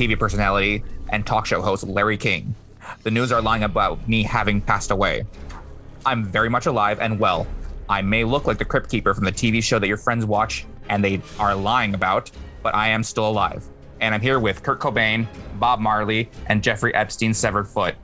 TV 0.00 0.18
personality 0.18 0.82
and 1.10 1.26
talk 1.26 1.44
show 1.44 1.60
host 1.60 1.84
Larry 1.84 2.16
King. 2.16 2.54
The 3.02 3.10
news 3.10 3.30
are 3.32 3.42
lying 3.42 3.64
about 3.64 4.08
me 4.08 4.22
having 4.22 4.62
passed 4.62 4.90
away. 4.90 5.24
I'm 6.06 6.24
very 6.24 6.48
much 6.48 6.64
alive 6.64 7.00
and 7.00 7.20
well. 7.20 7.46
I 7.86 8.00
may 8.00 8.24
look 8.24 8.46
like 8.46 8.56
the 8.56 8.64
Crypt 8.64 8.88
Keeper 8.88 9.12
from 9.12 9.24
the 9.24 9.32
TV 9.32 9.62
show 9.62 9.78
that 9.78 9.88
your 9.88 9.98
friends 9.98 10.24
watch 10.24 10.64
and 10.88 11.04
they 11.04 11.20
are 11.38 11.54
lying 11.54 11.92
about, 11.92 12.30
but 12.62 12.74
I 12.74 12.88
am 12.88 13.02
still 13.02 13.28
alive. 13.28 13.68
And 14.00 14.14
I'm 14.14 14.22
here 14.22 14.40
with 14.40 14.62
Kurt 14.62 14.80
Cobain, 14.80 15.26
Bob 15.58 15.80
Marley, 15.80 16.30
and 16.46 16.62
Jeffrey 16.62 16.94
Epstein's 16.94 17.36
severed 17.36 17.68
foot. 17.68 17.94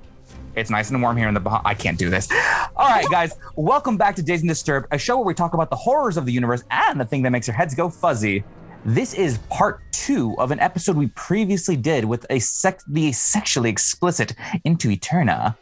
It's 0.54 0.68
nice 0.68 0.90
and 0.90 1.00
warm 1.00 1.16
here 1.16 1.28
in 1.28 1.34
the 1.34 1.40
Bah- 1.40 1.62
I 1.64 1.72
can't 1.72 1.98
do 1.98 2.10
this. 2.10 2.30
All 2.76 2.88
right, 2.90 3.08
guys, 3.10 3.32
welcome 3.56 3.96
back 3.96 4.16
to 4.16 4.22
Days 4.22 4.40
and 4.40 4.50
Disturbed, 4.50 4.88
a 4.90 4.98
show 4.98 5.16
where 5.16 5.24
we 5.24 5.32
talk 5.32 5.54
about 5.54 5.70
the 5.70 5.76
horrors 5.76 6.18
of 6.18 6.26
the 6.26 6.32
universe 6.32 6.62
and 6.70 7.00
the 7.00 7.06
thing 7.06 7.22
that 7.22 7.30
makes 7.30 7.46
your 7.46 7.56
heads 7.56 7.74
go 7.74 7.88
fuzzy. 7.88 8.44
This 8.84 9.14
is 9.14 9.38
part 9.48 9.80
two 10.06 10.36
of 10.38 10.52
an 10.52 10.60
episode 10.60 10.96
we 10.96 11.08
previously 11.08 11.76
did 11.76 12.04
with 12.04 12.24
a 12.30 12.38
sec- 12.38 12.80
the 12.86 13.10
sexually 13.10 13.68
explicit 13.68 14.34
Into 14.64 14.88
Eterna 14.88 15.56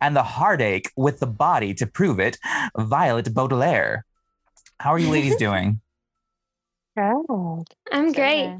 and 0.00 0.16
the 0.16 0.22
heartache 0.22 0.90
with 0.96 1.20
the 1.20 1.26
body 1.26 1.74
to 1.74 1.86
prove 1.86 2.18
it, 2.18 2.38
Violet 2.78 3.34
Baudelaire. 3.34 4.06
How 4.80 4.94
are 4.94 4.98
you 4.98 5.10
ladies 5.10 5.36
doing? 5.46 5.80
Good. 6.96 7.64
I'm 7.92 8.12
great. 8.12 8.56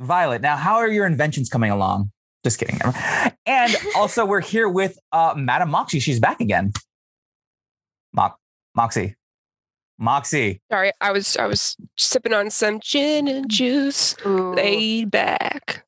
Violet, 0.00 0.40
now 0.40 0.56
how 0.56 0.76
are 0.76 0.88
your 0.88 1.04
inventions 1.06 1.50
coming 1.50 1.70
along? 1.70 2.10
Just 2.42 2.58
kidding. 2.58 2.80
And 3.44 3.76
also, 3.96 4.24
we're 4.24 4.40
here 4.40 4.68
with 4.68 4.98
uh, 5.12 5.34
Madam 5.36 5.68
Moxie. 5.70 6.00
She's 6.00 6.20
back 6.20 6.40
again. 6.40 6.72
Mo- 8.14 8.36
Moxie. 8.74 9.16
Moxie. 9.98 10.60
Sorry, 10.70 10.92
I 11.00 11.12
was 11.12 11.36
I 11.36 11.46
was 11.46 11.76
sipping 11.96 12.32
on 12.32 12.50
some 12.50 12.80
gin 12.80 13.28
and 13.28 13.48
juice, 13.50 14.14
Ooh. 14.24 14.54
laid 14.54 15.10
back. 15.10 15.84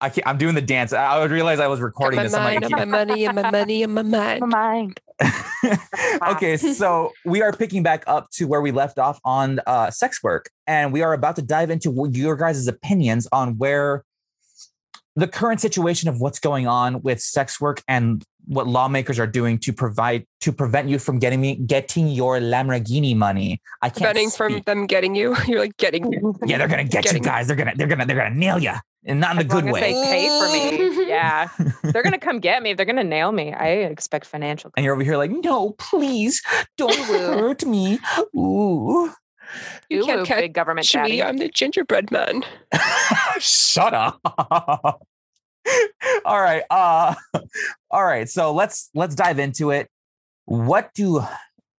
I 0.00 0.10
can't, 0.10 0.26
I'm 0.26 0.38
doing 0.38 0.54
the 0.54 0.62
dance. 0.62 0.92
I, 0.92 1.04
I 1.04 1.18
would 1.18 1.30
realize 1.30 1.58
I 1.58 1.66
was 1.66 1.80
recording 1.80 2.18
my 2.18 2.22
this. 2.24 2.34
I'm 2.34 2.42
mind 2.42 2.62
like, 2.62 2.70
my 2.70 2.84
money 2.84 3.26
and 3.26 3.34
my 3.34 3.50
money 3.50 3.82
and 3.82 3.94
my 3.94 4.02
mind. 4.02 4.40
My 4.40 4.46
mind. 4.46 5.00
okay, 6.28 6.56
so 6.56 7.12
we 7.24 7.42
are 7.42 7.52
picking 7.52 7.82
back 7.82 8.04
up 8.06 8.30
to 8.30 8.44
where 8.46 8.60
we 8.60 8.70
left 8.70 9.00
off 9.00 9.18
on 9.24 9.60
uh, 9.66 9.90
sex 9.90 10.22
work, 10.22 10.50
and 10.68 10.92
we 10.92 11.02
are 11.02 11.12
about 11.12 11.34
to 11.36 11.42
dive 11.42 11.70
into 11.70 12.08
your 12.12 12.36
guys' 12.36 12.68
opinions 12.68 13.26
on 13.32 13.58
where 13.58 14.04
the 15.18 15.26
current 15.26 15.60
situation 15.60 16.08
of 16.08 16.20
what's 16.20 16.38
going 16.38 16.68
on 16.68 17.02
with 17.02 17.20
sex 17.20 17.60
work 17.60 17.82
and 17.88 18.22
what 18.46 18.68
lawmakers 18.68 19.18
are 19.18 19.26
doing 19.26 19.58
to 19.58 19.72
provide 19.72 20.24
to 20.40 20.52
prevent 20.52 20.88
you 20.88 20.98
from 20.98 21.18
getting 21.18 21.40
me 21.40 21.56
getting 21.56 22.06
your 22.06 22.38
Lamborghini 22.38 23.16
money. 23.16 23.60
I 23.82 23.88
can't 23.88 24.12
Preventing 24.12 24.30
from 24.30 24.60
them 24.64 24.86
getting 24.86 25.16
you. 25.16 25.36
You're 25.46 25.58
like 25.58 25.76
getting 25.76 26.12
you. 26.12 26.36
Yeah, 26.46 26.58
they're 26.58 26.68
gonna 26.68 26.84
get 26.84 27.12
you 27.12 27.18
guys. 27.18 27.48
They're 27.48 27.56
gonna 27.56 27.72
they're 27.74 27.88
gonna 27.88 28.06
they're 28.06 28.16
gonna 28.16 28.34
nail 28.34 28.60
you, 28.60 28.74
and 29.04 29.18
not 29.18 29.34
in 29.34 29.38
a 29.40 29.44
good 29.44 29.66
as 29.66 29.72
way. 29.72 29.80
They 29.80 29.92
pay 29.92 30.28
for 30.28 30.52
me. 30.52 30.94
Yeah. 31.08 31.48
They're 31.82 32.02
gonna 32.02 32.18
come 32.18 32.38
get 32.38 32.62
me. 32.62 32.74
They're 32.74 32.86
gonna 32.86 33.02
nail 33.02 33.32
me. 33.32 33.52
I 33.52 33.68
expect 33.68 34.26
financial. 34.26 34.70
and 34.76 34.84
you're 34.84 34.94
over 34.94 35.02
here 35.02 35.16
like, 35.16 35.30
no, 35.30 35.70
please 35.78 36.42
don't 36.76 36.94
hurt 36.94 37.64
me. 37.64 37.98
Ooh. 38.36 39.10
You 39.88 40.02
Ooh, 40.02 40.06
can't 40.06 40.26
catch 40.26 40.40
big 40.40 40.52
government 40.54 40.86
me. 40.92 41.00
daddy. 41.00 41.22
I'm 41.22 41.38
the 41.38 41.48
gingerbread 41.48 42.10
man. 42.10 42.44
Shut 43.38 43.94
up. 43.94 44.20
all 46.24 46.40
right. 46.40 46.62
Uh 46.70 47.14
all 47.90 48.04
right. 48.04 48.28
So 48.28 48.52
let's 48.52 48.90
let's 48.94 49.14
dive 49.14 49.38
into 49.38 49.70
it. 49.70 49.88
What 50.44 50.90
do 50.94 51.22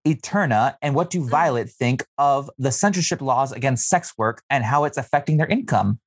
Eterna 0.06 0.78
and 0.81 0.96
what 0.96 1.09
do 1.09 1.28
Violet 1.28 1.69
think 1.69 2.06
of 2.18 2.50
the 2.58 2.72
censorship 2.72 3.22
laws 3.22 3.52
against 3.52 3.90
sex 3.90 4.13
work 4.18 4.41
and 4.50 4.63
how 4.63 4.85
it's 4.85 4.97
affecting 4.97 5.38
their 5.38 5.47
income? 5.47 6.00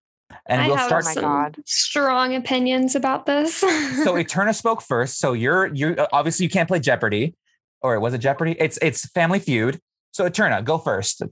And 0.46 0.62
I 0.62 0.68
we'll 0.68 0.76
have 0.76 0.86
start. 0.86 1.04
Oh 1.06 1.14
my 1.14 1.20
God. 1.20 1.56
strong 1.66 2.34
opinions 2.34 2.94
about 2.94 3.26
this. 3.26 3.56
so 3.56 4.16
Eterna 4.16 4.54
spoke 4.54 4.82
first. 4.82 5.18
So 5.18 5.34
you're 5.34 5.66
you 5.74 5.96
obviously 6.12 6.44
you 6.44 6.50
can't 6.50 6.68
play 6.68 6.80
Jeopardy, 6.80 7.34
or 7.82 8.00
was 8.00 8.14
it 8.14 8.18
Jeopardy? 8.18 8.56
It's 8.58 8.78
it's 8.80 9.06
Family 9.10 9.38
Feud. 9.38 9.78
So 10.12 10.26
Eterna, 10.26 10.62
go 10.62 10.78
first. 10.78 11.22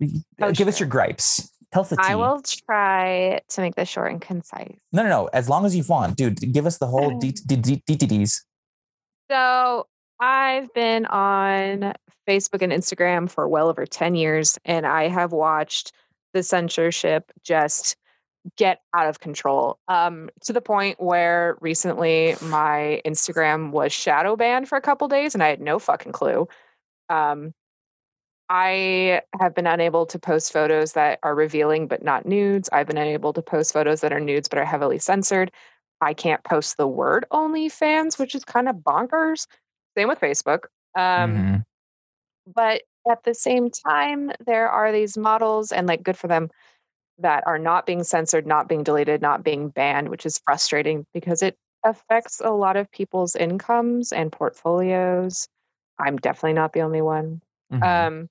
Oh, 0.41 0.53
Give 0.53 0.69
us 0.69 0.81
your 0.81 0.89
gripes. 0.89 1.51
Tell 1.73 1.83
us 1.83 1.91
the 1.91 1.97
tea. 1.97 2.03
I 2.05 2.17
will 2.17 2.43
try 2.43 3.41
to 3.49 3.61
make 3.61 3.77
this 3.77 3.89
short 3.89 4.11
and 4.11 4.21
concise. 4.21 4.77
No, 4.93 5.03
no, 5.03 5.09
no. 5.09 5.27
As 5.33 5.49
long 5.49 5.65
as 5.65 5.77
you 5.77 5.85
want, 5.89 6.17
dude. 6.17 6.53
Give 6.53 6.67
us 6.67 6.79
the 6.79 6.87
whole 6.87 7.19
D- 7.19 7.33
DTDs. 7.33 8.41
So 9.31 9.87
I've 10.19 10.73
been 10.75 11.07
on 11.07 11.95
Facebook 12.29 12.63
and 12.63 12.73
Instagram 12.73 13.31
for 13.31 13.49
well 13.49 13.69
over 13.69 13.87
10 13.87 14.17
years, 14.17 14.59
and 14.65 14.85
I 14.87 15.09
have 15.09 15.33
watched 15.33 15.93
the 16.33 16.43
censorship 16.43 17.31
just 17.45 17.97
get 18.57 18.81
out 18.95 19.07
of 19.07 19.21
control 19.21 19.79
um, 19.89 20.31
to 20.43 20.53
the 20.53 20.61
point 20.61 21.01
where 21.01 21.57
recently 21.61 22.35
my 22.43 23.01
Instagram 23.05 23.71
was 23.71 23.93
shadow 23.93 24.35
banned 24.35 24.69
for 24.69 24.77
a 24.77 24.81
couple 24.81 25.07
days, 25.07 25.35
and 25.35 25.43
I 25.43 25.49
had 25.49 25.61
no 25.61 25.79
fucking 25.79 26.13
clue. 26.13 26.49
Um, 27.09 27.53
I 28.53 29.23
have 29.39 29.55
been 29.55 29.69
unable 29.69 30.07
to 30.07 30.19
post 30.19 30.53
photos 30.53 30.93
that 30.95 31.21
are 31.23 31.37
revealing 31.37 31.87
but 31.87 32.03
not 32.03 32.27
nudes. 32.27 32.69
I've 32.73 32.89
been 32.89 32.99
unable 32.99 33.33
to 33.33 33.43
post 33.43 33.73
photos 33.73 34.01
that 34.01 34.13
are 34.13 34.19
nudes 34.19 34.49
but 34.49 34.59
are 34.59 34.65
heavily 34.65 34.99
censored. 34.99 35.53
I 36.01 36.15
can't 36.15 36.43
post 36.43 36.77
the 36.77 36.89
word 36.89 37.27
OnlyFans, 37.31 38.19
which 38.19 38.35
is 38.35 38.45
kind 38.45 38.69
of 38.69 38.77
bonkers. 38.77 39.47
Same 39.97 40.09
with 40.09 40.19
Facebook. 40.19 40.65
Um, 40.97 41.37
Mhm. 41.37 41.65
But 42.53 42.83
at 43.09 43.23
the 43.23 43.35
same 43.35 43.71
time, 43.71 44.33
there 44.45 44.69
are 44.69 44.91
these 44.91 45.17
models, 45.17 45.71
and 45.71 45.87
like 45.87 46.03
good 46.03 46.19
for 46.19 46.27
them, 46.27 46.51
that 47.19 47.47
are 47.47 47.59
not 47.59 47.87
being 47.87 48.03
censored, 48.03 48.47
not 48.47 48.67
being 48.67 48.83
deleted, 48.83 49.23
not 49.23 49.45
being 49.45 49.69
banned, 49.69 50.09
which 50.09 50.27
is 50.27 50.39
frustrating 50.45 51.07
because 51.15 51.43
it 51.43 51.57
affects 51.85 52.41
a 52.41 52.51
lot 52.51 52.77
of 52.77 52.91
people's 52.91 53.37
incomes 53.37 54.11
and 54.13 54.33
portfolios. 54.33 55.49
I'm 56.01 56.17
definitely 56.17 56.55
not 56.55 56.73
the 56.73 56.81
only 56.83 57.03
one. 57.03 57.43
Mhm. 57.73 57.83
Um, 58.07 58.31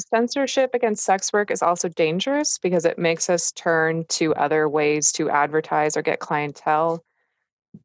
censorship 0.00 0.70
against 0.74 1.04
sex 1.04 1.32
work 1.32 1.50
is 1.50 1.62
also 1.62 1.88
dangerous 1.88 2.58
because 2.58 2.84
it 2.84 2.98
makes 2.98 3.28
us 3.30 3.52
turn 3.52 4.04
to 4.10 4.34
other 4.34 4.68
ways 4.68 5.12
to 5.12 5.30
advertise 5.30 5.96
or 5.96 6.02
get 6.02 6.18
clientele. 6.20 7.04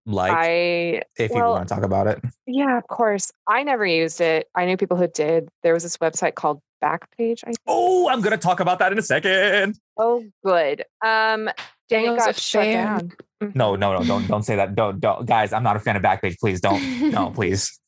like, 0.05 0.31
I 0.33 1.01
if 1.17 1.31
you 1.31 1.37
want 1.43 1.67
to 1.67 1.73
talk 1.75 1.83
about 1.83 2.07
it. 2.07 2.19
yeah, 2.47 2.77
of 2.77 2.87
course. 2.87 3.31
I 3.47 3.63
never 3.63 3.85
used 3.85 4.21
it. 4.21 4.47
I 4.55 4.65
knew 4.65 4.77
people 4.77 4.97
who 4.97 5.07
did. 5.07 5.49
There 5.63 5.73
was 5.73 5.83
this 5.83 5.97
website 5.97 6.35
called 6.35 6.61
Backpage. 6.83 7.43
I 7.43 7.47
think. 7.47 7.57
Oh, 7.67 8.09
I'm 8.09 8.21
gonna 8.21 8.37
talk 8.37 8.59
about 8.59 8.79
that 8.79 8.91
in 8.91 8.99
a 8.99 9.03
second. 9.03 9.77
Oh, 9.97 10.23
good. 10.43 10.81
Um, 11.03 11.47
and 11.47 11.49
it 11.49 11.55
Daniel's 11.89 12.23
a 12.23 12.25
got 12.27 12.35
shut 12.35 12.63
fan. 12.63 12.97
down. 12.97 13.13
Mhm. 13.43 13.55
No, 13.55 13.75
no, 13.75 13.93
no, 13.97 14.03
don't 14.03 14.27
don't 14.27 14.43
say 14.43 14.55
that. 14.55 14.75
Don't, 14.75 14.99
don't, 14.99 15.25
guys. 15.25 15.53
I'm 15.53 15.63
not 15.63 15.75
a 15.75 15.79
fan 15.79 15.95
of 15.95 16.01
Backpage. 16.03 16.37
Please 16.39 16.59
don't. 16.61 17.11
No, 17.11 17.29
please. 17.35 17.79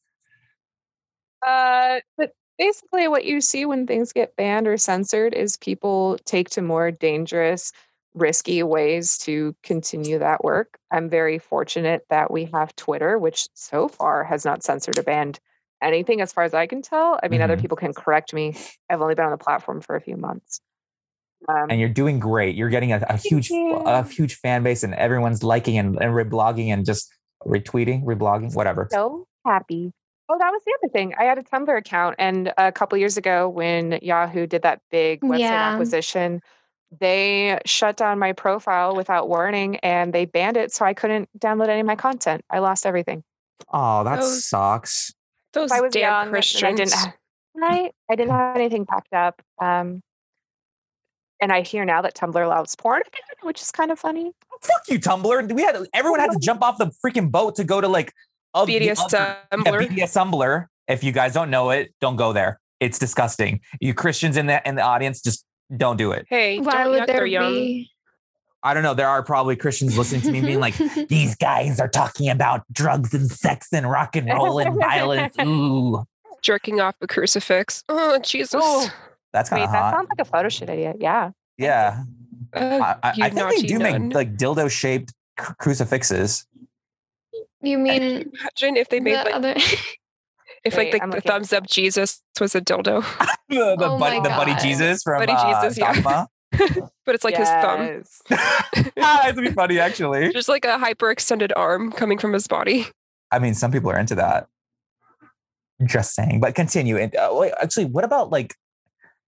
Uh, 1.45 1.99
but 2.17 2.31
basically, 2.57 3.07
what 3.07 3.25
you 3.25 3.41
see 3.41 3.65
when 3.65 3.85
things 3.87 4.13
get 4.13 4.35
banned 4.35 4.67
or 4.67 4.77
censored 4.77 5.33
is 5.33 5.57
people 5.57 6.17
take 6.25 6.49
to 6.51 6.61
more 6.61 6.91
dangerous, 6.91 7.71
risky 8.13 8.63
ways 8.63 9.17
to 9.19 9.55
continue 9.63 10.19
that 10.19 10.43
work. 10.43 10.77
I'm 10.91 11.09
very 11.09 11.37
fortunate 11.39 12.05
that 12.09 12.31
we 12.31 12.45
have 12.53 12.75
Twitter, 12.75 13.17
which 13.19 13.47
so 13.53 13.87
far 13.87 14.23
has 14.23 14.43
not 14.45 14.63
censored 14.63 14.97
or 14.97 15.03
banned 15.03 15.39
anything, 15.83 16.21
as 16.21 16.33
far 16.33 16.43
as 16.43 16.53
I 16.55 16.65
can 16.65 16.81
tell. 16.81 17.19
I 17.21 17.27
mean, 17.27 17.41
other 17.41 17.55
Mhm. 17.57 17.61
people 17.61 17.77
can 17.77 17.93
correct 17.93 18.33
me. 18.33 18.55
I've 18.89 19.01
only 19.01 19.13
been 19.13 19.25
on 19.25 19.31
the 19.31 19.37
platform 19.37 19.81
for 19.81 19.95
a 19.95 20.01
few 20.01 20.17
months. 20.17 20.59
Um, 21.47 21.67
And 21.69 21.79
you're 21.79 21.89
doing 21.89 22.17
great. 22.19 22.55
You're 22.55 22.69
getting 22.69 22.91
a, 22.91 23.05
a 23.07 23.17
huge, 23.17 23.51
you. 23.51 23.75
a 23.75 24.03
huge 24.03 24.35
fan 24.37 24.63
base, 24.63 24.81
and 24.83 24.95
everyone's 24.95 25.43
liking 25.43 25.77
and, 25.77 26.01
and 26.01 26.13
reblogging 26.13 26.69
and 26.69 26.83
just 26.83 27.13
retweeting, 27.45 28.03
reblogging, 28.03 28.55
whatever. 28.55 28.87
so 28.91 29.27
happy. 29.45 29.93
Oh, 30.29 30.37
that 30.37 30.49
was 30.51 30.61
the 30.65 30.73
other 30.83 30.91
thing. 30.91 31.13
I 31.17 31.23
had 31.23 31.37
a 31.37 31.43
Tumblr 31.43 31.77
account, 31.77 32.15
and 32.19 32.51
a 32.57 32.71
couple 32.71 32.97
years 32.97 33.15
ago, 33.17 33.47
when 33.47 33.99
Yahoo 34.01 34.45
did 34.45 34.61
that 34.63 34.81
big 34.91 35.21
website 35.21 35.39
Yeah. 35.39 35.71
acquisition, 35.73 36.41
they 36.99 37.59
shut 37.65 37.95
down 37.97 38.19
my 38.19 38.33
profile 38.33 38.95
without 38.95 39.29
warning, 39.29 39.77
and 39.77 40.13
they 40.13 40.25
banned 40.25 40.57
it, 40.57 40.73
so 40.73 40.85
I 40.85 40.93
couldn't 40.93 41.29
download 41.39 41.69
any 41.69 41.79
of 41.81 41.85
my 41.85 41.95
content. 41.95 42.43
I 42.49 42.59
lost 42.59 42.85
everything. 42.85 43.23
Oh, 43.73 44.03
that 44.03 44.19
Those- 44.19 44.45
sucks. 44.45 45.13
Those 45.53 45.71
I 45.71 45.79
was 45.81 45.93
damn 45.93 46.01
young, 46.01 46.29
Christians. 46.29 46.63
I 46.63 46.71
didn't. 46.75 46.93
ha- 46.93 47.13
Right, 47.55 47.95
I 48.11 48.15
didn't 48.15 48.31
have 48.33 48.55
anything 48.55 48.85
packed 48.85 49.13
up. 49.13 49.41
Um, 49.59 50.01
and 51.41 51.51
I 51.51 51.61
hear 51.61 51.85
now 51.85 52.01
that 52.01 52.15
Tumblr 52.15 52.43
allows 52.43 52.75
porn 52.75 53.01
again, 53.01 53.21
which 53.43 53.61
is 53.61 53.71
kind 53.71 53.91
of 53.91 53.99
funny. 53.99 54.31
Fuck 54.61 54.83
you, 54.89 54.99
Tumblr. 54.99 55.51
We 55.53 55.61
had 55.63 55.75
everyone 55.93 56.19
had 56.19 56.31
to 56.31 56.39
jump 56.41 56.61
off 56.61 56.77
the 56.77 56.91
freaking 57.03 57.31
boat 57.31 57.55
to 57.55 57.63
go 57.63 57.79
to 57.81 57.87
like 57.87 58.13
of 58.61 58.67
the 58.67 58.79
BDS 58.79 59.11
Yeah, 59.11 59.35
Tumblr. 59.51 59.87
BDS 59.89 60.67
If 60.87 61.03
you 61.03 61.11
guys 61.11 61.33
don't 61.33 61.49
know 61.49 61.69
it, 61.71 61.93
don't 62.01 62.15
go 62.15 62.33
there. 62.33 62.59
It's 62.79 62.99
disgusting. 62.99 63.61
You 63.81 63.93
Christians 63.93 64.37
in 64.37 64.45
the 64.47 64.65
in 64.67 64.75
the 64.75 64.83
audience, 64.83 65.21
just 65.21 65.45
don't 65.75 65.97
do 65.97 66.11
it. 66.11 66.25
Hey, 66.29 66.59
Why 66.59 66.83
don't 66.83 66.91
would 66.91 67.07
there 67.07 67.27
their 67.27 67.49
be? 67.49 67.89
I 68.63 68.73
don't 68.73 68.83
know. 68.83 68.93
There 68.93 69.07
are 69.07 69.23
probably 69.23 69.55
Christians 69.55 69.97
listening 69.97 70.21
to 70.21 70.31
me 70.31 70.41
being 70.41 70.59
like, 70.59 70.75
these 71.09 71.35
guys 71.35 71.79
are 71.79 71.87
talking 71.87 72.29
about 72.29 72.63
drugs 72.71 73.13
and 73.13 73.29
sex 73.31 73.67
and 73.71 73.89
rock 73.89 74.15
and 74.15 74.27
roll 74.27 74.59
and 74.59 74.75
violence. 74.79 75.35
Ooh. 75.41 76.05
jerking 76.41 76.79
off 76.81 76.95
a 77.01 77.07
crucifix. 77.07 77.83
Oh, 77.87 78.19
Jesus. 78.19 78.61
Oh. 78.63 78.89
That's 79.33 79.49
kind 79.49 79.61
Wait, 79.61 79.67
of 79.67 79.71
that 79.73 79.93
sounds 79.93 80.09
like 80.09 80.19
a 80.19 80.25
photo 80.25 80.49
shoot 80.49 80.69
idea. 80.69 80.95
Yeah. 80.99 81.31
yeah. 81.57 82.03
Uh, 82.53 82.95
I, 83.03 83.09
I, 83.09 83.13
I 83.25 83.29
think 83.29 83.49
they 83.61 83.67
do 83.67 83.77
nun. 83.77 84.07
make 84.07 84.15
like 84.15 84.35
dildo 84.35 84.69
shaped 84.69 85.13
cru- 85.37 85.55
crucifixes. 85.59 86.45
You 87.61 87.77
mean 87.77 88.01
Imagine 88.03 88.77
if 88.77 88.89
they 88.89 88.99
made 88.99 89.17
the 89.17 89.23
like 89.23 89.33
other? 89.33 89.55
if 90.63 90.75
Wait, 90.75 90.93
like 90.93 91.01
the, 91.01 91.15
the 91.17 91.21
thumbs 91.21 91.53
up 91.53 91.67
Jesus 91.67 92.21
was 92.39 92.55
a 92.55 92.61
dildo, 92.61 93.03
the 93.49 93.75
the, 93.77 93.85
Oh 93.85 93.97
buddy, 93.97 94.17
my 94.19 94.23
the 94.23 94.29
buddy 94.29 94.55
Jesus 94.61 95.01
from 95.03 95.19
Buddy 95.19 95.33
uh, 95.35 95.63
Jesus, 95.63 95.77
yeah. 95.77 96.25
But 97.05 97.15
it's 97.15 97.23
like 97.23 97.37
his 97.37 97.49
thumb, 97.49 97.81
Yes. 97.81 98.21
That'd 98.95 99.43
be 99.43 99.51
funny, 99.51 99.79
actually. 99.79 100.31
just 100.31 100.49
like 100.49 100.65
a 100.65 100.77
hyperextended 100.77 101.51
arm 101.55 101.91
coming 101.91 102.17
from 102.17 102.33
his 102.33 102.47
body. 102.47 102.87
I 103.31 103.39
mean, 103.39 103.53
some 103.53 103.71
people 103.71 103.91
are 103.91 103.99
into 103.99 104.15
that. 104.15 104.47
Just 105.85 106.15
saying, 106.15 106.39
but 106.39 106.55
continue. 106.55 106.97
And 106.97 107.15
uh, 107.15 107.29
wait, 107.33 107.53
actually, 107.61 107.85
what 107.85 108.03
about 108.03 108.31
like? 108.31 108.55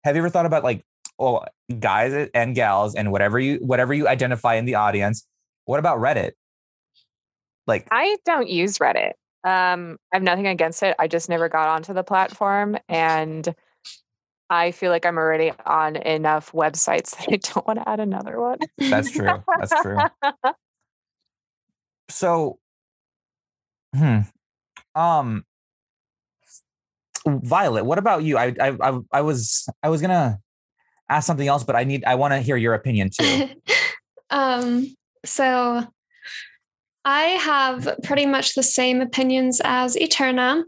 Have 0.04 0.16
you 0.16 0.22
ever 0.22 0.30
thought 0.30 0.46
about 0.46 0.64
like, 0.64 0.84
oh, 1.18 1.44
guys 1.78 2.28
and 2.34 2.54
gals 2.54 2.94
and 2.94 3.12
whatever 3.12 3.38
you 3.38 3.58
whatever 3.62 3.94
you 3.94 4.08
identify 4.08 4.54
in 4.54 4.64
the 4.64 4.74
audience? 4.74 5.26
What 5.66 5.78
about 5.78 5.98
Reddit? 5.98 6.32
Like, 7.66 7.88
I 7.90 8.16
don't 8.24 8.48
use 8.48 8.78
Reddit. 8.78 9.12
Um, 9.44 9.98
I 10.12 10.16
have 10.16 10.22
nothing 10.22 10.46
against 10.46 10.82
it. 10.82 10.94
I 10.98 11.08
just 11.08 11.28
never 11.28 11.48
got 11.48 11.68
onto 11.68 11.92
the 11.92 12.04
platform, 12.04 12.76
and 12.88 13.54
I 14.50 14.70
feel 14.70 14.90
like 14.90 15.06
I'm 15.06 15.16
already 15.16 15.52
on 15.64 15.96
enough 15.96 16.52
websites 16.52 17.16
that 17.16 17.28
I 17.32 17.36
don't 17.36 17.66
want 17.66 17.78
to 17.78 17.88
add 17.88 18.00
another 18.00 18.40
one. 18.40 18.58
that's 18.78 19.10
true. 19.10 19.42
That's 19.58 19.82
true. 19.82 19.98
So, 22.08 22.58
hmm, 23.94 24.18
um, 24.94 25.44
Violet, 27.26 27.84
what 27.84 27.96
about 27.98 28.22
you? 28.22 28.36
I, 28.36 28.54
I, 28.60 28.76
I, 28.80 28.98
I 29.12 29.20
was, 29.22 29.66
I 29.82 29.88
was 29.88 30.02
gonna 30.02 30.38
ask 31.08 31.26
something 31.26 31.48
else, 31.48 31.64
but 31.64 31.74
I 31.74 31.84
need, 31.84 32.04
I 32.04 32.16
want 32.16 32.32
to 32.34 32.40
hear 32.40 32.56
your 32.56 32.74
opinion 32.74 33.08
too. 33.10 33.48
um, 34.30 34.94
so 35.24 35.86
I 37.04 37.22
have 37.22 37.96
pretty 38.04 38.26
much 38.26 38.54
the 38.54 38.62
same 38.62 39.00
opinions 39.00 39.60
as 39.64 39.96
Eterna. 39.96 40.64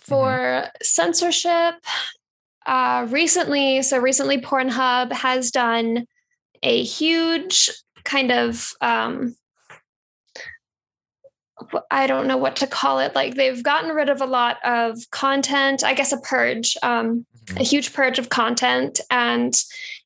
For 0.00 0.68
censorship, 0.82 1.74
uh, 2.66 3.06
recently, 3.10 3.82
so 3.82 3.98
recently 3.98 4.40
Pornhub 4.40 5.12
has 5.12 5.50
done 5.50 6.06
a 6.62 6.82
huge 6.82 7.70
kind 8.04 8.32
of 8.32 8.72
um, 8.80 9.36
I 11.90 12.06
don't 12.06 12.26
know 12.26 12.36
what 12.36 12.56
to 12.56 12.66
call 12.66 12.98
it. 12.98 13.14
Like 13.14 13.34
they've 13.34 13.62
gotten 13.62 13.90
rid 13.90 14.08
of 14.08 14.20
a 14.20 14.26
lot 14.26 14.58
of 14.64 14.98
content, 15.10 15.84
I 15.84 15.94
guess 15.94 16.12
a 16.12 16.20
purge, 16.20 16.76
um, 16.82 17.26
a 17.56 17.62
huge 17.62 17.92
purge 17.92 18.18
of 18.18 18.28
content. 18.28 19.00
And 19.10 19.54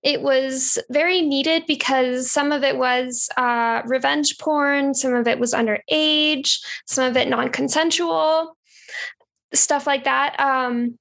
it 0.07 0.23
was 0.23 0.79
very 0.89 1.21
needed 1.21 1.65
because 1.67 2.31
some 2.31 2.53
of 2.53 2.63
it 2.63 2.79
was 2.79 3.29
uh, 3.37 3.83
revenge 3.87 4.39
porn, 4.39 4.95
some 4.95 5.13
of 5.13 5.27
it 5.27 5.41
was 5.41 5.53
underage, 5.53 6.61
some 6.87 7.11
of 7.11 7.17
it 7.17 7.29
non 7.29 7.49
consensual, 7.49 8.57
stuff 9.53 9.85
like 9.85 10.05
that. 10.05 10.39
Um, 10.39 10.97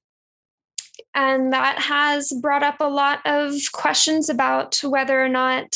and 1.14 1.52
that 1.52 1.78
has 1.78 2.32
brought 2.42 2.64
up 2.64 2.80
a 2.80 2.88
lot 2.88 3.20
of 3.24 3.54
questions 3.72 4.28
about 4.28 4.80
whether 4.82 5.24
or 5.24 5.28
not 5.28 5.66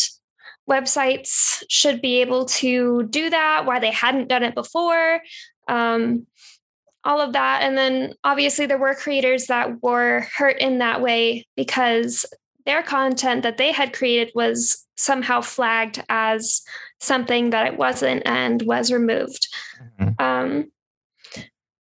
websites 0.69 1.63
should 1.69 2.03
be 2.03 2.21
able 2.23 2.47
to 2.47 3.05
do 3.05 3.31
that, 3.31 3.65
why 3.65 3.79
they 3.79 3.93
hadn't 3.93 4.29
done 4.29 4.43
it 4.43 4.57
before, 4.57 5.21
um, 5.69 6.27
all 7.05 7.21
of 7.21 7.35
that. 7.35 7.63
And 7.63 7.79
then 7.79 8.15
obviously, 8.25 8.67
there 8.67 8.77
were 8.77 8.97
creators 8.97 9.47
that 9.47 9.81
were 9.85 10.27
hurt 10.37 10.59
in 10.59 10.79
that 10.79 11.01
way 11.01 11.47
because 11.57 12.27
their 12.67 12.83
content 12.83 13.43
that 13.43 13.57
they 13.59 13.73
had 13.73 13.93
created 13.93 14.33
was 14.35 14.87
somehow 14.97 15.41
flagged 15.41 16.03
as 16.09 16.63
something 17.01 17.51
that 17.51 17.67
it 17.67 17.77
wasn't 17.79 18.23
and 18.27 18.63
was 18.63 18.93
removed. 18.93 19.49
Mhm. 20.01 20.21
Um, 20.21 20.73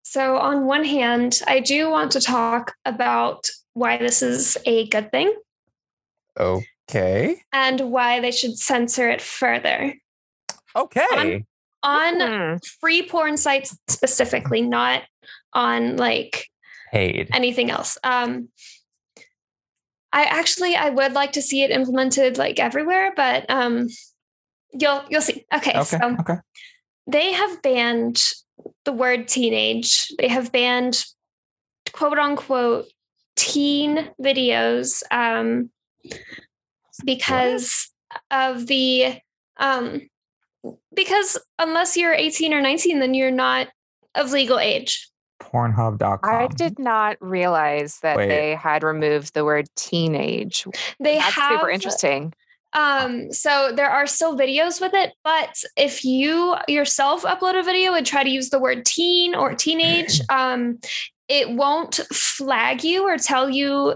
so, 0.03 0.37
on 0.37 0.65
one 0.65 0.85
hand, 0.85 1.41
I 1.47 1.59
do 1.59 1.89
want 1.89 2.11
to 2.13 2.21
talk 2.21 2.73
about 2.85 3.49
why 3.73 3.97
this 3.97 4.21
is 4.21 4.57
a 4.65 4.87
good 4.87 5.11
thing 5.11 5.31
Okay. 6.39 7.41
and 7.53 7.91
why 7.91 8.19
they 8.19 8.31
should 8.31 8.57
censor 8.57 9.09
it 9.09 9.21
further 9.21 9.93
Okay. 10.75 11.43
on 11.83 12.19
Hmm. 12.19 12.57
free 12.79 13.07
porn 13.07 13.37
sites 13.37 13.77
specifically, 13.87 14.61
not 14.61 15.03
on 15.53 15.97
like 15.97 16.47
Paid. 16.91 17.29
anything 17.33 17.69
else. 17.69 17.97
Um, 18.03 18.49
I 20.11 20.23
actually 20.23 20.75
I 20.75 20.89
would 20.89 21.13
like 21.13 21.33
to 21.33 21.41
see 21.41 21.63
it 21.63 21.71
implemented 21.71 22.37
like 22.37 22.59
everywhere, 22.59 23.13
but 23.15 23.49
um, 23.49 23.87
you'll 24.73 25.03
you'll 25.09 25.21
see. 25.21 25.45
Okay, 25.53 25.71
Okay. 25.71 25.83
so 25.83 26.17
Okay. 26.19 26.37
they 27.07 27.31
have 27.33 27.61
banned 27.61 28.21
the 28.85 28.91
word 28.91 29.27
teenage. 29.27 30.07
They 30.17 30.27
have 30.27 30.51
banned 30.51 31.03
quote 31.91 32.17
unquote 32.19 32.87
teen 33.35 34.09
videos 34.21 35.03
um, 35.11 35.69
because 37.05 37.91
of 38.31 38.67
the 38.67 39.19
um, 39.57 40.01
because 40.93 41.37
unless 41.57 41.95
you're 41.95 42.13
18 42.13 42.53
or 42.53 42.61
19, 42.61 42.99
then 42.99 43.13
you're 43.13 43.31
not 43.31 43.67
of 44.15 44.31
legal 44.31 44.59
age. 44.59 45.08
Pornhub.com. 45.51 46.19
I 46.23 46.47
did 46.47 46.79
not 46.79 47.17
realize 47.19 47.99
that 48.01 48.17
Wait. 48.17 48.27
they 48.27 48.55
had 48.55 48.83
removed 48.83 49.33
the 49.33 49.43
word 49.43 49.67
teenage. 49.75 50.65
They 50.99 51.15
That's 51.15 51.33
have 51.33 51.53
super 51.53 51.69
interesting. 51.69 52.33
Um, 52.73 53.31
so 53.31 53.71
there 53.75 53.89
are 53.89 54.05
still 54.05 54.37
videos 54.37 54.79
with 54.79 54.93
it, 54.93 55.13
but 55.23 55.63
if 55.75 56.05
you 56.05 56.55
yourself 56.67 57.23
upload 57.23 57.59
a 57.59 57.63
video 57.63 57.93
and 57.93 58.05
try 58.05 58.23
to 58.23 58.29
use 58.29 58.51
the 58.51 58.59
word 58.59 58.85
teen 58.85 59.33
or 59.33 59.55
teenage, 59.55 60.21
um, 60.29 60.79
it 61.27 61.49
won't 61.49 61.95
flag 62.11 62.83
you 62.83 63.03
or 63.07 63.17
tell 63.17 63.49
you 63.49 63.95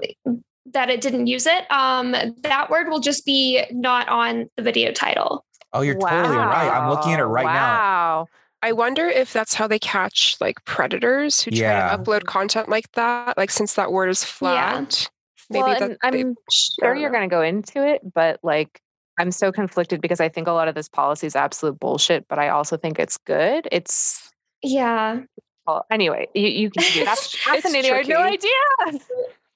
that 0.71 0.89
it 0.89 1.01
didn't 1.01 1.27
use 1.27 1.45
it. 1.45 1.71
Um, 1.71 2.15
that 2.41 2.69
word 2.69 2.89
will 2.89 2.99
just 2.99 3.25
be 3.25 3.63
not 3.71 4.09
on 4.09 4.49
the 4.57 4.63
video 4.63 4.91
title. 4.91 5.45
Oh, 5.71 5.81
you're 5.81 5.95
totally 5.95 6.35
right. 6.37 6.69
I'm 6.69 6.89
looking 6.89 7.13
at 7.13 7.19
it 7.19 7.25
Wow. 7.25 7.31
right 7.31 7.45
now. 7.45 7.73
Wow. 7.73 8.27
I 8.63 8.71
wonder 8.71 9.07
if 9.07 9.33
that's 9.33 9.53
how 9.53 9.67
they 9.67 9.77
catch 9.77 10.37
like 10.39 10.63
predators 10.65 11.41
who 11.41 11.51
try 11.51 11.95
to 11.95 11.97
upload 12.01 12.23
content 12.23 12.69
like 12.69 12.89
that. 12.93 13.37
Like 13.37 13.51
since 13.51 13.73
that 13.73 13.91
word 13.91 14.07
is 14.09 14.23
flagged, 14.23 15.09
maybe 15.49 15.63
Well, 15.63 15.79
that 15.79 15.97
I'm 16.01 16.11
they- 16.13 16.33
sure 16.49 16.95
you're 16.95 17.11
going 17.11 17.29
to 17.29 17.33
go 17.33 17.41
into 17.41 17.85
it, 17.85 18.01
but 18.13 18.39
like, 18.41 18.79
I'm 19.19 19.31
so 19.31 19.51
conflicted 19.51 20.01
because 20.01 20.19
I 20.21 20.29
think 20.29 20.47
a 20.47 20.53
lot 20.53 20.67
of 20.69 20.75
this 20.75 20.87
policy 20.89 21.27
is 21.27 21.35
absolute 21.35 21.79
bullshit, 21.79 22.25
but 22.29 22.39
I 22.39 22.49
also 22.49 22.77
think 22.77 22.97
it's 22.99 23.17
good. 23.17 23.67
It's 23.71 24.31
Yeah. 24.63 25.19
well, 25.67 25.85
anyway. 25.91 26.29
You, 26.33 26.47
you 26.47 26.69
can 26.71 26.83
do 26.93 27.05
that's 27.05 27.25
It's 27.33 27.43
fascinating. 27.43 27.91
I 27.93 27.97
had 27.97 28.07
no 28.07 28.21
idea. 28.21 28.49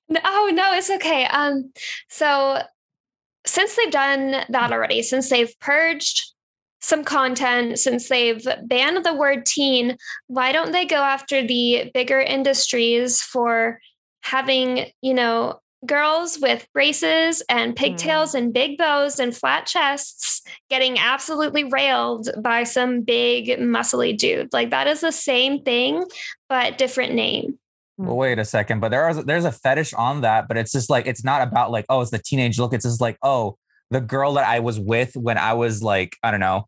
No, 0.09 0.19
oh 0.25 0.51
no, 0.53 0.73
it's 0.73 0.89
okay. 0.89 1.25
Um, 1.27 1.71
so 2.09 2.61
since 3.45 3.75
they've 3.75 3.89
done 3.91 4.43
that 4.49 4.71
already, 4.71 5.01
since 5.01 5.29
they've 5.29 5.57
purged 5.59 6.33
some 6.79 7.03
content, 7.03 7.79
since 7.79 8.07
they've 8.07 8.45
banned 8.63 9.05
the 9.05 9.13
word 9.13 9.45
teen, 9.45 9.97
why 10.27 10.51
don't 10.51 10.71
they 10.71 10.85
go 10.85 10.97
after 10.97 11.45
the 11.45 11.91
bigger 11.93 12.19
industries 12.19 13.21
for 13.21 13.79
having, 14.21 14.87
you 15.01 15.13
know, 15.13 15.59
girls 15.85 16.39
with 16.41 16.67
braces 16.73 17.43
and 17.49 17.75
pigtails 17.75 18.33
mm. 18.33 18.39
and 18.39 18.53
big 18.53 18.77
bows 18.77 19.19
and 19.19 19.35
flat 19.35 19.65
chests 19.65 20.41
getting 20.69 20.97
absolutely 20.97 21.63
railed 21.63 22.29
by 22.41 22.63
some 22.63 23.01
big 23.01 23.59
muscly 23.59 24.15
dude? 24.15 24.51
Like 24.53 24.69
that 24.71 24.87
is 24.87 25.01
the 25.01 25.11
same 25.11 25.63
thing, 25.63 26.03
but 26.49 26.77
different 26.77 27.13
name. 27.13 27.59
Well, 27.97 28.15
wait 28.15 28.37
a 28.37 28.45
second, 28.45 28.79
but 28.79 28.89
there 28.89 29.09
is 29.09 29.23
there's 29.25 29.45
a 29.45 29.51
fetish 29.51 29.93
on 29.93 30.21
that, 30.21 30.47
but 30.47 30.55
it's 30.55 30.71
just 30.71 30.89
like 30.89 31.07
it's 31.07 31.23
not 31.23 31.41
about 31.41 31.71
like 31.71 31.85
oh 31.89 32.01
it's 32.01 32.11
the 32.11 32.19
teenage 32.19 32.59
look. 32.59 32.73
It's 32.73 32.85
just 32.85 33.01
like 33.01 33.17
oh 33.23 33.57
the 33.91 34.01
girl 34.01 34.33
that 34.33 34.47
I 34.47 34.59
was 34.59 34.79
with 34.79 35.15
when 35.15 35.37
I 35.37 35.53
was 35.53 35.81
like 35.83 36.17
I 36.23 36.31
don't 36.31 36.39
know, 36.39 36.67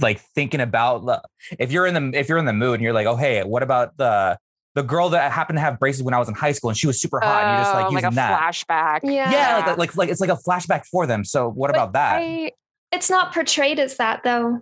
like 0.00 0.20
thinking 0.34 0.60
about 0.60 1.04
the, 1.04 1.22
if 1.58 1.70
you're 1.72 1.86
in 1.86 1.94
the 2.12 2.18
if 2.18 2.28
you're 2.28 2.38
in 2.38 2.44
the 2.46 2.52
mood 2.52 2.74
and 2.74 2.82
you're 2.82 2.92
like 2.94 3.06
oh 3.06 3.16
hey 3.16 3.42
what 3.44 3.62
about 3.62 3.96
the 3.98 4.38
the 4.74 4.82
girl 4.82 5.10
that 5.10 5.30
happened 5.32 5.58
to 5.58 5.60
have 5.60 5.78
braces 5.78 6.02
when 6.02 6.14
I 6.14 6.18
was 6.18 6.28
in 6.28 6.34
high 6.34 6.52
school 6.52 6.70
and 6.70 6.76
she 6.78 6.86
was 6.86 6.98
super 7.00 7.20
hot 7.20 7.42
and 7.42 7.52
you're 7.52 7.60
just 7.62 7.74
like 7.74 7.86
Oh, 7.88 7.90
using 7.90 8.06
a 8.08 8.10
that. 8.12 8.40
flashback. 8.40 9.00
Yeah. 9.02 9.30
Yeah, 9.30 9.64
like, 9.66 9.76
like 9.76 9.96
like 9.96 10.08
it's 10.08 10.20
like 10.20 10.30
a 10.30 10.36
flashback 10.36 10.86
for 10.86 11.06
them. 11.06 11.24
So 11.24 11.50
what 11.50 11.68
But 11.68 11.76
about 11.76 11.92
that? 11.92 12.22
I, 12.22 12.52
It's 12.90 13.10
not 13.10 13.34
portrayed 13.34 13.78
as 13.78 13.98
that 13.98 14.22
though. 14.24 14.60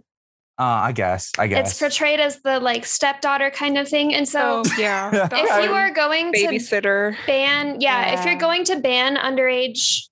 uh, 0.59 0.63
I 0.63 0.91
guess 0.93 1.31
I 1.39 1.47
guess 1.47 1.71
It's 1.71 1.79
portrayed 1.79 2.19
as 2.19 2.43
the 2.43 2.59
like 2.59 2.85
stepdaughter 2.85 3.51
kind 3.51 3.79
of 3.79 3.89
thing. 3.89 4.13
And 4.13 4.29
so 4.29 4.63
Oh 4.65 4.71
yeah, 4.79 5.29
If 5.31 5.33
if 5.33 5.65
you 5.65 5.71
are 5.73 5.93
going 5.93 6.33
to 6.33 6.39
babysitter. 6.49 7.17
ban, 7.29 7.81
yeah, 7.81 8.15
if 8.15 8.25
you're 8.27 8.35
going 8.35 8.65
to 8.65 8.81
ban 8.81 9.15
underage, 9.17 10.09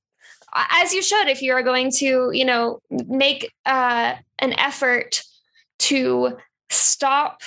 as 0.54 0.92
you 0.92 1.02
should, 1.02 1.28
if 1.28 1.42
you 1.42 1.52
are 1.52 1.62
going 1.62 1.90
to, 1.92 2.30
you 2.32 2.44
know, 2.44 2.80
make 2.90 3.52
uh, 3.66 4.14
an 4.38 4.52
effort 4.58 5.22
to 5.80 6.36
stop, 6.70 7.42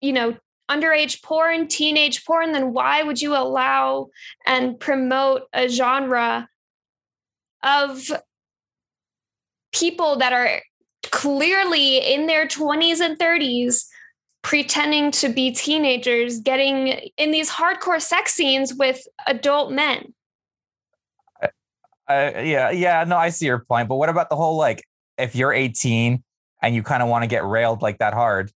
you 0.00 0.12
know, 0.12 0.36
underage 0.70 1.22
porn, 1.22 1.68
teenage 1.68 2.24
porn, 2.24 2.52
then 2.52 2.72
why 2.72 3.02
would 3.02 3.20
you 3.20 3.34
allow 3.34 4.08
and 4.46 4.78
promote 4.78 5.42
a 5.52 5.68
genre 5.68 6.48
of 7.62 8.10
people 9.72 10.16
that 10.16 10.32
are 10.32 10.60
clearly 11.10 11.98
in 11.98 12.26
their 12.26 12.46
20s 12.46 13.00
and 13.00 13.18
30s 13.18 13.86
pretending 14.42 15.10
to 15.10 15.28
be 15.28 15.52
teenagers 15.52 16.40
getting 16.40 16.88
in 17.16 17.30
these 17.30 17.50
hardcore 17.50 18.00
sex 18.00 18.34
scenes 18.34 18.74
with 18.74 19.06
adult 19.26 19.72
men? 19.72 20.14
Uh, 22.36 22.40
yeah, 22.42 22.70
yeah, 22.70 23.04
no, 23.04 23.16
I 23.16 23.28
see 23.30 23.46
your 23.46 23.60
point. 23.60 23.88
But 23.88 23.96
what 23.96 24.08
about 24.08 24.30
the 24.30 24.36
whole 24.36 24.56
like, 24.56 24.82
if 25.18 25.34
you're 25.34 25.52
18 25.52 26.22
and 26.62 26.74
you 26.74 26.82
kind 26.82 27.02
of 27.02 27.08
want 27.08 27.22
to 27.22 27.26
get 27.28 27.44
railed 27.44 27.82
like 27.82 27.98
that 27.98 28.14
hard? 28.14 28.50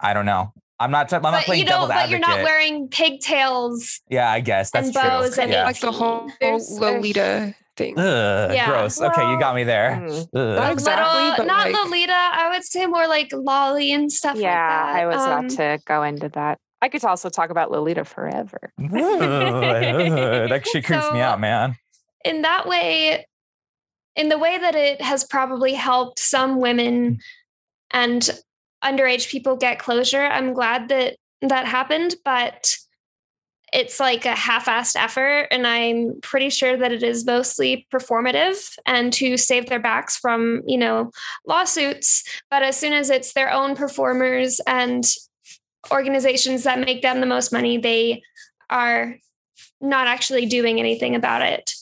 I 0.00 0.14
don't 0.14 0.26
know. 0.26 0.52
I'm 0.80 0.90
not. 0.90 1.12
I'm 1.12 1.22
not 1.22 1.32
But 1.32 1.44
playing 1.44 1.60
you 1.62 1.66
don't. 1.66 1.88
devil's 1.88 1.88
But 1.90 2.10
you're 2.10 2.18
advocate. 2.18 2.36
not 2.38 2.44
wearing 2.44 2.88
pigtails. 2.88 4.00
yeah, 4.10 4.30
I 4.30 4.40
guess 4.40 4.70
that's 4.72 4.88
and 4.88 4.94
true. 4.94 5.02
bows 5.02 5.38
and 5.38 5.50
yeah. 5.52 5.64
Like 5.64 5.78
the 5.80 5.92
whole 5.92 6.28
There's- 6.40 6.70
Lolita 6.72 7.54
thing. 7.76 7.98
Ugh, 7.98 8.52
Yeah. 8.52 8.66
gross. 8.66 9.00
okay, 9.00 9.30
you 9.30 9.38
got 9.38 9.54
me 9.54 9.62
there. 9.64 10.00
mm. 10.02 10.28
Not 10.34 10.72
exactly, 10.72 11.22
Little, 11.22 11.36
but 11.38 11.46
not 11.46 11.70
like- 11.70 11.74
Lolita. 11.84 12.12
I 12.12 12.50
would 12.52 12.64
say 12.64 12.86
more 12.86 13.06
like 13.06 13.28
Lolly 13.32 13.92
and 13.92 14.10
stuff 14.12 14.36
yeah, 14.36 14.50
like 14.50 14.94
that. 14.94 14.96
I 15.02 15.06
was 15.06 15.16
Um, 15.22 15.30
about 15.46 15.50
to 15.56 15.78
go 15.86 16.02
into 16.02 16.28
that. 16.30 16.58
I 16.82 16.88
could 16.88 17.04
also 17.04 17.30
talk 17.30 17.50
about 17.50 17.70
Lolita 17.70 18.04
forever. 18.04 18.72
Ugh, 18.78 18.90
that 18.90 20.52
actually 20.52 20.82
creeps 20.82 21.10
me 21.12 21.20
out, 21.20 21.40
man. 21.40 21.76
In 22.24 22.42
that 22.42 22.66
way, 22.66 23.26
in 24.16 24.28
the 24.28 24.38
way 24.38 24.58
that 24.58 24.74
it 24.74 25.00
has 25.00 25.24
probably 25.24 25.74
helped 25.74 26.18
some 26.18 26.60
women 26.60 27.16
mm. 27.16 27.18
and 27.90 28.30
underage 28.82 29.30
people 29.30 29.56
get 29.56 29.78
closure, 29.78 30.24
I'm 30.24 30.52
glad 30.52 30.88
that 30.88 31.16
that 31.42 31.66
happened, 31.66 32.14
but 32.24 32.76
it's 33.74 33.98
like 33.98 34.24
a 34.24 34.36
half-assed 34.36 34.94
effort 34.96 35.48
and 35.50 35.66
i'm 35.66 36.18
pretty 36.22 36.48
sure 36.48 36.76
that 36.76 36.92
it 36.92 37.02
is 37.02 37.26
mostly 37.26 37.86
performative 37.92 38.76
and 38.86 39.12
to 39.12 39.36
save 39.36 39.66
their 39.66 39.80
backs 39.80 40.16
from 40.16 40.62
you 40.64 40.78
know 40.78 41.10
lawsuits 41.46 42.24
but 42.50 42.62
as 42.62 42.76
soon 42.78 42.92
as 42.92 43.10
it's 43.10 43.32
their 43.34 43.50
own 43.50 43.74
performers 43.74 44.60
and 44.66 45.04
organizations 45.90 46.62
that 46.62 46.78
make 46.78 47.02
them 47.02 47.20
the 47.20 47.26
most 47.26 47.52
money 47.52 47.76
they 47.76 48.22
are 48.70 49.16
not 49.80 50.06
actually 50.06 50.46
doing 50.46 50.78
anything 50.78 51.14
about 51.14 51.42
it 51.42 51.74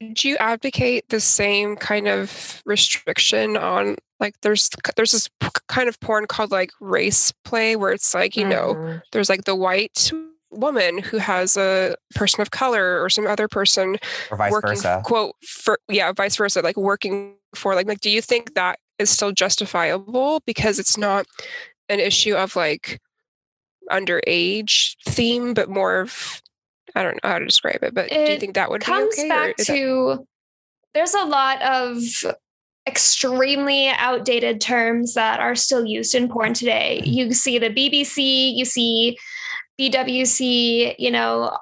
Would 0.00 0.24
you 0.24 0.36
advocate 0.36 1.08
the 1.08 1.20
same 1.20 1.76
kind 1.76 2.08
of 2.08 2.62
restriction 2.66 3.56
on 3.56 3.96
like 4.20 4.34
there's 4.42 4.68
there's 4.96 5.12
this 5.12 5.28
kind 5.68 5.88
of 5.88 5.98
porn 6.00 6.26
called 6.26 6.50
like 6.50 6.70
race 6.80 7.32
play 7.44 7.76
where 7.76 7.92
it's 7.92 8.14
like 8.14 8.36
you 8.36 8.46
know 8.46 8.74
Mhm. 8.74 9.02
there's 9.12 9.28
like 9.28 9.44
the 9.44 9.54
white 9.54 10.10
woman 10.50 10.98
who 10.98 11.18
has 11.18 11.56
a 11.56 11.94
person 12.14 12.40
of 12.40 12.50
color 12.50 13.02
or 13.02 13.08
some 13.10 13.26
other 13.26 13.48
person 13.48 13.96
Or 14.30 14.36
vice 14.38 14.50
working 14.50 14.70
versa. 14.76 15.02
quote 15.04 15.34
for 15.46 15.78
yeah 15.88 16.10
vice 16.12 16.36
versa 16.36 16.60
like 16.62 16.76
working 16.76 17.34
for 17.54 17.74
like 17.74 17.86
like 17.86 18.00
do 18.00 18.10
you 18.10 18.20
think 18.22 18.54
that 18.54 18.78
is 18.98 19.10
still 19.10 19.30
justifiable 19.32 20.40
because 20.46 20.78
it's 20.78 20.96
not 20.96 21.26
an 21.88 22.00
issue 22.00 22.34
of 22.34 22.56
like 22.56 22.98
underage 23.90 24.96
theme 25.06 25.54
but 25.54 25.68
more 25.70 26.00
of 26.00 26.42
i 26.98 27.02
don't 27.02 27.18
know 27.22 27.30
how 27.30 27.38
to 27.38 27.44
describe 27.44 27.82
it 27.82 27.94
but 27.94 28.08
do 28.10 28.18
you 28.18 28.38
think 28.38 28.54
that 28.54 28.70
would 28.70 28.82
comes 28.82 29.16
be 29.16 29.22
okay 29.22 29.26
or 29.26 29.28
back 29.28 29.54
is 29.58 29.66
that- 29.66 29.74
to 29.74 30.26
there's 30.94 31.14
a 31.14 31.24
lot 31.24 31.62
of 31.62 32.02
extremely 32.86 33.88
outdated 33.88 34.60
terms 34.60 35.14
that 35.14 35.38
are 35.38 35.54
still 35.54 35.84
used 35.84 36.14
in 36.14 36.26
porn 36.26 36.54
today. 36.54 37.00
Mm-hmm. 37.02 37.12
You 37.12 37.32
see 37.34 37.58
the 37.58 37.68
BBC, 37.68 38.56
you 38.56 38.64
see 38.64 39.18
BWC, 39.78 40.94
you 40.98 41.10
know, 41.10 41.54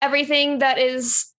everything 0.00 0.60
that 0.60 0.78
is 0.78 1.30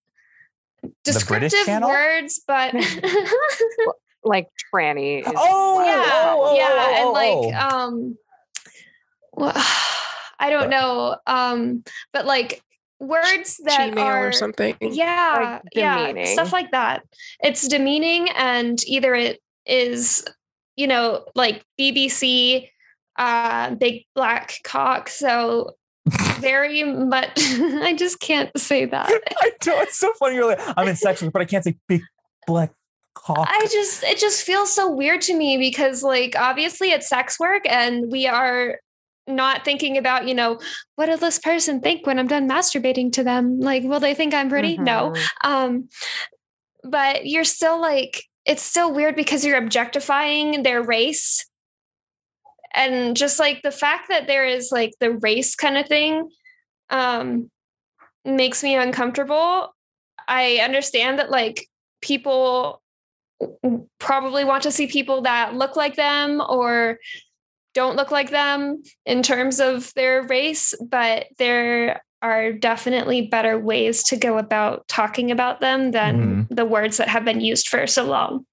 descriptive 1.03 1.81
words, 1.81 2.41
but 2.47 2.75
Like 4.25 4.47
tranny. 4.73 5.19
is 5.19 5.27
Oh, 5.35 5.75
one 5.75 5.89
of 5.89 5.95
the 5.95 6.01
yeah, 6.01 6.23
oh, 6.25 6.41
oh, 6.43 6.55
yeah, 6.55 6.69
oh, 6.71 6.95
and 6.95 7.05
oh, 7.05 7.11
like 7.11 7.55
oh. 7.55 7.87
um, 7.87 8.17
well, 9.33 9.53
I 10.39 10.49
don't 10.49 10.69
know, 10.69 11.17
um, 11.27 11.83
but 12.13 12.25
like 12.25 12.61
words 13.03 13.59
that 13.65 13.93
Gmail 13.93 13.97
are 13.97 14.27
or 14.27 14.31
something 14.31 14.75
yeah, 14.81 15.59
yeah, 15.73 16.25
stuff 16.25 16.53
like 16.53 16.71
that. 16.71 17.03
It's 17.41 17.67
demeaning, 17.67 18.29
and 18.31 18.81
either 18.87 19.13
it 19.15 19.41
is, 19.65 20.25
you 20.75 20.87
know, 20.87 21.25
like 21.35 21.63
BBC, 21.79 22.69
uh, 23.17 23.75
big 23.75 24.05
black 24.15 24.55
cock. 24.63 25.09
So 25.09 25.71
very 26.39 26.83
much, 26.83 27.31
I 27.37 27.95
just 27.97 28.19
can't 28.19 28.51
say 28.57 28.85
that. 28.85 29.09
I 29.41 29.51
know 29.65 29.81
it's 29.81 29.97
so 29.97 30.11
funny. 30.13 30.35
You're 30.35 30.47
like, 30.47 30.59
I'm 30.77 30.87
in 30.87 30.95
sex, 30.95 31.21
work, 31.21 31.33
but 31.33 31.41
I 31.41 31.45
can't 31.45 31.63
say 31.63 31.77
big 31.87 32.01
black 32.47 32.71
cock. 33.13 33.47
I 33.49 33.67
just 33.71 34.03
it 34.03 34.17
just 34.17 34.43
feels 34.43 34.73
so 34.73 34.89
weird 34.89 35.21
to 35.21 35.35
me 35.35 35.57
because 35.57 36.03
like 36.03 36.35
obviously 36.37 36.91
it's 36.91 37.07
sex 37.07 37.39
work 37.39 37.63
and 37.65 38.11
we 38.11 38.27
are 38.27 38.79
not 39.27 39.63
thinking 39.63 39.97
about, 39.97 40.27
you 40.27 40.33
know, 40.33 40.59
what 40.95 41.09
will 41.09 41.17
this 41.17 41.39
person 41.39 41.79
think 41.79 42.05
when 42.05 42.19
I'm 42.19 42.27
done 42.27 42.49
masturbating 42.49 43.11
to 43.13 43.23
them? 43.23 43.59
Like, 43.59 43.83
will 43.83 43.99
they 43.99 44.13
think 44.13 44.33
I'm 44.33 44.49
pretty? 44.49 44.77
No. 44.77 45.11
Mhm. 45.11 45.27
Um, 45.43 45.89
but 46.83 47.25
you're 47.25 47.45
still 47.45 47.79
like, 47.79 48.23
it's 48.45 48.61
still 48.61 48.93
weird 48.93 49.15
because 49.15 49.45
you're 49.45 49.57
objectifying 49.57 50.63
their 50.63 50.81
race. 50.81 51.45
And 52.73 53.15
just 53.15 53.39
like 53.39 53.61
the 53.61 53.71
fact 53.71 54.09
that 54.09 54.27
there 54.27 54.45
is 54.45 54.71
like 54.71 54.93
the 54.99 55.11
race 55.11 55.55
kind 55.55 55.77
of 55.77 55.87
thing 55.87 56.29
um, 56.89 57.49
makes 58.25 58.63
me 58.63 58.75
uncomfortable. 58.75 59.73
I 60.27 60.57
understand 60.57 61.19
that 61.19 61.29
like 61.29 61.67
people 62.01 62.81
probably 63.99 64.43
want 64.43 64.63
to 64.63 64.71
see 64.71 64.87
people 64.87 65.21
that 65.21 65.53
look 65.53 65.75
like 65.75 65.95
them 65.95 66.41
or 66.41 66.97
don't 67.73 67.95
look 67.95 68.11
like 68.11 68.29
them 68.29 68.81
in 69.05 69.23
terms 69.23 69.59
of 69.59 69.93
their 69.95 70.23
race, 70.23 70.73
but 70.81 71.27
there 71.37 72.01
are 72.21 72.53
definitely 72.53 73.27
better 73.27 73.59
ways 73.59 74.03
to 74.03 74.15
go 74.17 74.37
about 74.37 74.87
talking 74.87 75.31
about 75.31 75.59
them 75.59 75.91
than 75.91 76.47
the 76.49 76.65
words 76.65 76.97
that 76.97 77.09
have 77.09 77.25
been 77.25 77.41
used 77.41 77.67
for 77.67 77.85
so 77.87 78.05
long. 78.05 78.45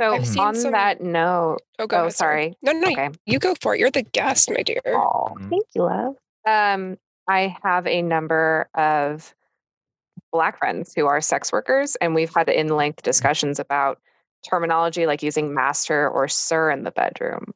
So 0.00 0.14
I've 0.14 0.26
seen 0.26 0.42
on 0.42 0.54
some- 0.54 0.72
that 0.72 1.00
note, 1.00 1.58
oh 1.78 1.86
go 1.86 1.96
oh 1.96 2.00
ahead, 2.02 2.14
sorry. 2.14 2.56
no 2.62 2.72
no 2.72 2.90
Okay. 2.92 3.10
you 3.26 3.38
go 3.38 3.54
for 3.60 3.74
it 3.74 3.80
you're 3.80 3.90
the 3.90 4.02
guest 4.02 4.48
my 4.50 4.62
dear 4.62 4.80
Oh, 4.86 5.34
Mm. 5.38 5.50
thank 5.50 5.64
you, 5.74 5.82
love. 5.82 6.14
Um, 6.46 6.96
I 7.28 7.54
have 7.62 7.86
a 7.86 8.00
number 8.00 8.68
of 8.74 9.34
black 10.32 10.58
friends 10.58 10.94
who 10.94 11.06
are 11.06 11.20
sex 11.20 11.52
workers, 11.52 11.96
and 11.96 12.14
we've 12.14 12.32
had 12.34 12.48
in-length 12.48 13.02
discussions 13.02 13.58
about 13.58 13.98
terminology 14.48 15.04
like 15.06 15.22
using 15.22 15.52
master 15.52 16.08
or 16.08 16.28
sir 16.28 16.70
in 16.70 16.84
the 16.84 16.90
bedroom. 16.92 17.52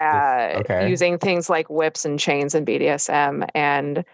Uh, 0.00 0.52
okay. 0.56 0.88
using 0.88 1.18
things 1.18 1.50
like 1.50 1.68
whips 1.68 2.04
and 2.04 2.18
chains 2.18 2.54
and 2.54 2.66
BDSM 2.66 3.46
and 3.54 4.04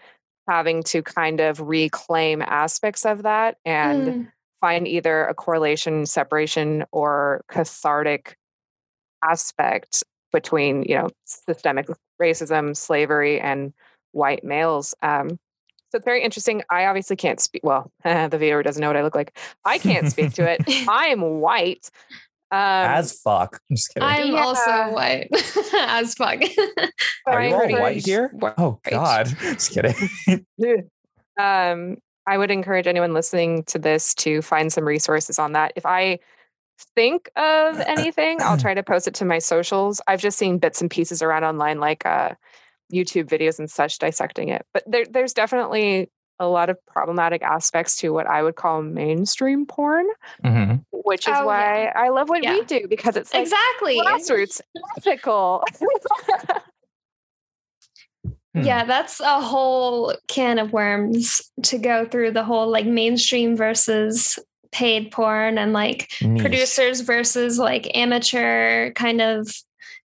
having 0.47 0.83
to 0.83 1.01
kind 1.01 1.39
of 1.39 1.61
reclaim 1.61 2.41
aspects 2.41 3.05
of 3.05 3.23
that 3.23 3.57
and 3.65 4.07
Mm. 4.07 4.27
find 4.61 4.87
either 4.87 5.25
a 5.25 5.33
correlation, 5.33 6.05
separation, 6.05 6.83
or 6.91 7.43
cathartic 7.47 8.37
aspect 9.23 10.03
between, 10.31 10.83
you 10.83 10.95
know, 10.95 11.09
systemic 11.25 11.87
racism, 12.21 12.75
slavery, 12.75 13.39
and 13.39 13.73
white 14.11 14.43
males. 14.43 14.93
Um, 15.01 15.29
so 15.89 15.95
it's 15.95 16.05
very 16.05 16.21
interesting. 16.21 16.63
I 16.69 16.85
obviously 16.85 17.15
can't 17.15 17.39
speak. 17.39 17.61
Well, 17.63 17.91
the 18.03 18.37
viewer 18.37 18.61
doesn't 18.63 18.81
know 18.81 18.87
what 18.87 18.97
I 18.97 19.03
look 19.03 19.15
like. 19.15 19.37
I 19.63 19.77
can't 19.77 20.09
speak 20.09 20.33
to 20.33 20.45
it. 20.45 20.61
I'm 20.89 21.21
white. 21.39 21.89
Um, 22.49 22.59
As 22.59 23.19
fuck. 23.19 23.59
I'm 23.69 23.75
just 23.75 23.93
kidding. 23.93 24.07
I'm 24.07 24.31
Yeah. 24.31 24.41
also 24.43 24.93
white 24.93 25.29
as 25.75 26.13
fuck. 26.15 26.39
Are 27.25 27.39
I 27.41 27.47
you 27.47 27.53
all 27.55 27.61
encourage- 27.61 27.79
white 27.81 28.05
here? 28.05 28.29
White. 28.33 28.53
Oh 28.57 28.79
God. 28.89 29.27
Just 29.41 29.71
kidding. 29.71 30.89
um, 31.39 31.97
I 32.25 32.37
would 32.37 32.51
encourage 32.51 32.87
anyone 32.87 33.13
listening 33.13 33.63
to 33.65 33.79
this 33.79 34.13
to 34.15 34.41
find 34.41 34.71
some 34.71 34.85
resources 34.85 35.39
on 35.39 35.53
that. 35.53 35.73
If 35.75 35.85
I 35.85 36.19
think 36.95 37.29
of 37.35 37.79
anything, 37.81 38.41
I'll 38.41 38.57
try 38.57 38.73
to 38.73 38.83
post 38.83 39.07
it 39.07 39.13
to 39.15 39.25
my 39.25 39.39
socials. 39.39 40.01
I've 40.07 40.21
just 40.21 40.37
seen 40.37 40.57
bits 40.57 40.81
and 40.81 40.91
pieces 40.91 41.21
around 41.21 41.43
online, 41.43 41.79
like 41.79 42.05
uh, 42.05 42.31
YouTube 42.93 43.25
videos 43.29 43.59
and 43.59 43.69
such, 43.69 43.97
dissecting 43.99 44.49
it. 44.49 44.65
But 44.73 44.83
there, 44.87 45.05
there's 45.09 45.33
definitely 45.33 46.09
a 46.39 46.47
lot 46.47 46.69
of 46.69 46.77
problematic 46.85 47.41
aspects 47.41 47.95
to 47.97 48.09
what 48.09 48.27
I 48.27 48.43
would 48.43 48.55
call 48.55 48.81
mainstream 48.81 49.65
porn, 49.65 50.05
Mhm. 50.43 50.83
which 50.91 51.27
is 51.27 51.33
Oh, 51.37 51.45
why 51.47 51.83
yeah. 51.83 51.93
I 51.95 52.09
love 52.09 52.29
what 52.29 52.43
Yeah. 52.43 52.53
we 52.53 52.63
do 52.65 52.87
because 52.87 53.15
it's 53.17 53.33
like 53.33 53.43
exactly. 53.43 53.99
grassroots, 53.99 54.61
ethical. 54.97 55.63
Hmm. 58.55 58.63
Yeah, 58.63 58.85
that's 58.85 59.19
a 59.19 59.39
whole 59.41 60.15
can 60.27 60.57
of 60.57 60.73
worms 60.73 61.41
to 61.63 61.77
go 61.77 62.05
through 62.05 62.31
the 62.31 62.43
whole 62.43 62.69
like 62.71 62.85
mainstream 62.85 63.55
versus 63.55 64.39
paid 64.71 65.11
porn 65.11 65.57
and 65.57 65.73
like 65.73 66.09
Niche. 66.21 66.41
producers 66.41 67.01
versus 67.01 67.59
like 67.59 67.91
amateur 67.95 68.91
kind 68.93 69.21
of 69.21 69.47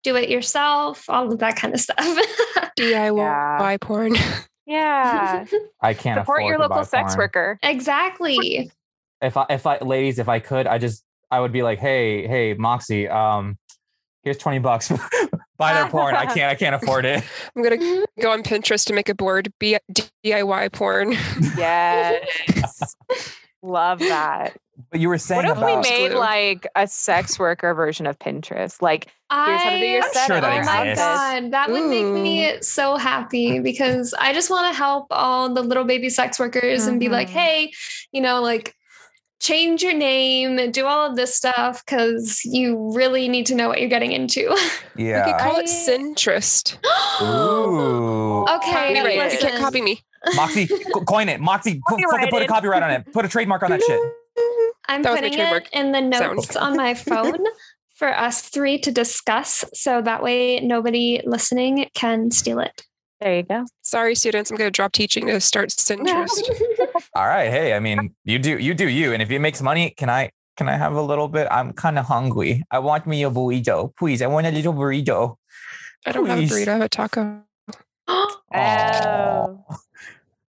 do 0.04 0.16
it 0.16 0.30
yourself, 0.30 1.06
all 1.10 1.32
of 1.32 1.40
that 1.40 1.58
kind 1.58 1.74
of 1.74 1.80
stuff. 1.80 1.98
DIY 2.78 3.16
Yeah. 3.18 3.78
porn. 3.82 4.16
Yeah. 4.70 5.46
I 5.82 5.94
can't 5.94 6.20
Support 6.20 6.42
afford 6.42 6.48
your 6.48 6.60
local 6.60 6.86
sex 6.86 7.16
porn. 7.16 7.18
worker. 7.26 7.60
exactly. 7.64 8.72
If 9.22 9.36
I, 9.36 9.46
if 9.50 9.66
I, 9.66 9.80
ladies, 9.80 10.20
if 10.20 10.30
I 10.30 10.40
could, 10.40 10.68
I 10.68 10.78
just, 10.78 11.04
I 11.32 11.40
would 11.40 11.52
be 11.52 11.64
like, 11.64 11.80
hey, 11.80 12.28
hey, 12.28 12.54
Moxie, 12.54 13.10
um, 13.10 13.58
here's 14.24 14.38
twenty 14.38 14.60
bucks. 14.60 14.92
buy 15.58 15.74
their 15.74 15.90
porn. 15.90 16.16
I 16.16 16.26
can't, 16.26 16.52
I 16.52 16.56
can't 16.56 16.76
afford 16.76 17.06
it. 17.06 17.24
I'm 17.56 17.64
gonna 17.64 18.06
go 18.22 18.32
on 18.32 18.44
Pinterest 18.44 18.86
to 18.86 18.94
make 18.94 19.10
a 19.10 19.16
board. 19.16 19.52
B- 19.60 19.78
DIY 20.24 20.72
porn. 20.72 21.12
Yes. 21.58 22.96
Love 23.62 24.00
that. 24.00 24.56
But 24.92 25.00
you 25.00 25.10
were 25.10 25.18
saying 25.20 25.44
What 25.44 25.52
if 25.52 25.58
about. 25.58 25.84
we 25.84 25.90
made 25.90 26.10
Glue. 26.10 26.20
like 26.20 26.68
a 26.76 26.88
sex 26.88 27.38
worker 27.38 27.74
version 27.76 28.08
of 28.08 28.18
Pinterest? 28.18 28.82
Like, 28.82 29.06
Here's 29.32 29.62
how 29.62 29.70
to 29.70 29.80
do 29.80 29.86
your 29.86 30.04
I- 30.04 30.10
set 30.12 30.28
sure 30.28 30.42
that 30.42 30.62
oh 30.62 30.66
my 30.66 30.96
god, 30.96 31.52
that 31.52 31.70
would 31.70 31.88
make 31.90 32.06
me 32.06 32.62
so 32.62 32.96
happy 32.96 33.60
because 33.60 34.16
I 34.18 34.34
just 34.34 34.50
want 34.50 34.74
to 34.74 34.78
help 34.78 35.06
all 35.12 35.54
the 35.54 35.62
little 35.62 35.84
baby 35.84 36.10
sex 36.10 36.40
workers 36.40 36.88
and 36.88 37.00
be 37.00 37.10
like, 37.10 37.28
Mhm. 37.28 37.34
hey, 37.34 37.72
you 38.12 38.22
know, 38.22 38.42
like 38.42 38.74
change 39.40 39.84
your 39.84 39.94
name, 39.94 40.72
do 40.72 40.86
all 40.86 41.10
of 41.10 41.16
this 41.16 41.36
stuff 41.36 41.86
because 41.86 42.42
you 42.44 42.92
really 42.94 43.30
need 43.30 43.46
to 43.46 43.56
know 43.56 43.68
what 43.70 43.80
you're 43.80 43.88
getting 43.90 44.12
into. 44.12 44.54
Yeah, 44.98 45.26
We 45.26 45.32
could 45.32 45.40
call 45.42 45.56
I- 45.58 45.60
it 45.60 45.66
Sintrist. 45.68 46.78
Ooh. 47.22 48.46
Okay, 48.50 48.96
Copyright. 48.96 49.34
You 49.34 49.38
can't 49.40 49.60
copy 49.62 49.82
me. 49.82 50.04
Moxie, 50.36 50.68
coin 51.08 51.30
it. 51.30 51.40
Moxie, 51.40 51.80
put, 51.88 52.02
fucking 52.12 52.30
put 52.30 52.42
a 52.42 52.48
copyright 52.48 52.82
on 52.84 52.92
it. 52.92 53.14
Put 53.14 53.26
a 53.26 53.30
trademark 53.30 53.62
on 53.64 53.70
that 53.70 53.82
shit. 53.82 54.02
I'm 54.90 55.04
That 55.04 55.16
putting 55.16 55.34
it 55.38 55.70
in 55.72 55.92
the 55.94 56.18
sound. 56.18 56.38
notes 56.38 56.56
on 56.56 56.76
my 56.76 56.94
phone 56.96 57.38
for 57.96 58.10
us 58.10 58.42
three 58.42 58.80
to 58.80 58.92
discuss 58.92 59.64
so 59.74 60.02
that 60.02 60.24
way 60.24 60.60
nobody 60.60 61.22
listening 61.26 61.88
can 61.94 62.32
steal 62.32 62.60
it. 62.60 62.84
there 63.22 63.36
you 63.38 63.44
go. 63.44 63.66
Sorry, 63.84 64.16
students. 64.16 64.50
I'm 64.50 64.58
gonna 64.58 64.72
drop 64.72 64.92
teaching 64.94 65.28
to 65.28 65.40
start 65.40 65.70
Sintrist. 65.88 66.42
All 67.16 67.28
right. 67.28 67.52
Hey, 67.52 67.74
I 67.76 67.80
mean, 67.80 68.16
you 68.26 68.40
do, 68.40 68.58
you 68.58 68.74
do 68.74 68.88
you. 68.90 69.14
And 69.14 69.22
if 69.22 69.30
it 69.30 69.40
makes 69.40 69.62
money, 69.62 69.92
can 69.96 70.10
I, 70.10 70.32
can 70.58 70.68
I 70.68 70.76
have 70.76 70.94
a 70.94 71.02
little 71.02 71.28
bit? 71.28 71.48
I'm 71.52 71.72
kind 71.74 72.00
of 72.00 72.06
hungry. 72.06 72.64
I 72.72 72.80
want 72.80 73.06
me 73.06 73.24
a 73.24 73.30
burrito. 73.30 73.94
Please. 73.96 74.22
I 74.24 74.28
want 74.28 74.48
a 74.48 74.52
little 74.52 74.74
burrito. 74.74 75.36
I 76.06 76.12
don't 76.14 76.26
have 76.26 76.40
a 76.40 76.42
burrito. 76.44 76.68
I 76.68 76.72
have 76.74 76.82
a 76.82 76.90
taco. 76.90 77.44
Oh. 78.52 79.64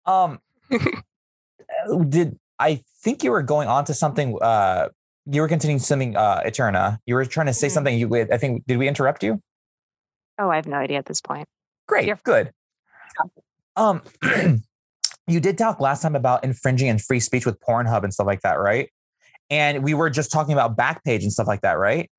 Um, 0.06 0.38
did 2.08 2.38
I 2.58 2.82
think 3.02 3.22
you 3.22 3.30
were 3.30 3.42
going 3.42 3.68
on 3.68 3.84
to 3.86 3.94
something? 3.94 4.38
Uh, 4.40 4.88
you 5.26 5.40
were 5.40 5.48
continuing 5.48 5.78
something, 5.78 6.16
uh, 6.16 6.42
Eterna. 6.44 6.98
You 7.06 7.14
were 7.14 7.24
trying 7.24 7.46
to 7.46 7.52
say 7.52 7.68
Mhm. 7.68 7.72
something. 7.72 7.98
You, 7.98 8.14
I 8.32 8.38
think, 8.38 8.66
did 8.66 8.78
we 8.78 8.88
interrupt 8.88 9.22
you? 9.22 9.42
Oh, 10.38 10.50
I 10.50 10.56
have 10.56 10.66
no 10.66 10.76
idea 10.76 10.98
at 10.98 11.06
this 11.06 11.20
point. 11.20 11.46
Great, 11.86 12.06
You're- 12.06 12.20
good. 12.24 12.52
Um, 13.76 14.02
you 15.26 15.40
did 15.40 15.58
talk 15.58 15.80
last 15.80 16.02
time 16.02 16.16
about 16.16 16.44
infringing 16.44 16.88
and 16.88 17.00
free 17.00 17.20
speech 17.20 17.46
with 17.46 17.60
Pornhub 17.60 18.02
and 18.04 18.12
stuff 18.12 18.26
like 18.26 18.40
that, 18.42 18.58
right? 18.58 18.88
And 19.50 19.82
we 19.84 19.94
were 19.94 20.10
just 20.10 20.30
talking 20.32 20.52
about 20.52 20.76
Backpage 20.76 21.22
and 21.22 21.32
stuff 21.32 21.46
like 21.46 21.60
that, 21.62 21.78
right? 21.78 22.10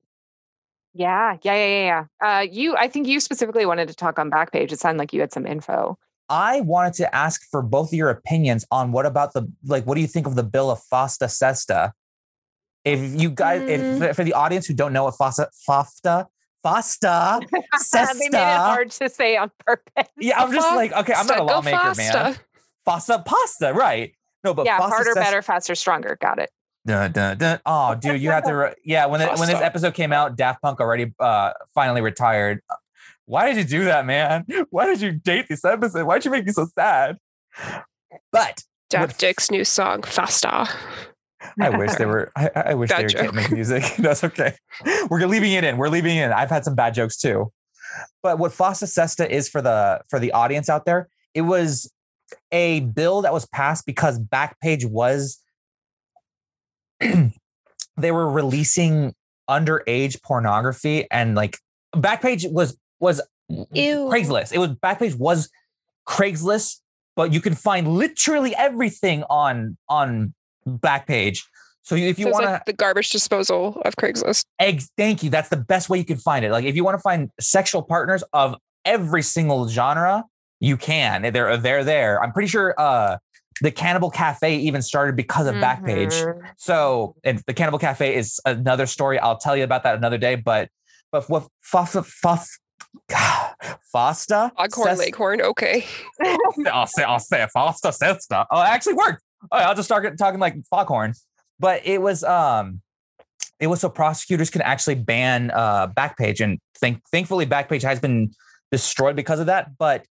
Yeah, 0.93 1.37
yeah, 1.43 1.53
yeah, 1.53 1.65
yeah, 1.65 2.05
yeah. 2.21 2.37
Uh, 2.39 2.41
you, 2.41 2.75
I 2.75 2.87
think 2.87 3.07
you 3.07 3.19
specifically 3.19 3.65
wanted 3.65 3.87
to 3.89 3.93
talk 3.95 4.17
on 4.17 4.31
Backpage. 4.31 4.71
It 4.71 4.79
sounded 4.79 4.99
like 4.99 5.13
you 5.13 5.19
had 5.21 5.31
some 5.31 5.45
info. 5.45 5.97
I 6.29 6.61
wanted 6.61 6.93
to 6.95 7.15
ask 7.15 7.41
for 7.49 7.61
both 7.61 7.89
of 7.89 7.93
your 7.93 8.09
opinions 8.09 8.65
on 8.71 8.91
what 8.91 9.05
about 9.05 9.33
the 9.33 9.51
like. 9.65 9.85
What 9.85 9.95
do 9.95 10.01
you 10.01 10.07
think 10.07 10.27
of 10.27 10.35
the 10.35 10.43
bill 10.43 10.69
of 10.69 10.79
FOSTA 10.91 11.25
SESTA? 11.29 11.93
If 12.85 12.99
you 13.19 13.29
guys, 13.31 13.61
Mm. 13.61 14.09
if 14.09 14.15
for 14.15 14.23
the 14.23 14.33
audience 14.33 14.65
who 14.67 14.73
don't 14.73 14.93
know 14.93 15.03
what 15.05 15.15
FOSTA 15.15 15.47
FOSTA 15.67 16.27
FOSTA 16.65 17.39
they 18.19 18.29
made 18.29 18.37
it 18.37 18.57
hard 18.57 18.91
to 18.91 19.09
say 19.09 19.37
on 19.37 19.51
purpose. 19.65 20.05
yeah, 20.17 20.41
I'm 20.41 20.51
just 20.51 20.75
like, 20.75 20.91
okay, 20.93 21.13
I'm 21.13 21.25
not 21.27 21.39
a 21.39 21.43
lawmaker, 21.43 21.77
man. 21.77 21.95
faster. 21.95 22.41
FOSTA 22.87 23.25
pasta, 23.25 23.73
right? 23.73 24.13
No, 24.43 24.53
but 24.53 24.65
yeah, 24.65 24.79
FOSTA 24.79 24.89
harder, 24.89 25.09
SESTA 25.11 25.19
better, 25.19 25.41
faster, 25.41 25.75
stronger. 25.75 26.17
Got 26.21 26.39
it. 26.39 26.49
Dun, 26.85 27.11
dun, 27.11 27.37
dun. 27.37 27.59
Oh, 27.65 27.93
dude, 27.95 28.21
you 28.21 28.31
have 28.31 28.43
to. 28.45 28.53
Re- 28.55 28.73
yeah, 28.85 29.05
when 29.05 29.19
it, 29.21 29.37
when 29.37 29.47
this 29.49 29.61
episode 29.61 29.93
came 29.93 30.13
out, 30.13 30.37
Daft 30.37 30.61
Punk 30.61 30.79
already 30.79 31.13
uh 31.19 31.51
finally 31.75 32.01
retired. 32.01 32.61
Why 33.29 33.53
did 33.53 33.57
you 33.57 33.79
do 33.79 33.85
that, 33.85 34.07
man? 34.07 34.43
Why 34.71 34.87
did 34.87 35.01
you 35.01 35.11
date 35.11 35.45
this 35.47 35.63
episode? 35.63 36.03
Why'd 36.03 36.25
you 36.25 36.31
make 36.31 36.47
me 36.47 36.51
so 36.51 36.65
sad? 36.73 37.17
But 38.31 38.63
Daft 38.89 39.19
Dick's 39.19 39.51
new 39.51 39.63
song, 39.63 40.01
Faster. 40.01 40.65
I 41.61 41.69
wish 41.69 41.93
they 41.93 42.07
were. 42.07 42.31
I, 42.35 42.49
I 42.55 42.73
wish 42.73 42.89
Bad 42.89 43.07
they 43.07 43.13
could 43.13 43.35
make 43.35 43.51
music. 43.51 43.83
That's 43.99 44.23
okay. 44.23 44.55
We're 45.11 45.27
leaving 45.27 45.51
it 45.51 45.63
in. 45.63 45.77
We're 45.77 45.89
leaving 45.89 46.17
it 46.17 46.23
in. 46.23 46.31
I've 46.31 46.49
had 46.49 46.65
some 46.65 46.73
bad 46.73 46.95
jokes 46.95 47.17
too. 47.17 47.51
But 48.23 48.39
what 48.39 48.51
Fosta 48.51 48.87
Sesta 48.87 49.29
is 49.29 49.47
for 49.47 49.61
the 49.61 50.01
for 50.09 50.17
the 50.17 50.31
audience 50.31 50.67
out 50.67 50.85
there, 50.85 51.07
it 51.35 51.41
was 51.41 51.93
a 52.51 52.79
bill 52.79 53.21
that 53.21 53.31
was 53.31 53.45
passed 53.45 53.85
because 53.85 54.19
Backpage 54.19 54.89
was 54.89 55.37
they 56.99 58.11
were 58.11 58.27
releasing 58.27 59.13
underage 59.47 60.19
pornography 60.23 61.05
and 61.11 61.35
like 61.35 61.59
Backpage 61.95 62.51
was 62.51 62.75
was 62.99 63.21
Ew. 63.49 64.09
Craigslist. 64.11 64.53
It 64.53 64.59
was 64.59 64.69
Backpage 64.69 65.15
was 65.15 65.49
Craigslist, 66.07 66.79
but 67.15 67.33
you 67.33 67.41
can 67.41 67.55
find 67.55 67.87
literally 67.87 68.55
everything 68.55 69.23
on 69.29 69.77
on 69.87 70.33
Backpage. 70.67 71.39
So 71.83 71.95
if 71.95 72.19
you 72.19 72.25
So 72.25 72.31
want 72.31 72.45
to, 72.45 72.51
like 72.51 72.65
the 72.65 72.73
garbage 72.73 73.09
disposal 73.09 73.81
of 73.83 73.95
Craigslist. 73.95 74.45
eggs, 74.59 74.91
thank 74.97 75.23
you. 75.23 75.29
That's 75.31 75.49
the 75.49 75.57
best 75.57 75.89
way 75.89 75.97
you 75.97 76.05
can 76.05 76.17
find 76.17 76.45
it. 76.45 76.51
Like 76.51 76.65
if 76.65 76.75
you 76.75 76.83
want 76.83 76.95
to 76.97 77.01
find 77.01 77.31
sexual 77.39 77.81
partners 77.81 78.23
of 78.33 78.55
every 78.85 79.23
single 79.23 79.67
genre, 79.67 80.25
you 80.59 80.77
can. 80.77 81.33
They're 81.33 81.57
they're 81.57 81.83
there. 81.83 82.21
I'm 82.23 82.31
pretty 82.31 82.49
sure 82.49 82.75
uh 82.77 83.17
the 83.61 83.71
Cannibal 83.71 84.09
Cafe 84.09 84.55
even 84.57 84.81
started 84.81 85.15
because 85.17 85.45
of 85.47 85.55
Backpage. 85.55 86.13
Mhm. 86.13 86.41
So, 86.57 87.15
and 87.25 87.39
the 87.45 87.53
Cannibal 87.53 87.77
Cafe 87.79 88.15
is 88.15 88.39
another 88.45 88.85
story. 88.85 89.19
I'll 89.19 89.37
tell 89.37 89.57
you 89.57 89.65
about 89.65 89.83
that 89.83 89.95
another 89.97 90.17
day. 90.17 90.35
But, 90.35 90.69
but 91.11 91.29
what 91.29 91.45
Fosta, 91.61 92.05
Fosta, 92.05 92.47
Fosta, 93.93 94.51
Foghorn 94.55 94.95
Ses- 94.95 94.99
Leghorn. 94.99 95.41
Okay. 95.41 95.85
I'll 96.71 96.87
say, 96.87 97.03
I'll 97.03 97.19
say 97.19 97.45
Fosta 97.55 97.93
Sesta. 97.93 98.45
Oh, 98.51 98.61
it 98.61 98.65
actually 98.67 98.93
worked. 98.93 99.23
Oh, 99.51 99.57
I'll 99.57 99.75
just 99.75 99.87
start 99.87 100.17
talking 100.17 100.39
like 100.39 100.55
Foghorn. 100.69 101.13
But 101.59 101.85
it 101.85 102.01
was, 102.01 102.23
um, 102.23 102.81
it 103.59 103.67
was 103.67 103.81
so 103.81 103.89
prosecutors 103.89 104.49
can 104.49 104.61
actually 104.61 104.95
ban 104.95 105.51
uh, 105.51 105.87
Backpage, 105.87 106.39
and 106.39 106.59
thank, 106.79 107.01
thankfully 107.11 107.45
Backpage 107.45 107.81
has 107.83 107.99
been 107.99 108.31
destroyed 108.71 109.15
because 109.15 109.39
of 109.39 109.47
that. 109.47 109.77
But 109.77 110.05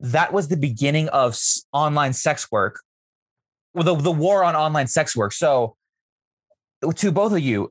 that 0.00 0.32
was 0.32 0.48
the 0.48 0.56
beginning 0.56 1.08
of 1.08 1.32
s- 1.32 1.64
online 1.72 2.12
sex 2.14 2.50
work, 2.50 2.80
well, 3.74 3.84
the 3.84 3.94
the 3.94 4.12
war 4.12 4.42
on 4.44 4.56
online 4.56 4.86
sex 4.86 5.14
work. 5.14 5.32
So, 5.32 5.76
to 6.94 7.12
both 7.12 7.32
of 7.32 7.40
you, 7.40 7.70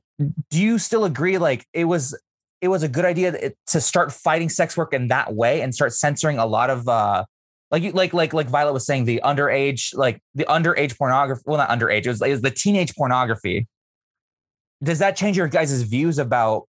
do 0.50 0.62
you 0.62 0.78
still 0.78 1.04
agree? 1.04 1.38
Like 1.38 1.66
it 1.72 1.84
was, 1.84 2.16
it 2.60 2.68
was 2.68 2.82
a 2.82 2.88
good 2.88 3.04
idea 3.04 3.52
to 3.68 3.80
start 3.80 4.12
fighting 4.12 4.48
sex 4.48 4.76
work 4.76 4.92
in 4.92 5.08
that 5.08 5.34
way 5.34 5.60
and 5.60 5.74
start 5.74 5.92
censoring 5.92 6.38
a 6.38 6.46
lot 6.46 6.70
of. 6.70 6.88
uh 6.88 7.24
like 7.70 7.82
you 7.82 7.90
like 7.92 8.14
like 8.14 8.32
like 8.32 8.48
Violet 8.48 8.72
was 8.72 8.86
saying, 8.86 9.06
the 9.06 9.20
underage, 9.24 9.94
like 9.94 10.22
the 10.34 10.44
underage 10.44 10.96
pornography. 10.96 11.42
Well, 11.46 11.58
not 11.58 11.68
underage. 11.68 12.06
It 12.06 12.08
was, 12.08 12.22
it 12.22 12.30
was 12.30 12.42
the 12.42 12.50
teenage 12.50 12.94
pornography. 12.94 13.66
Does 14.82 15.00
that 15.00 15.16
change 15.16 15.36
your 15.36 15.48
guys' 15.48 15.82
views 15.82 16.18
about 16.18 16.68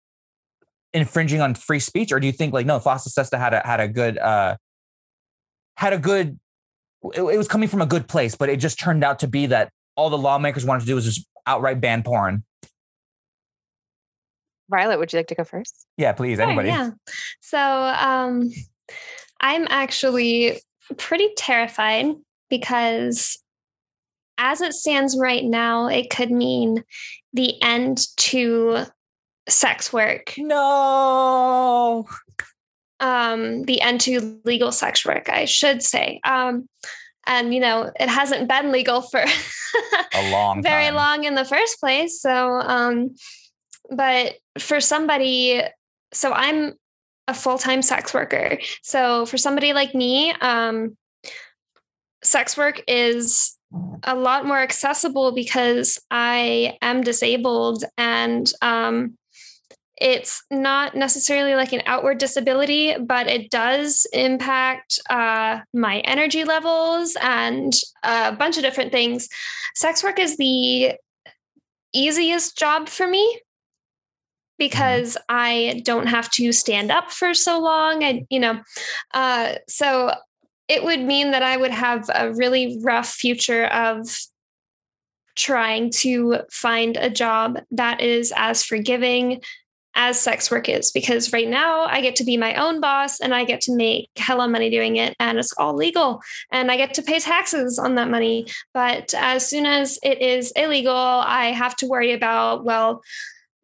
infringing 0.94 1.42
on 1.42 1.54
free 1.54 1.80
speech, 1.80 2.12
or 2.12 2.20
do 2.20 2.26
you 2.26 2.34
think 2.34 2.54
like 2.54 2.66
no, 2.66 2.80
Fosta 2.80 3.10
Sesta 3.10 3.38
had 3.38 3.54
a 3.54 3.62
had 3.64 3.80
a 3.80 3.88
good 3.88 4.18
uh 4.18 4.56
had 5.76 5.94
a 5.94 6.00
good 6.00 6.40
it, 7.14 7.22
it 7.22 7.38
was 7.38 7.48
coming 7.48 7.70
from 7.70 7.82
a 7.82 7.86
good 7.86 8.08
place, 8.08 8.36
but 8.36 8.50
it 8.50 8.58
just 8.58 8.80
turned 8.80 9.04
out 9.04 9.20
to 9.20 9.28
be 9.28 9.46
that 9.46 9.70
all 9.96 10.10
the 10.10 10.18
lawmakers 10.18 10.66
wanted 10.66 10.82
to 10.82 10.86
do 10.88 10.96
was 10.96 11.06
just 11.06 11.28
outright 11.46 11.80
ban 11.80 12.02
porn. 12.02 12.44
Violet, 14.70 15.00
would 15.00 15.12
you 15.14 15.20
like 15.20 15.28
to 15.28 15.36
go 15.36 15.44
first? 15.44 15.86
Yeah, 15.98 16.12
please, 16.14 16.38
Sure, 16.38 16.46
anybody. 16.48 16.70
Yeah. 16.70 16.92
So 17.42 17.60
um, 17.60 18.52
I'm 19.40 19.66
actually 19.70 20.62
pretty 20.98 21.30
terrified 21.38 22.08
because 22.50 23.38
as 24.38 24.62
it 24.62 24.74
stands 24.74 25.18
right 25.18 25.44
now, 25.44 25.88
it 25.88 26.10
could 26.10 26.32
mean 26.32 26.84
the 27.34 27.62
end 27.62 28.06
to 28.18 28.84
sex 29.50 29.92
work, 29.94 30.34
No. 30.38 32.06
um, 33.00 33.64
the 33.64 33.82
end 33.82 34.02
to 34.02 34.40
legal 34.46 34.72
sex 34.72 35.06
work, 35.06 35.30
I 35.30 35.46
should 35.46 35.82
say. 35.84 36.20
Um, 36.24 36.68
and, 37.26 37.54
you 37.54 37.60
know, 37.60 37.92
it 38.00 38.08
hasn't 38.10 38.48
been 38.48 38.72
legal 38.72 39.02
for 39.02 39.24
A 40.14 40.32
long 40.32 40.62
very 40.64 40.86
time. 40.86 40.96
long 40.96 41.24
in 41.26 41.36
the 41.36 41.44
first 41.46 41.80
place. 41.80 42.22
So, 42.22 42.32
um, 42.60 43.16
but 43.90 44.36
for 44.60 44.80
somebody, 44.80 45.62
so 46.14 46.34
I'm 46.34 46.74
a 47.28 47.34
full 47.34 47.58
time 47.58 47.82
sex 47.82 48.14
worker. 48.14 48.58
So 48.82 49.26
for 49.26 49.38
somebody 49.38 49.74
like 49.74 49.94
me, 49.94 50.32
um, 50.42 50.98
sex 52.24 52.58
work 52.58 52.82
is 52.88 53.58
a 54.04 54.16
lot 54.16 54.46
more 54.46 54.60
accessible 54.60 55.34
because 55.34 56.00
I 56.10 56.78
am 56.82 57.02
disabled 57.02 57.84
and 57.98 58.50
um, 58.62 59.18
it's 60.00 60.44
not 60.52 60.96
necessarily 60.96 61.56
like 61.56 61.74
an 61.74 61.82
outward 61.86 62.20
disability, 62.20 62.96
but 62.98 63.28
it 63.28 63.50
does 63.50 64.06
impact 64.14 65.00
uh, 65.10 65.60
my 65.74 66.00
energy 66.02 66.44
levels 66.44 67.18
and 67.22 67.74
a 68.04 68.32
bunch 68.32 68.58
of 68.58 68.64
different 68.64 68.92
things. 68.92 69.28
Sex 69.76 70.04
work 70.04 70.20
is 70.20 70.38
the 70.38 70.94
easiest 71.94 72.58
job 72.58 72.90
for 72.90 73.08
me 73.08 73.40
because 74.58 75.18
I 75.30 75.82
don't 75.86 76.08
have 76.08 76.30
to 76.32 76.52
stand 76.52 76.92
up 76.92 77.12
for 77.12 77.34
so 77.34 77.60
long. 77.60 78.04
And, 78.04 78.26
you 78.30 78.40
know, 78.40 78.62
uh, 79.14 79.56
so 79.68 80.14
it 80.68 80.84
would 80.84 81.02
mean 81.02 81.32
that 81.32 81.44
I 81.44 81.58
would 81.58 81.72
have 81.72 82.10
a 82.14 82.34
really 82.34 82.80
rough 82.84 83.10
future 83.10 83.66
of 83.66 84.08
trying 85.36 85.92
to 85.92 86.40
find 86.52 86.98
a 86.98 87.10
job 87.10 87.60
that 87.72 88.02
is 88.02 88.34
as 88.36 88.64
forgiving 88.64 89.42
as 89.98 90.20
sex 90.20 90.52
work 90.52 90.70
is 90.70 90.92
because 90.92 91.34
right 91.34 91.48
now 91.48 91.82
I 91.82 92.02
get 92.02 92.16
to 92.18 92.24
be 92.24 92.38
my 92.38 92.54
own 92.54 92.80
boss 92.80 93.20
and 93.20 93.34
I 93.34 93.44
get 93.46 93.62
to 93.62 93.76
make 93.76 94.10
hella 94.16 94.48
money 94.48 94.70
doing 94.70 94.98
it 94.98 95.16
and 95.20 95.40
it's 95.40 95.54
all 95.58 95.74
legal 95.74 96.22
and 96.52 96.72
I 96.72 96.78
get 96.78 96.94
to 96.96 97.02
pay 97.02 97.20
taxes 97.20 97.80
on 97.80 97.96
that 97.96 98.10
money. 98.10 98.46
But 98.76 99.14
as 99.16 99.48
soon 99.48 99.66
as 99.66 99.98
it 100.04 100.22
is 100.22 100.52
illegal, 100.56 100.94
I 100.94 101.48
have 101.48 101.76
to 101.78 101.88
worry 101.88 102.14
about, 102.14 102.64
well, 102.64 103.02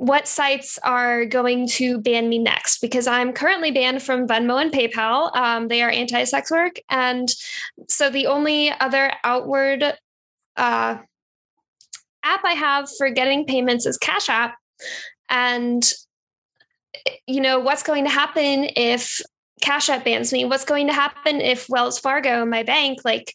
what 0.03 0.27
sites 0.27 0.77
are 0.83 1.23
going 1.23 1.65
to 1.65 1.97
ban 1.97 2.27
me 2.27 2.37
next 2.37 2.81
because 2.81 3.07
I'm 3.07 3.31
currently 3.31 3.71
banned 3.71 4.03
from 4.03 4.27
Venmo 4.27 4.61
and 4.61 4.69
PayPal. 4.69 5.33
Um, 5.33 5.69
they 5.69 5.81
are 5.81 5.89
anti 5.89 6.25
sex 6.25 6.51
work. 6.51 6.75
And 6.89 7.29
so 7.87 8.09
the 8.09 8.27
only 8.27 8.69
other 8.81 9.13
outward 9.23 9.81
uh, 10.57 10.97
app 12.21 12.41
I 12.43 12.51
have 12.51 12.89
for 12.97 13.09
getting 13.11 13.45
payments 13.45 13.85
is 13.85 13.97
Cash 13.97 14.27
App. 14.27 14.55
And 15.29 15.89
you 17.25 17.39
know, 17.39 17.59
what's 17.59 17.83
going 17.83 18.03
to 18.03 18.09
happen 18.09 18.71
if 18.75 19.21
Cash 19.61 19.87
App 19.87 20.03
bans 20.03 20.33
me? 20.33 20.43
What's 20.43 20.65
going 20.65 20.87
to 20.87 20.93
happen 20.93 21.39
if 21.39 21.69
Wells 21.69 21.97
Fargo, 21.97 22.45
my 22.45 22.63
bank, 22.63 22.99
like 23.05 23.33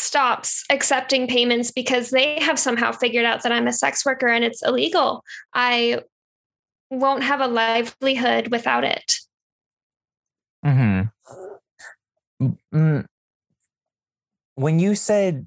stops 0.00 0.64
accepting 0.70 1.26
payments 1.26 1.70
because 1.70 2.10
they 2.10 2.40
have 2.40 2.58
somehow 2.58 2.92
figured 2.92 3.24
out 3.24 3.42
that 3.42 3.52
I'm 3.52 3.66
a 3.66 3.72
sex 3.72 4.04
worker 4.04 4.28
and 4.28 4.44
it's 4.44 4.62
illegal? 4.62 5.24
I 5.54 6.00
won't 6.90 7.22
have 7.22 7.40
a 7.40 7.46
livelihood 7.46 8.48
without 8.48 8.84
it. 8.84 9.14
Hmm. 10.64 11.02
When 14.54 14.78
you 14.78 14.94
said 14.94 15.46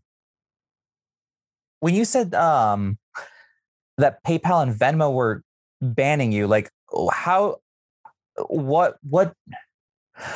when 1.79 1.93
you 1.93 2.05
said 2.05 2.33
um 2.33 2.97
that 3.97 4.23
PayPal 4.23 4.63
and 4.63 4.73
Venmo 4.73 5.13
were 5.13 5.43
banning 5.81 6.31
you, 6.31 6.47
like 6.47 6.71
how 7.11 7.57
what 8.47 8.97
what 9.03 9.33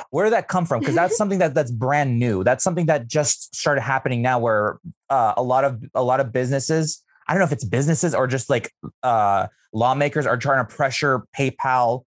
where 0.09 0.25
did 0.25 0.33
that 0.33 0.47
come 0.47 0.65
from? 0.65 0.79
Because 0.79 0.95
that's 0.95 1.17
something 1.21 1.39
that 1.39 1.53
that's 1.53 1.71
brand 1.71 2.19
new. 2.19 2.43
That's 2.43 2.63
something 2.63 2.87
that 2.87 3.07
just 3.07 3.55
started 3.55 3.81
happening 3.81 4.21
now 4.21 4.39
where 4.39 4.79
uh, 5.09 5.33
a 5.37 5.43
lot 5.43 5.63
of 5.63 5.83
a 5.95 6.03
lot 6.03 6.19
of 6.19 6.31
businesses 6.33 7.03
i 7.27 7.33
don't 7.33 7.39
know 7.39 7.45
if 7.45 7.51
it's 7.51 7.65
businesses 7.65 8.15
or 8.15 8.25
just 8.25 8.49
like 8.49 8.71
uh, 9.03 9.47
lawmakers 9.73 10.25
are 10.25 10.37
trying 10.37 10.65
to 10.65 10.75
pressure 10.75 11.25
paypal 11.37 12.03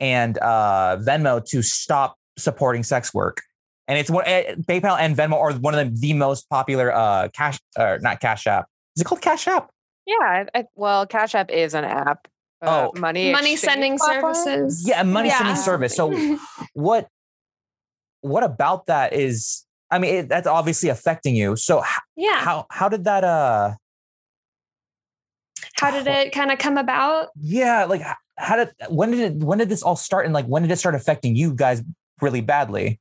and 0.00 0.38
uh, 0.38 0.96
venmo 1.00 1.44
to 1.44 1.62
stop 1.62 2.16
supporting 2.38 2.82
sex 2.82 3.14
work. 3.14 3.42
And 3.88 3.98
it's 3.98 4.10
what 4.10 4.26
eh, 4.26 4.54
paypal 4.56 4.98
and 4.98 5.16
venmo 5.16 5.34
are 5.34 5.52
one 5.52 5.74
of 5.74 5.94
the, 5.94 6.00
the 6.00 6.12
most 6.14 6.48
popular 6.48 6.92
uh, 6.92 7.28
cash 7.28 7.58
or 7.78 7.98
not 8.00 8.20
cash 8.20 8.46
app. 8.46 8.66
Is 8.96 9.02
it 9.02 9.04
called 9.04 9.20
cash 9.20 9.46
app? 9.46 9.70
Yeah 10.06 10.44
I, 10.54 10.64
well 10.74 11.06
cash 11.06 11.34
app 11.34 11.50
is 11.50 11.74
an 11.74 11.84
app 11.84 12.26
uh, 12.62 12.88
Oh. 12.94 12.98
money 13.00 13.32
Money 13.32 13.56
sending 13.56 13.98
platform? 13.98 14.34
services. 14.34 14.86
yeah 14.86 15.02
money 15.02 15.30
sending 15.30 15.56
service 15.56 15.94
so 15.96 16.12
what 16.74 17.08
what 18.20 18.44
about 18.44 18.86
that 18.86 19.12
is 19.12 19.66
i 19.90 19.98
mean 19.98 20.14
it, 20.14 20.28
that's 20.28 20.46
obviously 20.46 20.88
affecting 20.88 21.34
you 21.34 21.56
so 21.56 21.80
h- 21.82 21.88
yeah. 22.16 22.40
how 22.40 22.66
how 22.70 22.88
did 22.88 23.04
that 23.04 23.24
uh 23.24 23.74
How 25.74 25.90
did 25.90 26.06
it 26.06 26.32
kind 26.38 26.50
of 26.52 26.58
come 26.58 26.78
about? 26.78 27.28
yeah 27.40 27.84
like 27.84 28.02
how 28.38 28.56
did 28.56 28.70
when 28.88 29.10
did 29.10 29.20
it 29.20 29.44
when 29.44 29.58
did 29.58 29.68
this 29.68 29.82
all 29.82 29.96
start 29.96 30.24
and 30.24 30.32
like 30.34 30.46
when 30.46 30.62
did 30.62 30.70
it 30.70 30.76
start 30.78 30.94
affecting 30.94 31.34
you 31.36 31.52
guys 31.54 31.82
really 32.20 32.40
badly 32.40 33.00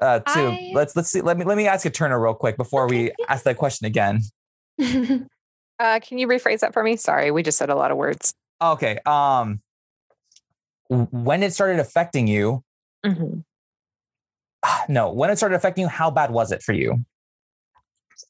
uh 0.00 0.18
to 0.18 0.30
I- 0.40 0.72
let's 0.74 0.96
let's 0.96 1.10
see 1.10 1.20
let 1.20 1.38
me 1.38 1.44
let 1.44 1.56
me 1.56 1.68
ask 1.68 1.86
Eterna 1.86 2.18
real 2.20 2.34
quick 2.34 2.56
before 2.56 2.88
we 2.88 3.12
ask 3.28 3.44
that 3.44 3.56
question 3.56 3.86
again 3.86 4.20
Uh, 5.78 6.00
can 6.00 6.18
you 6.18 6.28
rephrase 6.28 6.60
that 6.60 6.72
for 6.72 6.82
me? 6.82 6.96
Sorry, 6.96 7.30
we 7.30 7.42
just 7.42 7.58
said 7.58 7.70
a 7.70 7.74
lot 7.74 7.90
of 7.90 7.96
words. 7.96 8.34
okay 8.62 8.98
um 9.06 9.60
when 10.88 11.42
it 11.42 11.52
started 11.52 11.80
affecting 11.80 12.26
you 12.28 12.62
no 14.88 15.10
when 15.12 15.30
it 15.30 15.36
started 15.36 15.56
affecting 15.56 15.82
you 15.82 15.88
how 15.88 16.10
bad 16.10 16.30
was 16.30 16.52
it 16.52 16.62
for 16.62 16.72
you 16.72 17.04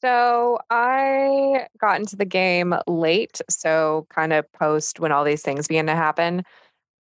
So 0.01 0.57
I 0.69 1.67
got 1.79 1.99
into 1.99 2.15
the 2.15 2.25
game 2.25 2.73
late, 2.87 3.39
so 3.49 4.07
kind 4.09 4.33
of 4.33 4.51
post 4.51 4.99
when 4.99 5.11
all 5.11 5.23
these 5.23 5.43
things 5.43 5.67
began 5.67 5.85
to 5.85 5.95
happen. 5.95 6.43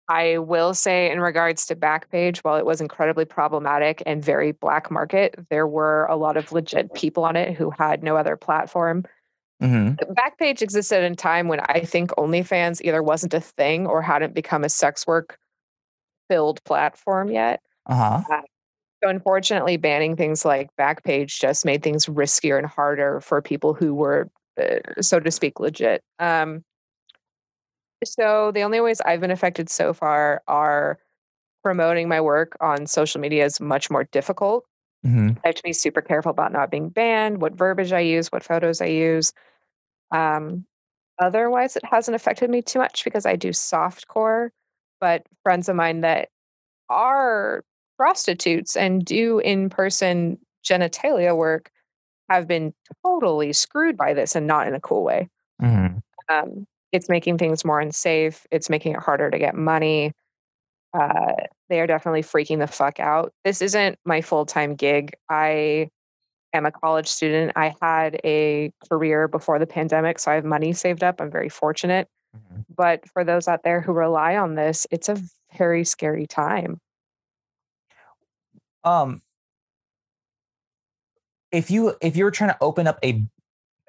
I 0.09 0.39
will 0.39 0.73
say, 0.73 1.09
in 1.11 1.21
regards 1.21 1.65
to 1.67 1.75
Backpage, 1.75 2.39
while 2.39 2.57
it 2.57 2.65
was 2.65 2.81
incredibly 2.81 3.23
problematic 3.23 4.01
and 4.05 4.25
very 4.25 4.51
black 4.51 4.91
market, 4.91 5.35
there 5.49 5.67
were 5.67 6.05
a 6.09 6.17
lot 6.17 6.35
of 6.37 6.51
legit 6.51 6.93
people 6.93 7.23
on 7.23 7.35
it 7.35 7.55
who 7.55 7.69
had 7.69 8.03
no 8.03 8.17
other 8.17 8.35
platform. 8.35 9.05
Hmm 9.61 9.91
Backpage 10.01 10.61
existed 10.61 11.03
in 11.03 11.13
a 11.13 11.15
time 11.15 11.47
when 11.47 11.59
I 11.61 11.81
think 11.81 12.11
OnlyFans 12.11 12.81
either 12.81 13.03
wasn't 13.03 13.33
a 13.33 13.39
thing 13.41 13.85
or 13.87 14.01
hadn't 14.01 14.33
become 14.33 14.63
a 14.63 14.69
sex 14.69 15.05
work 15.05 15.37
filled 16.29 16.63
platform 16.63 17.29
yet. 17.29 17.61
uh-huh 17.85 18.23
So 19.03 19.09
unfortunately, 19.09 19.77
banning 19.77 20.15
things 20.15 20.45
like 20.45 20.69
Backpage 20.79 21.39
just 21.39 21.65
made 21.65 21.83
things 21.83 22.05
riskier 22.05 22.57
and 22.57 22.67
harder 22.67 23.19
for 23.21 23.41
people 23.41 23.73
who 23.73 23.93
were, 23.93 24.29
uh, 24.61 25.01
so 25.01 25.19
to 25.19 25.31
speak, 25.31 25.59
legit. 25.59 26.03
Um, 26.19 26.63
so 28.03 28.51
the 28.51 28.63
only 28.63 28.79
ways 28.81 29.01
I've 29.01 29.21
been 29.21 29.31
affected 29.31 29.69
so 29.69 29.93
far 29.93 30.41
are 30.47 30.99
promoting 31.63 32.07
my 32.07 32.21
work 32.21 32.57
on 32.59 32.87
social 32.87 33.21
media 33.21 33.45
is 33.45 33.59
much 33.59 33.89
more 33.89 34.05
difficult. 34.05 34.65
hmm 35.03 35.31
I 35.43 35.49
have 35.49 35.55
to 35.55 35.63
be 35.63 35.73
super 35.73 36.01
careful 36.01 36.31
about 36.31 36.51
not 36.51 36.71
being 36.71 36.89
banned, 36.89 37.41
what 37.41 37.53
verbiage 37.55 37.93
I 37.93 37.99
use, 38.01 38.31
what 38.31 38.43
photos 38.43 38.81
I 38.81 38.85
use. 38.87 39.33
Um, 40.11 40.65
otherwise, 41.19 41.75
it 41.75 41.85
hasn't 41.85 42.15
affected 42.15 42.49
me 42.49 42.61
too 42.61 42.79
much 42.79 43.03
because 43.03 43.25
I 43.25 43.35
do 43.35 43.53
soft 43.53 44.07
core, 44.07 44.51
But 44.99 45.25
friends 45.43 45.69
of 45.69 45.75
mine 45.75 46.01
that 46.01 46.29
are 46.89 47.63
prostitutes 47.97 48.75
and 48.75 49.05
do 49.05 49.39
in 49.39 49.69
person 49.69 50.37
genitalia 50.65 51.35
work 51.35 51.71
have 52.29 52.47
been 52.47 52.73
totally 53.05 53.53
screwed 53.53 53.97
by 53.97 54.13
this 54.13 54.35
and 54.35 54.47
not 54.47 54.67
in 54.67 54.73
a 54.75 54.79
cool 54.81 55.03
way. 55.03 55.29
hmm 55.61 55.87
Um, 56.29 56.65
it's 56.91 57.09
making 57.09 57.37
things 57.37 57.65
more 57.65 57.79
unsafe, 57.79 58.45
it's 58.51 58.69
making 58.69 58.93
it 58.93 58.99
harder 58.99 59.29
to 59.31 59.39
get 59.39 59.55
money. 59.55 60.13
Uh, 60.93 61.33
they 61.69 61.79
are 61.79 61.87
definitely 61.87 62.23
freaking 62.23 62.59
the 62.59 62.67
fuck 62.67 62.99
out. 62.99 63.31
This 63.45 63.61
isn't 63.61 63.97
my 64.05 64.21
full 64.21 64.45
time 64.45 64.75
gig. 64.75 65.13
I 65.29 65.89
am 66.53 66.65
a 66.65 66.71
college 66.71 67.07
student. 67.07 67.53
I 67.55 67.73
had 67.81 68.19
a 68.23 68.71
career 68.89 69.27
before 69.27 69.59
the 69.59 69.67
pandemic, 69.67 70.19
so 70.19 70.31
I 70.31 70.35
have 70.35 70.45
money 70.45 70.73
saved 70.73 71.03
up. 71.03 71.21
I'm 71.21 71.31
very 71.31 71.49
fortunate. 71.49 72.07
Mhm. 72.35 72.65
But 72.75 73.07
for 73.09 73.23
those 73.23 73.47
out 73.47 73.63
there 73.63 73.81
who 73.81 73.93
rely 73.93 74.35
on 74.37 74.55
this, 74.55 74.87
it's 74.91 75.09
a 75.09 75.17
very 75.57 75.83
scary 75.83 76.25
time. 76.27 76.79
um 78.83 79.21
if 81.51 81.69
you 81.69 81.95
if 82.01 82.15
you 82.15 82.23
were 82.23 82.31
trying 82.31 82.49
to 82.49 82.57
open 82.61 82.87
up 82.87 82.97
a 83.03 83.23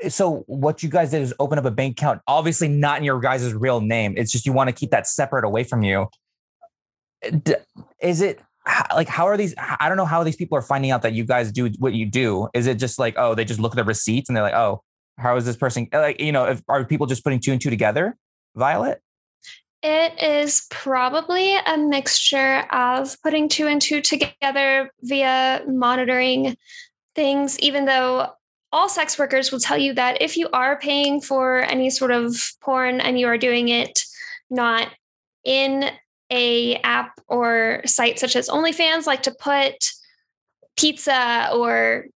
so 0.08 0.44
what 0.48 0.82
you 0.82 0.88
guys 0.90 1.12
did 1.12 1.22
is 1.22 1.32
open 1.38 1.58
up 1.58 1.64
a 1.64 1.70
bank 1.70 1.92
account 1.98 2.20
obviously 2.26 2.68
not 2.68 2.98
in 2.98 3.04
your 3.04 3.18
guys' 3.20 3.54
real 3.54 3.80
name 3.80 4.12
it's 4.18 4.30
just 4.30 4.44
you 4.44 4.52
want 4.52 4.68
to 4.68 4.74
keep 4.74 4.90
that 4.90 5.06
separate 5.06 5.44
away 5.46 5.64
from 5.64 5.82
you 5.82 6.06
is 8.00 8.20
it 8.20 8.40
like 8.94 9.08
how 9.08 9.26
are 9.26 9.36
these 9.36 9.54
i 9.58 9.88
don't 9.88 9.96
know 9.96 10.04
how 10.04 10.22
these 10.22 10.36
people 10.36 10.56
are 10.56 10.62
finding 10.62 10.90
out 10.90 11.02
that 11.02 11.12
you 11.14 11.24
guys 11.24 11.50
do 11.50 11.70
what 11.78 11.94
you 11.94 12.06
do. 12.06 12.48
Is 12.54 12.66
it 12.66 12.78
just 12.78 12.98
like 12.98 13.14
oh 13.16 13.34
they 13.34 13.44
just 13.44 13.60
look 13.60 13.72
at 13.72 13.76
the 13.76 13.84
receipts 13.84 14.28
and 14.28 14.36
they're 14.36 14.42
like 14.42 14.54
oh 14.54 14.82
how 15.18 15.36
is 15.36 15.44
this 15.44 15.56
person 15.56 15.88
eh, 15.92 15.98
like 15.98 16.20
you 16.20 16.32
know 16.32 16.44
if 16.44 16.62
are 16.68 16.84
people 16.84 17.06
just 17.06 17.24
putting 17.24 17.40
two 17.40 17.52
and 17.52 17.60
two 17.60 17.70
together 17.70 18.16
violet? 18.54 19.00
It 19.82 20.22
is 20.22 20.66
probably 20.70 21.56
a 21.56 21.76
mixture 21.76 22.64
of 22.70 23.20
putting 23.22 23.48
two 23.48 23.66
and 23.66 23.82
two 23.82 24.00
together 24.00 24.92
via 25.02 25.62
monitoring 25.66 26.56
things, 27.16 27.58
even 27.58 27.86
though 27.86 28.28
all 28.70 28.88
sex 28.88 29.18
workers 29.18 29.50
will 29.50 29.58
tell 29.58 29.76
you 29.76 29.92
that 29.94 30.22
if 30.22 30.36
you 30.36 30.48
are 30.52 30.78
paying 30.78 31.20
for 31.20 31.58
any 31.62 31.90
sort 31.90 32.12
of 32.12 32.36
porn 32.62 33.00
and 33.00 33.18
you 33.18 33.26
are 33.26 33.36
doing 33.36 33.68
it 33.68 34.04
not 34.50 34.88
in 35.44 35.90
a 36.32 36.76
app 36.76 37.20
or 37.28 37.82
site 37.84 38.18
such 38.18 38.34
as 38.34 38.48
OnlyFans, 38.48 39.06
like 39.06 39.22
to 39.22 39.30
put 39.32 39.74
pizza 40.76 41.50
or 41.52 42.06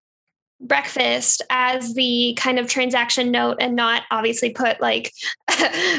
breakfast 0.58 1.42
as 1.50 1.94
the 1.94 2.34
kind 2.38 2.58
of 2.58 2.66
transaction 2.66 3.30
note 3.30 3.58
and 3.60 3.76
not 3.76 4.02
obviously 4.10 4.50
put 4.50 4.80
like 4.80 5.12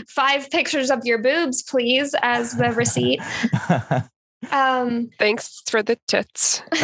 five 0.08 0.50
pictures 0.50 0.90
of 0.90 1.06
your 1.06 1.20
boobs, 1.20 1.62
please, 1.62 2.16
as 2.22 2.54
the 2.54 2.72
receipt. 2.72 3.22
Um, 4.52 5.10
Thanks 5.20 5.62
for 5.68 5.82
the 5.84 5.98
tits. 6.08 6.62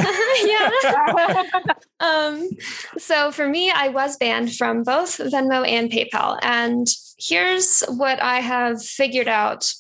yeah. 0.44 1.44
um, 2.00 2.50
so 2.98 3.32
for 3.32 3.48
me, 3.48 3.72
I 3.72 3.90
was 3.90 4.18
banned 4.18 4.56
from 4.56 4.84
both 4.84 5.18
Venmo 5.18 5.68
and 5.68 5.90
PayPal. 5.90 6.40
And 6.42 6.88
here's 7.18 7.82
what 7.84 8.22
I 8.22 8.40
have 8.40 8.84
figured 8.84 9.28
out. 9.28 9.72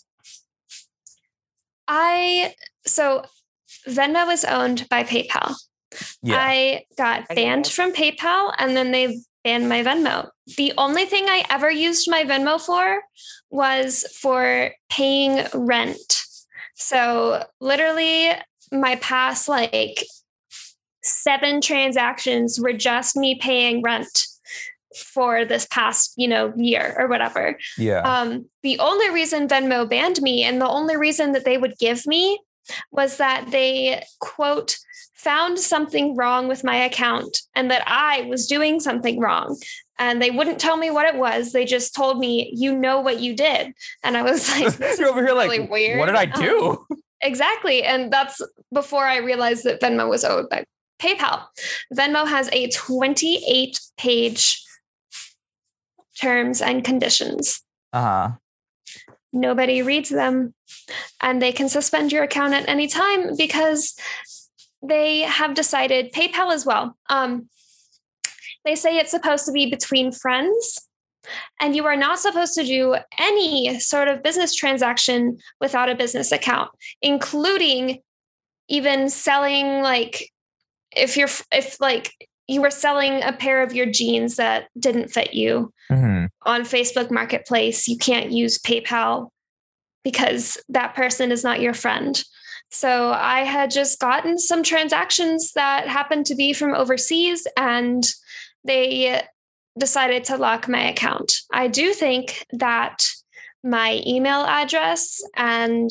I, 1.95 2.55
so 2.87 3.23
Venmo 3.87 4.25
was 4.25 4.43
owned 4.43 4.87
by 4.89 5.03
PayPal. 5.03 5.53
yeah. 6.23 6.37
I 6.39 6.85
got 6.97 7.27
banned 7.29 7.65
know. 7.65 7.69
from 7.69 7.93
PayPal 7.93 8.53
and 8.57 8.75
then 8.75 8.91
they 8.91 9.19
banned 9.43 9.69
my 9.69 9.83
Venmo. 9.83 10.29
The 10.57 10.73
only 10.77 11.05
thing 11.05 11.25
I 11.27 11.45
ever 11.51 11.69
used 11.69 12.09
my 12.09 12.23
Venmo 12.23 12.59
for 12.59 13.01
was 13.51 14.03
for 14.19 14.71
paying 14.89 15.45
rent. 15.53 16.23
So 16.75 17.45
literally 17.61 18.31
my 18.71 18.95
past 18.95 19.47
like 19.47 20.03
seven 21.03 21.61
transactions 21.61 22.59
were 22.59 22.73
just 22.73 23.15
me 23.15 23.35
paying 23.39 23.83
rent 23.83 24.25
for 24.97 25.45
this 25.45 25.65
past, 25.69 26.13
you 26.17 26.27
know, 26.27 26.53
year 26.55 26.95
or 26.97 27.07
whatever. 27.07 27.57
yeah. 27.77 27.99
Um, 28.01 28.49
the 28.63 28.79
only 28.79 29.09
reason 29.09 29.47
Venmo 29.47 29.89
banned 29.89 30.21
me 30.21 30.43
and 30.43 30.59
the 30.61 30.67
only 30.67 30.95
reason 30.97 31.31
that 31.33 31.45
they 31.45 31.57
would 31.57 31.77
give 31.79 32.05
me 32.07 32.39
was 32.91 33.17
that 33.17 33.51
they, 33.51 34.03
quote, 34.19 34.77
found 35.15 35.57
something 35.59 36.15
wrong 36.15 36.47
with 36.47 36.63
my 36.63 36.75
account 36.75 37.37
and 37.55 37.71
that 37.71 37.83
I 37.87 38.21
was 38.29 38.47
doing 38.47 38.79
something 38.79 39.19
wrong. 39.19 39.57
And 39.99 40.21
they 40.21 40.31
wouldn't 40.31 40.59
tell 40.59 40.75
me 40.75 40.89
what 40.89 41.05
it 41.05 41.15
was. 41.19 41.51
They 41.51 41.65
just 41.65 41.93
told 41.95 42.19
me, 42.19 42.51
you 42.55 42.75
know 42.75 42.99
what 42.99 43.19
you 43.19 43.35
did. 43.35 43.73
And 44.03 44.17
I 44.17 44.21
was 44.23 44.49
like, 44.59 44.97
You're 44.99 45.09
over 45.09 45.23
here 45.25 45.33
like, 45.35 45.69
weird. 45.69 45.99
what 45.99 46.07
did 46.07 46.15
I 46.15 46.25
Um, 46.25 46.41
do? 46.41 46.85
Exactly. 47.21 47.83
And 47.83 48.11
that's 48.11 48.41
before 48.73 49.05
I 49.05 49.17
realized 49.17 49.63
that 49.63 49.79
Venmo 49.79 50.09
was 50.09 50.25
owed 50.25 50.49
by 50.49 50.65
PayPal. 50.99 51.43
Venmo 51.93 52.27
has 52.27 52.49
a 52.51 52.69
28 52.69 53.79
page 53.97 54.61
terms 56.19 56.61
and 56.61 56.83
conditions. 56.83 57.61
Uh 57.91 58.01
huh. 58.01 58.31
Nobody 59.31 59.81
reads 59.81 60.09
them. 60.09 60.53
And 61.21 61.41
they 61.41 61.51
can 61.51 61.69
suspend 61.69 62.11
your 62.11 62.23
account 62.23 62.53
at 62.53 62.69
any 62.69 62.87
time 62.87 63.35
because 63.35 63.95
they 64.81 65.21
have 65.21 65.55
decided, 65.55 66.13
PayPal 66.13 66.53
as 66.53 66.65
well. 66.65 66.95
Um, 67.09 67.49
they 68.65 68.75
say 68.75 68.97
it's 68.97 69.11
supposed 69.11 69.45
to 69.45 69.51
be 69.51 69.69
between 69.69 70.11
friends. 70.11 70.87
And 71.59 71.75
you 71.75 71.85
are 71.85 71.95
not 71.95 72.19
supposed 72.19 72.53
to 72.55 72.65
do 72.65 72.97
any 73.17 73.79
sort 73.79 74.09
of 74.09 74.23
business 74.23 74.53
transaction 74.53 75.39
without 75.61 75.89
a 75.89 75.95
business 75.95 76.33
account, 76.33 76.69
including 77.01 78.01
even 78.67 79.09
selling 79.09 79.81
like 79.81 80.29
if 80.95 81.15
you're 81.15 81.29
if 81.51 81.79
like 81.79 82.11
you 82.47 82.61
were 82.61 82.71
selling 82.71 83.23
a 83.23 83.33
pair 83.33 83.63
of 83.63 83.73
your 83.73 83.85
jeans 83.85 84.35
that 84.35 84.67
didn't 84.77 85.09
fit 85.09 85.33
you 85.33 85.71
hmm 85.89 86.25
on 86.45 86.63
Facebook 86.63 87.09
Marketplace, 87.09 87.87
you 87.87 87.97
can't 87.97 88.31
use 88.31 88.57
PayPal 88.57 89.29
because 90.03 90.57
that 90.69 90.95
person 90.95 91.31
is 91.31 91.43
not 91.43 91.61
your 91.61 91.73
friend. 91.73 92.21
So 92.71 93.11
I 93.11 93.41
had 93.41 93.71
just 93.71 93.99
gotten 93.99 94.37
some 94.37 94.63
transactions 94.63 95.53
that 95.53 95.87
happened 95.87 96.25
to 96.27 96.35
be 96.35 96.53
from 96.53 96.73
overseas 96.73 97.47
and 97.57 98.03
they 98.65 99.21
decided 99.77 100.23
to 100.25 100.37
lock 100.37 100.67
my 100.67 100.89
account. 100.89 101.33
I 101.51 101.67
do 101.67 101.93
think 101.93 102.45
that 102.51 103.07
my 103.63 104.01
email 104.05 104.43
address 104.43 105.21
and 105.35 105.89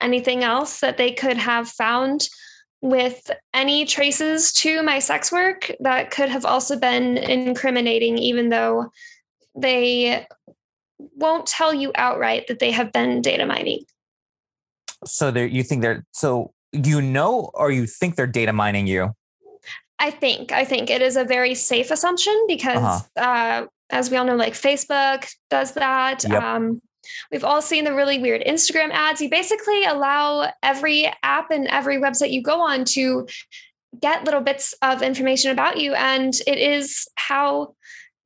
anything 0.00 0.44
else 0.44 0.80
that 0.80 0.98
they 0.98 1.12
could 1.12 1.36
have 1.38 1.68
found 1.68 2.28
with 2.86 3.30
any 3.52 3.84
traces 3.84 4.52
to 4.52 4.82
my 4.82 4.98
sex 4.98 5.32
work 5.32 5.70
that 5.80 6.10
could 6.10 6.28
have 6.28 6.44
also 6.44 6.78
been 6.78 7.18
incriminating, 7.18 8.16
even 8.16 8.48
though 8.48 8.90
they 9.56 10.26
won't 11.16 11.46
tell 11.46 11.74
you 11.74 11.90
outright 11.96 12.46
that 12.46 12.58
they 12.58 12.70
have 12.70 12.92
been 12.92 13.20
data 13.20 13.44
mining. 13.44 13.80
So 15.04 15.30
there, 15.30 15.46
you 15.46 15.62
think 15.62 15.82
they're 15.82 16.04
so 16.12 16.52
you 16.72 17.00
know, 17.00 17.50
or 17.54 17.70
you 17.70 17.86
think 17.86 18.16
they're 18.16 18.26
data 18.26 18.52
mining 18.52 18.86
you? 18.86 19.12
I 19.98 20.10
think. 20.10 20.52
I 20.52 20.64
think 20.64 20.90
it 20.90 21.00
is 21.00 21.16
a 21.16 21.24
very 21.24 21.54
safe 21.54 21.90
assumption 21.90 22.34
because, 22.46 22.76
Uh-huh. 23.16 23.20
uh, 23.20 23.66
as 23.90 24.10
we 24.10 24.16
all 24.16 24.24
know, 24.24 24.36
like 24.36 24.52
Facebook 24.52 25.26
does 25.48 25.72
that. 25.72 26.24
Yep. 26.24 26.42
Um, 26.42 26.82
we've 27.30 27.44
all 27.44 27.62
seen 27.62 27.84
the 27.84 27.94
really 27.94 28.18
weird 28.18 28.42
Instagram 28.44 28.90
ads. 28.90 29.20
You 29.20 29.30
basically 29.30 29.84
allow 29.84 30.50
every 30.62 31.12
app 31.22 31.50
and 31.50 31.66
every 31.68 31.98
website 31.98 32.32
you 32.32 32.42
go 32.42 32.60
on 32.60 32.84
to 32.86 33.26
get 34.00 34.24
little 34.24 34.40
bits 34.40 34.74
of 34.82 35.02
information 35.02 35.50
about 35.50 35.78
you. 35.78 35.94
And 35.94 36.34
it 36.46 36.58
is 36.58 37.08
how 37.16 37.74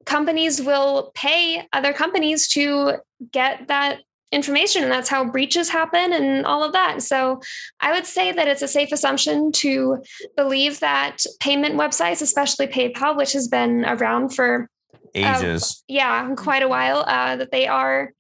companies 0.07 0.61
will 0.61 1.13
pay 1.15 1.67
other 1.73 1.93
companies 1.93 2.49
to 2.49 2.95
get 3.33 3.69
that 3.69 4.01
information. 4.33 4.83
And 4.83 4.93
that's 4.93 5.09
how 5.09 5.25
breaches 5.25 5.69
happen 5.69 6.13
and 6.13 6.47
all 6.47 6.63
of 6.63 6.73
that. 6.73 7.03
So 7.03 7.41
I 7.81 7.93
would 7.93 8.07
say 8.07 8.33
that 8.33 8.49
it's 8.49 8.63
a 8.63 8.69
safe 8.69 8.93
assumption 8.93 9.53
to 9.53 9.99
believe 10.37 10.81
that 10.81 11.19
payment 11.41 11.75
websites, 11.75 12.23
especially 12.23 12.67
PayPal, 12.67 13.17
which 13.17 13.33
has 13.33 13.49
been 13.49 13.85
around 13.85 14.31
for 14.35 14.69
Ages. 15.15 15.83
yeah 15.89 16.33
quite 16.37 16.63
a 16.63 16.69
while, 16.69 17.05
uh, 17.07 17.37
that 17.37 17.51
they 17.51 17.67
are 17.67 18.13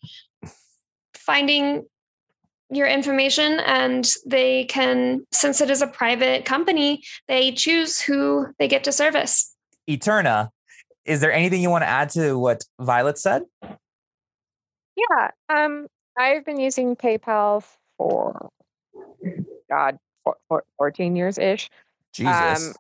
finding 1.32 1.86
your 2.72 2.86
information 2.86 3.60
and 3.60 4.14
they 4.26 4.64
can 4.64 5.26
since 5.32 5.60
it 5.60 5.70
is 5.70 5.82
a 5.82 5.86
private 5.86 6.44
company 6.44 7.02
they 7.26 7.50
choose 7.50 8.00
who 8.00 8.46
they 8.58 8.68
get 8.68 8.84
to 8.84 8.92
service 8.92 9.56
Eterna, 9.90 10.50
is 11.04 11.20
there 11.20 11.32
anything 11.32 11.60
you 11.60 11.70
want 11.70 11.82
to 11.82 11.88
add 11.88 12.10
to 12.10 12.38
what 12.38 12.64
Violet 12.78 13.18
said? 13.18 13.42
Yeah. 14.96 15.30
Um, 15.48 15.88
I've 16.16 16.44
been 16.44 16.60
using 16.60 16.96
PayPal 16.96 17.64
for 17.96 18.50
God, 19.68 19.98
four, 20.24 20.36
four, 20.48 20.64
14 20.78 21.16
years 21.16 21.38
ish. 21.38 21.70
Jesus. 22.12 22.68
Um, 22.68 22.74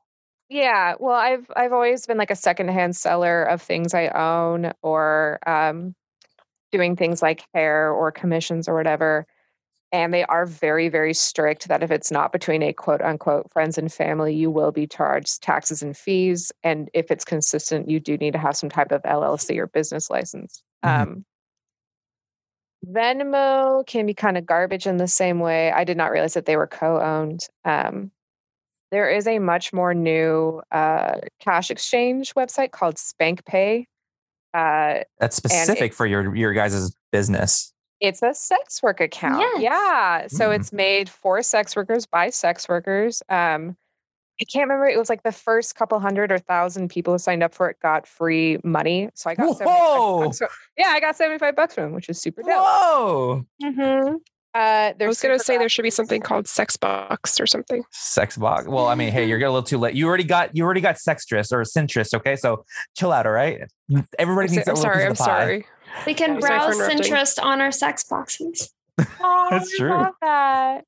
yeah, 0.48 0.94
well, 0.98 1.14
I've 1.14 1.48
I've 1.54 1.72
always 1.72 2.06
been 2.06 2.18
like 2.18 2.32
a 2.32 2.36
secondhand 2.36 2.96
seller 2.96 3.44
of 3.44 3.62
things 3.62 3.94
I 3.94 4.08
own, 4.08 4.72
or 4.82 5.38
um, 5.46 5.94
doing 6.72 6.96
things 6.96 7.22
like 7.22 7.44
hair 7.54 7.90
or 7.90 8.12
commissions 8.12 8.68
or 8.68 8.74
whatever. 8.74 9.26
And 9.92 10.14
they 10.14 10.24
are 10.24 10.46
very, 10.46 10.88
very 10.88 11.12
strict 11.12 11.66
that 11.68 11.82
if 11.82 11.90
it's 11.90 12.12
not 12.12 12.30
between 12.30 12.62
a 12.62 12.72
quote 12.72 13.02
unquote 13.02 13.50
friends 13.52 13.76
and 13.76 13.92
family, 13.92 14.34
you 14.34 14.50
will 14.50 14.70
be 14.70 14.86
charged 14.86 15.42
taxes 15.42 15.82
and 15.82 15.96
fees. 15.96 16.52
And 16.62 16.88
if 16.94 17.10
it's 17.10 17.24
consistent, 17.24 17.90
you 17.90 17.98
do 17.98 18.16
need 18.16 18.32
to 18.32 18.38
have 18.38 18.56
some 18.56 18.70
type 18.70 18.92
of 18.92 19.02
LLC 19.02 19.58
or 19.58 19.66
business 19.66 20.08
license. 20.08 20.62
Mhm. 20.84 21.02
Um, 21.02 21.24
Venmo 22.86 23.86
can 23.86 24.06
be 24.06 24.14
kind 24.14 24.38
of 24.38 24.46
garbage 24.46 24.86
in 24.86 24.96
the 24.96 25.08
same 25.08 25.40
way. 25.40 25.70
I 25.70 25.84
did 25.84 25.96
not 25.96 26.10
realize 26.10 26.34
that 26.34 26.46
they 26.46 26.56
were 26.56 26.66
co-owned. 26.66 27.46
Um, 27.64 28.10
there 28.90 29.10
is 29.10 29.26
a 29.26 29.38
much 29.38 29.72
more 29.72 29.94
new 29.94 30.62
uh, 30.72 31.18
cash 31.40 31.70
exchange 31.70 32.34
website 32.34 32.72
called 32.72 32.96
SpankPay. 32.96 33.86
Uh, 34.54 35.00
That's 35.18 35.36
specific 35.36 35.94
for 35.94 36.06
your 36.06 36.34
your 36.34 36.52
guys' 36.52 36.94
business. 37.12 37.72
it's 38.00 38.22
a 38.22 38.32
sex 38.34 38.82
work 38.82 39.00
account. 39.00 39.40
Yes. 39.40 39.60
Yeah. 39.62 40.26
So 40.28 40.48
Mm. 40.50 40.56
it's 40.56 40.72
made 40.72 41.08
for 41.08 41.42
sex 41.42 41.76
workers 41.76 42.06
by 42.06 42.30
sex 42.30 42.68
workers. 42.68 43.22
Um, 43.28 43.76
I 44.40 44.44
can't 44.50 44.62
remember. 44.68 44.86
It 44.86 44.96
was 44.98 45.10
like 45.10 45.22
the 45.22 45.32
first 45.32 45.74
couple 45.74 45.98
hundred 46.00 46.32
or 46.32 46.38
thousand 46.38 46.88
people 46.88 47.12
who 47.12 47.18
signed 47.18 47.42
up 47.42 47.52
for 47.54 47.68
it 47.68 47.76
got 47.82 48.06
free 48.06 48.56
money. 48.64 49.10
So 49.14 49.28
I 49.28 49.34
got 49.34 49.58
75 49.58 49.66
Whoa! 49.68 50.24
bucks. 50.24 50.38
from- 50.38 50.48
yeah, 50.78 50.88
I 50.88 51.00
got 51.00 51.14
75 51.14 51.54
bucks 51.54 51.74
from 51.74 51.84
them, 51.84 51.92
which 51.92 52.08
is 52.08 52.18
super 52.18 52.40
dope. 52.40 52.52
Whoa! 52.52 53.44
Mm-hmm. 53.62 54.14
Uh, 54.54 54.92
I 55.00 55.06
was 55.06 55.20
going 55.20 55.38
to 55.38 55.44
say 55.44 55.58
there 55.58 55.68
should 55.68 55.82
be 55.84 55.90
something 55.90 56.20
called 56.20 56.48
sex 56.48 56.76
box 56.76 57.38
or 57.38 57.46
something. 57.46 57.84
Sex 57.92 58.36
box. 58.36 58.66
Well, 58.66 58.86
I 58.86 58.94
mean, 58.96 59.12
hey, 59.12 59.28
you're 59.28 59.38
getting 59.38 59.50
a 59.50 59.52
little 59.52 59.66
too 59.66 59.78
late. 59.78 59.94
You 59.94 60.08
already 60.08 60.24
got 60.24 60.56
you 60.56 60.64
already 60.64 60.80
got 60.80 60.96
sextress 60.96 61.52
or 61.52 61.62
Sintrist. 61.62 62.14
Okay, 62.14 62.34
so 62.36 62.64
chill 62.96 63.12
out. 63.12 63.26
All 63.26 63.32
right. 63.32 63.60
Everybody 64.18 64.48
I'm, 64.48 64.54
needs 64.54 64.64
so- 64.66 64.72
I'm 64.72 64.74
that 64.74 64.74
little 64.74 64.82
sorry. 64.82 64.96
piece 64.96 65.04
I'm 65.04 65.10
of 65.12 65.16
the 65.18 65.24
pie. 65.24 65.40
sorry. 65.40 65.66
we 66.06 66.14
can 66.14 66.30
I'm 66.36 66.40
sorry 66.40 66.58
for 66.60 66.66
browse 66.66 66.74
interrupting. 66.90 67.12
Pinterest 67.12 67.42
on 67.42 67.60
our 67.60 67.70
sex 67.72 68.04
boxes 68.04 68.72
Oh, 69.20 69.48
That's 69.50 69.76
true. 69.76 70.06
that. 70.20 70.84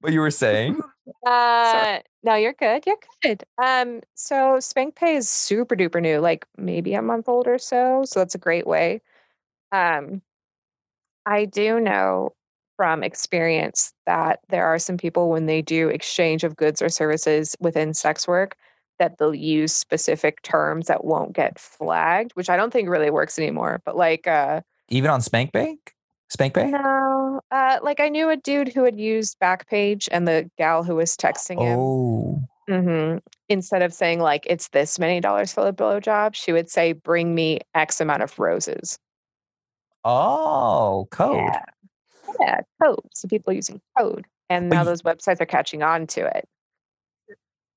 What 0.00 0.12
you 0.12 0.20
were 0.20 0.30
saying? 0.30 0.80
Uh, 1.26 1.98
no, 2.22 2.34
you're 2.36 2.52
good. 2.52 2.84
You're 2.86 2.96
good. 3.22 3.42
Um, 3.62 4.02
so 4.14 4.58
SpankPay 4.58 5.16
is 5.16 5.28
super 5.28 5.74
duper 5.74 6.00
new, 6.00 6.18
like 6.18 6.46
maybe 6.56 6.94
a 6.94 7.02
month 7.02 7.28
old 7.28 7.48
or 7.48 7.58
so. 7.58 8.04
So 8.04 8.20
that's 8.20 8.36
a 8.36 8.38
great 8.38 8.66
way. 8.68 9.02
Um, 9.72 10.22
I 11.26 11.44
do 11.44 11.80
know 11.80 12.34
from 12.76 13.02
experience 13.02 13.92
that 14.06 14.40
there 14.48 14.66
are 14.66 14.78
some 14.78 14.96
people 14.96 15.30
when 15.30 15.46
they 15.46 15.62
do 15.62 15.88
exchange 15.88 16.44
of 16.44 16.56
goods 16.56 16.80
or 16.82 16.88
services 16.88 17.54
within 17.60 17.94
sex 17.94 18.26
work 18.26 18.56
that 18.98 19.18
they'll 19.18 19.34
use 19.34 19.72
specific 19.72 20.42
terms 20.42 20.86
that 20.86 21.04
won't 21.04 21.32
get 21.32 21.58
flagged, 21.58 22.32
which 22.32 22.48
I 22.50 22.56
don't 22.56 22.72
think 22.72 22.88
really 22.88 23.10
works 23.10 23.38
anymore. 23.38 23.80
But 23.84 23.96
like, 23.96 24.26
uh, 24.26 24.60
Even 24.88 25.10
on 25.10 25.20
Spank 25.20 25.52
Bank? 25.52 25.94
Spank 26.28 26.54
Bank? 26.54 26.72
no, 26.72 27.40
uh, 27.50 27.78
like 27.82 28.00
I 28.00 28.08
knew 28.08 28.30
a 28.30 28.36
dude 28.36 28.72
who 28.72 28.84
had 28.84 28.98
used 28.98 29.38
Backpage, 29.40 30.08
and 30.12 30.26
the 30.26 30.50
gal 30.56 30.82
who 30.82 30.96
was 30.96 31.16
texting 31.16 31.60
him, 31.60 31.78
Oh. 31.78 32.42
hmm 32.68 33.16
instead 33.48 33.82
of 33.82 33.92
saying 33.92 34.20
like 34.20 34.46
it's 34.48 34.68
this 34.68 34.98
many 34.98 35.20
dollars 35.20 35.52
for 35.52 35.62
the 35.64 35.72
blowjob, 35.74 36.34
she 36.34 36.52
would 36.52 36.70
say, 36.70 36.92
"Bring 36.94 37.34
me 37.34 37.60
X 37.74 38.00
amount 38.00 38.22
of 38.22 38.38
roses." 38.38 38.98
Oh, 40.04 41.06
code. 41.10 41.36
Yeah, 41.36 41.62
yeah, 42.40 42.60
code. 42.82 43.00
So 43.14 43.28
people 43.28 43.52
using 43.52 43.80
code, 43.98 44.26
and 44.48 44.68
now 44.68 44.84
those 44.84 45.02
websites 45.02 45.40
are 45.40 45.46
catching 45.46 45.82
on 45.82 46.06
to 46.08 46.26
it. 46.26 46.48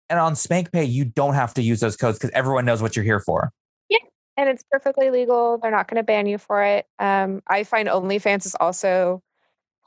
And 0.10 0.20
on 0.20 0.34
SpankPay, 0.34 0.90
you 0.90 1.06
don't 1.06 1.34
have 1.34 1.54
to 1.56 1.62
use 1.62 1.80
those 1.80 1.96
codes 1.96 2.18
because 2.20 2.32
everyone 2.32 2.66
knows 2.66 2.82
what 2.82 2.96
you're 2.96 3.06
here 3.06 3.20
for. 3.20 3.52
Yeah. 3.90 3.98
And 4.38 4.50
it's 4.50 4.64
perfectly 4.72 5.10
legal. 5.10 5.58
They're 5.58 5.72
not 5.72 5.88
going 5.88 5.98
to 5.98 6.04
ban 6.04 6.28
you 6.28 6.38
for 6.38 6.64
it. 6.64 6.86
Um, 7.00 7.42
I 7.48 7.64
find 7.64 7.88
OnlyFans 7.88 8.46
is 8.46 8.56
also 8.60 9.24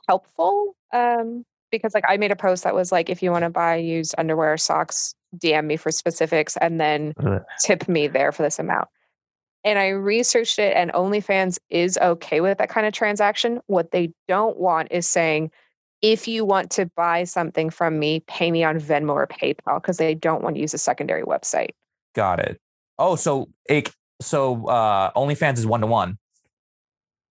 helpful 0.07 0.75
um, 0.93 1.45
because, 1.71 1.93
like, 1.93 2.03
I 2.07 2.17
made 2.17 2.31
a 2.31 2.35
post 2.35 2.63
that 2.63 2.75
was 2.75 2.91
like, 2.91 3.09
if 3.09 3.23
you 3.23 3.31
want 3.31 3.43
to 3.43 3.49
buy 3.49 3.75
used 3.75 4.13
underwear 4.17 4.53
or 4.53 4.57
socks, 4.57 5.13
DM 5.37 5.65
me 5.65 5.77
for 5.77 5.91
specifics, 5.91 6.57
and 6.57 6.81
then 6.81 7.13
tip 7.61 7.87
me 7.87 8.07
there 8.07 8.31
for 8.31 8.43
this 8.43 8.59
amount. 8.59 8.89
And 9.63 9.77
I 9.77 9.89
researched 9.89 10.57
it, 10.57 10.75
and 10.75 10.91
OnlyFans 10.93 11.59
is 11.69 11.97
okay 12.01 12.39
with 12.39 12.57
that 12.59 12.69
kind 12.69 12.87
of 12.87 12.93
transaction. 12.93 13.59
What 13.67 13.91
they 13.91 14.13
don't 14.27 14.57
want 14.57 14.87
is 14.91 15.07
saying, 15.09 15.51
if 16.01 16.29
you 16.29 16.45
want 16.45 16.71
to 16.71 16.85
buy 16.95 17.25
something 17.25 17.69
from 17.69 17.99
me, 17.99 18.21
pay 18.21 18.51
me 18.51 18.63
on 18.63 18.79
Venmo 18.79 19.11
or 19.13 19.27
PayPal 19.27 19.81
because 19.81 19.97
they 19.97 20.15
don't 20.15 20.41
want 20.41 20.55
to 20.55 20.61
use 20.61 20.73
a 20.73 20.77
secondary 20.77 21.23
website. 21.23 21.71
Got 22.15 22.39
it. 22.39 22.57
Oh, 22.97 23.17
so 23.17 23.49
it, 23.67 23.91
so 24.21 24.65
uh 24.67 25.11
OnlyFans 25.11 25.57
is 25.57 25.65
one 25.67 25.81
to 25.81 25.87
one. 25.87 26.17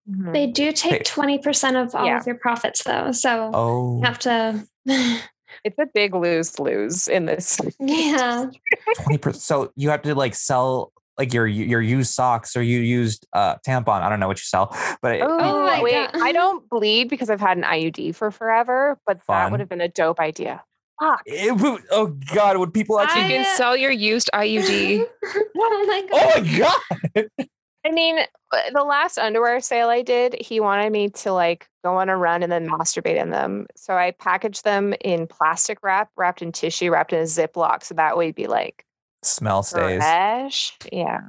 They 0.06 0.46
do 0.46 0.72
take 0.72 1.04
20% 1.04 1.82
of 1.82 1.94
all 1.94 2.06
Yeah. 2.06 2.18
of 2.18 2.26
your 2.26 2.36
profits 2.36 2.82
though. 2.84 3.12
So 3.12 3.50
Oh, 3.54 3.98
you 3.98 4.04
have 4.06 4.18
to 4.20 4.66
It's 5.64 5.78
a 5.78 5.86
big 5.92 6.14
lose 6.14 6.58
lose 6.58 7.08
in 7.08 7.24
this. 7.26 7.58
yeah. 7.80 8.46
20%. 9.00 9.34
So 9.36 9.72
you 9.76 9.90
have 9.90 10.02
to 10.02 10.14
like 10.14 10.34
sell 10.34 10.92
like 11.18 11.32
your 11.32 11.46
your 11.46 11.82
used 11.82 12.12
socks 12.14 12.56
or 12.56 12.62
you 12.62 12.78
used 12.80 13.26
uh 13.32 13.56
tampon. 13.66 14.02
I 14.02 14.08
don't 14.08 14.20
know 14.20 14.28
what 14.28 14.38
you 14.38 14.44
sell, 14.44 14.76
but 15.02 15.16
it- 15.16 15.22
Oh 15.22 15.66
my 15.66 15.82
wait, 15.82 16.12
God. 16.12 16.22
I 16.22 16.32
don't 16.32 16.68
bleed 16.70 17.08
because 17.08 17.28
I've 17.30 17.40
had 17.40 17.56
an 17.58 17.64
IUD 17.64 18.14
for 18.14 18.30
forever, 18.30 18.98
but 19.06 19.20
that 19.28 19.50
would 19.50 19.60
have 19.60 19.68
been 19.68 19.80
a 19.80 19.88
dope 19.88 20.20
idea. 20.20 20.62
Fuck. 21.00 21.22
it 21.26 21.84
oh 21.92 22.16
god, 22.34 22.56
would 22.56 22.74
people 22.74 22.98
actually? 22.98 23.22
You 23.22 23.28
can 23.28 23.56
sell 23.56 23.76
your 23.76 23.90
used 23.92 24.30
IUD. 24.34 25.04
oh 25.56 25.84
my 25.86 26.06
god. 26.10 26.10
oh 26.12 26.40
my 26.40 26.58
god! 26.58 27.48
I 27.86 27.90
mean, 27.92 28.18
uh, 28.18 28.58
the 28.72 28.82
last 28.82 29.16
underwear 29.16 29.60
sale 29.60 29.88
I 29.88 30.02
did, 30.02 30.36
he 30.40 30.58
wanted 30.58 30.90
me 30.92 31.08
to 31.10 31.32
like 31.32 31.68
go 31.84 31.96
on 31.96 32.08
a 32.08 32.16
run 32.16 32.42
and 32.42 32.50
then 32.50 32.68
masturbate 32.68 33.16
in 33.16 33.30
them. 33.30 33.66
So 33.76 33.94
I 33.94 34.10
packaged 34.10 34.64
them 34.64 34.92
in 35.00 35.26
plastic 35.28 35.78
wrap, 35.82 36.10
wrapped 36.16 36.42
in 36.42 36.50
tissue, 36.50 36.90
wrapped 36.90 37.12
in 37.12 37.20
a 37.20 37.24
Ziploc, 37.24 37.84
so 37.84 37.94
that 37.94 38.16
way 38.16 38.26
it'd 38.26 38.34
be 38.34 38.48
like 38.48 38.84
Smell 39.22 39.62
stays. 39.62 39.98
fresh. 40.00 40.76
Yeah. 40.92 41.20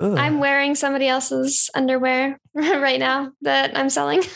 Ugh. 0.00 0.18
I'm 0.18 0.40
wearing 0.40 0.74
somebody 0.74 1.06
else's 1.08 1.70
underwear 1.74 2.40
right 2.54 2.98
now 2.98 3.30
that 3.42 3.76
I'm 3.78 3.88
selling. 3.88 4.22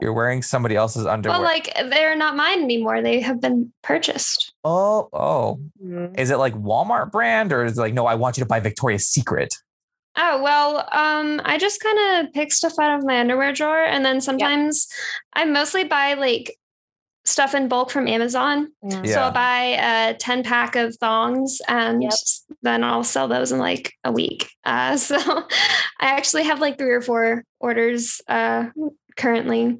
You're 0.00 0.12
wearing 0.12 0.42
somebody 0.42 0.74
else's 0.74 1.06
underwear. 1.06 1.38
well, 1.38 1.44
like 1.46 1.72
they're 1.74 2.16
not 2.16 2.34
mine 2.34 2.62
anymore. 2.62 3.02
They 3.02 3.20
have 3.20 3.40
been 3.40 3.72
purchased. 3.82 4.52
oh, 4.64 5.08
oh. 5.12 5.60
Mhm. 5.84 6.18
Is 6.18 6.30
it 6.30 6.36
like 6.38 6.54
Walmart 6.54 7.12
brand 7.12 7.52
or 7.52 7.64
is 7.64 7.78
it 7.78 7.80
like 7.80 7.94
no? 7.94 8.06
I 8.06 8.14
want 8.16 8.36
you 8.36 8.42
to 8.42 8.48
buy 8.48 8.58
Victoria's 8.60 9.06
Secret. 9.06 9.54
Oh 10.16 10.42
well, 10.42 10.78
um, 10.92 11.40
I 11.44 11.56
just 11.58 11.80
kind 11.80 12.26
of 12.26 12.32
pick 12.32 12.52
stuff 12.52 12.72
out 12.80 12.98
of 12.98 13.04
my 13.04 13.20
underwear 13.20 13.52
drawer, 13.52 13.84
and 13.84 14.04
then 14.04 14.20
sometimes 14.20 14.88
I 15.34 15.44
mostly 15.44 15.84
buy 15.84 16.14
like 16.14 16.56
stuff 17.24 17.54
in 17.54 17.68
bulk 17.68 17.90
from 17.90 18.08
Amazon. 18.08 18.72
Mm. 18.84 19.06
So 19.06 19.20
I'll 19.20 19.30
buy 19.32 19.76
a 20.10 20.14
ten 20.14 20.42
pack 20.42 20.74
of 20.76 20.96
thongs, 20.96 21.60
and 21.68 22.02
Yep. 22.02 22.12
then 22.62 22.82
I'll 22.84 23.04
sell 23.04 23.28
those 23.28 23.52
in 23.52 23.58
like 23.58 23.92
a 24.04 24.12
week. 24.12 24.50
Uh, 24.64 24.96
so 24.96 25.16
I 25.18 25.46
actually 26.06 26.44
have 26.44 26.60
like 26.60 26.78
three 26.78 26.92
or 26.92 27.00
four 27.00 27.42
orders 27.58 28.20
uh, 28.28 28.66
currently 29.16 29.78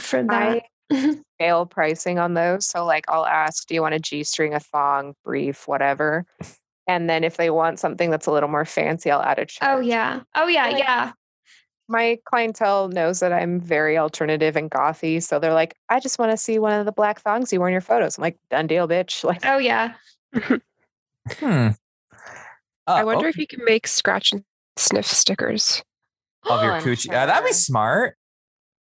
for 0.00 0.22
that. 0.22 0.62
I 0.92 1.16
scale 1.38 1.66
pricing 1.66 2.18
on 2.20 2.34
those. 2.34 2.66
So 2.66 2.84
like 2.84 3.04
I'll 3.08 3.26
ask, 3.26 3.66
do 3.66 3.74
you 3.74 3.82
want 3.82 3.94
a 3.94 3.98
G 3.98 4.22
string, 4.22 4.54
a 4.54 4.60
thong, 4.60 5.14
brief, 5.24 5.66
whatever? 5.66 6.24
And 6.86 7.10
then 7.10 7.24
if 7.24 7.36
they 7.36 7.50
want 7.50 7.78
something 7.80 8.10
that's 8.10 8.26
a 8.26 8.30
little 8.32 8.48
more 8.48 8.64
fancy, 8.64 9.10
I'll 9.10 9.22
add 9.22 9.38
a 9.40 9.46
oh 9.62 9.80
yeah, 9.80 10.20
oh 10.36 10.46
yeah, 10.46 10.66
Like- 10.68 10.78
yeah. 10.78 11.12
My 11.92 12.18
clientele 12.24 12.88
knows 12.88 13.20
that 13.20 13.32
I'm 13.32 13.60
very 13.60 13.98
alternative 13.98 14.56
and 14.56 14.70
gothy. 14.70 15.22
So 15.22 15.38
they're 15.38 15.52
like, 15.52 15.74
I 15.90 16.00
just 16.00 16.18
want 16.18 16.30
to 16.32 16.36
see 16.38 16.58
one 16.58 16.72
of 16.72 16.86
the 16.86 16.92
black 16.92 17.20
thongs 17.20 17.52
you 17.52 17.60
wear 17.60 17.68
in 17.68 17.72
your 17.72 17.80
photos. 17.82 18.16
I'm 18.16 18.22
like, 18.22 18.38
done 18.50 18.66
deal, 18.66 18.88
bitch. 18.88 19.22
Like 19.32 19.44
Oh 19.44 19.58
yeah. 19.58 19.92
Hmm. 21.38 21.68
I 22.86 23.00
Uh, 23.02 23.04
wonder 23.04 23.26
okay. 23.26 23.28
if 23.28 23.36
you 23.38 23.46
can 23.46 23.64
make 23.64 23.86
scratch 23.86 24.32
and 24.32 24.42
sniff 24.76 25.06
stickers, 25.06 25.82
of 26.48 26.62
your 26.64 26.72
I'm 26.76 26.82
coochie. 26.84 27.12
Yeah, 27.12 27.26
that'd 27.26 27.46
be 27.46 27.52
smart. 27.52 28.16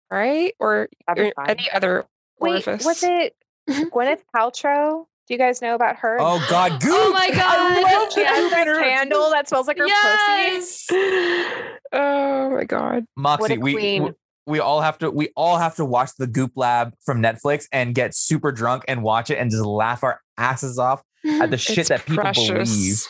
right? 0.10 0.56
Or, 0.60 0.88
or 1.08 1.34
any 1.47 1.69
other 1.71 2.06
Wait, 2.39 2.65
orifice. 2.67 2.86
was 2.86 3.04
it 3.04 3.36
Gwyneth 3.69 4.21
Paltrow? 4.36 5.06
Do 5.31 5.35
you 5.35 5.39
guys 5.39 5.61
know 5.61 5.75
about 5.75 5.95
her? 5.99 6.17
Oh 6.19 6.45
God, 6.49 6.81
goop! 6.81 6.91
Oh 6.93 7.11
my 7.13 7.31
God, 7.31 7.39
I 7.39 7.81
God. 7.81 8.01
love 8.01 8.13
she 8.13 8.19
the 8.19 8.27
has 8.27 8.51
that 8.51 8.67
her- 8.67 8.81
candle 8.83 9.29
that 9.31 9.47
smells 9.47 9.65
like 9.65 9.77
her 9.77 9.87
pussy. 9.87 10.93
oh 11.93 12.49
my 12.49 12.65
god. 12.65 13.05
Moxie, 13.15 13.57
we, 13.57 13.73
we 13.73 14.11
we 14.45 14.59
all 14.59 14.81
have 14.81 14.97
to 14.97 15.09
we 15.09 15.29
all 15.37 15.57
have 15.57 15.77
to 15.77 15.85
watch 15.85 16.09
the 16.17 16.27
Goop 16.27 16.51
Lab 16.57 16.95
from 17.05 17.21
Netflix 17.23 17.63
and 17.71 17.95
get 17.95 18.13
super 18.13 18.51
drunk 18.51 18.83
and 18.89 19.03
watch 19.03 19.29
it 19.29 19.37
and 19.37 19.49
just 19.49 19.63
laugh 19.63 20.03
our 20.03 20.19
asses 20.37 20.77
off 20.77 21.01
at 21.25 21.49
the 21.49 21.57
shit 21.57 21.87
that 21.87 22.05
people 22.05 22.23
precious. 22.23 22.69
believe. 22.69 23.01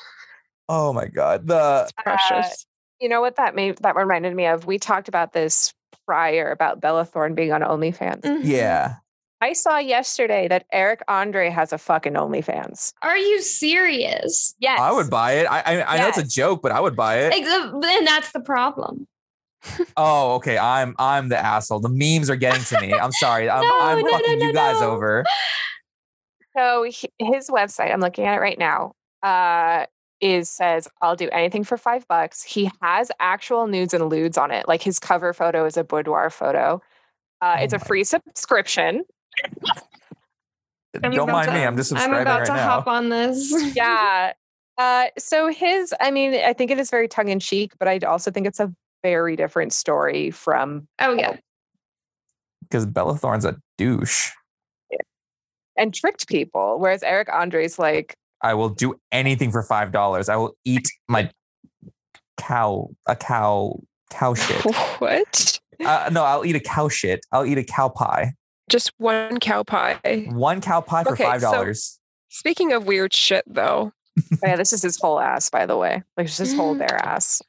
Oh 0.70 0.94
my 0.94 1.08
God, 1.08 1.48
the 1.48 1.86
It's 1.86 1.92
precious. 1.94 2.68
You 3.00 3.10
know 3.10 3.22
what 3.22 3.38
that 3.38 3.56
made 3.56 3.78
that 3.78 3.96
reminded 3.96 4.36
me 4.36 4.46
of? 4.46 4.68
We 4.68 4.78
talked 4.78 5.08
about 5.08 5.34
this 5.34 5.74
prior 6.06 6.52
about 6.52 6.82
Bella 6.82 7.04
Thorne 7.04 7.34
being 7.34 7.52
on 7.52 7.62
OnlyFans. 7.62 8.22
Mhm. 8.22 8.42
yeah. 8.44 8.98
I 9.42 9.54
saw 9.54 9.78
yesterday 9.80 10.48
that 10.50 10.66
Eric 10.72 11.02
Andre 11.08 11.50
has 11.50 11.74
a 11.74 11.78
fucking 11.80 12.14
OnlyFans. 12.14 12.94
Are 13.02 13.18
you 13.18 13.42
serious? 13.42 14.54
Yes. 14.60 14.80
I 14.80 14.92
would 14.92 15.10
buy 15.10 15.34
it. 15.34 15.46
I 15.48 15.62
I, 15.62 15.96
I 15.96 15.98
know 15.98 16.08
it's 16.10 16.18
a 16.20 16.24
joke, 16.24 16.62
but 16.62 16.72
I 16.72 16.80
would 16.80 16.96
buy 16.96 17.18
it. 17.22 17.34
Ex- 17.34 17.48
And 17.50 18.08
that's 18.08 18.32
the 18.32 18.42
problem. 18.42 19.08
Oh, 19.98 20.36
okay. 20.36 20.58
I'm 20.58 20.96
I'm 20.98 21.30
the 21.30 21.38
asshole. 21.38 21.80
The 21.82 21.90
memes 21.90 22.30
are 22.30 22.36
getting 22.36 22.64
to 22.66 22.82
me. 22.82 22.94
I'm 22.94 23.12
sorry. 23.12 23.50
I'm 23.50 23.62
No, 23.68 23.80
I'm 23.82 24.00
no, 24.00 24.06
no, 24.06 24.12
fucking 24.12 24.40
no, 24.40 24.46
you 24.48 24.54
guys 24.54 24.82
over. 24.82 25.24
So 26.58 26.84
he- 26.84 27.12
his 27.20 27.50
website, 27.50 27.92
I'm 27.94 28.00
looking 28.02 28.26
at 28.26 28.38
it 28.38 28.42
right 28.42 28.58
now, 28.60 28.94
uh, 29.24 29.86
is 30.20 30.50
says 30.50 30.88
I'll 31.02 31.16
do 31.16 31.30
anything 31.32 31.64
for 31.64 31.78
five 31.78 32.08
bucks. 32.08 32.44
He 32.44 32.72
has 32.82 33.12
actual 33.20 33.68
nudes 33.68 33.94
and 33.94 34.08
lewds 34.10 34.38
on 34.38 34.52
it. 34.52 34.68
Like 34.68 34.82
his 34.82 35.00
cover 35.00 35.34
photo 35.34 35.66
is 35.66 35.78
a 35.78 35.84
boudoir 35.84 36.30
photo. 36.30 36.82
Uh, 37.42 37.56
Oh 37.60 37.64
it's 37.64 37.74
a 37.74 37.80
free 37.80 38.04
subscription. 38.04 39.04
I'm 41.04 41.12
Don't 41.12 41.30
about 41.30 41.46
mind 41.48 41.54
me. 41.54 41.64
I'm 41.66 41.78
just 41.78 41.90
subscribing 41.90 42.16
I'm 42.16 42.22
about 42.22 42.40
right 42.42 42.48
to 42.48 42.54
now. 42.54 42.68
hop 42.70 42.88
on 42.88 43.10
this. 43.10 43.54
Yeah. 43.76 44.34
Uh, 44.78 45.06
so 45.18 45.48
his, 45.50 45.94
I 46.02 46.12
mean, 46.12 46.34
I 46.34 46.54
think 46.54 46.72
it 46.72 46.80
is 46.80 46.90
very 46.90 47.08
tongue 47.08 47.30
in 47.30 47.40
cheek, 47.40 47.74
but 47.78 47.88
I 47.88 48.00
also 48.00 48.32
think 48.32 48.48
it's 48.48 48.60
a 48.60 48.74
very 49.04 49.36
different 49.36 49.74
story 49.74 50.32
from 50.32 50.88
Oh 51.00 51.14
yeah. 51.14 51.38
Because 52.62 52.86
Bella 52.86 53.18
Thorne's 53.18 53.46
a 53.46 53.58
douche. 53.78 54.30
and 55.78 55.94
tricked 55.94 56.28
people. 56.28 56.78
Whereas 56.80 57.04
Eric 57.04 57.30
Andre's 57.34 57.78
like, 57.78 58.16
I 58.42 58.54
will 58.54 58.70
do 58.70 58.96
anything 59.12 59.52
for 59.52 59.62
five 59.62 59.92
dollars. 59.92 60.30
I 60.30 60.36
will 60.36 60.56
eat 60.66 60.88
my 61.08 61.30
cow, 62.38 62.90
a 63.06 63.16
cow, 63.16 63.80
cow 64.10 64.34
shit. 64.34 64.62
what? 65.00 65.60
uh, 65.86 66.10
no, 66.12 66.24
I'll 66.24 66.46
eat 66.46 66.56
a 66.56 66.60
cow 66.60 66.88
shit. 66.90 67.26
I'll 67.32 67.46
eat 67.46 67.58
a 67.58 67.64
cow 67.64 67.90
pie. 67.90 68.34
Just 68.72 68.92
one 68.98 69.40
cow 69.40 69.64
pie. 69.64 70.00
One 70.30 70.62
cow 70.62 70.82
pie 70.82 71.04
for 71.04 71.12
Okay, 71.14 71.24
five 71.26 71.42
so- 71.42 71.52
dollars. 71.52 72.00
Speaking 72.30 72.72
of 72.72 72.88
weird 72.88 73.14
shit, 73.14 73.44
though, 73.46 73.92
oh, 74.18 74.24
yeah, 74.44 74.56
this 74.56 74.72
is 74.72 74.82
his 74.82 74.98
whole 74.98 75.20
ass, 75.20 75.50
by 75.50 75.66
the 75.66 75.76
way. 75.76 76.02
Like 76.16 76.28
it's 76.28 76.38
his 76.38 76.54
whole 76.56 76.74
bare 76.76 76.96
ass. 77.06 77.42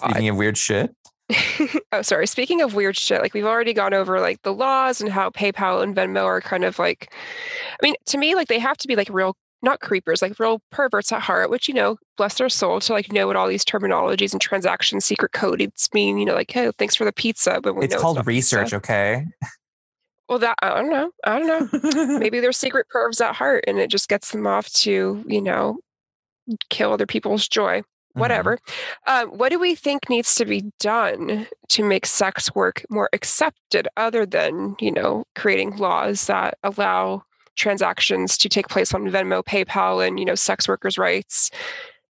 Speaking 0.00 0.28
of 0.28 0.36
weird 0.36 0.58
shit, 0.58 0.92
oh 1.92 2.02
sorry. 2.02 2.26
Speaking 2.26 2.62
of 2.62 2.74
weird 2.74 2.96
shit, 2.96 3.20
like 3.22 3.34
we've 3.34 3.44
already 3.44 3.72
gone 3.72 3.94
over 3.94 4.18
like 4.20 4.42
the 4.42 4.52
laws 4.52 5.00
and 5.00 5.10
how 5.10 5.30
PayPal 5.30 5.82
and 5.82 5.94
Venmo 5.94 6.24
are 6.24 6.40
kind 6.40 6.64
of 6.64 6.78
like, 6.80 7.12
I 7.80 7.86
mean, 7.86 7.94
to 8.06 8.18
me, 8.18 8.34
like 8.34 8.48
they 8.48 8.58
have 8.58 8.76
to 8.78 8.88
be 8.88 8.96
like 8.96 9.08
real, 9.08 9.36
not 9.62 9.78
creepers, 9.80 10.20
like 10.22 10.38
real 10.40 10.60
perverts 10.72 11.12
at 11.12 11.20
heart. 11.20 11.48
Which 11.50 11.68
you 11.68 11.74
know, 11.74 11.96
bless 12.16 12.38
their 12.38 12.48
soul 12.48 12.80
to 12.80 12.92
like 12.92 13.12
know 13.12 13.26
what 13.28 13.36
all 13.36 13.46
these 13.48 13.64
terminologies 13.64 14.32
and 14.32 14.40
transaction 14.40 15.00
secret 15.00 15.32
codes 15.32 15.88
mean. 15.94 16.18
You 16.18 16.24
know, 16.26 16.34
like 16.34 16.50
hey, 16.50 16.70
thanks 16.78 16.94
for 16.96 17.04
the 17.04 17.12
pizza, 17.12 17.60
but 17.62 17.74
we 17.76 17.84
it's 17.84 17.94
know 17.94 18.00
called 18.00 18.16
not 18.16 18.26
research. 18.26 18.66
pizza. 18.66 18.76
Okay. 18.76 19.24
Well, 20.28 20.38
that 20.40 20.56
I 20.62 20.74
don't 20.74 20.90
know. 20.90 21.10
I 21.24 21.38
don't 21.38 21.72
know. 21.72 22.18
Maybe 22.18 22.40
they're 22.40 22.52
secret 22.52 22.86
pervs 22.94 23.20
at 23.20 23.34
heart, 23.34 23.64
and 23.66 23.78
it 23.78 23.90
just 23.90 24.08
gets 24.08 24.30
them 24.30 24.46
off 24.46 24.70
to 24.74 25.24
you 25.26 25.40
know 25.40 25.78
kill 26.70 26.92
other 26.92 27.06
people's 27.06 27.48
joy. 27.48 27.80
Mm-hmm. 27.80 28.20
Whatever. 28.20 28.58
Um, 29.06 29.28
what 29.30 29.50
do 29.50 29.58
we 29.58 29.74
think 29.74 30.08
needs 30.08 30.34
to 30.36 30.44
be 30.44 30.70
done 30.80 31.46
to 31.68 31.82
make 31.82 32.06
sex 32.06 32.54
work 32.54 32.84
more 32.90 33.08
accepted, 33.12 33.88
other 33.96 34.26
than 34.26 34.76
you 34.80 34.92
know 34.92 35.24
creating 35.34 35.76
laws 35.76 36.26
that 36.26 36.58
allow 36.62 37.24
transactions 37.56 38.38
to 38.38 38.48
take 38.48 38.68
place 38.68 38.94
on 38.94 39.08
Venmo, 39.08 39.42
PayPal, 39.42 40.06
and 40.06 40.18
you 40.18 40.26
know 40.26 40.34
sex 40.34 40.68
workers' 40.68 40.98
rights 40.98 41.50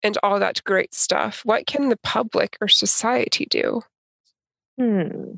and 0.04 0.18
all 0.22 0.38
that 0.38 0.62
great 0.64 0.94
stuff? 0.94 1.40
What 1.44 1.66
can 1.66 1.88
the 1.88 1.96
public 1.96 2.56
or 2.60 2.68
society 2.68 3.46
do? 3.46 3.80
Hmm. 4.78 5.34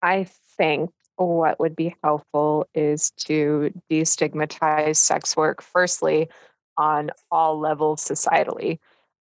I 0.00 0.28
think 0.56 0.90
what 1.18 1.60
would 1.60 1.76
be 1.76 1.94
helpful 2.02 2.66
is 2.74 3.10
to 3.26 3.72
destigmatize 3.90 4.96
sex 4.96 5.36
work, 5.36 5.60
firstly, 5.60 6.28
on 6.76 7.10
all 7.30 7.58
levels 7.58 8.02
societally. 8.04 8.78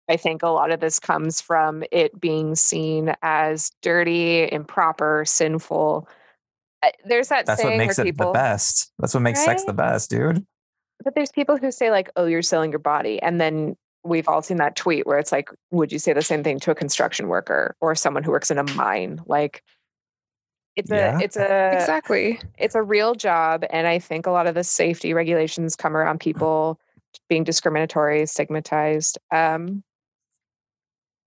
I 0.07 0.17
think 0.17 0.43
a 0.43 0.49
lot 0.49 0.71
of 0.71 0.79
this 0.81 0.99
comes 0.99 1.41
from 1.41 1.83
it 1.91 2.19
being 2.19 2.53
seen 2.55 3.15
as 3.23 3.71
dirty, 3.81 4.47
improper, 4.51 5.23
sinful. 5.25 6.07
There's 7.05 7.29
that 7.29 7.47
That's 7.47 7.63
what 7.63 7.69
saying 7.69 7.77
makes 7.79 7.97
where 7.97 8.05
it 8.05 8.11
people, 8.11 8.27
the 8.27 8.33
best. 8.33 8.91
That's 8.99 9.15
what 9.15 9.21
makes 9.21 9.43
sex 9.43 9.63
the 9.63 9.73
best, 9.73 10.11
dude. 10.11 10.45
but 11.03 11.15
there's 11.15 11.31
people 11.31 11.57
who 11.57 11.71
say 11.71 11.89
like, 11.89 12.11
"Oh, 12.15 12.25
you're 12.25 12.43
selling 12.43 12.71
your 12.71 12.79
body," 12.79 13.19
and 13.21 13.41
then 13.41 13.75
we've 14.03 14.27
all 14.27 14.43
seen 14.43 14.57
that 14.57 14.75
tweet 14.75 15.07
where 15.07 15.17
it's 15.17 15.31
like, 15.31 15.49
"Would 15.71 15.91
you 15.91 15.97
say 15.97 16.13
the 16.13 16.21
same 16.21 16.43
thing 16.43 16.59
to 16.59 16.71
a 16.71 16.75
construction 16.75 17.27
worker 17.27 17.75
or 17.81 17.95
someone 17.95 18.23
who 18.23 18.29
works 18.29 18.51
in 18.51 18.59
a 18.59 18.63
mine?" 18.75 19.21
Like, 19.25 19.63
it's 20.75 20.91
Yeah. 20.91 21.17
a 21.17 21.23
it's 21.23 21.37
a 21.37 21.73
Exactly. 21.73 22.39
it's 22.57 22.75
a 22.75 22.81
real 22.81 23.15
job 23.15 23.63
and 23.69 23.87
i 23.87 23.99
think 23.99 24.25
a 24.25 24.31
lot 24.31 24.47
of 24.47 24.55
the 24.55 24.63
safety 24.63 25.13
regulations 25.13 25.75
come 25.75 25.95
around 25.95 26.19
people 26.19 26.79
being 27.29 27.43
discriminatory 27.43 28.25
stigmatized 28.25 29.17
um, 29.31 29.83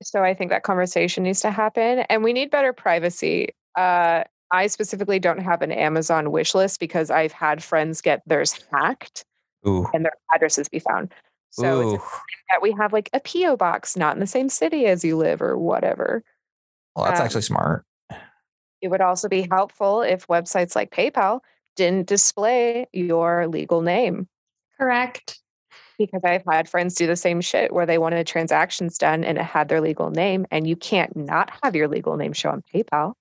so 0.03 0.23
i 0.23 0.35
think 0.35 0.51
that 0.51 0.63
conversation 0.63 1.23
needs 1.25 1.41
to 1.41 1.51
happen 1.51 2.01
and 2.11 2.23
we 2.23 2.33
need 2.33 2.51
better 2.51 2.73
privacy 2.73 3.49
uh, 3.77 4.23
i 4.53 4.67
specifically 4.67 5.19
don't 5.19 5.41
have 5.41 5.63
an 5.63 5.73
amazon 5.73 6.31
wish 6.31 6.55
list 6.55 6.79
because 6.81 7.11
i've 7.11 7.33
had 7.33 7.63
friends 7.63 8.01
get 8.01 8.23
theirs 8.27 8.59
hacked 8.73 9.25
Ooh. 9.67 9.87
and 9.95 10.05
their 10.05 10.13
addresses 10.35 10.69
be 10.69 10.79
found 10.79 11.13
so 11.51 11.79
Ooh. 11.79 11.81
important 11.93 12.13
that 12.51 12.61
we 12.63 12.73
have 12.73 12.93
like 12.93 13.09
a 13.15 13.21
po 13.21 13.57
box 13.57 13.97
not 13.97 14.15
in 14.15 14.21
the 14.21 14.27
same 14.27 14.49
city 14.51 14.87
as 14.87 15.05
you 15.05 15.17
live 15.17 15.41
or 15.41 15.57
whatever 15.57 16.23
Well, 16.95 17.07
that's 17.07 17.21
um, 17.21 17.25
actually 17.27 17.43
smart. 17.43 17.85
It 18.81 18.89
would 18.89 19.01
also 19.01 19.29
be 19.29 19.47
helpful 19.51 20.03
if 20.03 20.27
websites 20.27 20.75
like 20.77 20.91
PayPal 20.91 21.41
didn't 21.77 22.07
display 22.07 22.87
your 22.93 23.47
legal 23.49 23.83
name 23.83 24.29
Correct. 24.79 25.41
because 25.99 26.23
I've 26.25 26.45
had 26.49 26.69
friends 26.69 26.95
do 26.95 27.07
the 27.07 27.17
same 27.17 27.41
shit 27.41 27.73
where 27.73 27.87
they 27.87 27.99
wanted 27.99 28.27
transactions 28.27 28.99
done 28.99 29.25
and 29.25 29.39
it 29.39 29.45
had 29.45 29.69
their 29.69 29.81
legal 29.81 30.11
name 30.11 30.47
and 30.51 30.67
you 30.67 30.77
can't 30.77 31.17
not 31.17 31.51
have 31.63 31.75
your 31.77 31.89
legal 31.89 32.17
name 32.17 32.33
show 32.33 32.51
on 32.51 32.63
PayPal. 32.73 33.15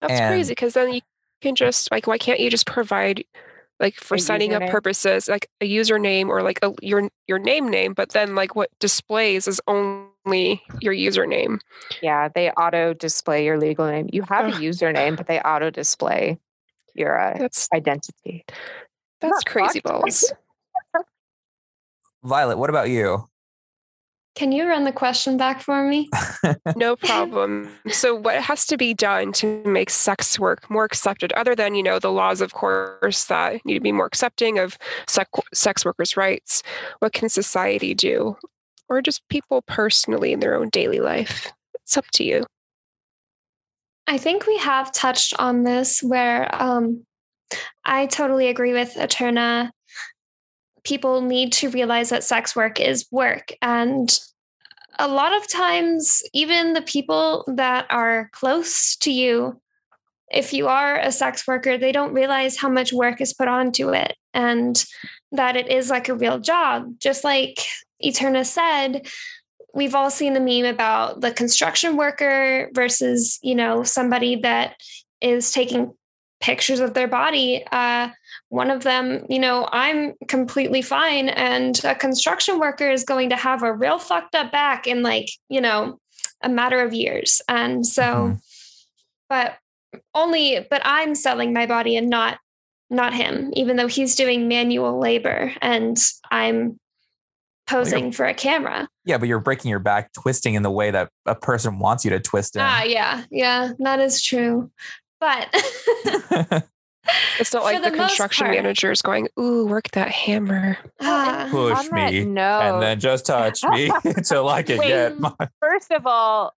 That's 0.00 0.20
And- 0.20 0.30
crazy 0.30 0.52
because 0.52 0.74
then 0.74 0.92
you 0.92 1.00
can 1.42 1.54
just 1.54 1.90
like, 1.90 2.06
why 2.06 2.18
can't 2.18 2.40
you 2.40 2.50
just 2.50 2.66
provide 2.66 3.24
like 3.80 3.96
for 3.96 4.16
A 4.16 4.18
signing 4.18 4.52
up 4.52 4.66
purposes, 4.66 5.26
like 5.26 5.48
a 5.62 5.68
username 5.68 6.28
or 6.28 6.42
like 6.42 6.58
a, 6.62 6.74
your 6.82 7.10
your 7.26 7.38
name 7.38 7.68
name, 7.68 7.94
but 7.94 8.10
then 8.10 8.34
like 8.34 8.54
what 8.54 8.70
displays 8.78 9.48
is 9.48 9.60
only 9.66 10.62
your 10.82 10.94
username. 10.94 11.58
Yeah, 12.02 12.28
they 12.28 12.50
auto 12.50 12.92
display 12.92 13.44
your 13.44 13.58
legal 13.58 13.86
name. 13.86 14.08
You 14.12 14.22
have 14.22 14.46
a 14.46 14.52
username, 14.52 15.16
but 15.16 15.26
they 15.26 15.40
auto 15.40 15.70
display 15.70 16.38
your 16.94 17.18
uh, 17.18 17.38
That's 17.38 17.68
identity. 17.74 18.44
that's 19.20 19.44
crazy 19.44 19.80
fucked. 19.80 20.02
balls. 20.02 20.32
Violet, 22.22 22.58
what 22.58 22.68
about 22.68 22.90
you? 22.90 23.29
Can 24.36 24.52
you 24.52 24.66
run 24.66 24.84
the 24.84 24.92
question 24.92 25.36
back 25.36 25.60
for 25.60 25.86
me? 25.86 26.08
No 26.76 26.96
problem. 26.96 27.70
So, 27.88 28.14
what 28.14 28.40
has 28.42 28.64
to 28.66 28.76
be 28.76 28.94
done 28.94 29.32
to 29.34 29.62
make 29.64 29.90
sex 29.90 30.38
work 30.38 30.70
more 30.70 30.84
accepted, 30.84 31.32
other 31.32 31.54
than 31.54 31.74
you 31.74 31.82
know 31.82 31.98
the 31.98 32.12
laws, 32.12 32.40
of 32.40 32.54
course, 32.54 33.24
that 33.24 33.64
need 33.64 33.74
to 33.74 33.80
be 33.80 33.92
more 33.92 34.06
accepting 34.06 34.58
of 34.58 34.78
sex, 35.06 35.30
sex 35.52 35.84
workers' 35.84 36.16
rights? 36.16 36.62
What 37.00 37.12
can 37.12 37.28
society 37.28 37.92
do, 37.92 38.36
or 38.88 39.02
just 39.02 39.28
people 39.28 39.62
personally 39.62 40.32
in 40.32 40.40
their 40.40 40.54
own 40.54 40.68
daily 40.70 41.00
life? 41.00 41.52
It's 41.82 41.96
up 41.96 42.06
to 42.14 42.24
you. 42.24 42.46
I 44.06 44.18
think 44.18 44.46
we 44.46 44.56
have 44.58 44.92
touched 44.92 45.34
on 45.38 45.64
this 45.64 46.02
where 46.02 46.52
um, 46.60 47.04
I 47.84 48.06
totally 48.06 48.48
agree 48.48 48.72
with 48.72 48.96
Eterna. 48.96 49.70
People 50.84 51.20
need 51.20 51.52
to 51.54 51.70
realize 51.70 52.10
that 52.10 52.24
sex 52.24 52.54
work 52.56 52.80
is 52.80 53.06
work. 53.10 53.52
And 53.62 54.18
a 54.98 55.08
lot 55.08 55.34
of 55.34 55.48
times, 55.48 56.22
even 56.32 56.72
the 56.72 56.82
people 56.82 57.44
that 57.48 57.86
are 57.90 58.30
close 58.32 58.96
to 58.96 59.10
you, 59.10 59.60
if 60.30 60.52
you 60.52 60.68
are 60.68 60.98
a 60.98 61.10
sex 61.10 61.46
worker, 61.46 61.76
they 61.76 61.92
don't 61.92 62.12
realize 62.12 62.56
how 62.56 62.68
much 62.68 62.92
work 62.92 63.20
is 63.20 63.32
put 63.32 63.48
onto 63.48 63.90
it 63.90 64.14
and 64.34 64.84
that 65.32 65.56
it 65.56 65.68
is 65.68 65.90
like 65.90 66.08
a 66.08 66.14
real 66.14 66.38
job. 66.38 66.98
Just 66.98 67.24
like 67.24 67.58
Eterna 68.00 68.44
said, 68.44 69.06
we've 69.74 69.94
all 69.94 70.10
seen 70.10 70.34
the 70.34 70.40
meme 70.40 70.72
about 70.72 71.20
the 71.20 71.32
construction 71.32 71.96
worker 71.96 72.70
versus 72.74 73.38
you 73.42 73.54
know 73.54 73.82
somebody 73.82 74.36
that 74.36 74.76
is 75.20 75.52
taking 75.52 75.92
pictures 76.40 76.80
of 76.80 76.94
their 76.94 77.08
body 77.08 77.64
uh, 77.70 78.08
one 78.50 78.70
of 78.70 78.82
them 78.82 79.24
you 79.28 79.38
know 79.38 79.68
i'm 79.72 80.12
completely 80.28 80.82
fine 80.82 81.28
and 81.30 81.82
a 81.84 81.94
construction 81.94 82.58
worker 82.58 82.90
is 82.90 83.04
going 83.04 83.30
to 83.30 83.36
have 83.36 83.62
a 83.62 83.72
real 83.72 83.98
fucked 83.98 84.34
up 84.34 84.52
back 84.52 84.86
in 84.86 85.02
like 85.02 85.28
you 85.48 85.60
know 85.60 85.98
a 86.42 86.48
matter 86.48 86.82
of 86.82 86.92
years 86.92 87.40
and 87.48 87.86
so 87.86 88.02
Mhm. 88.02 88.40
but 89.28 89.56
only 90.14 90.66
but 90.68 90.82
i'm 90.84 91.14
selling 91.14 91.52
my 91.52 91.66
body 91.66 91.96
and 91.96 92.10
not 92.10 92.38
not 92.90 93.14
him 93.14 93.50
even 93.54 93.76
though 93.76 93.86
he's 93.86 94.14
doing 94.16 94.48
manual 94.48 94.98
labor 95.00 95.52
and 95.62 95.96
i'm 96.30 96.78
posing 97.68 98.10
for 98.10 98.26
a 98.26 98.34
camera 98.34 98.88
Yeah, 99.04 99.18
but 99.18 99.28
you're 99.28 99.38
breaking 99.38 99.70
your 99.70 99.78
back, 99.78 100.12
twisting 100.12 100.54
in 100.54 100.64
the 100.64 100.70
way 100.72 100.90
that 100.90 101.08
a 101.24 101.36
person 101.36 101.78
wants 101.78 102.04
you 102.04 102.10
to 102.10 102.18
twist 102.18 102.56
in. 102.56 102.62
Ah, 102.62 102.82
yeah, 102.82 103.22
yeah, 103.30 103.72
that 103.78 104.00
is 104.00 104.20
true. 104.24 104.72
But 105.20 105.48
It's 107.38 107.52
not 107.54 107.64
like 107.64 107.82
the, 107.82 107.90
the 107.90 107.96
construction 107.96 108.46
part. 108.46 108.56
manager 108.56 108.90
is 108.90 109.02
going, 109.02 109.28
"Ooh, 109.38 109.66
work 109.66 109.90
that 109.92 110.08
hammer." 110.10 110.76
ah, 111.00 111.48
Push 111.50 111.90
me, 111.90 112.24
note- 112.24 112.60
and 112.60 112.82
then 112.82 113.00
just 113.00 113.26
touch 113.26 113.62
me 113.64 113.90
until 114.04 114.48
I 114.48 114.62
can 114.62 114.78
Wait. 114.78 114.88
get 114.88 115.18
my. 115.18 115.32
First 115.60 115.90
of 115.92 116.06
all, 116.06 116.52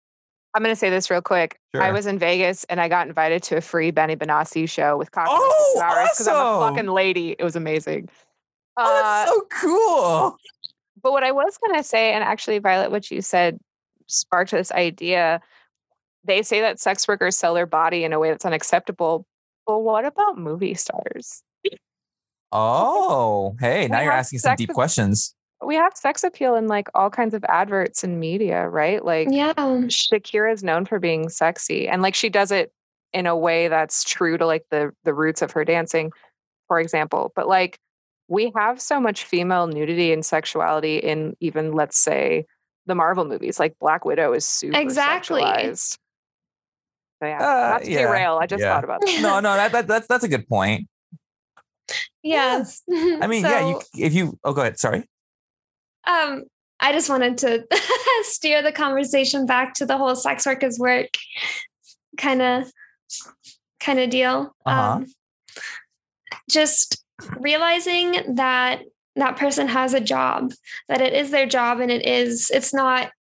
I'm 0.55 0.63
going 0.63 0.73
to 0.75 0.79
say 0.79 0.91
this 0.91 1.11
real 1.11 1.23
quick. 1.23 1.59
I 1.75 1.93
was 1.93 2.07
in 2.07 2.19
Vegas 2.19 2.65
and 2.65 2.81
I 2.81 2.89
got 2.89 3.07
invited 3.07 3.43
to 3.45 3.57
a 3.57 3.61
free 3.61 3.91
Benny 3.91 4.17
Benassi 4.17 4.69
show 4.69 4.97
with 4.99 5.11
cocktails 5.11 5.39
Oh, 5.43 5.73
and 5.77 5.81
flowers 5.91 6.09
because 6.13 6.29
I'm 6.29 6.35
a 6.37 6.39
awesome. 6.39 6.75
fucking 6.75 6.91
lady. 6.91 7.35
It 7.39 7.43
was 7.45 7.57
amazing. 7.57 8.09
Oh, 8.77 8.83
Uh, 8.85 9.03
that's 9.03 9.31
so 9.31 9.41
cool. 9.61 10.37
but 11.03 11.13
what 11.13 11.23
I 11.25 11.33
was 11.33 11.57
going 11.59 11.79
to 11.79 11.83
say, 11.83 12.13
and 12.13 12.23
actually, 12.23 12.59
Violet, 12.59 12.91
what 12.91 13.11
you 13.11 13.23
said 13.23 13.59
sparked 14.09 14.51
this 14.51 14.71
idea. 14.73 15.41
They 16.25 16.43
say 16.43 16.61
that 16.61 16.79
sex 16.79 17.09
workers 17.09 17.37
sell 17.37 17.55
their 17.55 17.67
body 17.67 18.05
in 18.05 18.13
a 18.13 18.19
way 18.21 18.29
that's 18.31 18.45
unacceptable. 18.45 19.27
But 19.67 19.81
what 19.81 20.05
about 20.05 20.39
movie 20.39 20.75
stars? 20.75 21.43
Oh, 22.51 23.57
hey, 23.61 23.89
now 23.89 23.99
We 23.99 24.05
you're 24.05 24.13
asking 24.13 24.41
some 24.41 24.57
deep 24.57 24.71
questions. 24.71 25.35
We 25.65 25.77
have 25.77 25.93
sex 25.95 26.25
appeal 26.25 26.57
in 26.57 26.67
like 26.67 26.89
all 26.95 27.09
kinds 27.09 27.35
of 27.35 27.45
adverts 27.49 28.03
and 28.03 28.19
media, 28.19 28.69
right? 28.69 29.05
Like 29.05 29.29
yeah, 29.31 29.53
Shakira 29.55 30.53
is 30.53 30.65
known 30.65 30.85
for 30.85 30.99
being 30.99 31.29
sexy, 31.29 31.89
and 31.89 32.03
like 32.03 32.17
she 32.17 32.29
does 32.29 32.51
it 32.51 32.73
in 33.13 33.27
a 33.27 33.37
way 33.37 33.69
that's 33.69 34.03
true 34.03 34.37
to 34.39 34.47
like 34.47 34.65
the 34.71 34.91
the 35.05 35.15
roots 35.15 35.41
of 35.41 35.53
her 35.53 35.65
dancing, 35.65 36.11
for 36.67 36.81
example. 36.81 37.33
But 37.37 37.47
like 37.47 37.79
we 38.29 38.53
have 38.57 38.81
so 38.81 39.01
much 39.01 39.25
female 39.25 39.67
nudity 39.67 40.13
and 40.13 40.25
sexuality 40.25 40.97
in 40.97 41.37
even 41.41 41.73
let's 41.73 41.99
say 41.99 42.47
the 42.87 42.95
Marvel 42.95 43.25
movies. 43.25 43.61
Like 43.61 43.77
Black 43.81 44.05
Widow 44.05 44.33
is 44.33 44.47
super 44.47 44.79
Exactly. 44.79 45.43
sexualized. 45.43 45.99
So 47.23 47.29
yeah, 47.29 47.39
Uh, 47.39 47.71
not 47.71 47.83
to 47.85 47.91
yeah, 47.93 47.99
derail. 47.99 48.39
I 48.43 48.47
just 48.47 48.61
yeah. 48.61 48.75
thought 48.75 48.83
about 48.83 49.01
that. 49.03 49.21
No, 49.23 49.39
no, 49.39 49.55
that, 49.55 49.71
that 49.71 49.87
that's 49.87 50.09
that's 50.09 50.25
a 50.25 50.29
good 50.29 50.49
point. 50.49 50.89
yes. 52.21 52.83
I 52.93 53.27
mean, 53.29 53.45
yeah, 53.45 53.69
you 53.69 53.81
if 53.97 54.13
you 54.13 54.37
oh 54.43 54.53
go 54.53 54.63
ahead, 54.63 54.77
sorry. 54.81 55.09
um, 56.05 56.43
I 56.81 56.93
just 56.93 57.09
wanted 57.09 57.39
to 57.39 57.65
steer 58.23 58.61
the 58.61 58.73
conversation 58.73 59.47
back 59.47 59.75
to 59.75 59.87
the 59.87 59.97
whole 59.97 60.17
sex 60.17 60.45
work 60.47 60.63
workers 60.63 60.81
work 60.81 61.11
kind 62.19 62.43
of 62.43 62.73
kind 63.79 64.01
of 64.01 64.11
deal. 64.11 64.53
Uh-huh. 64.67 64.81
Um, 64.97 65.07
just 66.51 67.05
realizing 67.39 68.35
that 68.35 68.83
that 69.15 69.37
person 69.37 69.69
has 69.69 69.95
a 69.95 70.01
job, 70.01 70.51
that 70.89 71.01
it 71.01 71.13
is 71.13 71.31
their 71.31 71.47
job, 71.47 71.79
and 71.79 71.93
it 71.93 72.05
is 72.05 72.51
it's 72.51 72.75
not 72.75 73.13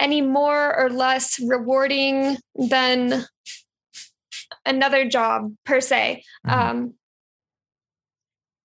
any 0.00 0.20
more 0.22 0.76
or 0.76 0.90
less 0.90 1.38
rewarding 1.38 2.36
than 2.54 3.24
another 4.64 5.08
job 5.08 5.54
per 5.64 5.80
se. 5.80 6.24
Mhm. 6.46 6.52
Um, 6.52 6.94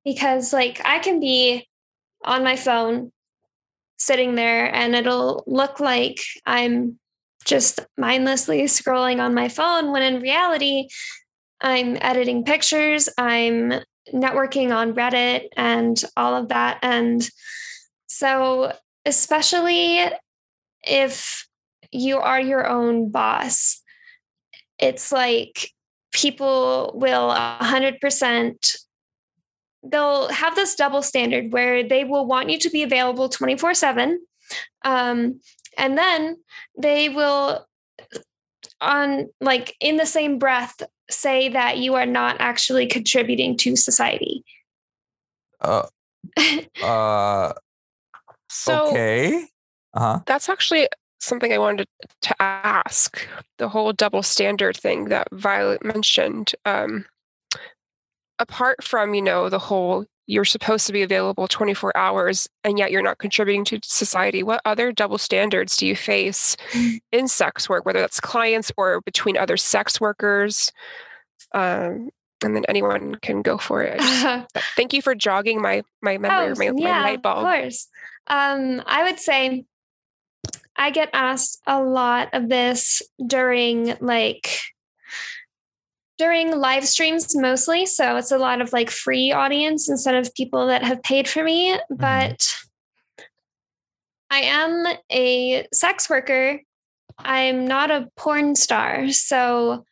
because 0.04 0.54
like 0.54 0.82
I 0.86 1.00
can 1.00 1.20
be 1.20 1.68
on 2.24 2.44
my 2.44 2.56
phone 2.56 3.12
sitting 3.98 4.36
there 4.36 4.74
and 4.74 4.96
it'll 4.96 5.44
look 5.48 5.80
like 5.80 6.20
I'm 6.46 7.00
just 7.44 7.80
mindlessly 7.98 8.64
scrolling 8.64 9.20
on 9.20 9.34
my 9.34 9.50
phone 9.50 9.92
when 9.92 10.02
in 10.02 10.22
reality 10.22 10.88
I'm 11.62 11.98
editing 12.02 12.44
pictures, 12.44 13.08
I'm 13.18 13.74
networking 14.14 14.76
on 14.76 14.94
Reddit 14.94 15.48
and 15.56 16.02
all 16.16 16.36
of 16.36 16.50
that 16.50 16.80
and 16.84 17.28
so 18.08 18.72
especially 19.06 20.00
if 20.88 21.48
you 21.92 22.18
are 22.18 22.40
your 22.40 22.68
own 22.68 23.10
boss 23.10 23.82
it's 24.80 25.12
like 25.12 25.72
people 26.12 26.92
will 26.96 27.30
100% 27.30 28.76
they'll 29.84 30.30
have 30.30 30.56
this 30.56 30.76
double 30.76 31.02
standard 31.02 31.52
where 31.52 31.88
they 31.88 32.04
will 32.04 32.26
want 32.26 32.50
you 32.50 32.58
to 32.60 32.70
be 32.70 32.84
available 32.84 33.30
24 33.30 33.74
7 33.74 34.20
um, 34.84 35.40
and 35.78 35.98
then 35.98 36.38
they 36.78 37.10
will 37.10 37.66
on 38.82 39.30
like 39.42 39.76
in 39.80 39.98
the 39.98 40.06
same 40.06 40.38
breath 40.38 40.82
say 41.10 41.50
that 41.50 41.78
you 41.78 41.96
are 41.96 42.06
not 42.06 42.36
actually 42.40 42.88
contributing 42.88 43.56
to 43.58 43.76
society 43.76 44.44
Uh, 45.62 45.88
uh, 46.84 47.54
So 48.50 48.90
okay. 48.90 49.48
Uh 49.96 50.00
huh. 50.00 50.20
that's 50.26 50.50
actually 50.50 50.88
something 51.20 51.52
I 51.54 51.58
wanted 51.58 51.88
to 52.22 52.36
ask. 52.42 53.28
The 53.58 53.70
whole 53.70 53.94
double 53.94 54.22
standard 54.22 54.78
thing 54.78 55.06
that 55.06 55.28
Violet 55.32 55.84
mentioned. 55.84 56.54
Um, 56.66 57.06
apart 58.40 58.84
from, 58.84 59.14
you 59.14 59.22
know, 59.22 59.50
the 59.50 59.60
whole 59.60 60.06
you're 60.28 60.44
supposed 60.46 60.88
to 60.88 60.94
be 60.94 61.04
available 61.04 61.48
24 61.48 61.96
hours 61.96 62.50
and 62.64 62.80
yet 62.80 62.92
you're 62.92 63.02
not 63.04 63.20
contributing 63.20 63.64
to 63.64 63.80
society, 63.84 64.42
what 64.44 64.60
other 64.66 64.92
double 64.92 65.18
standards 65.20 65.78
do 65.78 65.86
you 65.86 65.96
face 65.96 66.58
in 67.12 67.28
sex 67.28 67.70
work, 67.70 67.86
whether 67.86 68.00
that's 68.02 68.20
clients 68.20 68.72
or 68.76 69.02
between 69.02 69.38
other 69.38 69.56
sex 69.56 70.02
workers? 70.02 70.72
Um, 71.54 72.10
and 72.44 72.56
then 72.56 72.66
anyone 72.68 73.16
can 73.22 73.42
go 73.44 73.58
for 73.58 73.84
it. 73.84 74.00
Just- 74.00 74.48
thank 74.76 74.94
you 74.94 75.02
for 75.02 75.16
jogging 75.16 75.62
my 75.62 75.84
my 76.02 76.18
memory, 76.18 76.48
or 76.52 76.56
my, 76.56 76.72
my 76.72 77.02
light 77.02 77.22
bulb. 77.22 77.46
Oh, 77.46 77.48
Of 77.50 77.62
course. 77.62 77.88
Um, 78.28 78.82
I 78.86 79.04
would 79.04 79.20
say 79.20 79.66
I 80.78 80.92
get 80.92 81.10
asked 81.14 81.62
a 81.68 81.82
lot 81.82 82.30
of 82.34 82.50
this 82.50 83.02
during 83.26 83.96
like 84.02 84.60
during 86.18 86.58
live 86.58 86.88
streams 86.88 87.36
mostly. 87.36 87.86
So 87.86 88.16
it's 88.18 88.32
a 88.32 88.38
lot 88.38 88.62
of 88.62 88.72
like 88.72 88.90
free 88.90 89.32
audience 89.32 89.90
instead 89.90 90.16
of 90.16 90.34
people 90.34 90.68
that 90.68 90.84
have 90.84 91.04
paid 91.04 91.28
for 91.28 91.44
me. 91.44 91.78
But 91.90 92.48
I 94.30 94.40
am 94.42 94.86
a 95.12 95.68
sex 95.74 96.10
worker. 96.10 96.62
I'm 97.20 97.66
not 97.66 97.92
a 97.92 98.08
porn 98.16 98.56
star. 98.56 99.10
So 99.12 99.86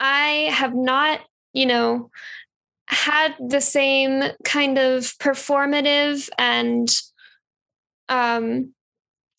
I 0.00 0.48
have 0.52 0.74
not, 0.74 1.20
you 1.52 1.66
know, 1.66 2.10
had 2.86 3.34
the 3.40 3.60
same 3.60 4.22
kind 4.44 4.78
of 4.78 5.02
performative 5.18 6.28
and 6.38 6.88
um 8.10 8.73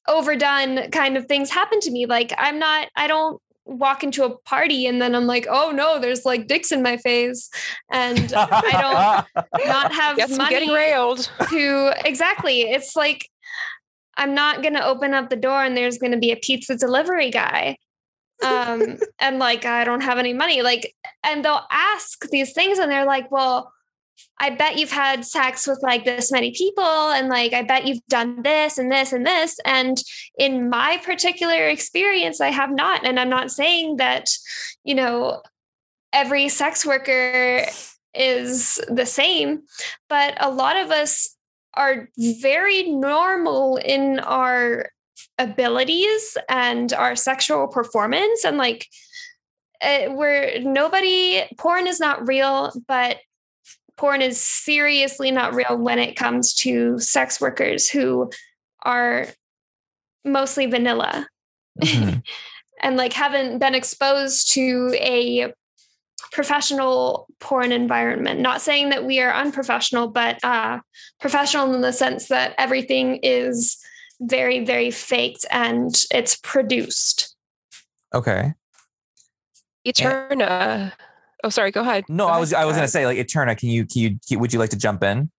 overdone 0.08 0.90
kind 0.92 1.18
of 1.18 1.26
things 1.26 1.50
happen 1.50 1.80
to 1.82 1.92
me. 1.92 2.06
Like 2.06 2.34
i'm 2.38 2.60
not 2.60 2.90
i 2.96 3.08
don't 3.08 3.42
walk 3.66 4.04
into 4.04 4.24
a 4.24 4.38
party 4.42 4.86
and 4.86 5.02
then 5.02 5.16
i'm 5.16 5.26
like 5.26 5.48
oh 5.50 5.72
no 5.72 6.00
there's 6.00 6.24
like 6.24 6.48
dicks 6.48 6.72
in 6.72 6.84
my 6.84 6.98
face. 6.98 7.50
And 7.92 8.32
i 8.36 9.26
don't 9.36 9.68
not 9.68 9.92
have 9.94 10.18
Yes, 10.18 10.32
I'm 10.32 10.38
money 10.38 10.50
getting 10.52 10.70
railed. 10.70 11.30
to 11.50 11.94
exactly. 12.06 12.62
It's 12.62 12.96
like 12.96 13.28
i'm 14.18 14.34
not 14.34 14.62
going 14.62 14.76
to 14.76 14.86
open 14.86 15.14
up 15.14 15.30
the 15.30 15.36
door 15.36 15.64
and 15.64 15.76
there's 15.76 15.98
going 15.98 16.12
to 16.14 16.18
be 16.18 16.32
a 16.32 16.38
pizza 16.38 16.78
delivery 16.78 17.30
guy 17.32 17.78
um 18.44 18.98
and 19.20 19.40
like 19.40 19.66
i 19.66 19.84
don't 19.84 20.02
have 20.02 20.18
any 20.20 20.34
money. 20.34 20.62
Like 20.62 20.94
and 21.24 21.44
they'll 21.44 21.66
ask 21.72 22.30
these 22.30 22.54
things 22.54 22.78
and 22.78 22.92
they're 22.92 23.06
like 23.06 23.32
well 23.32 23.72
i 24.40 24.50
bet 24.50 24.78
you've 24.78 24.92
had 24.92 25.26
sex 25.26 25.68
with 25.68 25.80
like 25.82 26.06
this 26.06 26.32
many 26.32 26.52
people 26.52 26.84
and 26.84 27.30
like 27.30 27.54
i 27.54 27.62
bet 27.62 27.86
you've 27.86 28.06
done 28.08 28.42
this 28.44 28.78
and 28.78 28.92
this 28.92 29.14
and 29.14 29.26
this. 29.26 29.58
And 29.66 29.98
in 30.38 30.70
my 30.70 30.98
particular 31.04 31.68
experience 31.68 32.42
i 32.42 32.50
have 32.50 32.72
not. 32.72 33.06
And 33.06 33.20
i'm 33.20 33.30
not 33.30 33.52
saying 33.52 33.98
that 33.98 34.30
you 34.84 34.96
know 34.96 35.42
every 36.14 36.50
sex 36.50 36.86
worker 36.86 37.66
is 38.14 38.80
the 38.90 39.06
same 39.06 39.64
but 40.08 40.36
a 40.40 40.50
lot 40.50 40.78
of 40.78 40.92
us 40.92 41.36
are 41.74 42.08
very 42.18 42.84
normal 42.90 43.78
in 43.78 44.20
our 44.20 44.90
abilities 45.38 46.38
and 46.50 46.94
our 46.94 47.16
sexual 47.16 47.68
performance. 47.68 48.44
And 48.44 48.58
like 48.58 48.88
uh, 49.82 50.08
we're 50.10 50.60
nobody 50.62 51.44
porn 51.58 51.88
is 51.88 52.00
not 52.00 52.28
real 52.28 52.72
but 52.88 53.18
porn 53.98 54.22
is 54.22 54.40
seriously 54.40 55.32
not 55.32 55.54
real 55.56 55.78
when 55.78 56.00
it 56.00 56.16
comes 56.16 56.54
to 56.54 57.00
sex 57.00 57.40
workers 57.40 57.90
who 57.90 58.30
are 58.84 59.28
mostly 60.24 60.66
vanilla 60.66 61.28
Mhm. 61.82 62.24
and 62.82 62.98
like 62.98 63.14
haven't 63.14 63.60
been 63.60 63.76
exposed 63.76 64.52
to 64.54 64.94
a 64.96 65.54
professional 66.32 67.28
porn 67.40 67.72
environment 67.72 68.40
not 68.40 68.62
saying 68.62 68.90
that 68.90 69.06
we 69.06 69.20
are 69.22 69.34
unprofessional 69.34 70.08
but 70.08 70.44
uh 70.44 70.80
professional 71.20 71.74
in 71.74 71.82
the 71.82 71.94
sense 71.94 72.28
that 72.28 72.54
everything 72.58 73.18
is 73.24 73.78
very 74.20 74.66
very 74.66 74.92
faked 74.92 75.46
and 75.52 76.04
it's 76.12 76.36
produced 76.38 77.36
Okay. 78.14 78.54
Eterna. 79.86 80.94
Oh, 81.46 81.50
sorry. 81.50 81.70
Go 81.70 81.82
ahead. 81.82 82.06
No, 82.10 82.24
Go 82.26 82.28
I 82.28 82.32
ahead. 82.32 82.40
was 82.40 82.54
I 82.54 82.66
was 82.66 82.76
gonna 82.76 82.88
say 82.88 83.06
like 83.06 83.20
Eterna. 83.20 83.56
Can 83.56 83.70
you 83.70 83.86
can 83.86 84.20
you 84.28 84.40
would 84.40 84.52
you 84.52 84.58
like 84.58 84.72
to 84.72 84.78
jump 84.78 85.04
in 85.04 85.30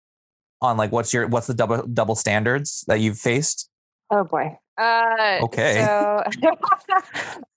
on 0.63 0.77
like 0.77 0.93
what's 0.93 1.13
your 1.13 1.27
what's 1.27 1.49
the 1.49 1.55
double 1.55 1.85
double 1.89 2.15
standards 2.15 2.85
that 2.87 3.01
you've 3.01 3.19
faced? 3.19 3.69
Oh 4.11 4.23
boy. 4.23 4.57
Uh, 4.79 5.41
Okay. 5.43 5.83
So, 5.85 6.23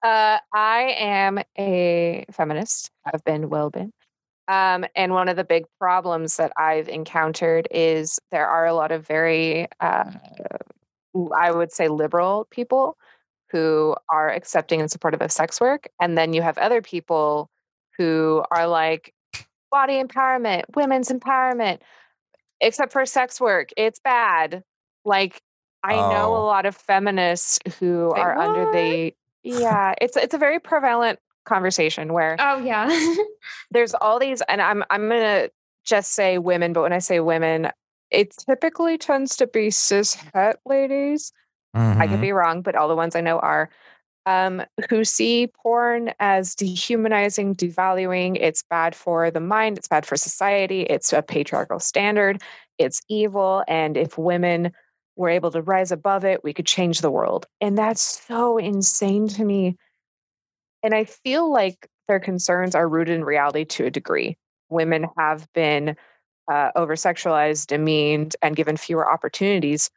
uh, 0.03 0.37
I 0.53 0.95
am 0.97 1.39
a 1.59 2.25
feminist. 2.31 2.89
I've 3.05 3.23
been, 3.23 3.49
well 3.49 3.69
been. 3.69 3.91
Um, 4.47 4.85
and 4.95 5.13
one 5.13 5.29
of 5.29 5.35
the 5.35 5.43
big 5.43 5.65
problems 5.79 6.37
that 6.37 6.51
I've 6.57 6.87
encountered 6.89 7.67
is 7.69 8.19
there 8.31 8.47
are 8.47 8.65
a 8.65 8.73
lot 8.73 8.91
of 8.91 9.05
very, 9.05 9.67
uh, 9.79 10.11
I 11.37 11.51
would 11.51 11.71
say, 11.71 11.87
liberal 11.87 12.47
people 12.49 12.97
who 13.51 13.95
are 14.09 14.29
accepting 14.31 14.79
and 14.79 14.89
supportive 14.89 15.21
of 15.21 15.31
sex 15.31 15.59
work, 15.61 15.87
and 16.01 16.17
then 16.17 16.33
you 16.33 16.41
have 16.41 16.57
other 16.57 16.81
people 16.81 17.49
who 17.99 18.43
are 18.49 18.65
like 18.65 19.13
body 19.69 20.01
empowerment, 20.01 20.63
women's 20.75 21.09
empowerment, 21.09 21.79
except 22.61 22.91
for 22.91 23.05
sex 23.05 23.39
work, 23.39 23.69
it's 23.77 23.99
bad. 23.99 24.63
Like 25.05 25.41
I 25.83 25.95
know 25.97 26.35
a 26.35 26.39
Oh. 26.39 26.45
lot 26.45 26.65
of 26.65 26.75
feminists 26.75 27.59
who 27.79 28.09
are 28.11 28.35
under 28.37 28.65
the 28.71 29.13
yeah, 29.43 29.93
it's 30.01 30.17
it's 30.17 30.33
a 30.33 30.37
very 30.37 30.59
prevalent 30.59 31.19
conversation 31.45 32.13
where 32.13 32.35
oh 32.39 32.57
yeah 32.57 33.15
there's 33.71 33.93
all 33.93 34.19
these 34.19 34.41
and 34.49 34.61
I'm 34.61 34.83
I'm 34.89 35.07
going 35.09 35.21
to 35.21 35.51
just 35.85 36.13
say 36.13 36.37
women, 36.37 36.73
but 36.73 36.81
when 36.83 36.93
I 36.93 36.99
say 36.99 37.19
women, 37.19 37.69
it 38.11 38.35
typically 38.47 38.97
tends 38.97 39.35
to 39.37 39.47
be 39.47 39.69
cis 39.71 40.13
het 40.33 40.57
ladies. 40.65 41.31
I 41.73 42.07
could 42.07 42.17
Mhm. 42.17 42.21
be 42.21 42.31
wrong, 42.31 42.61
but 42.61 42.75
all 42.75 42.87
the 42.87 42.95
ones 42.95 43.15
I 43.15 43.21
know 43.21 43.39
are 43.39 43.69
um, 44.25 44.61
who 44.89 45.03
see 45.03 45.47
porn 45.47 46.13
as 46.19 46.55
dehumanizing, 46.55 47.55
devaluing. 47.55 48.37
It's 48.39 48.63
bad 48.69 48.95
for 48.95 49.31
the 49.31 49.39
mind. 49.39 49.77
It's 49.77 49.87
bad 49.87 50.05
for 50.05 50.15
society. 50.17 50.81
It's 50.81 51.13
a 51.13 51.21
patriarchal 51.21 51.79
standard. 51.79 52.41
It's 52.77 53.01
evil. 53.09 53.63
And 53.67 53.97
if 53.97 54.17
women 54.17 54.71
were 55.15 55.29
able 55.29 55.51
to 55.51 55.61
rise 55.61 55.91
above 55.91 56.23
it, 56.23 56.43
we 56.43 56.53
could 56.53 56.65
change 56.65 57.01
the 57.01 57.11
world. 57.11 57.45
And 57.59 57.77
that's 57.77 58.01
so 58.01 58.57
insane 58.57 59.27
to 59.29 59.43
me. 59.43 59.77
And 60.83 60.93
I 60.93 61.03
feel 61.03 61.51
like 61.51 61.87
their 62.07 62.19
concerns 62.19 62.73
are 62.73 62.87
rooted 62.87 63.15
in 63.15 63.23
reality 63.23 63.65
to 63.65 63.85
a 63.85 63.91
degree. 63.91 64.37
Women 64.69 65.07
have 65.17 65.47
been 65.53 65.95
uh, 66.51 66.71
over 66.75 66.95
sexualized, 66.95 67.67
demeaned, 67.67 68.35
and 68.41 68.55
given 68.55 68.77
fewer 68.77 69.09
opportunities 69.09 69.89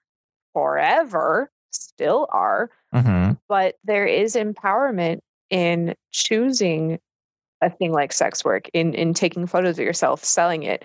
forever, 0.53 1.51
still 1.73 2.27
are 2.31 2.71
Mhm. 2.95 3.39
but 3.49 3.77
there 3.85 4.07
is 4.07 4.35
empowerment 4.35 5.21
in 5.51 5.95
choosing 6.11 6.99
a 7.61 7.71
thing 7.71 7.93
like 7.93 8.13
sex 8.13 8.45
work 8.45 8.69
in 8.73 8.95
in 8.95 9.15
taking 9.15 9.47
photos 9.47 9.79
of 9.79 9.85
yourself 9.85 10.25
selling 10.25 10.63
it 10.63 10.85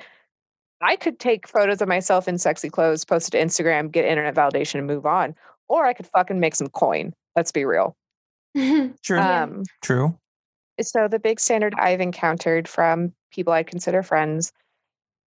i 0.82 0.96
could 0.96 1.20
take 1.20 1.48
photos 1.48 1.82
of 1.82 1.88
myself 1.88 2.28
in 2.28 2.38
sexy 2.38 2.70
clothes 2.70 3.04
post 3.06 3.28
it 3.28 3.32
to 3.32 3.44
instagram 3.44 3.92
get 3.92 4.06
internet 4.06 4.36
validation 4.36 4.76
and 4.76 4.88
move 4.88 5.06
on 5.06 5.36
or 5.68 5.86
i 5.86 5.94
could 5.94 6.08
fucking 6.08 6.40
make 6.40 6.56
some 6.56 6.68
coin 6.70 7.14
let's 7.36 7.52
be 7.52 7.66
real 7.66 7.96
True. 8.56 9.20
um 9.20 9.64
True. 9.82 10.18
so 10.82 11.08
the 11.08 11.20
big 11.20 11.40
standard 11.40 11.74
I've 11.78 12.02
encountered 12.02 12.68
from 12.68 13.14
people 13.32 13.52
I 13.54 13.64
consider 13.64 14.02
friends, 14.04 14.52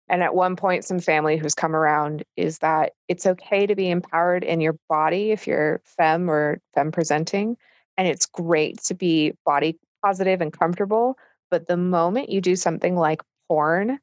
and 0.08 0.22
at 0.22 0.34
one 0.34 0.56
point 0.56 0.84
some 0.84 1.00
family 1.00 1.36
who's 1.36 1.54
come 1.54 1.74
around, 1.74 2.24
is 2.36 2.58
that 2.58 2.92
it's 3.08 3.26
okay 3.26 3.66
to 3.66 3.74
be 3.74 3.90
empowered 3.90 4.44
in 4.44 4.60
your 4.60 4.76
body 4.88 5.32
if 5.32 5.46
you're 5.46 5.80
femme 5.84 6.30
or 6.30 6.60
femme 6.74 6.92
presenting, 6.92 7.56
and 7.96 8.08
it's 8.08 8.26
great 8.26 8.82
to 8.84 8.94
be 8.94 9.32
body 9.44 9.78
positive 10.04 10.40
and 10.40 10.52
comfortable. 10.52 11.18
But 11.50 11.66
the 11.68 11.76
moment 11.76 12.30
you 12.30 12.40
do 12.40 12.56
something 12.56 12.96
like 12.96 13.22
porn, 13.48 13.98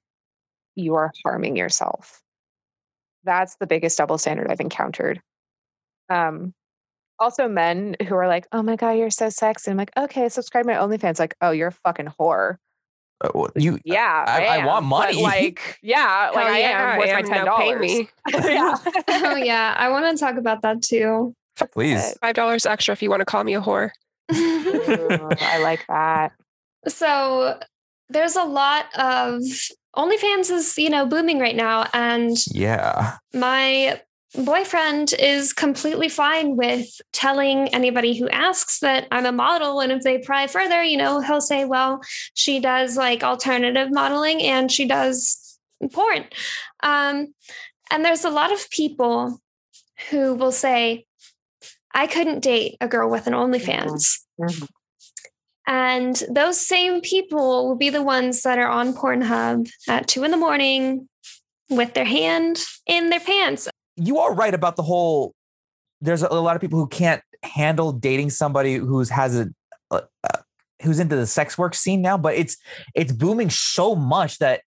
you 0.76 0.96
are 0.96 1.12
harming 1.26 1.56
yourself. 1.56 2.22
That's 3.24 3.56
the 3.58 3.68
biggest 3.68 3.98
double 3.98 4.18
standard 4.18 4.52
I've 4.52 4.60
encountered. 4.60 5.22
Um, 6.10 6.54
also, 7.20 7.48
men 7.48 7.96
who 8.08 8.16
are 8.16 8.28
like, 8.28 8.48
"Oh 8.52 8.64
my 8.64 8.76
god, 8.76 8.92
you're 8.92 9.10
so 9.10 9.30
sexy." 9.30 9.72
I'm 9.72 9.78
like, 9.78 9.92
"Okay, 9.98 10.28
subscribe 10.30 10.66
to 10.66 10.74
my 10.74 10.78
OnlyFans." 10.78 11.20
Like, 11.20 11.36
"Oh, 11.42 11.52
you're 11.52 11.70
a 11.70 11.72
fucking 11.72 12.14
whore." 12.20 12.58
Uh, 13.24 13.30
well, 13.34 13.50
you 13.56 13.80
Yeah, 13.86 14.26
I- 14.28 14.46
I 14.46 14.58
am, 14.58 14.66
want 14.66 14.86
money. 14.86 15.22
like, 15.24 15.80
yeah, 15.82 16.30
like 16.36 16.46
Hell 16.46 16.54
I 16.54 16.60
yeah, 16.60 16.92
am 16.94 17.00
with 17.00 17.10
I 17.10 17.14
my 17.14 17.20
am. 17.20 17.26
ten 17.26 17.40
pay 17.40 17.46
dollars. 17.46 17.82
me. 17.82 18.10
yeah. 18.34 18.76
oh 19.08 19.36
yeah, 19.38 19.74
I 19.78 19.90
want 19.90 20.18
to 20.18 20.24
talk 20.24 20.36
about 20.38 20.62
that 20.64 20.82
too. 20.82 21.34
please. 21.72 22.18
Five 22.22 22.36
dollars 22.36 22.66
extra 22.66 22.92
if 22.92 23.02
you 23.02 23.10
want 23.10 23.22
to 23.22 23.26
call 23.26 23.44
me 23.44 23.54
a 23.56 23.62
whore. 23.62 23.92
Ooh, 24.34 25.30
I 25.42 25.60
like 25.64 25.86
that. 25.88 26.32
so 26.88 27.60
there's 28.10 28.36
a 28.36 28.44
lot 28.44 28.86
of 28.96 29.42
OnlyFans 29.96 30.52
is 30.52 30.78
you 30.78 30.90
know 30.90 31.06
booming 31.06 31.40
right 31.40 31.56
now, 31.56 31.88
and 31.94 32.36
Yeah. 32.52 33.18
my 33.34 34.02
boyfriend 34.36 35.14
is 35.20 35.54
completely 35.54 36.10
fine 36.10 36.56
with 36.56 37.02
telling 37.12 37.68
anybody 37.70 38.18
who 38.18 38.28
asks 38.30 38.80
that 38.80 39.08
I'm 39.12 39.26
a 39.26 39.32
model. 39.32 39.80
And 39.80 39.92
if 39.92 40.02
they 40.02 40.18
pry 40.18 40.48
further, 40.48 40.84
you 40.84 40.98
know, 40.98 41.20
he'll 41.20 41.42
say, 41.42 41.66
well, 41.66 42.02
she 42.34 42.60
does 42.60 42.98
like 42.98 43.24
alternative 43.24 43.90
modeling 43.92 44.42
and 44.42 44.72
she 44.72 44.86
does 44.86 45.60
porn. 45.92 46.26
Um, 46.82 47.34
and 47.92 48.04
there's 48.04 48.26
a 48.26 48.30
lot 48.30 48.52
of 48.52 48.70
people 48.70 49.40
who 50.10 50.34
will 50.34 50.52
say, 50.52 51.06
I 51.94 52.08
couldn't 52.08 52.40
date 52.40 52.78
a 52.82 52.88
girl 52.88 53.10
with 53.10 53.28
an 53.28 53.34
OnlyFans. 53.34 54.20
Mhm. 54.40 54.68
And 55.66 56.24
those 56.30 56.60
same 56.60 57.02
people 57.02 57.68
will 57.68 57.76
be 57.76 57.90
the 57.90 58.04
ones 58.04 58.42
that 58.42 58.58
are 58.58 58.68
on 58.68 58.94
Pornhub 58.94 59.70
at 59.88 60.08
two 60.08 60.24
in 60.24 60.32
the 60.32 60.38
morning 60.38 61.08
with 61.70 61.94
their 61.94 62.06
hand 62.06 62.62
in 62.86 63.10
their 63.10 63.20
pants. 63.20 63.70
You 63.96 64.20
are 64.20 64.34
right 64.34 64.54
about 64.54 64.76
the 64.76 64.84
whole. 64.84 65.34
There's 66.02 66.24
a, 66.24 66.28
a 66.28 66.42
lot 66.42 66.56
of 66.56 66.62
people 66.62 66.80
who 66.80 66.88
can't 66.88 67.22
handle 67.44 67.92
dating 67.92 68.30
somebody 68.30 68.76
who's 68.76 69.10
has 69.10 69.38
a, 69.38 69.48
uh, 69.92 70.02
uh, 70.24 70.40
who's 70.82 71.00
into 71.00 71.16
the 71.16 71.28
sex 71.28 71.58
work 71.58 71.76
scene 71.76 72.02
now, 72.02 72.18
but 72.18 72.36
it's 72.36 72.58
it's 72.96 73.12
booming 73.12 73.50
so 73.50 73.96
much 73.96 74.40
that 74.40 74.62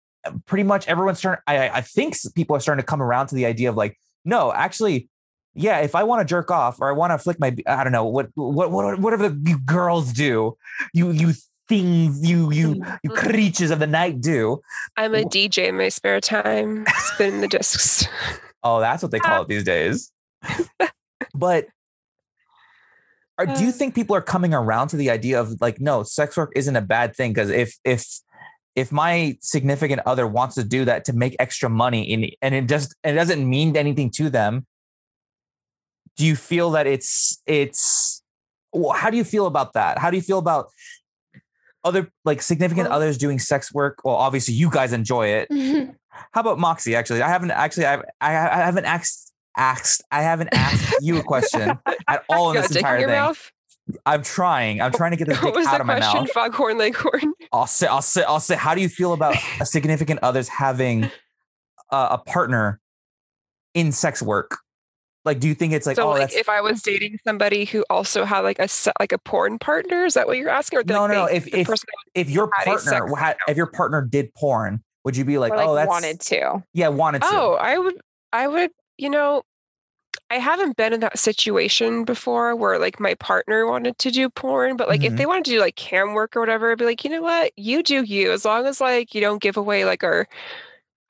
pretty 0.45 0.63
much 0.63 0.87
everyone's 0.87 1.19
starting. 1.19 1.41
I 1.47 1.69
I 1.69 1.81
think 1.81 2.15
people 2.35 2.55
are 2.55 2.59
starting 2.59 2.81
to 2.81 2.85
come 2.85 3.01
around 3.01 3.27
to 3.27 3.35
the 3.35 3.45
idea 3.45 3.69
of 3.69 3.75
like, 3.75 3.97
no, 4.23 4.53
actually, 4.53 5.09
yeah, 5.53 5.79
if 5.79 5.95
I 5.95 6.03
want 6.03 6.21
to 6.21 6.25
jerk 6.25 6.51
off 6.51 6.79
or 6.79 6.89
I 6.89 6.93
want 6.93 7.11
to 7.11 7.17
flick 7.17 7.39
my, 7.39 7.55
I 7.67 7.83
don't 7.83 7.93
know 7.93 8.05
what 8.05 8.29
what 8.35 8.71
what 8.71 8.99
whatever 8.99 9.29
the 9.29 9.59
girls 9.65 10.13
do, 10.13 10.57
you 10.93 11.11
you 11.11 11.33
things 11.67 12.27
you 12.27 12.51
you 12.51 12.83
you 13.03 13.09
creatures 13.09 13.71
of 13.71 13.79
the 13.79 13.87
night 13.87 14.21
do. 14.21 14.61
I'm 14.97 15.15
a 15.15 15.23
DJ 15.23 15.67
in 15.69 15.77
my 15.77 15.89
spare 15.89 16.21
time, 16.21 16.85
spinning 16.97 17.41
the 17.41 17.47
discs. 17.47 18.07
Oh, 18.65 18.79
that's 18.79 19.01
what 19.03 19.11
they 19.11 19.19
call 19.19 19.43
it 19.43 19.47
these 19.47 19.63
days. 19.63 20.11
but 21.35 21.67
are, 23.37 23.45
do 23.45 23.61
you 23.63 23.69
Uh. 23.69 23.71
think 23.71 23.95
people 23.95 24.15
are 24.15 24.21
coming 24.21 24.53
around 24.53 24.87
to 24.89 24.97
the 24.97 25.09
idea 25.11 25.39
of 25.39 25.61
like, 25.61 25.79
no, 25.79 26.03
sex 26.03 26.35
work 26.35 26.51
isn't 26.55 26.75
a 26.75 26.81
bad 26.81 27.15
thing? 27.15 27.31
Because 27.31 27.49
if 27.49 27.77
if 27.85 28.05
if 28.75 28.91
my 28.91 29.37
significant 29.41 30.01
other 30.05 30.27
wants 30.27 30.55
to 30.55 30.63
do 30.63 30.83
that 30.85 31.05
to 31.05 31.13
make 31.13 31.35
extra 31.39 31.69
money 31.69 32.03
in, 32.11 32.29
and 32.41 32.55
it 32.55 32.67
just 32.67 32.95
it 33.03 33.13
doesn't 33.13 33.47
mean 33.47 33.77
anything 33.77 34.09
to 34.11 34.29
them, 34.29 34.65
do 36.17 36.25
you 36.25 36.35
feel 36.35 36.71
that 36.71 36.87
it's 36.87 37.41
it's 37.45 38.23
well, 38.73 38.93
how 38.93 39.09
do 39.09 39.17
you 39.17 39.23
feel 39.23 39.45
about 39.45 39.73
that? 39.73 39.99
How 39.99 40.09
do 40.09 40.17
you 40.17 40.23
feel 40.23 40.39
about 40.39 40.67
other 41.83 42.09
like 42.25 42.41
significant 42.41 42.89
Well- 42.89 42.97
others 42.97 43.17
doing 43.17 43.37
sex 43.37 43.71
work? 43.73 43.99
Well, 44.03 44.15
obviously 44.15 44.55
you 44.55 44.69
guys 44.71 44.91
enjoy 44.91 45.27
it. 45.27 45.47
How 46.31 46.41
about 46.41 46.59
Moxie? 46.59 46.95
Actually, 46.95 47.21
I 47.21 47.29
haven't 47.29 47.51
actually 47.51 47.85
I 47.85 47.95
I, 48.21 48.29
I 48.29 48.65
haven't 48.65 48.85
asked 48.85 49.33
asked 49.57 50.03
I 50.11 50.21
haven't 50.21 50.49
asked 50.53 50.95
you 51.01 51.17
a 51.17 51.23
question 51.23 51.77
at 52.07 52.23
all 52.29 52.51
in 52.51 52.57
this 52.61 52.75
entire 52.75 52.99
thing. 52.99 53.07
mouth? 53.07 53.51
I'm 54.05 54.23
trying. 54.23 54.81
I'm 54.81 54.91
trying 54.91 55.11
to 55.11 55.17
get 55.17 55.27
the 55.27 55.33
dick 55.41 55.67
out 55.67 55.79
of 55.79 55.85
my 55.87 55.97
question? 55.99 56.21
mouth. 56.21 56.31
Foghorn 56.31 56.77
Leghorn. 56.77 57.33
I'll 57.53 57.67
say 57.67 57.87
I'll 57.87 58.01
say 58.01 58.23
I'll 58.23 58.39
say. 58.39 58.55
How 58.55 58.73
do 58.75 58.81
you 58.81 58.89
feel 58.89 59.13
about 59.13 59.35
a 59.59 59.65
significant 59.65 60.19
others 60.23 60.47
having 60.49 61.03
a, 61.91 62.07
a 62.11 62.17
partner 62.17 62.79
in 63.73 63.91
sex 63.91 64.21
work? 64.21 64.57
Like, 65.23 65.39
do 65.39 65.47
you 65.47 65.55
think 65.55 65.73
it's 65.73 65.87
like 65.87 65.95
so, 65.95 66.09
oh 66.09 66.11
like, 66.11 66.33
if 66.33 66.49
I 66.49 66.61
was 66.61 66.81
dating 66.83 67.17
somebody 67.25 67.65
who 67.65 67.83
also 67.89 68.25
had 68.25 68.39
like 68.41 68.59
a 68.59 68.67
like 68.99 69.11
a 69.11 69.17
porn 69.17 69.57
partner, 69.59 70.05
is 70.05 70.13
that 70.15 70.27
what 70.27 70.37
you're 70.37 70.49
asking? 70.49 70.79
Or 70.79 70.83
No, 70.85 71.01
like, 71.03 71.11
no, 71.11 71.25
if- 71.25 71.47
if- 71.47 71.67
if 72.13 72.29
your 72.29 72.49
had 72.55 72.67
a 72.67 72.79
sex 72.79 72.91
partner 72.99 73.15
had, 73.15 73.37
if 73.47 73.57
your 73.57 73.65
partner 73.67 74.01
did 74.03 74.33
porn, 74.35 74.83
would 75.05 75.15
you 75.15 75.23
be 75.23 75.37
like, 75.37 75.53
or 75.53 75.57
like 75.57 75.67
oh 75.67 75.75
that's 75.75 75.87
wanted 75.87 76.19
to. 76.19 76.63
yeah 76.73 76.89
wanted 76.89 77.21
to? 77.21 77.27
oh, 77.31 77.53
I 77.53 77.77
would, 77.77 77.95
I 78.33 78.47
would, 78.47 78.71
you 78.97 79.09
know, 79.09 79.43
I 80.31 80.35
haven't 80.35 80.75
been 80.75 80.91
in 80.93 80.99
that 81.01 81.19
situation 81.19 82.03
before 82.03 82.55
where 82.55 82.79
like 82.79 82.99
my 82.99 83.13
partner 83.15 83.67
wanted 83.67 83.97
to 83.99 84.11
do 84.11 84.29
porn, 84.29 84.75
but 84.75 84.87
like 84.89 85.03
if 85.03 85.13
Mhm. 85.13 85.17
they 85.17 85.25
wanted 85.25 85.45
to 85.45 85.51
do 85.51 85.59
like 85.59 85.75
cam 85.75 86.13
work 86.13 86.35
or 86.35 86.39
whatever, 86.39 86.71
I'd 86.71 86.77
be 86.79 86.85
like, 86.85 87.03
you 87.03 87.11
know 87.11 87.21
what, 87.21 87.51
you 87.55 87.83
do 87.83 88.03
you, 88.03 88.31
as 88.31 88.43
long 88.43 88.65
as 88.65 88.81
like 88.81 89.13
you 89.13 89.21
don't 89.21 89.41
give 89.41 89.55
away 89.57 89.85
like 89.85 90.03
our 90.03 90.27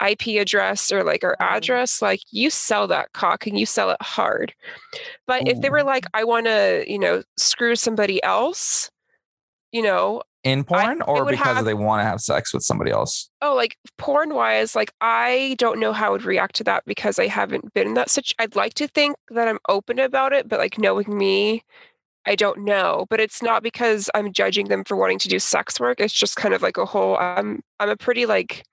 IP 0.06 0.38
address 0.40 0.92
or 0.92 1.04
like 1.04 1.24
our 1.24 1.38
Mhm. 1.40 1.46
address, 1.56 2.02
like 2.02 2.20
you 2.30 2.50
sell 2.50 2.88
that 2.88 3.14
cock 3.14 3.48
and 3.48 3.58
you 3.58 3.66
sell 3.66 3.92
it 3.92 4.02
hard. 4.02 4.54
But 5.26 5.48
if 5.48 5.62
they 5.62 5.70
were 5.70 5.84
like, 5.84 6.06
I 6.14 6.26
want 6.26 6.48
to, 6.48 6.84
you 6.88 7.00
know, 7.00 7.24
screw 7.38 7.76
somebody 7.78 8.22
else, 8.24 8.92
you 9.72 9.82
know, 9.82 10.22
in 10.46 10.64
porn 10.64 11.02
or 11.02 11.26
because 11.26 11.58
have- 11.58 11.66
they 11.66 11.74
want 11.74 12.00
to 12.00 12.06
have 12.06 12.22
sex 12.22 12.54
with 12.54 12.64
somebody 12.64 12.92
else? 12.92 13.30
oh, 13.42 13.54
like 13.54 13.78
porn 13.98 14.34
wise, 14.34 14.76
like 14.76 14.94
I 15.02 15.56
don't 15.58 15.80
know 15.80 15.92
how 15.92 16.08
I 16.08 16.10
would 16.12 16.24
react 16.24 16.56
to 16.56 16.64
that 16.66 16.84
because 16.86 17.20
I 17.20 17.28
haven't 17.28 17.74
been 17.74 17.88
in 17.90 17.94
that 17.96 18.10
situation. 18.10 18.36
I'd 18.40 18.56
like 18.56 18.76
to 18.76 18.88
think 18.88 19.18
that 19.30 19.48
I'm 19.50 19.60
open 19.68 20.00
about 20.00 20.32
it, 20.34 20.48
but 20.48 20.60
like 20.60 20.78
knowing 20.80 21.16
me, 21.18 21.64
I 22.26 22.36
don't 22.36 22.64
know. 22.64 23.06
But 23.10 23.20
it's 23.20 23.42
not 23.44 23.62
because 23.64 24.10
I'm 24.16 24.32
judging 24.34 24.68
them 24.70 24.84
for 24.84 24.96
wanting 24.96 25.20
to 25.20 25.30
do 25.30 25.38
sex 25.40 25.80
work. 25.80 26.00
It's 26.00 26.14
just 26.14 26.38
kind 26.38 26.54
of 26.54 26.62
like 26.62 26.78
a 26.78 26.86
whole. 26.86 27.18
I'm 27.18 27.62
I'm 27.80 27.90
a 27.90 27.98
pretty 27.98 28.26
like 28.26 28.64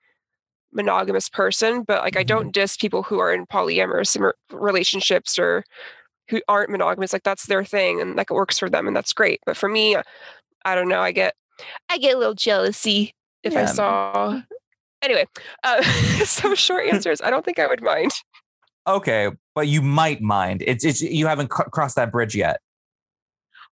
monogamous 0.71 1.29
person, 1.29 1.83
but 1.83 2.01
like 2.03 2.17
I 2.17 2.23
Mhm. 2.23 2.27
don't 2.27 2.51
diss 2.53 2.77
people 2.77 3.03
who 3.03 3.19
are 3.19 3.31
in 3.33 3.45
polyamorous 3.45 4.17
relationships 4.51 5.37
or 5.37 5.63
who 6.29 6.41
aren't 6.47 6.71
monogamous. 6.71 7.13
Like 7.13 7.23
that's 7.23 7.45
their 7.45 7.63
thing, 7.65 8.01
and 8.01 8.15
like 8.15 8.31
it 8.31 8.33
works 8.33 8.57
for 8.57 8.69
them, 8.69 8.87
and 8.87 8.95
that's 8.95 9.13
great. 9.13 9.39
But 9.45 9.57
for 9.57 9.69
me, 9.69 9.95
I 10.65 10.75
don't 10.75 10.87
know. 10.87 11.01
I 11.01 11.11
get 11.11 11.35
I 11.89 11.97
get 11.97 12.15
a 12.15 12.17
little 12.17 12.33
jealousy 12.35 13.13
if 13.43 13.55
I 13.55 13.61
Yeah. 13.61 13.65
saw. 13.67 14.41
Anyway, 15.01 15.25
uh, 15.63 15.81
so 16.25 16.55
short 16.55 16.87
answers. 16.87 17.21
I 17.21 17.29
don't 17.29 17.43
think 17.45 17.59
I 17.59 17.67
would 17.67 17.81
mind. 17.83 18.11
Okay, 18.87 19.29
but 19.55 19.67
you 19.67 19.81
might 19.81 20.21
mind. 20.21 20.63
It's 20.65 20.83
it's 20.83 21.01
you 21.01 21.27
haven't 21.27 21.49
cr- 21.49 21.69
crossed 21.69 21.95
that 21.95 22.11
bridge 22.11 22.35
yet. 22.35 22.59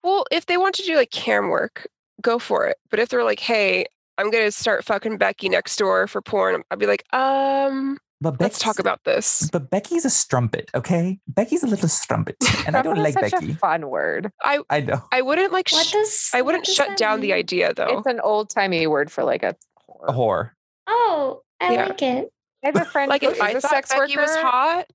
Well, 0.02 0.24
if 0.30 0.46
they 0.46 0.56
want 0.56 0.74
to 0.76 0.82
do 0.84 0.96
like 0.96 1.10
cam 1.10 1.48
work, 1.48 1.86
go 2.22 2.38
for 2.38 2.66
it. 2.66 2.76
But 2.90 3.00
if 3.00 3.08
they're 3.08 3.24
like, 3.24 3.40
"Hey, 3.40 3.86
I'm 4.18 4.30
gonna 4.30 4.50
start 4.50 4.84
fucking 4.84 5.16
Becky 5.18 5.48
next 5.48 5.76
door 5.76 6.06
for 6.06 6.20
porn," 6.22 6.62
I'd 6.70 6.78
be 6.78 6.86
like, 6.86 7.04
"Um, 7.12 7.98
But 8.20 8.40
let's 8.40 8.58
talk 8.58 8.78
about 8.78 9.04
this." 9.04 9.48
But 9.52 9.70
Becky's 9.70 10.04
a 10.04 10.10
strumpet, 10.10 10.70
okay? 10.74 11.20
Becky's 11.28 11.62
a 11.62 11.66
little 11.66 11.88
strumpet, 11.88 12.36
and 12.66 12.76
I 12.76 12.82
don't 12.82 12.96
Strumpet 12.96 13.08
is 13.10 13.14
like 13.14 13.24
such 13.30 13.40
Becky. 13.40 13.52
a 13.52 13.56
fun 13.56 13.88
word. 13.88 14.32
I 14.42 14.60
I 14.70 14.80
know. 14.80 15.02
I 15.12 15.22
wouldn't 15.22 15.52
like. 15.52 15.70
What 15.70 15.86
sh- 15.86 15.92
does 15.92 16.30
I 16.34 16.42
wouldn't 16.42 16.64
does 16.64 16.74
shut 16.74 16.88
that 16.88 16.98
down 16.98 17.20
the 17.20 17.32
idea 17.32 17.72
though. 17.74 17.98
It's 17.98 18.06
an 18.06 18.20
old 18.20 18.50
timey 18.50 18.86
word 18.86 19.10
for 19.12 19.22
like 19.24 19.42
a 19.42 19.54
whore. 19.88 20.08
A 20.08 20.12
whore. 20.12 20.16
whore. 20.16 20.50
Oh, 20.88 21.42
I 21.60 21.72
Yeah. 21.74 21.86
like 21.86 22.02
it. 22.02 22.32
I 22.64 22.66
have 22.66 22.76
a 22.76 22.84
friend 22.84 23.08
Like 23.08 23.22
who 23.22 23.28
if 23.28 23.34
is 23.36 23.40
I 23.40 23.50
a 23.50 23.60
sex 23.60 23.90
Becky 23.90 24.16
worker. 24.16 24.20
was 24.22 24.36
hot, 24.36 24.86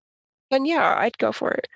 then 0.52 0.66
yeah, 0.66 0.96
I'd 0.98 1.18
go 1.18 1.32
for 1.32 1.52
it. 1.52 1.68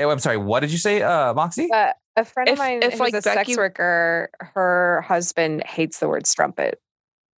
Oh, 0.00 0.10
I'm 0.10 0.18
sorry. 0.18 0.36
What 0.36 0.60
did 0.60 0.70
you 0.72 0.78
say, 0.78 1.00
uh, 1.02 1.32
Moxie? 1.34 1.68
But 1.70 1.96
a 2.16 2.24
friend 2.24 2.48
If- 2.48 2.54
of 2.54 2.58
mine 2.58 2.82
if, 2.82 2.90
who's 2.92 3.00
like, 3.00 3.14
a 3.14 3.22
sex 3.22 3.56
worker, 3.56 4.28
her 4.38 5.00
husband 5.06 5.62
hates 5.64 5.98
the 6.00 6.08
word 6.08 6.26
strumpet. 6.26 6.78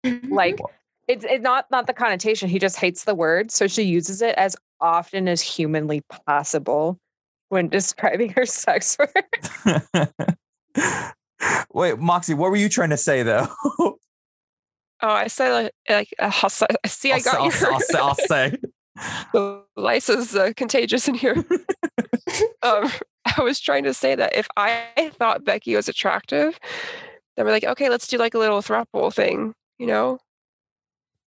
Like 0.31 0.59
it's 1.09 1.25
it's 1.25 1.43
not 1.43 1.71
not 1.71 1.87
the 1.87 1.93
connotation. 1.93 2.49
He 2.49 2.59
just 2.59 2.77
hates 2.77 3.05
the 3.05 3.15
word. 3.15 3.51
So 3.51 3.67
she 3.67 3.83
uses 3.83 4.23
it 4.23 4.35
as 4.37 4.57
often 4.81 5.29
as 5.29 5.41
humanly 5.41 6.03
possible 6.27 6.99
when 7.49 7.69
describing 7.71 8.31
her 8.31 8.47
sex 8.47 8.97
work. 8.99 9.41
Wait, 11.73 11.99
Moxie, 11.99 12.35
what 12.35 12.51
were 12.51 12.57
you 12.57 12.69
trying 12.69 12.91
to 12.91 12.97
say 12.97 13.23
though? 13.23 13.49
Oh, 15.03 15.11
I 15.11 15.27
said 15.27 15.53
like, 15.53 15.73
like 15.91 16.15
uh, 16.19 16.31
I'll 16.43 16.49
see, 16.49 17.13
I 17.13 17.19
say, 17.19 17.31
got 17.31 17.35
I'll, 17.35 17.45
your 17.45 17.73
I'll 17.75 17.81
say. 17.81 17.99
I'll 17.99 18.15
say. 18.15 18.57
the 19.35 19.63
lice 19.77 20.09
is 20.09 20.35
uh, 20.35 20.53
contagious 20.57 21.09
in 21.09 21.15
here. 21.15 21.45
um, 22.63 22.91
I 23.37 23.43
was 23.43 23.61
trying 23.61 23.85
to 23.85 23.93
say 23.93 24.15
that 24.15 24.35
if 24.35 24.49
I 24.57 24.87
thought 25.19 25.45
Becky 25.45 25.77
was 25.77 25.89
attractive, 25.89 26.59
then 27.37 27.45
we're 27.45 27.53
like, 27.53 27.65
okay, 27.65 27.91
let's 27.91 28.07
do 28.07 28.17
like 28.17 28.33
a 28.33 28.39
little 28.39 28.63
throuple 28.63 29.13
thing, 29.13 29.55
you 29.79 29.87
know. 29.87 30.21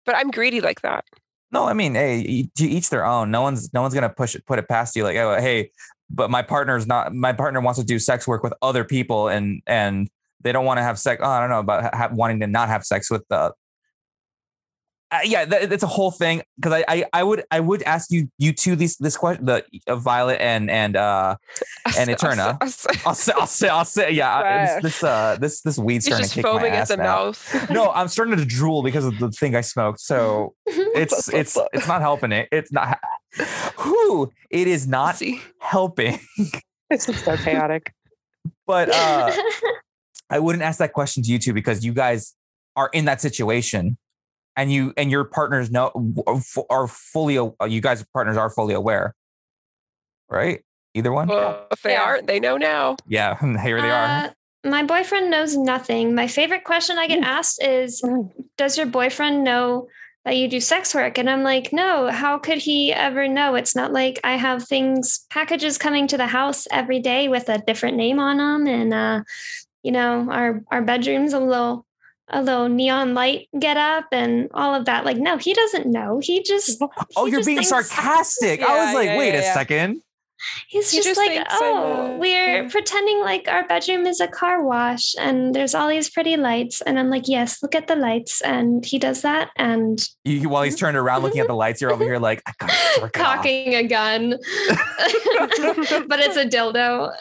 But 0.05 0.15
I'm 0.15 0.31
greedy 0.31 0.61
like 0.61 0.81
that. 0.81 1.05
No, 1.51 1.65
I 1.65 1.73
mean, 1.73 1.93
hey, 1.93 2.49
each 2.57 2.89
their 2.89 3.05
own. 3.05 3.29
No 3.29 3.41
one's 3.41 3.71
no 3.73 3.81
one's 3.81 3.93
gonna 3.93 4.09
push 4.09 4.35
it, 4.35 4.45
put 4.45 4.57
it 4.59 4.67
past 4.67 4.95
you. 4.95 5.03
Like, 5.03 5.17
oh, 5.17 5.39
hey, 5.39 5.71
but 6.09 6.29
my 6.31 6.41
partner's 6.41 6.87
not. 6.87 7.13
My 7.13 7.31
partner 7.31 7.61
wants 7.61 7.79
to 7.79 7.85
do 7.85 7.99
sex 7.99 8.27
work 8.27 8.43
with 8.43 8.53
other 8.61 8.83
people, 8.83 9.27
and 9.27 9.61
and 9.67 10.09
they 10.41 10.51
don't 10.51 10.65
want 10.65 10.79
to 10.79 10.83
have 10.83 10.97
sex. 10.99 11.21
Oh, 11.23 11.29
I 11.29 11.39
don't 11.39 11.49
know 11.49 11.59
about 11.59 11.93
ha- 11.93 12.09
wanting 12.11 12.39
to 12.41 12.47
not 12.47 12.69
have 12.69 12.85
sex 12.85 13.09
with 13.09 13.27
the. 13.29 13.53
Uh, 15.13 15.19
yeah, 15.23 15.45
that, 15.45 15.71
it's 15.71 15.83
a 15.83 15.87
whole 15.87 16.09
thing 16.09 16.41
because 16.57 16.73
I, 16.73 16.83
I 16.87 17.05
I 17.13 17.23
would 17.23 17.43
I 17.51 17.59
would 17.59 17.83
ask 17.83 18.09
you 18.11 18.29
you 18.39 18.51
two 18.51 18.75
these 18.75 18.97
this 18.97 19.15
question 19.15 19.45
the 19.45 19.63
uh, 19.87 19.95
Violet 19.95 20.41
and 20.41 20.71
and 20.71 20.95
uh 20.95 21.35
And 21.97 22.09
Eterna. 22.09 22.57
I'll 22.59 22.67
say- 22.69 22.99
I'll 23.05 23.13
say 23.15 23.33
I'll 23.37 23.47
say 23.47 23.69
I'll 23.69 23.85
say 23.85 24.11
yeah 24.11 24.41
Wow. 24.41 24.65
this 24.81 24.83
this 24.83 25.03
uh 25.03 25.37
this 25.39 25.61
this 25.61 25.77
weed's 25.77 26.05
He's 26.07 26.15
starting 26.15 26.29
to 26.29 26.35
kick 26.35 26.43
my 26.45 26.49
foaming 26.51 26.71
at 26.73 26.79
ass 26.79 26.87
the 26.89 26.97
now. 26.97 27.25
mouth. 27.25 27.69
No, 27.69 27.91
I'm 27.91 28.07
starting 28.07 28.35
to 28.37 28.45
drool 28.45 28.81
because 28.81 29.05
of 29.05 29.19
the 29.19 29.29
thing 29.29 29.55
I 29.55 29.61
smoked. 29.61 29.99
So 29.99 30.55
it's 30.65 31.27
it's 31.31 31.57
it's 31.73 31.87
not 31.87 32.01
helping 32.01 32.31
it. 32.31 32.49
It's 32.51 32.71
not. 32.71 32.97
Who 33.77 34.31
it 34.49 34.67
is 34.67 34.87
not 34.87 35.17
See, 35.17 35.41
helping. 35.59 36.19
This 36.89 37.07
is 37.09 37.19
so 37.23 37.37
chaotic. 37.37 37.93
But 38.67 38.89
uh 38.89 39.31
I 40.29 40.39
wouldn't 40.39 40.63
ask 40.63 40.79
that 40.79 40.93
question 40.93 41.21
to 41.23 41.29
you 41.31 41.37
two 41.39 41.53
because 41.53 41.85
you 41.85 41.93
guys 41.93 42.33
are 42.75 42.89
in 42.93 43.05
that 43.05 43.21
situation, 43.21 43.97
and 44.55 44.71
you 44.71 44.93
and 44.97 45.09
your 45.11 45.23
partners 45.25 45.71
know 45.71 45.91
are 46.69 46.87
fully. 46.87 47.35
You 47.35 47.81
guys 47.81 48.03
partners 48.13 48.37
are 48.37 48.49
fully 48.49 48.73
aware, 48.73 49.15
right? 50.29 50.61
Either 50.95 51.11
one. 51.11 51.27
well, 51.27 51.67
if 51.71 51.81
they 51.81 51.93
Yeah. 51.93 52.03
aren't, 52.03 52.27
they 52.27 52.39
know 52.39 52.57
now. 52.57 52.95
Yeah, 53.07 53.35
here 53.63 53.81
they 53.81 53.89
are. 53.89 54.05
Uh, 54.05 54.29
my 54.65 54.83
boyfriend 54.83 55.31
knows 55.31 55.57
nothing. 55.57 56.13
My 56.15 56.27
favorite 56.27 56.63
question 56.63 56.97
I 56.97 57.07
get 57.07 57.23
asked 57.23 57.61
is, 57.63 58.01
"Does 58.57 58.77
your 58.77 58.85
boyfriend 58.85 59.43
know 59.43 59.87
that 60.23 60.37
you 60.37 60.47
do 60.47 60.59
sex 60.61 60.93
work?" 60.95 61.17
And 61.17 61.29
I'm 61.29 61.43
like, 61.43 61.73
"No. 61.73 62.09
How 62.11 62.37
could 62.37 62.59
he 62.59 62.93
ever 62.93 63.27
know? 63.27 63.55
It's 63.55 63.75
not 63.75 63.91
like 63.91 64.19
I 64.23 64.37
have 64.37 64.63
things, 64.67 65.25
packages 65.31 65.77
coming 65.77 66.07
to 66.07 66.17
the 66.17 66.27
house 66.27 66.67
every 66.71 66.99
day 66.99 67.27
with 67.27 67.49
a 67.49 67.57
different 67.57 67.97
name 67.97 68.19
on 68.19 68.37
them, 68.37 68.67
and 68.67 68.93
uh, 68.93 69.23
you 69.81 69.91
know, 69.91 70.29
our 70.31 70.61
our 70.71 70.81
bedroom's 70.83 71.33
a 71.33 71.39
little." 71.39 71.85
A 72.29 72.41
little 72.41 72.69
neon 72.69 73.13
light 73.13 73.49
get 73.59 73.75
up 73.77 74.05
and 74.11 74.49
all 74.53 74.73
of 74.73 74.85
that. 74.85 75.03
Like, 75.05 75.17
no, 75.17 75.37
he 75.37 75.53
doesn't 75.53 75.85
know. 75.87 76.19
He 76.23 76.41
just 76.41 76.81
Oh, 77.15 77.25
he 77.25 77.31
you're 77.31 77.39
just 77.41 77.47
being 77.47 77.57
thinks- 77.57 77.69
sarcastic. 77.69 78.61
I 78.61 78.85
was 78.85 78.95
like, 78.95 79.07
yeah, 79.07 79.17
wait 79.17 79.33
yeah, 79.33 79.39
a 79.39 79.43
yeah. 79.43 79.53
second. 79.53 80.01
He's 80.67 80.91
He 80.91 80.97
just, 80.97 81.07
just 81.09 81.17
like, 81.19 81.45
oh, 81.51 82.17
we're 82.19 82.63
yeah. 82.63 82.69
pretending 82.69 83.19
like 83.21 83.47
our 83.47 83.67
bedroom 83.67 84.05
is 84.05 84.19
a 84.19 84.27
car 84.27 84.63
wash 84.63 85.15
and 85.19 85.53
there's 85.53 85.73
all 85.75 85.87
these 85.87 86.09
pretty 86.09 86.37
lights. 86.37 86.81
And 86.81 86.99
I'm 86.99 87.09
like, 87.09 87.27
yes, 87.27 87.61
look 87.63 87.75
at 87.75 87.87
the 87.87 87.95
lights. 87.95 88.41
And 88.41 88.85
he 88.85 88.99
does 88.99 89.21
that 89.21 89.49
and 89.57 89.99
You, 90.23 90.33
you- 90.37 90.49
while 90.49 90.63
he's 90.63 90.75
turned 90.75 90.97
around 90.97 91.21
looking 91.23 91.39
at 91.41 91.47
the 91.47 91.55
lights, 91.55 91.81
you're 91.81 91.91
over 91.91 92.03
here 92.11 92.19
like, 92.19 92.41
I 92.47 92.51
gotta 92.59 93.03
off. 93.05 93.11
cocking 93.13 93.75
a 93.75 93.83
gun. 93.83 94.31
but 94.69 96.19
it's 96.19 96.37
a 96.37 96.45
dildo. 96.45 97.11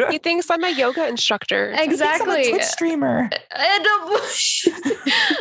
He 0.10 0.18
thinks 0.18 0.50
I'm 0.50 0.64
a 0.64 0.70
yoga 0.70 1.06
instructor. 1.06 1.72
I 1.74 1.86
think 1.86 1.88
I'm 1.88 1.90
a 1.90 2.12
exactly. 2.12 2.50
Twitch 2.50 2.62
streamer. 2.64 3.30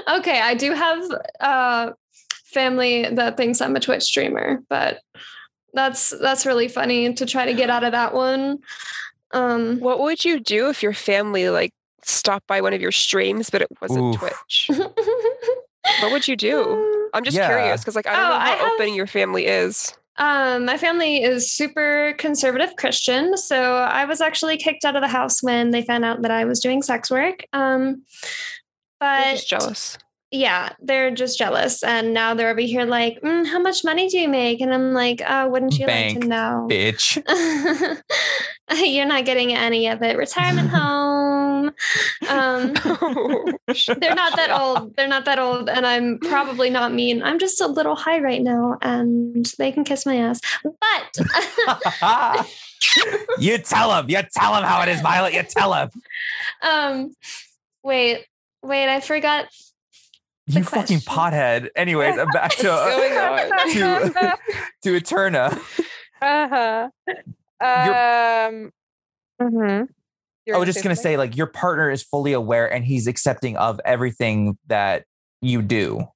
Okay, 0.07 0.39
I 0.41 0.53
do 0.55 0.73
have 0.73 1.03
uh 1.39 1.91
family 2.45 3.07
that 3.11 3.38
thinks 3.38 3.61
I'm 3.61 3.75
a 3.75 3.80
Twitch 3.80 4.03
streamer, 4.03 4.59
but 4.69 4.99
that's 5.74 6.11
that's 6.22 6.45
really 6.45 6.67
funny 6.67 7.13
to 7.13 7.26
try 7.26 7.45
to 7.45 7.53
get 7.53 7.70
out 7.70 7.84
of 7.84 7.91
that 7.91 8.13
one. 8.13 8.59
Um 9.32 9.80
What 9.80 9.99
would 9.99 10.26
you 10.26 10.39
do 10.39 10.70
if 10.70 10.82
your 10.84 10.93
family 10.93 11.49
like 11.49 11.72
stopped 12.03 12.47
by 12.47 12.61
one 12.61 12.74
of 12.74 12.82
your 12.82 12.91
streams, 12.91 13.49
but 13.49 13.61
it 13.61 13.67
wasn't 13.82 14.15
Oof. 14.15 14.20
Twitch? 14.20 14.72
What 16.01 16.11
would 16.11 16.28
you 16.28 16.36
do? 16.36 17.09
I'm 17.13 17.24
just 17.24 17.36
Yeah. 17.36 17.47
curious 17.47 17.82
because 17.82 17.95
like 17.95 18.05
I 18.07 18.11
don't 18.15 18.26
Oh, 18.26 18.30
know 18.30 18.36
I 18.36 18.49
how 18.49 18.57
have- 18.57 18.72
open 18.74 18.93
your 18.93 19.07
family 19.07 19.45
is. 19.47 19.93
Um, 20.17 20.65
my 20.65 20.78
family 20.78 21.24
is 21.24 21.49
super 21.51 22.13
conservative 22.17 22.76
Christian, 22.78 23.38
so 23.38 23.76
I 23.78 24.03
was 24.03 24.20
actually 24.20 24.57
kicked 24.57 24.84
out 24.84 24.97
of 24.97 25.01
the 25.01 25.07
house 25.07 25.41
when 25.41 25.72
they 25.72 25.82
found 25.82 26.03
out 26.03 26.22
that 26.24 26.32
I 26.32 26.43
was 26.43 26.59
doing 26.59 26.82
sex 26.84 27.09
work. 27.09 27.45
Um, 27.53 28.03
but 28.99 29.32
just 29.32 29.47
jealous. 29.49 29.97
Yeah, 30.32 30.73
they're 30.80 31.09
just 31.09 31.38
jealous, 31.39 31.82
and 31.82 32.13
now 32.13 32.36
they're 32.36 32.51
over 32.51 32.59
here 32.61 32.86
like, 32.86 33.19
mm, 33.21 33.47
"How 33.47 33.59
much 33.59 33.84
money 33.84 34.07
do 34.09 34.19
you 34.19 34.27
make?" 34.27 34.61
And 34.61 34.71
I'm 34.73 34.93
like, 34.93 35.21
"Oh, 35.27 35.49
wouldn't 35.49 35.77
you 35.80 35.88
like 35.88 36.19
to 36.19 36.27
know?" 36.27 36.67
Bitch. 36.69 37.17
You're 38.71 39.05
not 39.05 39.25
getting 39.25 39.53
any 39.53 39.88
of 39.88 40.03
it. 40.03 40.15
Retirement 40.17 40.69
home. 40.73 41.71
Um, 42.30 42.73
they're 42.73 44.15
not 44.15 44.36
that 44.36 44.49
old. 44.51 44.95
They're 44.95 45.07
not 45.07 45.25
that 45.25 45.39
old, 45.39 45.67
and 45.67 45.86
I'm 45.88 46.19
probably 46.19 46.69
not 46.69 46.93
mean. 46.93 47.23
I'm 47.23 47.39
just 47.39 47.59
a 47.61 47.67
little 47.67 47.95
high 47.95 48.19
right 48.19 48.41
now, 48.41 48.77
and 48.84 49.45
they 49.57 49.71
can 49.71 49.84
kiss 49.84 50.05
my 50.05 50.17
ass. 50.17 50.41
But 50.63 52.47
you 53.39 53.57
tell 53.57 53.89
them. 53.89 54.09
You 54.09 54.21
tell 54.32 54.53
them 54.53 54.63
how 54.63 54.84
it 54.84 54.89
is, 54.89 55.01
Violet. 55.01 55.34
You 55.34 55.41
tell 55.43 55.71
them. 55.71 55.89
um, 56.61 57.13
wait, 57.84 58.25
wait, 58.61 58.88
I 58.93 58.99
forgot. 58.99 59.47
You 60.50 60.64
fucking 60.64 61.00
pothead. 61.02 61.70
Anyways, 61.76 62.18
uh, 62.18 62.26
back 62.34 62.52
to 62.58 62.68
What's 62.68 62.95
going 62.95 63.18
on? 64.12 64.14
to 64.14 64.38
to 64.84 64.95
Eterna. 64.95 65.60
uh-huh. 66.22 66.89
Um, 67.62 68.72
mhm. 69.41 69.88
I 70.52 70.58
was 70.58 70.66
just 70.66 70.82
gonna 70.84 70.95
say, 70.95 71.18
like, 71.18 71.38
your 71.38 71.45
partner 71.47 71.91
is 71.91 72.02
fully 72.02 72.34
aware 72.34 72.72
and 72.72 72.84
he's 72.84 73.06
accepting 73.06 73.58
of 73.58 73.80
everything 73.86 74.58
that 74.68 75.06
you 75.41 75.62
do. 75.62 76.08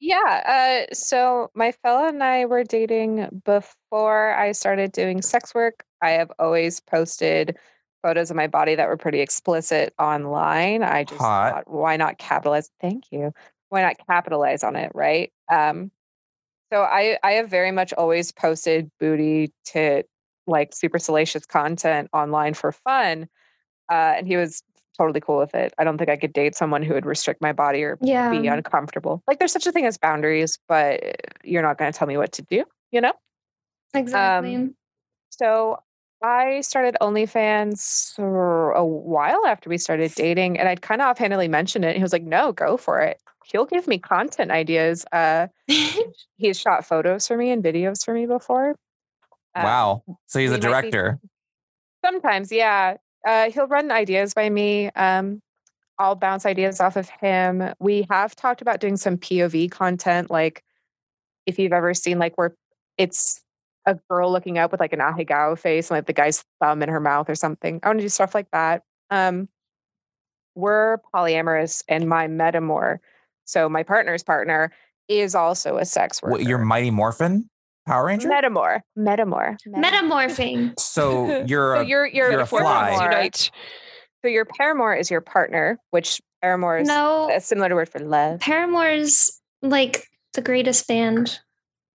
Yeah. 0.00 0.86
Uh, 0.88 0.94
so 0.94 1.50
my 1.54 1.72
fella 1.72 2.08
and 2.08 2.22
I 2.22 2.46
were 2.46 2.64
dating 2.64 3.42
before 3.44 4.34
I 4.34 4.52
started 4.52 4.92
doing 4.92 5.20
sex 5.20 5.54
work. 5.54 5.84
I 6.00 6.10
have 6.12 6.30
always 6.38 6.80
posted 6.80 7.56
photos 8.02 8.30
of 8.30 8.36
my 8.36 8.46
body 8.46 8.74
that 8.74 8.88
were 8.88 8.96
pretty 8.96 9.20
explicit 9.20 9.92
online. 9.98 10.82
I 10.82 11.04
just 11.04 11.20
Hot. 11.20 11.52
thought, 11.52 11.70
why 11.70 11.96
not 11.96 12.18
capitalize? 12.18 12.70
Thank 12.80 13.04
you. 13.10 13.32
Why 13.68 13.82
not 13.82 13.96
capitalize 14.08 14.62
on 14.62 14.76
it, 14.76 14.92
right? 14.94 15.32
Um, 15.50 15.90
so 16.72 16.82
I 16.82 17.18
I 17.22 17.32
have 17.32 17.48
very 17.48 17.70
much 17.72 17.92
always 17.92 18.32
posted 18.32 18.90
booty 19.00 19.52
tit 19.64 20.08
like 20.46 20.74
super 20.74 20.98
salacious 20.98 21.44
content 21.46 22.08
online 22.12 22.54
for 22.54 22.72
fun, 22.72 23.28
uh, 23.90 24.14
and 24.16 24.26
he 24.26 24.36
was 24.36 24.62
totally 24.96 25.20
cool 25.20 25.38
with 25.38 25.54
it. 25.54 25.74
I 25.78 25.84
don't 25.84 25.98
think 25.98 26.08
I 26.10 26.16
could 26.16 26.32
date 26.32 26.54
someone 26.54 26.82
who 26.82 26.94
would 26.94 27.04
restrict 27.06 27.42
my 27.42 27.52
body 27.52 27.82
or 27.82 27.98
Yeah. 28.00 28.30
be 28.30 28.46
uncomfortable. 28.46 29.22
Like 29.26 29.38
there's 29.38 29.52
such 29.52 29.66
a 29.66 29.72
thing 29.72 29.84
as 29.84 29.98
boundaries, 29.98 30.58
but 30.68 31.00
you're 31.44 31.62
not 31.62 31.76
going 31.76 31.92
to 31.92 31.98
tell 31.98 32.08
me 32.08 32.16
what 32.16 32.32
to 32.32 32.42
do, 32.42 32.64
you 32.92 33.00
know? 33.00 33.12
Exactly. 33.92 34.70
So 35.30 35.78
I 36.22 36.62
started 36.62 36.96
OnlyFans 37.02 38.18
a 38.74 38.84
while 38.84 39.44
after 39.46 39.68
we 39.68 39.76
started 39.76 40.14
dating, 40.14 40.58
and 40.58 40.68
I'd 40.68 40.80
kind 40.80 41.02
of 41.02 41.08
offhandedly 41.08 41.48
mentioned 41.48 41.84
it. 41.84 41.96
He 41.96 42.02
was 42.02 42.12
like, 42.12 42.22
"No, 42.22 42.52
go 42.52 42.76
for 42.78 43.00
it." 43.00 43.20
He'll 43.50 43.64
give 43.64 43.86
me 43.86 43.98
content 43.98 44.50
ideas. 44.50 45.04
Uh, 45.12 45.46
he's 46.36 46.58
shot 46.58 46.84
photos 46.84 47.26
for 47.26 47.36
me 47.36 47.50
and 47.50 47.62
videos 47.62 48.04
for 48.04 48.12
me 48.12 48.26
before. 48.26 48.74
Uh, 49.54 49.62
wow. 49.62 50.02
So 50.26 50.38
he's 50.40 50.50
a 50.50 50.54
might 50.54 50.60
be- 50.60 50.66
director. 50.66 51.20
Sometimes, 52.04 52.52
yeah. 52.52 52.96
Uh, 53.26 53.50
he'll 53.50 53.66
run 53.66 53.90
ideas 53.90 54.34
by 54.34 54.48
me. 54.50 54.90
Um, 54.90 55.40
I'll 55.98 56.14
bounce 56.14 56.44
ideas 56.44 56.80
off 56.80 56.96
of 56.96 57.08
him. 57.08 57.72
We 57.78 58.06
have 58.10 58.36
talked 58.36 58.60
about 58.62 58.80
doing 58.80 58.96
some 58.96 59.16
POV 59.16 59.70
content, 59.70 60.30
like 60.30 60.62
if 61.46 61.58
you've 61.58 61.72
ever 61.72 61.94
seen 61.94 62.18
like 62.18 62.36
where 62.36 62.54
it's 62.98 63.42
a 63.86 63.94
girl 64.10 64.30
looking 64.30 64.58
up 64.58 64.72
with 64.72 64.80
like 64.80 64.92
an 64.92 64.98
ahegao 64.98 65.58
face 65.58 65.90
and 65.90 65.96
like 65.96 66.06
the 66.06 66.12
guy's 66.12 66.44
thumb 66.60 66.82
in 66.82 66.88
her 66.88 67.00
mouth 67.00 67.30
or 67.30 67.34
something. 67.34 67.80
I 67.82 67.88
want 67.88 68.00
to 68.00 68.04
do 68.04 68.08
stuff 68.08 68.34
like 68.34 68.50
that. 68.50 68.82
Um, 69.10 69.48
we're 70.54 70.98
polyamorous, 71.14 71.84
and 71.86 72.08
my 72.08 72.26
metamour, 72.26 72.98
so 73.46 73.68
my 73.68 73.82
partner's 73.82 74.22
partner, 74.22 74.70
is 75.08 75.34
also 75.34 75.78
a 75.78 75.84
sex 75.84 76.20
worker. 76.22 76.32
What, 76.32 76.42
you're 76.42 76.58
Mighty 76.58 76.90
Morphin 76.90 77.48
Power 77.86 78.06
Ranger? 78.06 78.28
metamour, 78.28 78.80
metamour, 78.98 79.56
Metamorphing. 79.66 80.78
so 80.78 81.44
you're 81.46 81.76
So 81.76 81.80
a, 81.80 81.84
you're 81.84 82.06
you're, 82.06 82.30
you're 82.32 82.40
a 82.40 82.42
a 82.42 82.46
fly. 82.46 82.60
paramour. 82.90 83.04
Unite. 83.04 83.50
So 84.22 84.28
your 84.28 84.44
paramour 84.44 84.94
is 84.94 85.10
your 85.10 85.20
partner, 85.20 85.78
which 85.90 86.20
paramour 86.42 86.78
is 86.78 86.88
No, 86.88 87.30
a 87.32 87.40
similar 87.40 87.74
word 87.74 87.88
for 87.88 88.00
love. 88.00 88.40
Paramore 88.40 88.90
is 88.90 89.40
like 89.62 90.08
the 90.34 90.42
greatest 90.42 90.88
band. 90.88 91.38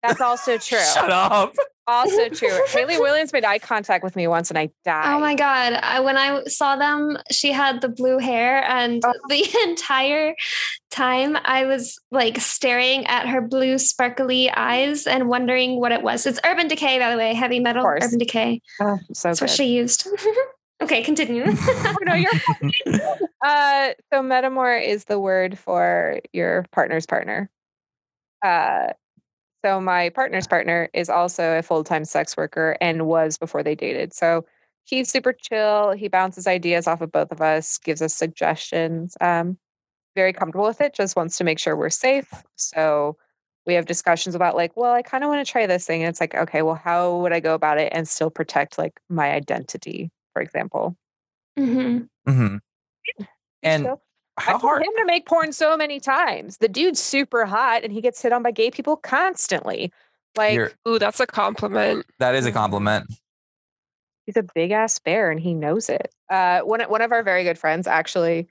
That's 0.01 0.21
also 0.21 0.57
true. 0.57 0.79
Shut 0.93 1.09
up. 1.11 1.53
Also 1.87 2.29
true. 2.29 2.57
Hayley 2.69 2.97
Williams 2.99 3.33
made 3.33 3.43
eye 3.43 3.59
contact 3.59 4.03
with 4.03 4.15
me 4.15 4.27
once 4.27 4.49
and 4.49 4.57
I 4.57 4.69
died. 4.85 5.15
Oh 5.15 5.19
my 5.19 5.35
god! 5.35 5.73
I, 5.73 5.99
when 5.99 6.17
I 6.17 6.43
saw 6.45 6.75
them, 6.75 7.17
she 7.31 7.51
had 7.51 7.81
the 7.81 7.89
blue 7.89 8.17
hair, 8.19 8.63
and 8.63 9.03
Oh. 9.05 9.11
the 9.29 9.43
entire 9.63 10.35
time 10.91 11.37
I 11.43 11.65
was 11.65 11.99
like 12.11 12.39
staring 12.39 13.05
at 13.07 13.27
her 13.27 13.41
blue 13.41 13.77
sparkly 13.77 14.49
eyes 14.51 15.07
and 15.07 15.27
wondering 15.27 15.79
what 15.79 15.91
it 15.91 16.03
was. 16.03 16.25
It's 16.25 16.39
Urban 16.45 16.67
Decay, 16.67 16.99
by 16.99 17.09
the 17.11 17.17
way, 17.17 17.33
heavy 17.33 17.59
metal. 17.59 17.85
Urban 17.85 18.17
Decay. 18.19 18.61
Oh, 18.79 18.97
so 19.13 19.29
That's 19.29 19.39
good. 19.39 19.45
what 19.45 19.49
she 19.49 19.65
used. 19.65 20.07
Okay, 20.81 21.03
continue. 21.03 21.45
no, 22.01 22.15
you're 22.15 22.31
fine. 22.31 22.71
uh, 23.45 23.89
so 24.11 24.23
metamour 24.23 24.83
is 24.83 25.03
the 25.05 25.19
word 25.19 25.55
for 25.59 26.19
your 26.33 26.65
partner's 26.71 27.05
partner. 27.05 27.51
Uh, 28.43 28.87
so 29.63 29.79
my 29.79 30.09
partner's 30.09 30.47
partner 30.47 30.89
is 30.93 31.09
also 31.09 31.57
a 31.57 31.61
full-time 31.61 32.05
sex 32.05 32.35
worker 32.35 32.77
and 32.81 33.05
was 33.07 33.37
before 33.37 33.63
they 33.63 33.75
dated. 33.75 34.13
So 34.13 34.45
he's 34.83 35.09
super 35.11 35.33
chill. 35.33 35.91
He 35.91 36.07
bounces 36.07 36.47
ideas 36.47 36.87
off 36.87 37.01
of 37.01 37.11
both 37.11 37.31
of 37.31 37.41
us, 37.41 37.77
gives 37.77 38.01
us 38.01 38.15
suggestions. 38.15 39.15
Um, 39.21 39.57
very 40.15 40.33
comfortable 40.33 40.65
with 40.65 40.81
it. 40.81 40.93
Just 40.93 41.15
wants 41.15 41.37
to 41.37 41.43
make 41.43 41.59
sure 41.59 41.75
we're 41.75 41.89
safe. 41.89 42.31
So 42.55 43.17
we 43.65 43.75
have 43.75 43.85
discussions 43.85 44.35
about 44.35 44.55
like, 44.55 44.75
well, 44.75 44.93
I 44.93 45.01
kind 45.01 45.23
of 45.23 45.29
want 45.29 45.45
to 45.45 45.51
try 45.51 45.67
this 45.67 45.85
thing. 45.85 46.01
And 46.01 46.09
it's 46.09 46.19
like, 46.19 46.35
okay, 46.35 46.61
well, 46.63 46.75
how 46.75 47.17
would 47.17 47.33
I 47.33 47.39
go 47.39 47.53
about 47.53 47.77
it 47.77 47.91
and 47.95 48.07
still 48.07 48.29
protect 48.29 48.77
like 48.77 48.99
my 49.09 49.31
identity, 49.31 50.11
for 50.33 50.41
example? 50.41 50.95
hmm 51.57 51.99
hmm 52.25 52.57
And 53.63 53.85
So 53.85 53.91
I 53.93 54.10
how 54.37 54.51
told 54.53 54.61
hard? 54.61 54.83
him 54.83 54.91
to 54.97 55.05
make 55.05 55.25
porn 55.25 55.51
so 55.53 55.75
many 55.77 55.99
times. 55.99 56.57
The 56.57 56.67
dude's 56.67 56.99
super 56.99 57.45
hot 57.45 57.83
and 57.83 57.91
he 57.91 58.01
gets 58.01 58.21
hit 58.21 58.31
on 58.33 58.43
by 58.43 58.51
gay 58.51 58.71
people 58.71 58.97
constantly. 58.97 59.91
Like 60.37 60.53
You're- 60.55 60.71
Ooh, 60.87 60.97
that's 60.99 61.19
a 61.19 61.27
compliment. 61.27 62.05
that 62.19 62.35
is 62.35 62.45
a 62.45 62.51
compliment. 62.51 63.05
he's 64.25 64.37
a 64.37 64.43
big 64.55 64.71
ass 64.71 64.97
bear 64.99 65.29
and 65.31 65.39
he 65.39 65.53
knows 65.53 65.89
it. 65.89 66.13
Uh, 66.29 66.61
one 66.61 66.81
one 66.83 67.01
of 67.01 67.11
our 67.11 67.23
very 67.23 67.43
good 67.43 67.57
friends 67.57 67.87
actually, 67.87 68.47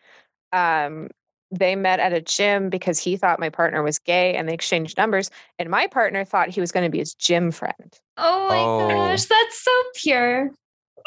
um, 0.53 1.09
they 1.53 1.75
met 1.75 1.99
at 1.99 2.13
a 2.13 2.21
gym 2.21 2.69
because 2.71 2.99
he 2.99 3.17
thought 3.17 3.41
my 3.41 3.49
partner 3.49 3.83
was 3.83 3.99
gay 3.99 4.35
and 4.37 4.49
they 4.49 4.55
exchanged 4.55 4.97
numbers. 4.99 5.31
And 5.59 5.69
my 5.71 5.87
partner 5.89 6.25
thought 6.25 6.49
he 6.51 6.61
was 6.61 6.71
going 6.71 6.85
to 6.85 6.91
be 6.91 6.99
his 6.99 7.15
gym 7.15 7.51
friend. 7.51 7.99
Oh 8.17 8.49
my 8.49 8.59
Oh. 8.59 8.89
gosh, 8.89 9.25
that's 9.25 9.61
so 9.65 9.71
pure. 9.97 10.51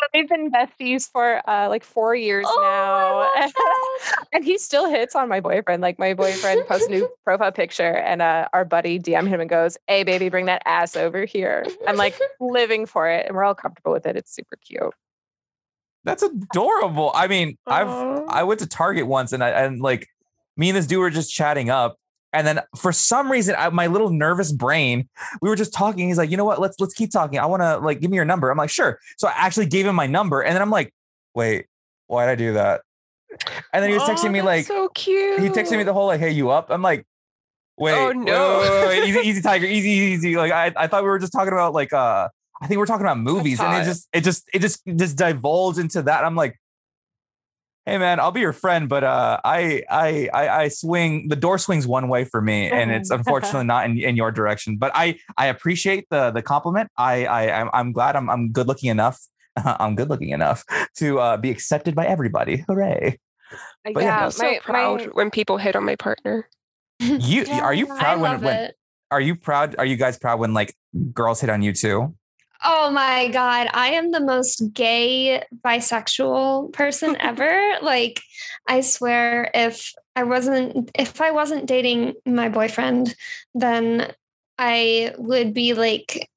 So 0.03 0.07
they've 0.13 0.27
been 0.27 0.51
besties 0.51 1.09
for 1.09 1.47
uh, 1.49 1.69
like 1.69 1.83
four 1.83 2.13
years 2.13 2.45
Oh, 2.47 3.31
now. 3.35 4.23
and 4.33 4.43
he 4.43 4.57
still 4.57 4.89
hits 4.89 5.15
on 5.15 5.29
my 5.29 5.39
boyfriend. 5.39 5.81
Like 5.81 5.97
my 5.97 6.13
boyfriend 6.13 6.67
posts 6.67 6.87
a 6.87 6.91
new 6.91 7.09
profile 7.23 7.51
picture, 7.53 7.95
and 7.95 8.21
uh, 8.21 8.49
our 8.51 8.65
buddy 8.65 8.99
DM 8.99 9.27
him 9.27 9.39
and 9.39 9.49
goes, 9.49 9.77
"Hey, 9.87 10.03
baby, 10.03 10.27
bring 10.27 10.47
that 10.47 10.61
ass 10.65 10.97
over 10.97 11.23
here." 11.23 11.65
I'm 11.87 11.95
like 11.95 12.19
living 12.41 12.85
for 12.85 13.09
it, 13.09 13.27
and 13.27 13.35
we're 13.35 13.45
all 13.45 13.55
comfortable 13.55 13.93
with 13.93 14.05
it. 14.05 14.17
It's 14.17 14.33
super 14.33 14.57
cute. 14.57 14.93
That's 16.03 16.21
adorable. 16.23 17.11
I 17.15 17.27
mean, 17.27 17.57
I've 17.65 17.87
I 18.27 18.43
went 18.43 18.59
to 18.59 18.67
Target 18.67 19.07
once 19.07 19.31
and 19.31 19.41
I 19.41 19.49
and 19.51 19.81
like 19.81 20.09
me 20.57 20.69
and 20.69 20.77
this 20.77 20.85
dude 20.85 20.99
were 20.99 21.09
just 21.09 21.31
chatting 21.33 21.69
up. 21.69 21.97
And 22.34 22.45
then 22.47 22.59
for 22.75 22.91
some 22.91 23.31
reason, 23.31 23.55
I, 23.57 23.69
my 23.69 23.88
little 23.88 24.09
nervous 24.09 24.51
brain, 24.51 25.07
we 25.41 25.49
were 25.49 25.55
just 25.55 25.71
talking. 25.73 26.07
He's 26.07 26.17
like, 26.17 26.31
you 26.31 26.38
know 26.38 26.45
what? 26.45 26.59
Let's 26.59 26.79
let's 26.79 26.93
keep 26.95 27.11
talking. 27.11 27.39
I 27.39 27.45
want 27.45 27.61
to 27.61 27.77
like 27.77 28.01
give 28.01 28.09
me 28.09 28.15
your 28.15 28.25
number. 28.25 28.49
I'm 28.49 28.57
like, 28.57 28.71
sure. 28.71 28.99
So 29.17 29.27
I 29.27 29.34
actually 29.38 29.67
gave 29.67 29.86
him 29.86 29.95
my 29.95 30.07
number, 30.07 30.41
and 30.41 30.55
then 30.55 30.61
I'm 30.61 30.71
like, 30.71 30.91
wait, 31.36 31.67
why 32.07 32.25
did 32.25 32.31
I 32.31 32.36
do 32.36 32.53
that? 32.53 32.81
And 33.73 33.81
then 33.84 33.89
he 33.89 33.95
was 33.95 34.03
texting 34.03 34.29
Aw, 34.29 34.31
me 34.31 34.41
like, 34.41 34.65
so 34.65 34.89
cute. 34.89 35.39
he 35.39 35.49
texted 35.49 35.77
me 35.77 35.84
the 35.84 35.93
whole 35.93 36.07
like, 36.07 36.19
hey, 36.19 36.31
you 36.31 36.51
up? 36.51 36.69
I'm 36.69 36.81
like, 36.81 37.05
wait, 37.77 37.93
Oh, 37.93 38.11
no. 38.11 38.59
wait, 38.59 38.69
wait, 38.69 38.88
wait, 38.99 39.09
easy, 39.09 39.19
easy, 39.27 39.41
tiger, 39.41 39.65
easy, 39.65 39.89
easy. 39.89 40.36
Like 40.36 40.51
I, 40.51 40.71
I 40.75 40.88
thought 40.88 41.03
we 41.03 41.09
were 41.09 41.17
just 41.19 41.34
talking 41.34 41.51
about 41.53 41.73
like, 41.73 41.91
uh, 41.93 42.27
I 42.61 42.67
think 42.67 42.71
we 42.71 42.77
we're 42.77 42.86
talking 42.86 43.05
about 43.05 43.17
movies, 43.19 43.59
and 43.59 43.81
it 43.81 43.86
just, 43.86 44.07
it 44.13 44.23
just, 44.23 44.47
it 44.53 44.59
just, 44.59 44.81
just 44.95 45.17
divulged 45.17 45.79
into 45.79 46.03
that. 46.03 46.23
I'm 46.23 46.36
like, 46.36 46.59
hey 47.86 47.97
man, 47.97 48.19
I'll 48.19 48.31
be 48.31 48.39
your 48.39 48.53
friend, 48.53 48.88
but 48.88 49.03
uh, 49.03 49.39
I, 49.43 49.84
I, 49.89 50.29
I, 50.34 50.49
I 50.63 50.67
swing. 50.69 51.27
The 51.27 51.36
door 51.36 51.57
swings 51.57 51.86
one 51.86 52.07
way 52.07 52.23
for 52.25 52.41
me, 52.41 52.69
and 52.69 52.91
it's 52.91 53.09
unfortunately 53.11 53.65
not 53.65 53.86
in, 53.86 53.97
in 53.97 54.15
your 54.15 54.31
direction. 54.31 54.77
But 54.77 54.91
I, 54.95 55.19
I 55.38 55.47
appreciate 55.47 56.07
the 56.09 56.31
the 56.31 56.41
compliment. 56.41 56.89
I, 56.97 57.25
I, 57.25 57.61
I'm, 57.61 57.69
I'm 57.73 57.91
glad 57.91 58.15
I'm, 58.15 58.29
I'm 58.29 58.51
good 58.51 58.67
looking 58.67 58.89
enough. 58.89 59.19
I'm 59.57 59.95
good 59.95 60.09
looking 60.09 60.29
enough 60.29 60.63
to 60.97 61.19
uh, 61.19 61.38
be 61.38 61.51
accepted 61.51 61.95
by 61.95 62.05
everybody. 62.05 62.63
Hooray! 62.67 63.19
But 63.84 64.03
yeah, 64.03 64.25
I'm 64.25 64.31
so 64.31 64.59
proud 64.61 65.09
when 65.13 65.29
people 65.29 65.57
hit 65.57 65.75
on 65.75 65.84
my 65.84 65.95
partner. 65.95 66.49
You 66.99 67.45
are 67.51 67.73
you 67.73 67.88
proud 67.88 68.01
I 68.01 68.15
when 68.15 68.31
love 68.31 68.43
when 68.43 68.55
it. 68.55 68.75
are 69.11 69.21
you 69.21 69.36
proud? 69.36 69.75
Are 69.77 69.86
you 69.86 69.97
guys 69.97 70.17
proud 70.17 70.39
when 70.39 70.53
like 70.53 70.73
girls 71.13 71.41
hit 71.41 71.49
on 71.49 71.61
you 71.61 71.73
too? 71.73 72.15
Oh 72.66 72.91
my 72.91 73.28
god, 73.28 73.70
I 73.74 73.89
am 73.89 74.11
the 74.11 74.20
most 74.22 74.74
gay 74.74 75.43
bisexual 75.66 76.72
person 76.74 77.18
ever. 77.20 77.78
like 77.82 78.22
I 78.68 78.82
swear 78.82 79.51
if 79.53 79.93
I 80.16 80.24
wasn't 80.24 80.91
if 80.97 81.20
I 81.20 81.32
wasn't 81.32 81.66
dating 81.66 82.14
my 82.26 82.49
boyfriend, 82.49 83.16
then 83.53 84.14
I 84.57 85.14
would 85.18 85.53
be 85.53 85.74
like 85.74 86.30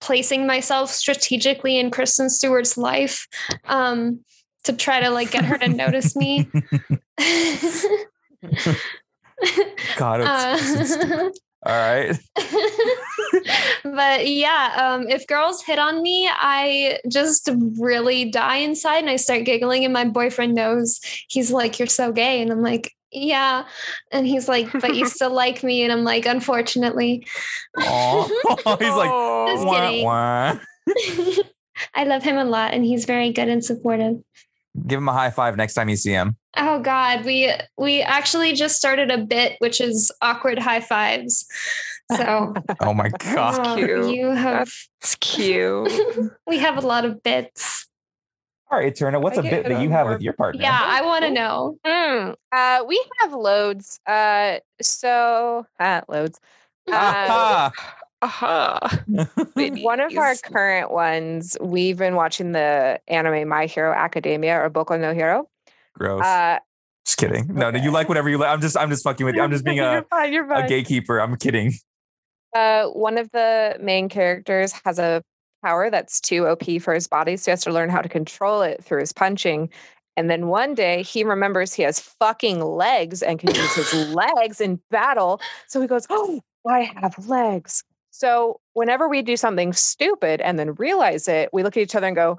placing 0.00 0.46
myself 0.46 0.90
strategically 0.90 1.78
in 1.78 1.90
Kristen 1.90 2.30
Stewart's 2.30 2.76
life 2.76 3.26
um 3.64 4.20
to 4.64 4.72
try 4.72 5.00
to 5.00 5.10
like 5.10 5.30
get 5.30 5.44
her 5.44 5.58
to 5.58 5.68
notice 5.68 6.16
me. 6.16 6.50
God, 9.96 10.20
it's, 10.20 10.92
Uh, 10.96 11.30
all 11.68 11.74
right. 11.74 12.18
but 13.84 14.26
yeah, 14.26 14.74
um, 14.82 15.06
if 15.06 15.26
girls 15.26 15.62
hit 15.62 15.78
on 15.78 16.00
me, 16.00 16.26
I 16.32 16.98
just 17.08 17.50
really 17.78 18.30
die 18.30 18.56
inside 18.56 19.00
and 19.00 19.10
I 19.10 19.16
start 19.16 19.44
giggling, 19.44 19.84
and 19.84 19.92
my 19.92 20.06
boyfriend 20.06 20.54
knows. 20.54 20.98
He's 21.28 21.52
like, 21.52 21.78
You're 21.78 21.86
so 21.86 22.10
gay. 22.10 22.40
And 22.40 22.50
I'm 22.50 22.62
like, 22.62 22.94
Yeah. 23.12 23.64
And 24.10 24.26
he's 24.26 24.48
like, 24.48 24.72
But 24.72 24.96
you 24.96 25.06
still 25.06 25.32
like 25.34 25.62
me. 25.62 25.82
And 25.82 25.92
I'm 25.92 26.04
like, 26.04 26.24
Unfortunately. 26.24 27.26
He's 27.76 27.86
like, 27.86 29.10
Just 29.46 29.66
wah, 29.66 29.88
kidding. 29.88 30.04
wah. 30.04 30.58
I 31.94 32.04
love 32.04 32.22
him 32.22 32.36
a 32.38 32.44
lot 32.44 32.72
and 32.72 32.84
he's 32.84 33.04
very 33.04 33.30
good 33.30 33.48
and 33.48 33.64
supportive. 33.64 34.16
Give 34.86 34.98
him 34.98 35.08
a 35.08 35.12
high 35.12 35.30
five 35.30 35.56
next 35.56 35.74
time 35.74 35.88
you 35.88 35.96
see 35.96 36.12
him. 36.12 36.36
Oh 36.58 36.80
God, 36.80 37.24
we 37.24 37.52
we 37.76 38.02
actually 38.02 38.52
just 38.52 38.76
started 38.76 39.10
a 39.10 39.18
bit 39.18 39.56
which 39.58 39.80
is 39.80 40.12
awkward 40.22 40.58
high 40.58 40.80
fives. 40.80 41.46
So 42.16 42.54
Oh 42.80 42.94
my 42.94 43.10
god. 43.18 43.76
cute. 43.76 44.14
you 44.14 44.30
have 44.30 44.70
It's 45.00 45.14
cute. 45.16 45.92
we 46.46 46.58
have 46.58 46.76
a 46.76 46.86
lot 46.86 47.04
of 47.04 47.22
bits. 47.22 47.86
All 48.70 48.78
right, 48.78 48.92
Eterna, 48.92 49.18
what's 49.18 49.38
I 49.38 49.40
a 49.40 49.50
bit 49.50 49.66
that 49.66 49.80
you 49.80 49.88
have 49.88 50.04
board. 50.04 50.16
with 50.16 50.22
your 50.22 50.34
partner? 50.34 50.60
Yeah, 50.60 50.78
I 50.78 51.00
want 51.00 51.24
to 51.24 51.30
know. 51.30 51.78
Mm, 51.86 52.34
uh, 52.52 52.84
we 52.86 53.02
have 53.20 53.32
loads. 53.32 53.98
Uh, 54.06 54.58
so 54.82 55.66
uh, 55.80 56.02
loads. 56.06 56.38
Uh, 56.86 56.92
Aha. 56.92 57.72
Aha. 58.20 59.04
one 59.54 60.00
of 60.00 60.16
our 60.18 60.34
current 60.36 60.90
ones, 60.90 61.56
we've 61.60 61.96
been 61.96 62.14
watching 62.14 62.52
the 62.52 63.00
anime 63.08 63.48
My 63.48 63.66
Hero 63.66 63.92
Academia 63.92 64.60
or 64.60 64.68
Boku 64.68 64.98
no 65.00 65.14
Hero. 65.14 65.48
Gross. 65.98 66.22
Uh, 66.22 66.58
just 67.04 67.18
kidding. 67.18 67.54
No, 67.54 67.70
no, 67.70 67.82
you 67.82 67.90
like 67.90 68.08
whatever 68.08 68.28
you 68.28 68.38
like. 68.38 68.50
I'm 68.50 68.60
just, 68.60 68.76
I'm 68.76 68.90
just 68.90 69.02
fucking 69.02 69.24
with 69.26 69.34
you. 69.34 69.42
I'm 69.42 69.50
just 69.50 69.64
being 69.64 69.80
a, 69.80 69.92
you're 69.92 70.02
fine. 70.04 70.32
You're 70.32 70.52
a 70.52 70.66
gatekeeper. 70.66 71.18
I'm 71.18 71.36
kidding. 71.36 71.74
Uh, 72.54 72.86
one 72.86 73.18
of 73.18 73.30
the 73.32 73.76
main 73.80 74.08
characters 74.08 74.72
has 74.84 74.98
a 74.98 75.22
power 75.64 75.90
that's 75.90 76.20
too 76.20 76.46
OP 76.46 76.80
for 76.80 76.94
his 76.94 77.06
body, 77.06 77.36
so 77.36 77.46
he 77.46 77.52
has 77.52 77.62
to 77.64 77.72
learn 77.72 77.90
how 77.90 78.00
to 78.00 78.08
control 78.08 78.62
it 78.62 78.82
through 78.84 79.00
his 79.00 79.12
punching. 79.12 79.70
And 80.16 80.28
then 80.28 80.48
one 80.48 80.74
day 80.74 81.02
he 81.02 81.24
remembers 81.24 81.72
he 81.72 81.82
has 81.82 82.00
fucking 82.00 82.60
legs 82.60 83.22
and 83.22 83.38
can 83.38 83.54
use 83.54 83.74
his 83.74 84.14
legs 84.14 84.60
in 84.60 84.80
battle. 84.90 85.40
So 85.68 85.80
he 85.80 85.86
goes, 85.86 86.06
Oh, 86.10 86.40
I 86.66 86.90
have 86.96 87.28
legs. 87.28 87.84
So 88.10 88.60
whenever 88.72 89.08
we 89.08 89.22
do 89.22 89.36
something 89.36 89.72
stupid 89.72 90.40
and 90.40 90.58
then 90.58 90.74
realize 90.74 91.28
it, 91.28 91.50
we 91.52 91.62
look 91.62 91.76
at 91.76 91.82
each 91.82 91.94
other 91.94 92.06
and 92.08 92.16
go, 92.16 92.36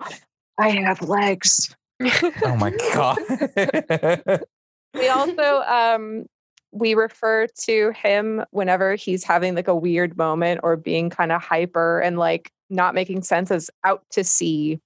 I 0.59 0.69
have 0.71 1.01
legs. 1.01 1.73
Oh 2.01 2.55
my 2.57 2.71
god. 2.93 4.41
We 4.95 5.07
also 5.07 5.61
um 5.61 6.25
we 6.71 6.95
refer 6.95 7.45
to 7.65 7.91
him 7.91 8.43
whenever 8.51 8.95
he's 8.95 9.23
having 9.23 9.53
like 9.55 9.67
a 9.67 9.75
weird 9.75 10.17
moment 10.17 10.61
or 10.63 10.77
being 10.77 11.09
kind 11.11 11.31
of 11.31 11.41
hyper 11.43 11.99
and 11.99 12.17
like 12.17 12.51
not 12.71 12.95
making 12.95 13.21
sense 13.21 13.51
as 13.51 13.69
out 13.83 14.03
to 14.11 14.23
sea. 14.23 14.79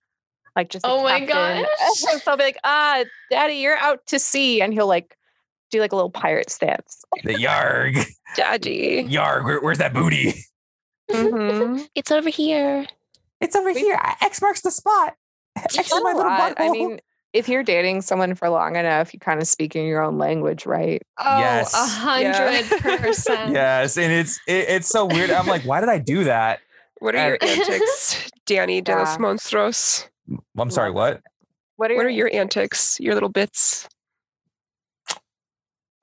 Like 0.58 0.70
just 0.70 0.86
Oh 0.86 1.04
my 1.04 1.20
god. 1.26 1.66
so 1.96 2.20
I'll 2.32 2.38
be 2.38 2.44
like, 2.44 2.58
ah, 2.66 3.06
daddy, 3.32 3.56
you're 3.56 3.78
out 3.78 4.06
to 4.08 4.20
sea. 4.20 4.62
And 4.62 4.74
he'll 4.74 4.88
like 4.88 5.16
do 5.72 5.80
like 5.80 5.94
a 5.94 5.96
little 5.96 6.12
pirate 6.12 6.50
stance. 6.50 7.04
the 7.24 7.34
yarg, 7.36 8.06
Daddy. 8.36 9.06
yarg. 9.06 9.46
Where, 9.46 9.62
where's 9.62 9.78
that 9.78 9.94
booty? 9.94 10.34
Mhm. 11.12 11.88
It's 11.96 12.12
over 12.12 12.30
here. 12.30 12.86
It's 13.42 13.56
over 13.56 13.72
We- 13.74 13.80
here. 13.80 14.00
X 14.22 14.42
marks 14.42 14.62
the 14.62 14.72
spot. 14.72 15.16
X 15.56 15.78
is 15.80 15.90
Not 15.92 16.04
my 16.04 16.12
a 16.12 16.16
little 16.16 16.32
lot. 16.32 16.54
I 16.58 16.70
mean, 16.70 17.00
if 17.34 17.48
you're 17.50 17.64
dating 17.64 18.02
someone 18.02 18.36
for 18.36 18.50
long 18.50 18.76
enough, 18.76 19.14
you 19.14 19.20
kind 19.20 19.42
of 19.42 19.48
speak 19.48 19.76
in 19.76 19.86
your 19.86 20.02
own 20.02 20.18
language, 20.18 20.66
right? 20.66 21.02
Oh, 21.20 21.40
Yes. 21.40 21.74
a 21.74 21.78
hundred 21.86 22.66
percent. 23.02 23.54
yes, 23.54 23.98
and 23.98 24.12
it's 24.12 24.40
it, 24.48 24.70
it's 24.70 24.88
so 24.88 25.06
weird. 25.06 25.32
I'm 25.32 25.48
like, 25.48 25.64
why 25.64 25.80
did 25.80 25.90
I 25.90 25.98
do 26.00 26.26
that? 26.26 26.60
What 27.00 27.16
are 27.16 27.30
your 27.30 27.38
antics, 27.42 28.30
Danny 28.46 28.82
de 28.82 28.96
los 28.96 29.10
Yeah. 29.16 29.18
Monstros? 29.18 30.08
I'm 30.58 30.70
sorry. 30.70 30.92
What? 30.92 31.22
What 31.76 31.92
are, 31.92 31.96
What 31.96 32.02
your, 32.04 32.06
are 32.06 32.10
your 32.10 32.34
antics, 32.34 33.00
your 33.00 33.14
little 33.14 33.30
bits? 33.30 33.88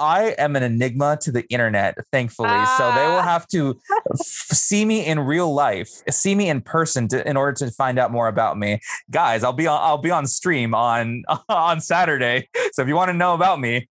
I 0.01 0.35
am 0.39 0.57
an 0.57 0.63
enigma 0.63 1.19
to 1.21 1.31
the 1.31 1.47
internet, 1.51 1.95
thankfully. 2.11 2.49
So 2.79 2.93
they 2.95 3.07
will 3.07 3.19
Ah. 3.19 3.23
have 3.23 3.47
to 3.49 3.79
f- 4.13 4.19
see 4.19 4.85
me 4.85 5.05
in 5.05 5.21
real 5.21 5.53
life, 5.53 5.91
see 6.11 6.35
me 6.35 6.49
in 6.49 6.63
person 6.63 7.07
to, 7.09 7.29
in 7.29 7.37
order 7.37 7.53
to 7.67 7.71
find 7.71 7.99
out 7.99 8.11
more 8.11 8.27
about 8.27 8.59
me, 8.59 8.81
guys, 9.11 9.45
I'll 9.45 9.53
be 9.53 9.67
on 9.67 9.79
I'll 9.83 9.99
be 9.99 10.11
on 10.11 10.27
stream 10.27 10.75
on 10.75 11.23
on 11.49 11.81
Saturday. 11.81 12.49
So 12.73 12.83
if 12.83 12.89
you 12.89 12.97
want 12.97 13.11
to 13.11 13.15
know 13.15 13.35
about 13.35 13.61
me, 13.61 13.89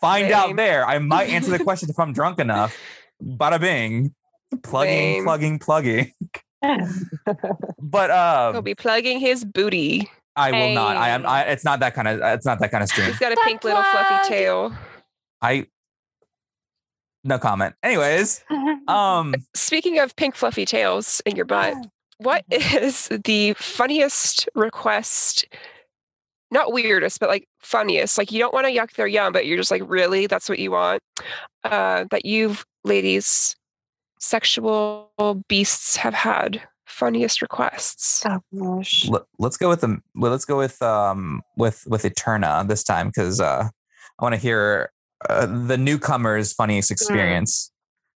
find 0.00 0.32
out 0.32 0.56
there. 0.56 0.86
I 0.86 0.98
might 0.98 1.28
answer 1.28 1.50
the 1.50 1.62
question 1.64 1.90
if 1.90 1.98
I'm 1.98 2.12
drunk 2.12 2.38
enough. 2.38 2.76
Bada 3.22 3.60
bing, 3.60 4.14
plugging, 4.62 5.16
Same. 5.16 5.24
plugging, 5.24 5.58
plugging. 5.58 6.12
But 7.80 8.10
He'll 8.10 8.58
um, 8.58 8.64
be 8.64 8.74
plugging 8.74 9.20
his 9.20 9.44
booty. 9.44 10.10
I 10.36 10.52
will 10.52 10.72
not. 10.74 10.96
I 10.96 11.08
am. 11.10 11.26
I, 11.26 11.42
it's 11.44 11.64
not 11.64 11.80
that 11.80 11.94
kind 11.94 12.06
of. 12.06 12.20
It's 12.22 12.46
not 12.46 12.60
that 12.60 12.70
kind 12.70 12.82
of 12.82 12.88
stream. 12.88 13.06
He's 13.08 13.18
got 13.18 13.32
a 13.32 13.34
Butt 13.36 13.44
pink 13.44 13.64
little 13.64 13.82
fluffy 13.82 14.28
tail. 14.28 14.72
I. 15.42 15.66
No 17.24 17.38
comment. 17.38 17.74
Anyways, 17.82 18.44
um, 18.86 19.34
Speaking 19.54 19.98
of 19.98 20.14
pink 20.16 20.34
fluffy 20.34 20.64
tails 20.64 21.20
in 21.26 21.36
your 21.36 21.44
butt, 21.44 21.74
what 22.18 22.44
is 22.50 23.08
the 23.24 23.54
funniest 23.54 24.48
request? 24.54 25.46
Not 26.50 26.72
weirdest, 26.72 27.20
but 27.20 27.28
like 27.28 27.46
funniest. 27.60 28.16
Like 28.18 28.32
you 28.32 28.38
don't 28.38 28.54
want 28.54 28.66
to 28.66 28.72
yuck 28.72 28.92
their 28.92 29.06
yum, 29.06 29.32
but 29.32 29.46
you're 29.46 29.58
just 29.58 29.70
like, 29.70 29.82
really? 29.86 30.26
That's 30.26 30.48
what 30.48 30.58
you 30.58 30.70
want? 30.70 31.02
Uh, 31.64 32.04
that 32.10 32.24
you've 32.24 32.64
ladies, 32.84 33.56
sexual 34.18 35.10
beasts 35.48 35.96
have 35.96 36.14
had 36.14 36.62
funniest 36.86 37.42
requests. 37.42 38.24
Oh 38.26 38.40
gosh. 38.58 39.08
let, 39.08 39.22
us 39.40 39.56
go 39.56 39.68
with 39.68 39.82
the. 39.82 40.00
Well, 40.14 40.30
let's 40.30 40.44
go 40.44 40.56
with 40.56 40.80
um 40.82 41.42
with 41.56 41.84
with 41.86 42.04
Eterna 42.04 42.64
this 42.66 42.82
time 42.82 43.08
because 43.08 43.40
uh, 43.40 43.68
I 44.18 44.22
want 44.22 44.34
to 44.34 44.40
hear 44.40 44.90
uh, 45.28 45.46
the 45.46 45.76
newcomer's 45.76 46.52
funniest 46.52 46.90
experience. 46.90 47.70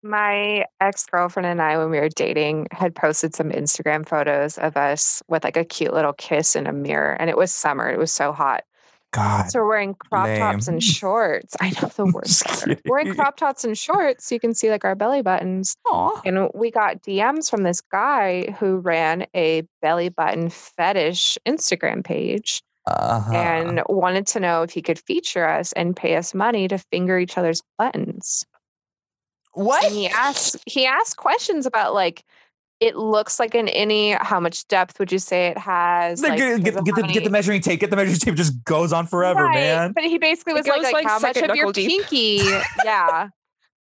My 0.05 0.65
ex 0.81 1.07
girlfriend 1.07 1.47
and 1.47 1.63
I, 1.63 1.79
when 1.79 1.91
we 1.91 2.01
were 2.01 2.09
dating, 2.09 2.67
had 2.73 2.95
posted 2.95 3.35
some 3.35 3.51
Instagram 3.51 4.07
photos 4.07 4.59
of 4.59 4.77
us 4.77 5.23
with 5.29 5.45
like 5.45 5.57
a 5.57 5.65
cute 5.65 5.93
little 5.93 6.13
kiss 6.13 6.57
in 6.57 6.67
a 6.67 6.73
mirror. 6.73 7.17
And 7.21 7.31
it 7.31 7.37
was 7.37 7.53
summer. 7.53 7.89
It 7.89 7.99
was 7.99 8.13
so 8.13 8.33
hot. 8.33 8.65
God, 9.13 9.51
So 9.51 9.61
we're 9.61 9.69
wearing 9.69 9.95
crop 9.95 10.27
tops 10.39 10.69
and 10.69 10.83
shorts. 10.99 11.55
I 11.61 11.69
know 11.71 11.89
the 11.95 12.07
worst. 12.07 12.67
We're 12.67 12.77
wearing 12.87 13.15
crop 13.15 13.37
tops 13.37 13.63
and 13.63 13.77
shorts 13.77 14.27
so 14.27 14.35
you 14.35 14.41
can 14.41 14.55
see 14.55 14.71
like 14.71 14.87
our 14.87 14.95
belly 14.95 15.21
buttons. 15.21 15.77
Aw. 15.87 16.23
And 16.25 16.49
we 16.55 16.71
got 16.71 17.03
DMs 17.03 17.51
from 17.51 17.63
this 17.63 17.83
guy 17.83 18.57
who 18.59 18.79
ran 18.79 19.27
a 19.37 19.65
belly 19.83 20.09
button 20.09 20.49
fetish 20.49 21.37
Instagram 21.47 22.03
page 22.03 22.63
Uh-huh. 22.87 23.33
and 23.33 23.81
wanted 23.89 24.27
to 24.27 24.41
know 24.41 24.63
if 24.63 24.73
he 24.73 24.83
could 24.83 24.99
feature 24.99 25.49
us 25.49 25.73
and 25.75 25.95
pay 25.95 26.17
us 26.17 26.35
money 26.35 26.67
to 26.67 26.79
finger 26.79 27.19
each 27.19 27.39
other's 27.39 27.63
buttons. 27.79 28.45
what? 29.53 29.85
And 29.85 29.95
he 29.95 30.09
asked 30.09 30.57
he 30.67 30.87
asked 30.87 31.17
questions 31.17 31.67
about 31.67 31.95
like 31.95 32.25
it 32.83 32.97
looks 32.97 33.39
like 33.39 33.55
an 33.55 33.69
innie. 33.69 34.21
How 34.21 34.41
much 34.41 34.67
depth 34.67 34.99
would 34.99 35.13
you 35.13 35.21
say 35.21 35.47
it 35.47 35.57
has? 35.57 36.21
Like, 36.21 36.37
get, 36.37 36.65
get, 36.65 36.85
get 36.85 36.95
the, 36.97 37.03
get 37.03 37.23
the 37.23 37.31
measuring 37.31 37.61
tape. 37.61 37.79
Get 37.79 37.91
the 37.91 37.97
measuring 37.97 38.19
tape. 38.19 38.35
Just 38.35 38.65
goes 38.65 38.93
on 38.93 39.07
forever, 39.07 39.45
Right, 39.45 39.55
man. 39.55 39.93
But 39.93 40.03
he 40.03 40.19
basically 40.19 40.55
was 40.55 40.67
like, 40.67 40.83
like, 40.83 40.93
like, 40.93 41.07
how 41.07 41.21
much 41.21 41.37
of 41.37 41.55
your 41.55 41.73
deep. 41.73 41.89
pinky? 42.11 42.41
yeah. 42.85 43.29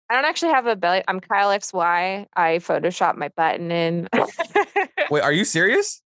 I 0.10 0.16
don't 0.16 0.24
actually 0.24 0.54
have 0.54 0.66
a 0.66 0.78
belly. 0.78 1.04
I'm 1.10 1.20
Kyle 1.20 1.50
XY. 1.50 2.26
I 2.34 2.50
photoshopped 2.60 3.18
my 3.18 3.30
button 3.36 3.70
in. 3.70 4.08
Wait, 5.10 5.22
are 5.22 5.34
you 5.34 5.44
serious? 5.44 6.02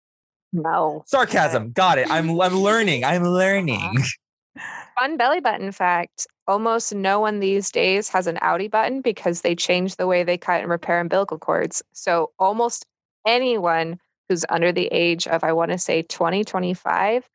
No. 0.56 1.04
Sarcasm. 1.06 1.72
Got 1.72 1.98
it. 1.98 2.10
I'm 2.10 2.40
I'm 2.40 2.56
learning. 2.56 3.04
I'm 3.04 3.24
learning. 3.24 3.76
Uh-huh. 3.76 4.62
Fun 4.98 5.16
belly 5.16 5.40
button 5.40 5.72
fact. 5.72 6.26
Almost 6.48 6.94
no 6.94 7.20
one 7.20 7.40
these 7.40 7.70
days 7.70 8.08
has 8.08 8.26
an 8.26 8.36
outie 8.36 8.70
button 8.70 9.02
because 9.02 9.42
they 9.42 9.54
changed 9.54 9.98
the 9.98 10.06
way 10.06 10.22
they 10.22 10.38
cut 10.38 10.62
and 10.62 10.70
repair 10.70 11.00
umbilical 11.00 11.38
cords. 11.38 11.82
So 11.92 12.30
almost 12.38 12.86
anyone 13.26 13.98
who's 14.28 14.44
under 14.48 14.72
the 14.72 14.86
age 14.86 15.26
of, 15.26 15.44
I 15.44 15.52
want 15.52 15.72
to 15.72 15.78
say 15.78 16.02
20, 16.02 16.44
25 16.44 17.28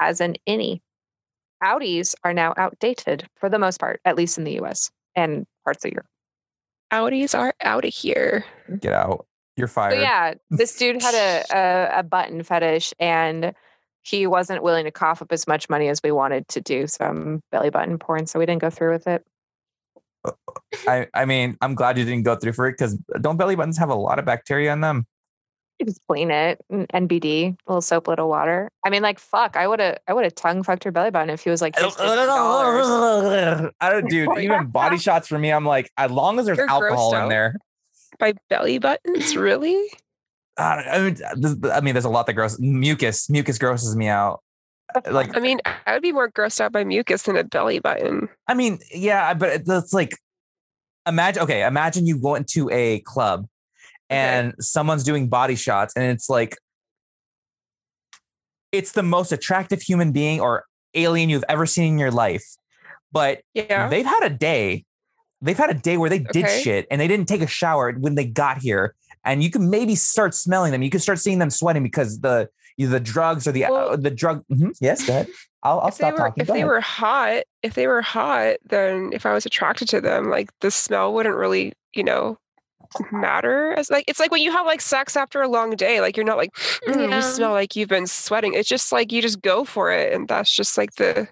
has 0.00 0.20
an 0.20 0.36
innie. 0.48 0.80
Outies 1.62 2.14
are 2.24 2.32
now 2.32 2.54
outdated 2.56 3.28
for 3.36 3.48
the 3.48 3.58
most 3.58 3.78
part, 3.78 4.00
at 4.04 4.16
least 4.16 4.38
in 4.38 4.44
the 4.44 4.60
US 4.62 4.90
and 5.14 5.46
parts 5.64 5.84
of 5.84 5.92
Europe. 5.92 6.06
Outies 6.92 7.38
are 7.38 7.54
out 7.60 7.84
of 7.84 7.92
here. 7.92 8.44
Get 8.80 8.92
out. 8.92 9.26
You're 9.56 9.68
So 9.68 9.74
fired. 9.74 10.00
yeah, 10.00 10.34
this 10.50 10.76
dude 10.76 11.00
had 11.00 11.14
a, 11.14 11.44
a 11.96 12.00
a 12.00 12.02
button 12.02 12.42
fetish, 12.42 12.92
and 12.98 13.54
he 14.02 14.26
wasn't 14.26 14.62
willing 14.62 14.84
to 14.84 14.90
cough 14.90 15.22
up 15.22 15.32
as 15.32 15.46
much 15.46 15.68
money 15.68 15.88
as 15.88 16.00
we 16.02 16.10
wanted 16.12 16.46
to 16.48 16.60
do 16.60 16.86
some 16.86 17.40
belly 17.50 17.70
button 17.70 17.98
porn, 17.98 18.26
so 18.26 18.38
we 18.38 18.46
didn't 18.46 18.60
go 18.60 18.70
through 18.70 18.92
with 18.92 19.06
it. 19.06 19.24
Uh, 20.24 20.32
I, 20.86 21.06
I 21.14 21.24
mean, 21.24 21.56
I'm 21.60 21.74
glad 21.74 21.98
you 21.98 22.04
didn't 22.04 22.24
go 22.24 22.36
through 22.36 22.52
for 22.52 22.66
it 22.66 22.72
because 22.72 22.98
don't 23.20 23.36
belly 23.36 23.56
buttons 23.56 23.78
have 23.78 23.90
a 23.90 23.94
lot 23.94 24.18
of 24.18 24.24
bacteria 24.24 24.72
in 24.72 24.80
them? 24.80 25.06
You 25.78 25.86
just 25.86 26.00
clean 26.06 26.30
it, 26.30 26.60
NBD, 26.70 27.48
a 27.52 27.56
little 27.66 27.80
soap, 27.82 28.06
little 28.06 28.28
water. 28.28 28.70
I 28.86 28.90
mean, 28.90 29.02
like 29.02 29.18
fuck, 29.18 29.56
I 29.56 29.66
would 29.66 29.80
have 29.80 29.98
I 30.06 30.12
would 30.12 30.24
have 30.24 30.34
tongue 30.34 30.62
fucked 30.62 30.84
her 30.84 30.92
belly 30.92 31.10
button 31.10 31.30
if 31.30 31.42
he 31.42 31.50
was 31.50 31.60
like 31.60 31.74
$50." 31.74 33.72
I 33.80 33.90
don't, 33.90 34.08
dude. 34.08 34.28
Even 34.38 34.66
body 34.68 34.98
shots 35.00 35.26
for 35.28 35.38
me, 35.38 35.50
I'm 35.50 35.64
like, 35.66 35.90
as 35.96 36.10
long 36.10 36.38
as 36.38 36.46
there's 36.46 36.58
You're 36.58 36.70
alcohol 36.70 37.14
in 37.16 37.28
there. 37.28 37.56
By 38.18 38.34
belly 38.50 38.78
buttons, 38.78 39.36
really? 39.36 39.82
I, 40.56 40.84
I 40.92 40.98
mean, 41.00 41.16
uh, 41.24 41.34
this, 41.36 41.56
I 41.72 41.80
mean, 41.80 41.94
there's 41.94 42.04
a 42.04 42.08
lot 42.10 42.26
that 42.26 42.34
gross. 42.34 42.58
Mucus, 42.60 43.28
mucus 43.28 43.58
grosses 43.58 43.96
me 43.96 44.06
out. 44.08 44.40
Uh, 44.94 45.00
like, 45.10 45.36
I 45.36 45.40
mean, 45.40 45.58
I 45.66 45.92
would 45.94 46.02
be 46.02 46.12
more 46.12 46.30
grossed 46.30 46.60
out 46.60 46.72
by 46.72 46.84
mucus 46.84 47.22
than 47.24 47.36
a 47.36 47.42
belly 47.44 47.80
button. 47.80 48.28
I 48.46 48.54
mean, 48.54 48.78
yeah, 48.94 49.34
but 49.34 49.48
it- 49.50 49.62
it's 49.66 49.92
like, 49.92 50.12
imagine. 51.06 51.42
Okay, 51.42 51.64
imagine 51.66 52.06
you 52.06 52.18
go 52.18 52.34
into 52.36 52.70
a 52.70 53.00
club 53.00 53.46
and 54.10 54.54
someone's 54.60 55.02
doing 55.02 55.28
body 55.28 55.56
shots, 55.56 55.92
and 55.96 56.04
it's 56.04 56.28
like, 56.30 56.56
it's 58.70 58.92
the 58.92 59.02
most 59.02 59.32
attractive 59.32 59.82
human 59.82 60.12
being 60.12 60.40
or 60.40 60.64
alien 60.94 61.28
you've 61.30 61.44
ever 61.48 61.66
seen 61.66 61.94
in 61.94 61.98
your 61.98 62.10
life, 62.10 62.44
but 63.12 63.40
Yeah. 63.54 63.88
they've 63.88 64.06
had 64.06 64.22
a 64.24 64.30
day. 64.30 64.84
They've 65.44 65.56
had 65.58 65.70
a 65.70 65.74
day 65.74 65.96
where 65.96 66.10
they 66.10 66.18
did 66.20 66.44
Okay. 66.46 66.60
shit 66.62 66.86
and 66.90 67.00
they 67.00 67.08
didn't 67.08 67.26
take 67.28 67.42
a 67.42 67.46
shower 67.46 67.92
when 67.92 68.14
they 68.14 68.24
got 68.24 68.58
here, 68.58 68.94
and 69.24 69.42
you 69.42 69.50
can 69.50 69.70
maybe 69.70 69.94
start 69.94 70.34
smelling 70.34 70.72
them. 70.72 70.82
You 70.82 70.90
can 70.90 71.00
start 71.00 71.18
seeing 71.18 71.38
them 71.38 71.50
sweating 71.50 71.82
because 71.82 72.20
the 72.20 72.48
either 72.78 72.92
the 72.92 73.00
drugs 73.00 73.46
or 73.46 73.52
the 73.52 73.62
Well- 73.68 73.90
uh, 73.90 73.96
the 73.96 74.10
drug. 74.10 74.42
Mhm, 74.50 74.74
Yes, 74.80 75.06
go 75.06 75.12
ahead. 75.12 75.28
I'll, 75.62 75.80
I'll 75.80 75.88
if 75.88 75.94
they 75.94 76.04
stop 76.08 76.12
were 76.14 76.18
talking. 76.18 76.40
if 76.42 76.46
Go 76.48 76.52
they 76.54 76.58
ahead. 76.60 76.68
were 76.68 76.80
hot, 76.80 77.42
if 77.62 77.74
they 77.74 77.86
were 77.86 78.02
hot, 78.02 78.56
then 78.68 79.10
if 79.12 79.24
I 79.26 79.32
was 79.32 79.46
attracted 79.46 79.88
to 79.90 80.00
them, 80.00 80.28
like 80.28 80.50
the 80.60 80.70
smell 80.70 81.14
wouldn't 81.14 81.36
really, 81.36 81.72
you 81.94 82.04
know, 82.04 82.36
matter 83.10 83.72
as 83.72 83.90
like 83.90 84.04
it's 84.08 84.20
like 84.20 84.30
when 84.30 84.42
you 84.42 84.52
have 84.52 84.66
like 84.66 84.80
sex 84.80 85.16
after 85.16 85.40
a 85.42 85.48
long 85.48 85.70
day, 85.76 86.00
like 86.00 86.16
you're 86.16 86.26
not 86.26 86.36
like 86.36 86.52
"Mm, 86.86 87.08
Yeah. 87.10 87.16
you 87.16 87.22
smell 87.22 87.52
like 87.52 87.74
you've 87.76 87.88
been 87.88 88.06
sweating. 88.06 88.54
It's 88.54 88.68
just 88.68 88.92
like 88.92 89.10
you 89.12 89.22
just 89.22 89.40
go 89.42 89.64
for 89.64 89.90
it, 89.90 90.12
and 90.12 90.28
that's 90.28 90.50
just 90.50 90.76
like 90.78 90.94
the 90.96 91.28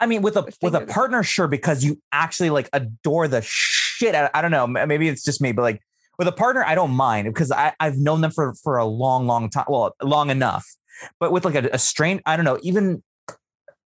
I 0.00 0.06
mean, 0.06 0.22
with 0.22 0.36
a 0.36 0.50
with 0.62 0.74
a 0.74 0.86
partner, 0.86 1.22
sure, 1.22 1.46
because 1.46 1.84
you 1.84 2.00
actually 2.10 2.50
like 2.50 2.68
adore 2.72 3.28
the 3.28 3.42
shit. 3.42 4.14
Out, 4.14 4.30
I 4.34 4.40
don't 4.40 4.50
know. 4.50 4.66
Maybe 4.66 5.08
it's 5.08 5.22
just 5.22 5.40
me, 5.40 5.52
but 5.52 5.62
like 5.62 5.82
with 6.18 6.26
a 6.26 6.32
partner, 6.32 6.64
I 6.64 6.74
don't 6.74 6.92
mind 6.92 7.26
because 7.28 7.52
I 7.52 7.74
I've 7.78 7.98
known 7.98 8.22
them 8.22 8.30
for 8.30 8.54
for 8.54 8.78
a 8.78 8.84
long, 8.84 9.26
long 9.26 9.50
time. 9.50 9.66
Well, 9.68 9.94
long 10.02 10.30
enough. 10.30 10.66
But 11.18 11.32
with 11.32 11.44
like 11.44 11.54
a, 11.54 11.68
a 11.72 11.78
strain, 11.78 12.20
I 12.26 12.36
don't 12.36 12.44
know. 12.44 12.58
Even 12.62 13.02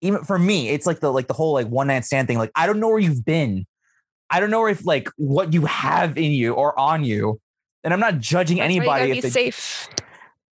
even 0.02 0.24
for 0.24 0.40
me, 0.40 0.70
it's 0.70 0.88
like 0.88 1.00
the 1.00 1.12
like 1.12 1.28
the 1.28 1.34
whole 1.34 1.54
like 1.54 1.68
one 1.68 1.88
night 1.88 2.06
stand 2.06 2.28
thing. 2.28 2.38
Like 2.38 2.52
I 2.56 2.66
don't 2.66 2.80
know 2.80 2.90
where 2.90 3.00
you've 3.00 3.26
been. 3.26 3.66
I 4.30 4.40
don't 4.40 4.52
know 4.52 4.66
if 4.68 4.86
like 4.86 5.10
what 5.18 5.54
you 5.54 5.66
have 5.66 6.18
in 6.18 6.32
you 6.32 6.54
or 6.54 6.78
on 6.78 7.04
you. 7.04 7.40
And 7.84 7.94
I'm 7.94 8.00
not 8.00 8.20
judging 8.20 8.58
that's 8.58 8.68
why 8.68 8.74
you 8.74 8.82
anybody 8.82 9.00
gotta 9.00 9.10
if 9.10 9.16
be 9.16 9.22
they, 9.22 9.30
safe. 9.30 9.88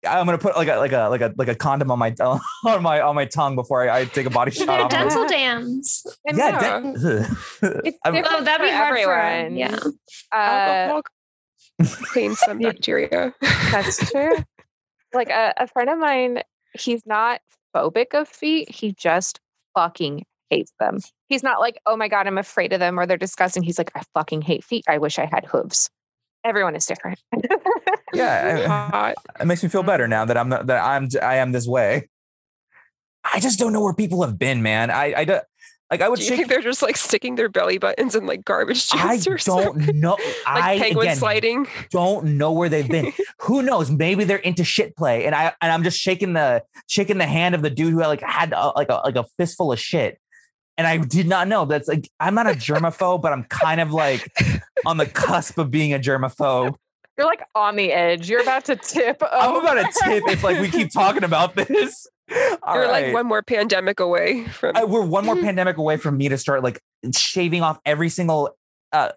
I'm 0.08 0.24
gonna 0.26 0.38
put 0.38 0.56
like 0.56 0.68
a 0.68 0.76
like 0.76 0.92
a 0.92 1.08
like 1.08 1.20
a 1.20 1.32
like 1.36 1.48
a 1.48 1.54
condom 1.54 1.90
on 1.90 1.98
my 1.98 2.14
on 2.66 2.82
my 2.82 3.00
on 3.02 3.14
my 3.14 3.26
tongue 3.26 3.54
before 3.54 3.88
I, 3.88 4.00
I 4.00 4.04
take 4.06 4.26
a 4.26 4.30
body 4.30 4.50
shot. 4.52 4.66
They're 4.66 4.80
off 4.82 4.90
dental 4.90 5.26
dams. 5.26 6.06
And 6.26 6.36
Yeah, 6.38 6.48
Yeah. 6.50 6.80
that- 7.60 7.80
It's 7.84 7.98
I'm- 8.04 8.14
different 8.14 8.26
Oh, 8.40 8.44
that'd 8.44 8.64
be 8.64 8.70
for 8.70 8.76
hard 8.76 8.98
for 9.00 9.12
everyone. 9.14 9.56
yeah. 9.56 9.76
Uh, 10.32 10.36
Alcohol 10.36 11.02
cleans 12.04 12.38
some 12.40 12.58
bacteria. 12.58 13.34
That's 13.72 14.10
true. 14.10 14.36
like 15.12 15.28
a, 15.30 15.54
a 15.56 15.66
friend 15.66 15.90
of 15.90 15.98
mine, 15.98 16.42
he's 16.74 17.04
not 17.06 17.40
phobic 17.74 18.14
of 18.14 18.28
feet. 18.28 18.70
He 18.70 18.92
just 18.92 19.40
fucking 19.74 20.24
hates 20.50 20.72
them. 20.80 20.98
He's 21.28 21.42
not 21.42 21.60
like, 21.60 21.78
oh 21.86 21.96
my 21.96 22.08
God, 22.08 22.26
I'm 22.26 22.38
afraid 22.38 22.72
of 22.72 22.80
them 22.80 22.98
or 22.98 23.06
they're 23.06 23.16
disgusting. 23.16 23.62
He's 23.62 23.78
like, 23.78 23.90
I 23.94 24.02
fucking 24.14 24.42
hate 24.42 24.64
feet. 24.64 24.84
I 24.88 24.98
wish 24.98 25.18
I 25.18 25.26
had 25.30 25.44
hooves. 25.46 25.88
Everyone 26.44 26.74
is 26.74 26.86
different. 26.86 27.18
yeah, 28.14 28.66
Hot. 28.66 29.14
it 29.40 29.46
makes 29.46 29.62
me 29.62 29.68
feel 29.68 29.82
better 29.82 30.08
now 30.08 30.24
that 30.24 30.36
I'm 30.36 30.48
not, 30.48 30.66
that 30.66 30.82
I'm 30.82 31.08
I 31.22 31.36
am 31.36 31.52
this 31.52 31.66
way. 31.66 32.08
I 33.24 33.40
just 33.40 33.58
don't 33.58 33.72
know 33.72 33.82
where 33.82 33.94
people 33.94 34.22
have 34.22 34.38
been, 34.38 34.62
man. 34.62 34.90
I 34.90 35.14
I 35.16 35.24
don't 35.24 35.44
like 35.90 36.00
I 36.00 36.08
would 36.08 36.16
Do 36.18 36.22
you 36.22 36.28
shake. 36.30 36.36
think 36.38 36.48
they're 36.48 36.62
just 36.62 36.82
like 36.82 36.96
sticking 36.96 37.34
their 37.34 37.48
belly 37.48 37.76
buttons 37.76 38.14
in 38.14 38.24
like 38.24 38.44
garbage 38.44 38.88
I 38.92 39.14
chutes 39.16 39.26
or 39.26 39.38
something? 39.38 39.86
don't 39.86 39.96
know. 39.96 40.16
Like 40.46 40.64
I 40.64 40.78
penguin 40.78 41.06
again 41.08 41.16
sliding. 41.16 41.66
don't 41.90 42.38
know 42.38 42.52
where 42.52 42.68
they've 42.68 42.88
been. 42.88 43.12
Who 43.42 43.62
knows? 43.62 43.90
Maybe 43.90 44.24
they're 44.24 44.38
into 44.38 44.64
shit 44.64 44.96
play, 44.96 45.26
and 45.26 45.34
I 45.34 45.52
and 45.60 45.70
I'm 45.70 45.82
just 45.84 45.98
shaking 45.98 46.32
the 46.32 46.62
shaking 46.88 47.18
the 47.18 47.26
hand 47.26 47.54
of 47.54 47.62
the 47.62 47.70
dude 47.70 47.92
who 47.92 48.00
like 48.00 48.22
had 48.22 48.52
a, 48.52 48.72
like 48.74 48.88
a 48.88 49.02
like 49.04 49.16
a 49.16 49.24
fistful 49.36 49.72
of 49.72 49.78
shit, 49.78 50.18
and 50.78 50.86
I 50.86 50.96
did 50.96 51.28
not 51.28 51.46
know. 51.48 51.66
That's 51.66 51.86
like 51.88 52.08
I'm 52.18 52.34
not 52.34 52.46
a 52.46 52.52
germaphobe, 52.54 53.20
but 53.22 53.32
I'm 53.32 53.44
kind 53.44 53.80
of 53.80 53.92
like 53.92 54.26
on 54.86 54.96
the 54.96 55.06
cusp 55.06 55.58
of 55.58 55.70
being 55.70 55.92
a 55.92 55.98
germaphobe. 55.98 56.74
You're 57.18 57.26
like 57.26 57.42
on 57.54 57.76
the 57.76 57.92
edge. 57.92 58.30
You're 58.30 58.42
about 58.42 58.64
to 58.66 58.76
tip. 58.76 59.22
I'm 59.32 59.56
about 59.56 59.74
to 59.74 60.00
tip 60.04 60.24
if 60.28 60.42
like 60.42 60.60
we 60.60 60.70
keep 60.70 60.90
talking 60.92 61.24
about 61.24 61.54
this. 61.54 62.06
All 62.62 62.74
You're 62.74 62.84
right. 62.84 63.06
like 63.06 63.14
one 63.14 63.26
more 63.26 63.42
pandemic 63.42 64.00
away 64.00 64.44
from. 64.44 64.76
Uh, 64.76 64.86
we're 64.86 65.04
one 65.04 65.26
more 65.26 65.36
pandemic 65.42 65.76
away 65.76 65.96
from 65.96 66.16
me 66.16 66.28
to 66.28 66.38
start 66.38 66.62
like 66.62 66.80
shaving 67.14 67.62
off 67.62 67.78
every 67.84 68.08
single 68.08 68.56
uh 68.92 69.10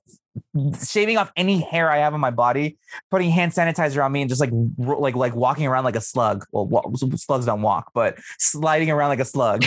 shaving 0.83 1.17
off 1.17 1.31
any 1.37 1.61
hair 1.61 1.89
I 1.91 1.97
have 1.99 2.13
on 2.13 2.19
my 2.19 2.31
body, 2.31 2.77
putting 3.11 3.29
hand 3.29 3.51
sanitizer 3.51 4.03
on 4.03 4.11
me, 4.11 4.21
and 4.21 4.29
just 4.29 4.41
like 4.41 4.49
ro- 4.77 4.99
like 4.99 5.15
like 5.15 5.35
walking 5.35 5.67
around 5.67 5.83
like 5.83 5.95
a 5.95 6.01
slug. 6.01 6.45
Well, 6.51 6.65
wa- 6.65 6.83
slugs 7.15 7.45
don't 7.45 7.61
walk, 7.61 7.91
but 7.93 8.17
sliding 8.39 8.89
around 8.89 9.09
like 9.09 9.19
a 9.19 9.25
slug 9.25 9.63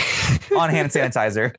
on 0.55 0.69
hand 0.69 0.91
sanitizer. 0.91 1.55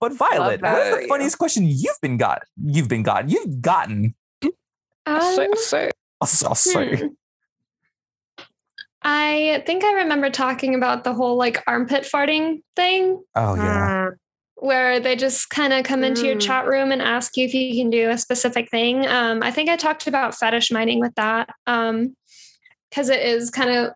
But 0.00 0.12
Violet, 0.12 0.60
what's 0.62 0.90
the 0.96 1.02
you. 1.02 1.08
funniest 1.08 1.38
question 1.38 1.64
you've 1.66 2.00
been 2.02 2.16
got? 2.16 2.42
You've 2.64 2.88
been 2.88 3.02
got. 3.02 3.28
You've 3.30 3.60
gotten. 3.60 4.14
Say- 4.42 4.48
Um, 5.06 5.48
say- 5.54 5.90
I'll, 6.20 6.28
I'll 6.46 6.54
say. 6.54 6.96
Hmm. 6.96 7.06
I 9.02 9.62
think 9.66 9.84
I 9.84 9.92
remember 9.94 10.30
talking 10.30 10.74
about 10.74 11.04
the 11.04 11.14
whole 11.14 11.36
like 11.36 11.62
armpit 11.66 12.02
farting 12.02 12.62
thing 12.74 13.22
Oh 13.36 13.54
yeah. 13.54 14.08
Mm, 14.10 14.16
where 14.56 14.98
they 14.98 15.14
just 15.14 15.48
kind 15.50 15.72
of 15.72 15.84
come 15.84 16.02
into 16.02 16.26
your 16.26 16.36
Mm. 16.36 16.40
chat 16.40 16.66
room 16.66 16.90
and 16.90 17.00
ask 17.02 17.36
you 17.36 17.44
if 17.44 17.54
you 17.54 17.80
can 17.80 17.90
do 17.90 18.10
a 18.10 18.18
specific 18.18 18.70
thing. 18.70 19.06
Um, 19.06 19.42
I 19.42 19.50
think 19.52 19.68
I 19.68 19.76
talked 19.76 20.06
about 20.08 20.34
fetish 20.34 20.72
mining 20.72 20.98
with 20.98 21.14
that 21.14 21.50
because 21.66 23.08
it 23.10 23.20
is 23.20 23.50
kind 23.50 23.70
of 23.70 23.92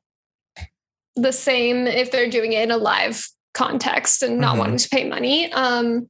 the 1.16 1.32
same 1.32 1.86
if 1.88 2.12
they're 2.12 2.30
doing 2.30 2.52
it 2.52 2.62
in 2.62 2.70
a 2.70 2.76
live 2.76 3.26
context 3.54 4.22
and 4.22 4.38
not 4.38 4.54
Mhm. 4.54 4.58
wanting 4.58 4.76
to 4.78 4.88
pay 4.88 5.08
money. 5.08 5.52
Um, 5.52 6.08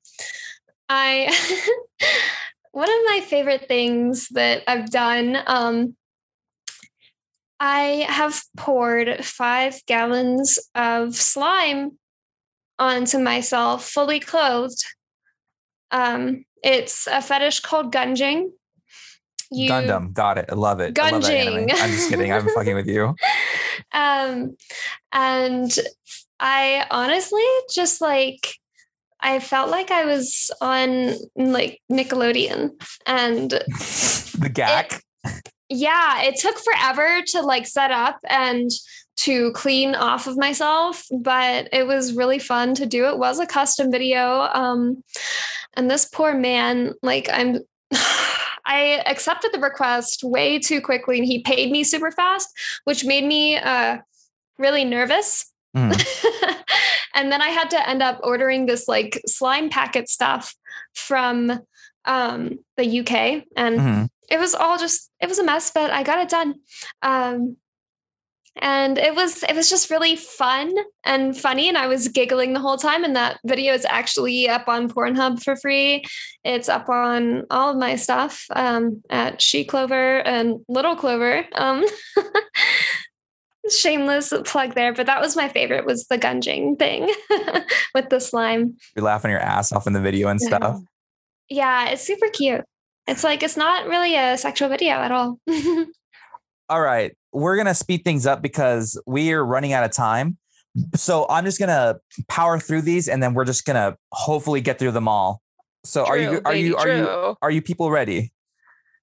I 0.89 1.29
one 2.73 2.89
of 2.89 3.05
my 3.07 3.21
favorite 3.27 3.67
things 3.69 4.29
that 4.31 4.63
I've 4.67 4.91
done. 4.91 5.39
Um, 5.47 5.97
I 7.63 8.07
have 8.09 8.41
poured 8.57 9.23
five 9.25 9.85
gallons 9.87 10.59
of 10.75 11.15
slime 11.15 11.99
onto 12.79 13.19
myself, 13.19 13.87
fully 13.87 14.19
clothed. 14.19 14.83
Um, 15.91 16.47
it's 16.63 17.07
a 17.07 17.21
fetish 17.21 17.61
called 17.61 17.93
gunging. 17.93 18.53
You, 19.51 19.69
Gundam, 19.71 20.13
got 20.13 20.39
it. 20.39 20.47
I 20.49 20.55
love 20.55 20.81
it. 20.81 20.99
I 20.99 21.11
love. 21.11 21.23
Gunging. 21.23 21.71
I'm 21.71 21.91
just 21.91 22.09
kidding. 22.09 22.33
I'm 22.33 22.49
fucking 22.49 22.75
with 22.75 22.87
you. 22.89 23.15
Um, 23.93 24.57
and 25.11 25.77
I 26.41 26.87
honestly 26.91 27.45
just 27.73 28.01
like 28.01 28.55
I 29.21 29.39
felt 29.39 29.71
like 29.71 29.91
I 29.91 30.07
was 30.07 30.51
on 30.61 31.15
like 31.37 31.81
Nickelodeon, 31.93 32.71
and 33.07 33.51
The 34.41 34.51
Gak. 34.51 35.03
yeah, 35.69 36.23
it 36.23 36.37
took 36.37 36.57
forever 36.59 37.23
to 37.29 37.43
like 37.43 37.67
set 37.67 37.91
up 37.91 38.19
and 38.29 38.71
to 39.19 39.53
clean 39.53 39.95
off 39.95 40.27
of 40.27 40.39
myself, 40.39 41.05
but 41.11 41.69
it 41.73 41.87
was 41.87 42.15
really 42.15 42.39
fun 42.39 42.75
to 42.75 42.87
do. 42.87 43.07
It 43.07 43.19
was 43.19 43.39
a 43.39 43.47
custom 43.47 43.93
video. 43.93 44.49
Um, 44.55 45.05
and 45.75 45.91
this 45.91 46.07
poor 46.07 46.35
man, 46.35 46.95
like 47.03 47.29
I'm 47.31 47.59
I 48.65 49.03
accepted 49.07 49.53
the 49.53 49.61
request 49.61 50.23
way 50.25 50.59
too 50.59 50.81
quickly 50.81 51.19
and 51.19 51.27
he 51.27 51.43
paid 51.43 51.71
me 51.71 51.85
super 51.85 52.11
fast, 52.11 52.49
which 52.85 53.05
made 53.05 53.25
me 53.25 53.59
uh 53.59 53.99
really 54.59 54.85
nervous. 54.85 55.53
Mm. 55.77 55.93
and 57.15 57.31
then 57.31 57.41
I 57.43 57.49
had 57.49 57.71
to 57.71 57.89
end 57.89 58.03
up 58.03 58.21
ordering 58.23 58.67
this 58.67 58.89
like 58.89 59.21
slime 59.27 59.71
packet 59.71 60.09
stuff 60.09 60.55
from 60.95 61.61
um 62.07 62.59
the 62.77 63.01
UK 63.01 63.45
and 63.57 63.79
Mhm. 63.79 64.09
it 64.31 64.39
was 64.39 64.55
all 64.55 64.79
just 64.79 65.11
it 65.21 65.29
was 65.29 65.39
a 65.39 65.45
mess 65.45 65.71
but 65.71 65.91
i 65.91 66.03
got 66.03 66.19
it 66.19 66.31
done 66.31 66.55
um 67.03 67.57
and 68.57 68.97
it 68.99 69.15
was 69.15 69.43
it 69.43 69.55
was 69.55 69.69
just 69.69 69.91
really 69.91 70.17
fun 70.17 70.73
and 71.05 71.37
funny 71.37 71.69
and 71.69 71.77
i 71.79 71.87
was 71.87 72.09
giggling 72.09 72.53
the 72.53 72.59
whole 72.61 72.79
time 72.79 73.05
and 73.05 73.15
that 73.17 73.39
video 73.47 73.75
is 73.75 73.85
actually 73.85 74.49
up 74.49 74.67
on 74.67 74.89
pornhub 74.89 75.43
for 75.43 75.57
free 75.57 76.03
it's 76.43 76.69
up 76.71 76.89
on 76.89 77.45
all 77.51 77.71
of 77.71 77.77
my 77.77 77.97
stuff 77.97 78.47
um 78.57 79.03
at 79.11 79.41
she 79.43 79.63
clover 79.65 80.21
and 80.27 80.61
little 80.69 80.97
clover 80.97 81.45
um 81.55 81.85
shameless 83.69 84.33
plug 84.45 84.75
there 84.75 84.93
but 84.95 85.07
that 85.07 85.21
was 85.21 85.37
my 85.37 85.49
favorite 85.49 85.85
was 85.85 86.07
the 86.07 86.19
gunging 86.19 86.79
thing 86.79 87.13
with 87.95 88.09
the 88.09 88.21
slime 88.21 88.77
You're 88.97 89.05
laughing 89.05 89.31
your 89.31 89.41
ass 89.41 89.73
off 89.73 89.87
in 89.87 89.93
the 89.93 90.01
video 90.01 90.29
and 90.29 90.41
stuff. 90.41 90.81
yeah 91.49 91.91
it's 91.91 92.03
super 92.03 92.29
cute 92.29 92.65
it's 93.07 93.23
like 93.25 93.43
it's 93.43 93.57
not 93.57 93.87
really 93.87 94.17
a 94.17 94.39
sexual 94.39 94.69
video 94.69 94.95
at 94.95 95.13
all 95.13 95.39
All 96.71 96.81
right. 96.81 97.17
We're 97.33 97.57
going 97.57 97.67
to 97.67 97.75
speed 97.75 98.05
things 98.05 98.27
up 98.27 98.41
because 98.43 99.01
we 99.05 99.33
are 99.33 99.45
running 99.45 99.73
out 99.73 99.83
of 99.83 99.91
time. 99.91 100.39
So 100.95 101.27
I'm 101.29 101.45
just 101.45 101.59
going 101.59 101.69
to 101.69 101.99
power 102.29 102.61
through 102.61 102.83
these 102.83 103.09
and 103.09 103.21
then 103.21 103.35
we're 103.35 103.45
just 103.45 103.65
going 103.65 103.75
to 103.75 103.97
hopefully 104.13 104.61
get 104.61 104.79
through 104.79 104.93
them 104.93 105.09
all. 105.09 105.43
So 105.83 106.07
are 106.07 106.17
you 106.17 106.29
True, 106.29 106.41
are 106.45 106.55
you 106.55 106.77
baby, 106.77 106.91
are 106.91 106.97
you 106.97 107.37
are 107.43 107.51
you 107.51 107.61
people 107.61 107.91
ready? 107.91 108.33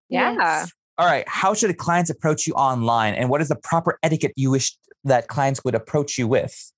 Yeah. 0.07 0.33
Yes. 0.39 0.71
All 0.97 1.05
right. 1.05 1.27
How 1.27 1.53
should 1.53 1.75
clients 1.77 2.09
approach 2.09 2.47
you 2.47 2.53
online 2.53 3.13
and 3.13 3.29
what 3.29 3.41
is 3.41 3.49
the 3.49 3.55
proper 3.55 3.99
etiquette 4.01 4.33
you 4.35 4.51
wish 4.51 4.75
that 5.03 5.27
clients 5.27 5.63
would 5.63 5.75
approach 5.75 6.17
you 6.17 6.27
with? 6.27 6.71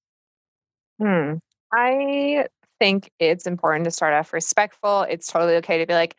Hmm. 1.02 1.36
I 1.74 2.48
think 2.80 3.12
it's 3.20 3.46
important 3.46 3.86
to 3.86 3.92
start 3.92 4.14
off 4.14 4.34
respectful. 4.34 5.04
It's 5.04 5.28
totally 5.28 5.56
okay 5.58 5.78
to 5.78 5.86
be 5.86 5.94
like, 5.94 6.16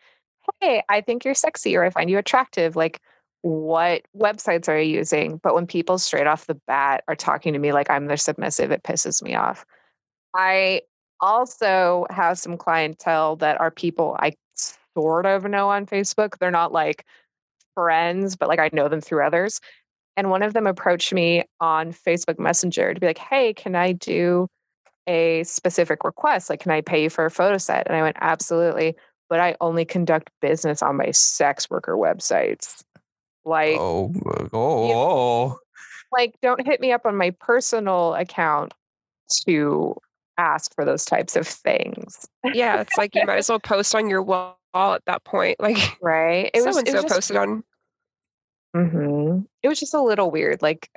hey, 0.60 0.82
I 0.88 1.00
think 1.00 1.24
you're 1.24 1.34
sexy 1.34 1.76
or 1.76 1.84
I 1.84 1.90
find 1.90 2.08
you 2.08 2.18
attractive. 2.18 2.76
Like, 2.76 3.00
what 3.42 4.02
websites 4.16 4.68
are 4.68 4.78
you 4.78 4.98
using? 4.98 5.40
But 5.42 5.54
when 5.54 5.66
people 5.66 5.98
straight 5.98 6.26
off 6.26 6.46
the 6.46 6.60
bat 6.66 7.04
are 7.08 7.16
talking 7.16 7.52
to 7.52 7.58
me 7.58 7.72
like 7.72 7.90
I'm 7.90 8.06
their 8.06 8.16
submissive, 8.16 8.70
it 8.70 8.82
pisses 8.82 9.22
me 9.22 9.34
off. 9.34 9.64
I 10.34 10.82
also 11.20 12.06
have 12.10 12.38
some 12.38 12.56
clientele 12.56 13.36
that 13.36 13.60
are 13.60 13.70
people 13.70 14.16
I 14.18 14.32
sort 14.94 15.26
of 15.26 15.44
know 15.44 15.68
on 15.68 15.86
Facebook. 15.86 16.38
They're 16.38 16.50
not 16.50 16.72
like 16.72 17.04
friends, 17.74 18.36
but 18.36 18.48
like 18.48 18.58
I 18.58 18.70
know 18.72 18.88
them 18.88 19.00
through 19.00 19.24
others. 19.24 19.60
And 20.16 20.30
one 20.30 20.42
of 20.42 20.52
them 20.52 20.66
approached 20.66 21.12
me 21.14 21.44
on 21.60 21.92
Facebook 21.92 22.38
Messenger 22.38 22.94
to 22.94 23.00
be 23.00 23.06
like, 23.06 23.18
hey, 23.18 23.54
can 23.54 23.74
I 23.74 23.92
do 23.92 24.48
a 25.06 25.44
specific 25.44 26.04
request? 26.04 26.50
Like, 26.50 26.60
can 26.60 26.72
I 26.72 26.80
pay 26.82 27.02
you 27.04 27.10
for 27.10 27.24
a 27.24 27.30
photo 27.30 27.58
set? 27.58 27.86
And 27.86 27.96
I 27.96 28.02
went, 28.02 28.16
absolutely. 28.20 28.96
But 29.28 29.40
I 29.40 29.56
only 29.60 29.84
conduct 29.84 30.30
business 30.42 30.82
on 30.82 30.96
my 30.96 31.10
sex 31.12 31.70
worker 31.70 31.96
websites. 31.96 32.82
Like, 33.44 33.78
Oh, 33.78 34.12
oh, 34.52 35.58
like 36.12 36.34
don't 36.42 36.66
hit 36.66 36.80
me 36.80 36.92
up 36.92 37.06
on 37.06 37.16
my 37.16 37.30
personal 37.30 38.14
account 38.14 38.74
to 39.46 39.94
ask 40.36 40.74
for 40.74 40.84
those 40.84 41.04
types 41.04 41.36
of 41.36 41.46
things. 41.46 42.26
yeah, 42.52 42.80
it's 42.80 42.96
like 42.98 43.14
you 43.14 43.24
might 43.24 43.38
as 43.38 43.48
well 43.48 43.60
post 43.60 43.94
on 43.94 44.08
your 44.08 44.22
wall 44.74 44.94
at 44.94 45.04
that 45.06 45.24
point. 45.24 45.60
Like 45.60 45.98
Right. 46.02 46.50
It 46.52 46.64
was, 46.64 46.76
so 46.76 46.82
just 46.82 47.08
posted 47.08 47.36
on. 47.36 47.64
hmm 48.74 49.40
It 49.62 49.68
was 49.68 49.80
just 49.80 49.94
a 49.94 50.02
little 50.02 50.30
weird. 50.30 50.62
Like, 50.62 50.90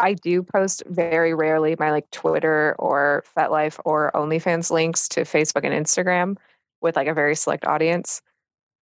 I 0.00 0.14
do 0.14 0.42
post 0.42 0.82
very 0.86 1.34
rarely 1.34 1.76
my 1.78 1.90
like 1.90 2.10
Twitter 2.10 2.74
or 2.78 3.24
FetLife 3.36 3.78
or 3.84 4.10
OnlyFans 4.14 4.70
links 4.70 5.08
to 5.10 5.20
Facebook 5.20 5.64
and 5.64 5.72
Instagram 5.72 6.36
with 6.80 6.96
like 6.96 7.06
a 7.06 7.14
very 7.14 7.36
select 7.36 7.64
audience. 7.64 8.20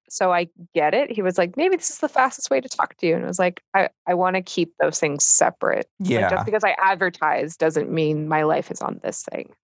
So 0.08 0.32
I 0.32 0.48
get 0.74 0.92
it. 0.94 1.10
He 1.10 1.22
was 1.22 1.38
like, 1.38 1.56
maybe 1.56 1.76
this 1.76 1.90
is 1.90 1.98
the 1.98 2.08
fastest 2.08 2.50
way 2.50 2.60
to 2.60 2.68
talk 2.68 2.96
to 2.98 3.06
you. 3.06 3.14
And 3.14 3.24
I 3.24 3.28
was 3.28 3.38
like, 3.38 3.62
I, 3.74 3.88
I 4.06 4.14
want 4.14 4.36
to 4.36 4.42
keep 4.42 4.74
those 4.78 4.98
things 4.98 5.24
separate. 5.24 5.88
Like, 6.00 6.10
yeah. 6.10 6.30
just 6.30 6.44
because 6.44 6.64
I 6.64 6.76
advertise 6.78 7.56
doesn't 7.56 7.90
mean 7.90 8.28
my 8.28 8.42
life 8.42 8.70
is 8.70 8.82
on 8.82 9.00
this 9.02 9.24
thing. 9.30 9.54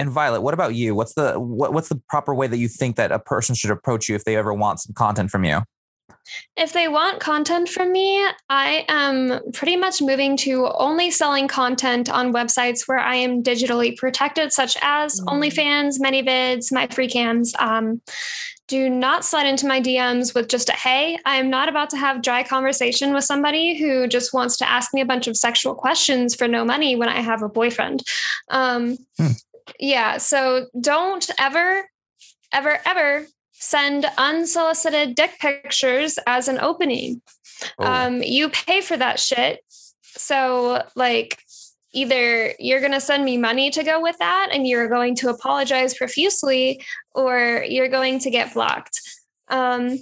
And 0.00 0.08
Violet, 0.08 0.40
what 0.40 0.54
about 0.54 0.74
you? 0.74 0.94
What's 0.94 1.12
the 1.12 1.38
what, 1.38 1.74
what's 1.74 1.90
the 1.90 2.00
proper 2.08 2.34
way 2.34 2.46
that 2.46 2.56
you 2.56 2.68
think 2.68 2.96
that 2.96 3.12
a 3.12 3.18
person 3.18 3.54
should 3.54 3.70
approach 3.70 4.08
you 4.08 4.14
if 4.14 4.24
they 4.24 4.34
ever 4.34 4.54
want 4.54 4.80
some 4.80 4.94
content 4.94 5.30
from 5.30 5.44
you? 5.44 5.60
If 6.56 6.72
they 6.72 6.88
want 6.88 7.20
content 7.20 7.68
from 7.68 7.92
me, 7.92 8.24
I 8.48 8.86
am 8.88 9.40
pretty 9.52 9.76
much 9.76 10.00
moving 10.00 10.38
to 10.38 10.68
only 10.68 11.10
selling 11.10 11.48
content 11.48 12.08
on 12.08 12.32
websites 12.32 12.88
where 12.88 12.98
I 12.98 13.16
am 13.16 13.42
digitally 13.42 13.94
protected, 13.94 14.54
such 14.54 14.78
as 14.80 15.20
Mm. 15.20 15.26
OnlyFans, 15.26 16.00
ManyVids, 16.00 16.72
MyFreeCams. 16.72 17.60
Um, 17.60 18.00
do 18.68 18.88
not 18.88 19.24
slide 19.24 19.46
into 19.46 19.66
my 19.66 19.82
DMs 19.82 20.34
with 20.34 20.48
just 20.48 20.70
a 20.70 20.72
hey. 20.72 21.18
I 21.26 21.36
am 21.36 21.50
not 21.50 21.68
about 21.68 21.90
to 21.90 21.96
have 21.98 22.22
dry 22.22 22.42
conversation 22.42 23.12
with 23.12 23.24
somebody 23.24 23.76
who 23.76 24.06
just 24.06 24.32
wants 24.32 24.56
to 24.58 24.68
ask 24.68 24.94
me 24.94 25.00
a 25.00 25.06
bunch 25.06 25.26
of 25.26 25.36
sexual 25.36 25.74
questions 25.74 26.34
for 26.36 26.46
no 26.48 26.64
money 26.64 26.96
when 26.96 27.08
I 27.08 27.20
have 27.20 27.42
a 27.42 27.48
boyfriend. 27.48 28.02
Um, 28.48 28.96
Hmm. 29.18 29.32
Yeah, 29.78 30.18
so 30.18 30.66
don't 30.80 31.28
ever, 31.38 31.88
ever, 32.52 32.78
ever 32.84 33.26
send 33.52 34.06
unsolicited 34.16 35.14
dick 35.14 35.38
pictures 35.38 36.18
as 36.26 36.48
an 36.48 36.58
opening. 36.58 37.22
Oh, 37.78 37.84
Um, 37.86 38.22
you 38.22 38.48
pay 38.48 38.80
for 38.80 38.96
that 38.96 39.20
shit. 39.20 39.60
So, 40.02 40.82
like, 40.96 41.38
either 41.92 42.54
you're 42.58 42.80
going 42.80 42.92
to 42.92 43.00
send 43.00 43.24
me 43.24 43.36
money 43.36 43.70
to 43.70 43.82
go 43.84 44.00
with 44.00 44.16
that 44.18 44.48
and 44.52 44.66
you're 44.66 44.88
going 44.88 45.14
to 45.16 45.28
apologize 45.28 45.94
profusely, 45.94 46.82
or 47.14 47.64
you're 47.68 47.88
going 47.88 48.18
to 48.20 48.30
get 48.30 48.54
blocked. 48.54 49.00
Um, 49.48 49.98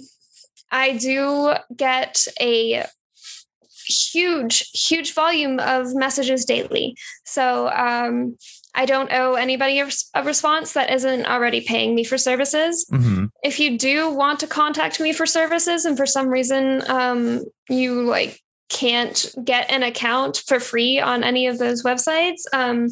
I 0.71 0.93
do 0.97 1.53
get 1.75 2.25
a 2.39 2.85
huge, 3.87 4.69
huge 4.71 5.13
volume 5.15 5.59
of 5.59 5.95
messages 5.95 6.45
daily. 6.45 6.95
So 7.25 7.69
um, 7.69 8.37
I 8.75 8.85
don't 8.85 9.11
owe 9.11 9.33
anybody 9.33 9.79
a, 9.79 9.85
res- 9.85 10.09
a 10.13 10.23
response 10.23 10.73
that 10.73 10.91
isn't 10.91 11.25
already 11.25 11.61
paying 11.61 11.95
me 11.95 12.03
for 12.03 12.17
services. 12.17 12.85
hmm 12.89 13.25
If 13.43 13.59
you 13.59 13.77
do 13.77 14.09
want 14.09 14.39
to 14.41 14.47
contact 14.47 14.99
me 14.99 15.13
for 15.13 15.25
services 15.25 15.85
and 15.85 15.97
for 15.97 16.05
some 16.05 16.29
reason 16.29 16.83
um, 16.89 17.43
you 17.69 18.03
like 18.03 18.39
can't 18.69 19.33
get 19.43 19.71
an 19.71 19.83
account 19.83 20.43
for 20.47 20.59
free 20.59 20.99
on 20.99 21.23
any 21.23 21.47
of 21.47 21.57
those 21.57 21.83
websites, 21.83 22.41
um, 22.53 22.89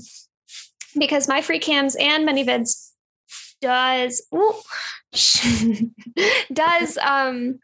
because 0.97 1.27
MyFreeCams 1.27 1.95
and 1.99 2.27
ManyVids 2.27 2.91
does 3.61 4.25
ooh, 4.33 4.53
does 6.53 6.97
um, 6.97 7.59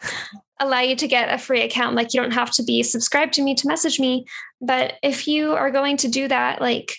allow 0.59 0.79
you 0.79 0.95
to 0.95 1.07
get 1.07 1.33
a 1.33 1.37
free 1.37 1.61
account. 1.61 1.95
Like 1.95 2.13
you 2.13 2.21
don't 2.21 2.31
have 2.31 2.51
to 2.51 2.63
be 2.63 2.83
subscribed 2.83 3.33
to 3.33 3.41
me 3.41 3.55
to 3.55 3.67
message 3.67 3.99
me. 3.99 4.25
But 4.61 4.93
if 5.01 5.27
you 5.27 5.53
are 5.53 5.71
going 5.71 5.97
to 5.97 6.07
do 6.07 6.27
that, 6.27 6.61
like 6.61 6.97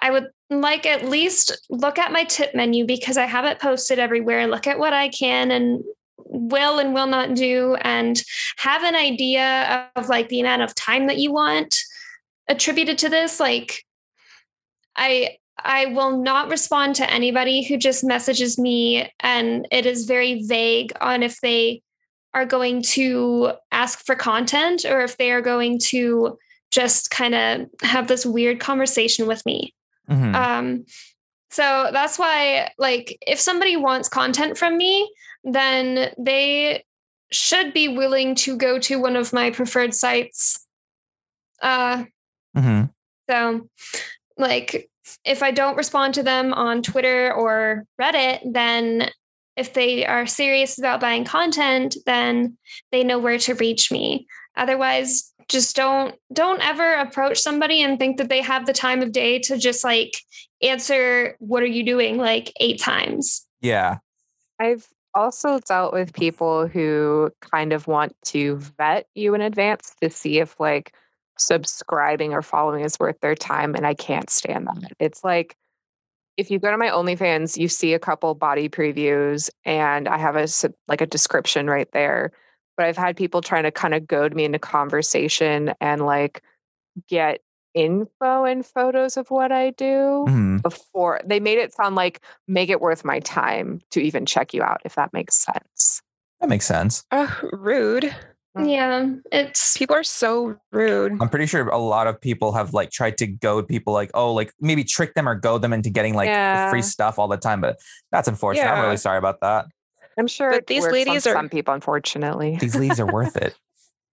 I 0.00 0.10
would 0.10 0.28
like 0.50 0.86
at 0.86 1.04
least 1.04 1.66
look 1.68 1.98
at 1.98 2.12
my 2.12 2.24
tip 2.24 2.54
menu 2.54 2.86
because 2.86 3.16
I 3.16 3.26
have 3.26 3.44
it 3.44 3.60
posted 3.60 3.98
everywhere. 3.98 4.46
Look 4.46 4.66
at 4.66 4.78
what 4.78 4.92
I 4.92 5.08
can 5.08 5.50
and 5.50 5.82
will 6.16 6.78
and 6.78 6.94
will 6.94 7.06
not 7.06 7.34
do 7.34 7.76
and 7.80 8.22
have 8.56 8.82
an 8.82 8.94
idea 8.94 9.90
of 9.96 10.08
like 10.08 10.28
the 10.28 10.40
amount 10.40 10.62
of 10.62 10.74
time 10.74 11.06
that 11.06 11.18
you 11.18 11.32
want 11.32 11.76
attributed 12.48 12.98
to 12.98 13.08
this. 13.08 13.40
Like 13.40 13.84
I 14.96 15.36
I 15.62 15.86
will 15.86 16.16
not 16.16 16.50
respond 16.50 16.94
to 16.96 17.10
anybody 17.10 17.64
who 17.64 17.76
just 17.76 18.04
messages 18.04 18.58
me 18.58 19.12
and 19.20 19.66
it 19.72 19.86
is 19.86 20.06
very 20.06 20.42
vague 20.44 20.92
on 21.00 21.22
if 21.22 21.40
they 21.40 21.82
are 22.34 22.46
going 22.46 22.82
to 22.82 23.52
ask 23.72 24.04
for 24.04 24.14
content 24.14 24.84
or 24.84 25.00
if 25.00 25.16
they 25.16 25.32
are 25.32 25.40
going 25.40 25.78
to 25.78 26.38
just 26.70 27.10
kind 27.10 27.34
of 27.34 27.66
have 27.82 28.06
this 28.06 28.24
weird 28.24 28.60
conversation 28.60 29.26
with 29.26 29.44
me. 29.46 29.74
Hmm 30.08 30.34
Um, 30.34 30.84
so 31.50 31.88
that's 31.92 32.18
why, 32.18 32.70
like, 32.78 33.16
if 33.26 33.40
somebody 33.40 33.76
wants 33.76 34.08
content 34.08 34.58
from 34.58 34.76
me, 34.76 35.10
then 35.44 36.12
they 36.18 36.84
should 37.30 37.72
be 37.72 37.88
willing 37.88 38.34
to 38.34 38.56
go 38.56 38.78
to 38.78 38.98
one 38.98 39.16
of 39.16 39.32
my 39.32 39.50
preferred 39.50 39.94
sites. 39.94 40.66
Uh, 41.62 42.04
hmm 42.56 42.84
so, 43.28 43.68
like, 44.38 44.88
if 45.24 45.42
I 45.42 45.50
don't 45.50 45.76
respond 45.76 46.14
to 46.14 46.22
them 46.22 46.54
on 46.54 46.82
Twitter 46.82 47.32
or 47.32 47.84
Reddit, 48.00 48.40
then 48.52 49.10
if 49.56 49.74
they 49.74 50.06
are 50.06 50.26
serious 50.26 50.78
about 50.78 51.00
buying 51.00 51.24
content, 51.24 51.96
then 52.06 52.56
they 52.92 53.04
know 53.04 53.18
where 53.18 53.38
to 53.38 53.54
reach 53.54 53.90
me. 53.90 54.26
Otherwise, 54.56 55.32
just 55.48 55.74
don't 55.74 56.14
don't 56.32 56.60
ever 56.62 56.94
approach 56.94 57.38
somebody 57.38 57.82
and 57.82 57.98
think 57.98 58.18
that 58.18 58.28
they 58.28 58.42
have 58.42 58.66
the 58.66 58.72
time 58.72 59.02
of 59.02 59.12
day 59.12 59.38
to 59.38 59.56
just 59.56 59.82
like 59.82 60.12
answer 60.62 61.36
what 61.38 61.62
are 61.62 61.66
you 61.66 61.84
doing 61.84 62.16
like 62.18 62.52
eight 62.60 62.80
times. 62.80 63.46
Yeah. 63.60 63.98
I've 64.60 64.86
also 65.14 65.58
dealt 65.60 65.92
with 65.92 66.12
people 66.12 66.66
who 66.66 67.30
kind 67.40 67.72
of 67.72 67.86
want 67.86 68.14
to 68.26 68.56
vet 68.56 69.06
you 69.14 69.34
in 69.34 69.40
advance 69.40 69.94
to 70.02 70.10
see 70.10 70.38
if 70.38 70.58
like 70.60 70.94
subscribing 71.38 72.34
or 72.34 72.42
following 72.42 72.84
is 72.84 72.98
worth 72.98 73.20
their 73.20 73.34
time 73.34 73.74
and 73.74 73.86
I 73.86 73.94
can't 73.94 74.28
stand 74.28 74.66
that. 74.66 74.76
Mm-hmm. 74.76 74.92
It's 75.00 75.24
like 75.24 75.56
if 76.36 76.50
you 76.50 76.60
go 76.60 76.70
to 76.70 76.78
my 76.78 76.88
OnlyFans, 76.88 77.56
you 77.56 77.68
see 77.68 77.94
a 77.94 77.98
couple 77.98 78.32
body 78.34 78.68
previews 78.68 79.50
and 79.64 80.06
I 80.08 80.18
have 80.18 80.36
a 80.36 80.46
like 80.86 81.00
a 81.00 81.06
description 81.06 81.68
right 81.68 81.90
there. 81.92 82.32
But 82.78 82.86
I've 82.86 82.96
had 82.96 83.16
people 83.16 83.42
trying 83.42 83.64
to 83.64 83.70
kind 83.72 83.92
of 83.92 84.06
goad 84.06 84.34
me 84.34 84.44
into 84.46 84.58
conversation 84.58 85.74
and 85.82 86.06
like 86.06 86.42
get 87.08 87.40
info 87.74 88.44
and 88.44 88.64
photos 88.64 89.16
of 89.18 89.30
what 89.30 89.52
I 89.52 89.70
do 89.70 90.24
hmm 90.26 90.56
before 90.62 91.20
they 91.24 91.38
made 91.38 91.58
it 91.58 91.72
sound 91.72 91.94
like 91.94 92.20
make 92.48 92.68
it 92.70 92.80
worth 92.80 93.04
my 93.04 93.20
time 93.20 93.80
to 93.90 94.00
even 94.00 94.26
check 94.26 94.52
you 94.54 94.62
out 94.62 94.80
if 94.84 94.96
that 94.96 95.12
makes 95.12 95.36
sense 95.36 96.02
That 96.40 96.48
makes 96.48 96.66
sense. 96.66 97.04
Uh, 97.12 97.28
rude. 97.52 98.12
Mm. 98.56 98.72
Yeah, 98.72 99.06
it's 99.30 99.76
People 99.76 99.94
are 99.94 100.02
so 100.02 100.56
rude. 100.72 101.12
I'm 101.20 101.28
pretty 101.28 101.46
sure 101.46 101.68
a 101.68 101.78
lot 101.78 102.06
of 102.08 102.20
people 102.20 102.52
have 102.52 102.74
like 102.74 102.90
tried 102.90 103.18
to 103.18 103.26
goad 103.26 103.68
people 103.68 103.92
like, 103.92 104.10
oh, 104.14 104.32
like 104.34 104.52
maybe 104.60 104.82
trick 104.82 105.14
them 105.14 105.28
or 105.28 105.34
goad 105.36 105.62
them 105.62 105.72
into 105.72 105.90
getting 105.90 106.14
like 106.14 106.28
Yeah. 106.28 106.70
free 106.70 106.82
stuff 106.82 107.18
all 107.18 107.28
the 107.28 107.36
time. 107.36 107.60
But 107.60 107.78
that's 108.10 108.26
unfortunate. 108.26 108.68
I'm 108.68 108.82
really 108.82 108.96
sorry 108.96 109.18
about 109.18 109.40
that. 109.42 109.66
I'm 110.18 110.26
sure 110.26 110.50
But 110.50 110.66
these 110.66 110.86
ladies 110.86 111.26
are- 111.26 111.32
some 111.34 111.48
people 111.48 111.74
unfortunately 111.74 112.56
These 112.60 112.74
ladies 112.76 113.00
are 113.00 113.06
worth 113.12 113.36
it. 113.36 113.54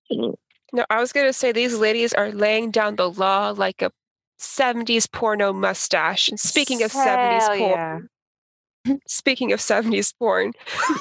No, 0.74 0.84
I 0.90 1.00
was 1.00 1.14
going 1.14 1.26
to 1.28 1.32
say 1.32 1.54
these 1.54 1.78
ladies 1.78 2.12
are 2.14 2.32
laying 2.32 2.70
down 2.70 2.98
the 2.98 3.10
law 3.10 3.54
like 3.56 3.82
a 3.82 3.92
70s 4.42 5.10
porno 5.10 5.54
mustache. 5.54 6.28
And 6.28 6.38
speaking 6.38 6.84
of 6.84 6.92
70s 6.92 7.48
porn, 7.58 8.10
yeah. 8.86 8.96
speaking 9.08 9.54
of 9.54 9.62
70s 9.62 10.14
porn, 10.20 10.52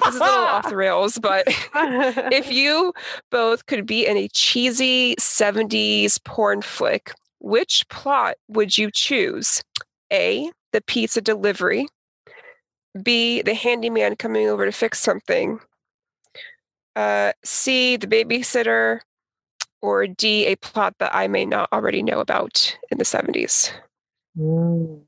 this 0.05 0.15
is 0.15 0.21
a 0.21 0.25
little 0.25 0.45
off 0.45 0.69
the 0.69 0.77
rails, 0.87 1.19
but 1.19 1.45
if 2.31 2.53
you 2.53 2.93
both 3.33 3.67
could 3.67 3.85
be 3.85 4.07
in 4.07 4.17
a 4.17 4.29
cheesy 4.29 5.17
70s 5.17 6.23
porn 6.25 6.63
flick, 6.63 7.13
which 7.41 7.85
plot 7.91 8.37
would 8.47 8.79
you 8.79 8.91
choose? 8.93 9.61
A, 10.13 10.49
the 10.73 10.83
pizza 10.83 11.21
delivery. 11.21 11.89
B, 13.03 13.43
the 13.43 13.55
handyman 13.55 14.17
coming 14.17 14.49
over 14.49 14.65
to 14.65 14.73
fix 14.73 15.01
something. 15.01 15.61
Uh, 16.95 17.33
C, 17.45 17.97
the 17.97 18.07
babysitter. 18.07 19.01
Or 19.83 20.07
D, 20.07 20.47
a 20.47 20.57
plot 20.57 20.95
that 20.99 21.15
I 21.15 21.29
may 21.29 21.45
not 21.45 21.69
already 21.71 22.03
know 22.03 22.21
about 22.21 22.79
in 22.91 22.97
the 22.97 23.05
70s. 23.05 23.71
Mm. 24.39 25.03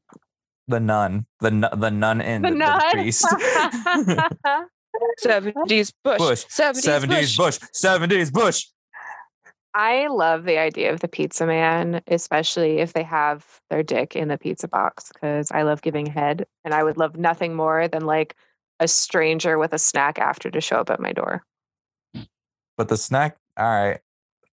The 0.68 0.80
nun, 0.80 1.26
the 1.40 1.70
the 1.74 1.90
nun 1.90 2.20
in 2.20 2.42
the 2.42 2.50
the, 2.50 2.56
the 2.56 2.88
priest. 2.92 3.24
70s 5.24 5.92
Bush. 6.02 6.18
Bush. 6.18 6.44
70s, 6.46 7.06
70s 7.06 7.36
Bush. 7.36 7.58
70s 7.74 8.32
Bush. 8.32 8.66
I 9.78 10.06
love 10.06 10.44
the 10.44 10.56
idea 10.56 10.90
of 10.90 11.00
the 11.00 11.08
pizza 11.08 11.44
man, 11.46 12.00
especially 12.06 12.78
if 12.78 12.94
they 12.94 13.02
have 13.02 13.44
their 13.68 13.82
dick 13.82 14.16
in 14.16 14.28
the 14.28 14.38
pizza 14.38 14.68
box, 14.68 15.10
because 15.12 15.50
I 15.52 15.62
love 15.62 15.82
giving 15.82 16.06
head. 16.06 16.46
And 16.64 16.72
I 16.72 16.82
would 16.82 16.96
love 16.96 17.18
nothing 17.18 17.54
more 17.54 17.86
than 17.86 18.06
like 18.06 18.34
a 18.80 18.88
stranger 18.88 19.58
with 19.58 19.74
a 19.74 19.78
snack 19.78 20.18
after 20.18 20.50
to 20.50 20.62
show 20.62 20.76
up 20.76 20.88
at 20.88 20.98
my 20.98 21.12
door. 21.12 21.44
But 22.78 22.88
the 22.88 22.96
snack, 22.96 23.36
all 23.58 23.64
right. 23.66 23.98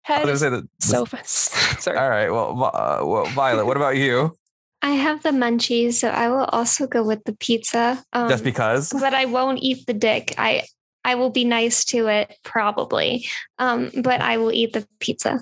I 0.08 0.12
Head 0.12 0.26
was 0.26 0.42
is 0.42 0.50
gonna 0.50 0.56
say 0.56 0.60
that. 0.62 0.68
the- 0.80 0.86
so 0.88 1.04
fun. 1.06 1.20
Sorry. 1.24 1.96
all 1.98 2.10
right. 2.10 2.28
Well, 2.30 2.64
uh, 2.74 3.06
well, 3.06 3.24
Violet, 3.26 3.64
what 3.66 3.76
about 3.76 3.96
you? 3.96 4.34
I 4.82 4.90
have 4.90 5.22
the 5.22 5.30
munchies, 5.30 5.94
so 5.94 6.08
I 6.08 6.28
will 6.30 6.46
also 6.46 6.88
go 6.88 7.04
with 7.04 7.22
the 7.24 7.34
pizza. 7.36 8.02
Um, 8.12 8.28
Just 8.28 8.42
because? 8.42 8.92
but 8.92 9.14
I 9.14 9.26
won't 9.26 9.60
eat 9.62 9.86
the 9.86 9.94
dick. 9.94 10.34
I 10.36 10.64
I 11.04 11.14
will 11.16 11.30
be 11.30 11.44
nice 11.44 11.84
to 11.86 12.06
it 12.06 12.36
probably, 12.44 13.26
um, 13.58 13.90
but 14.02 14.20
I 14.20 14.36
will 14.36 14.52
eat 14.52 14.72
the 14.72 14.86
pizza. 15.00 15.40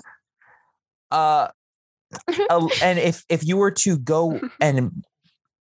Uh, 1.11 1.49
uh, 2.49 2.67
and 2.81 2.99
if 2.99 3.23
if 3.29 3.45
you 3.45 3.57
were 3.57 3.71
to 3.71 3.97
go 3.97 4.39
and 4.61 5.03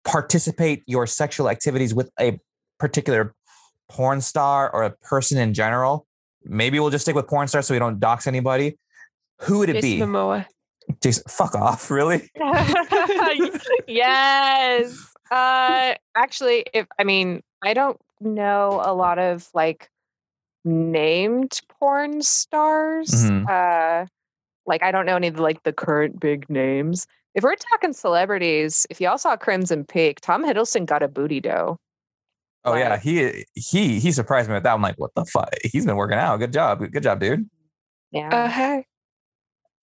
participate 0.04 0.82
your 0.86 1.06
sexual 1.06 1.48
activities 1.48 1.94
with 1.94 2.10
a 2.20 2.38
particular 2.78 3.34
porn 3.88 4.20
star 4.20 4.70
or 4.70 4.84
a 4.84 4.90
person 4.90 5.38
in 5.38 5.54
general, 5.54 6.06
maybe 6.44 6.78
we'll 6.78 6.90
just 6.90 7.04
stick 7.04 7.16
with 7.16 7.26
porn 7.26 7.48
stars 7.48 7.66
so 7.66 7.74
we 7.74 7.78
don't 7.78 8.00
dox 8.00 8.26
anybody. 8.26 8.78
Who 9.42 9.58
would 9.58 9.68
it 9.68 9.74
Jason 9.74 9.90
be? 9.90 9.98
Momoa. 10.00 10.46
Jason, 11.02 11.24
fuck 11.28 11.54
off, 11.54 11.90
really? 11.90 12.30
yes. 13.86 14.96
Uh 15.30 15.94
actually 16.16 16.64
if 16.72 16.86
I 16.98 17.04
mean, 17.04 17.42
I 17.62 17.74
don't 17.74 18.00
know 18.20 18.80
a 18.84 18.94
lot 18.94 19.18
of 19.18 19.48
like 19.54 19.90
named 20.64 21.60
porn 21.78 22.22
stars. 22.22 23.10
Mhm. 23.10 23.48
Uh 23.48 24.06
like 24.66 24.82
I 24.82 24.90
don't 24.90 25.06
know 25.06 25.16
any 25.16 25.28
of 25.28 25.36
the, 25.36 25.42
like 25.42 25.62
the 25.62 25.72
current 25.72 26.20
big 26.20 26.48
names. 26.50 27.06
If 27.34 27.44
we're 27.44 27.56
talking 27.56 27.92
celebrities, 27.92 28.86
if 28.90 29.00
y'all 29.00 29.18
saw 29.18 29.36
Crimson 29.36 29.84
Peak, 29.84 30.20
Tom 30.20 30.44
Hiddleston 30.44 30.86
got 30.86 31.02
a 31.02 31.08
booty 31.08 31.40
dough. 31.40 31.78
Oh 32.64 32.74
yeah, 32.74 32.98
he 32.98 33.44
he 33.54 33.98
he 33.98 34.12
surprised 34.12 34.48
me 34.48 34.54
with 34.54 34.64
that. 34.64 34.74
I'm 34.74 34.82
like, 34.82 34.96
what 34.98 35.14
the 35.14 35.24
fuck? 35.24 35.54
He's 35.64 35.86
been 35.86 35.96
working 35.96 36.18
out. 36.18 36.36
Good 36.36 36.52
job, 36.52 36.80
good 36.90 37.02
job, 37.02 37.20
dude. 37.20 37.48
Yeah. 38.10 38.28
Uh, 38.28 38.48
hey. 38.48 38.84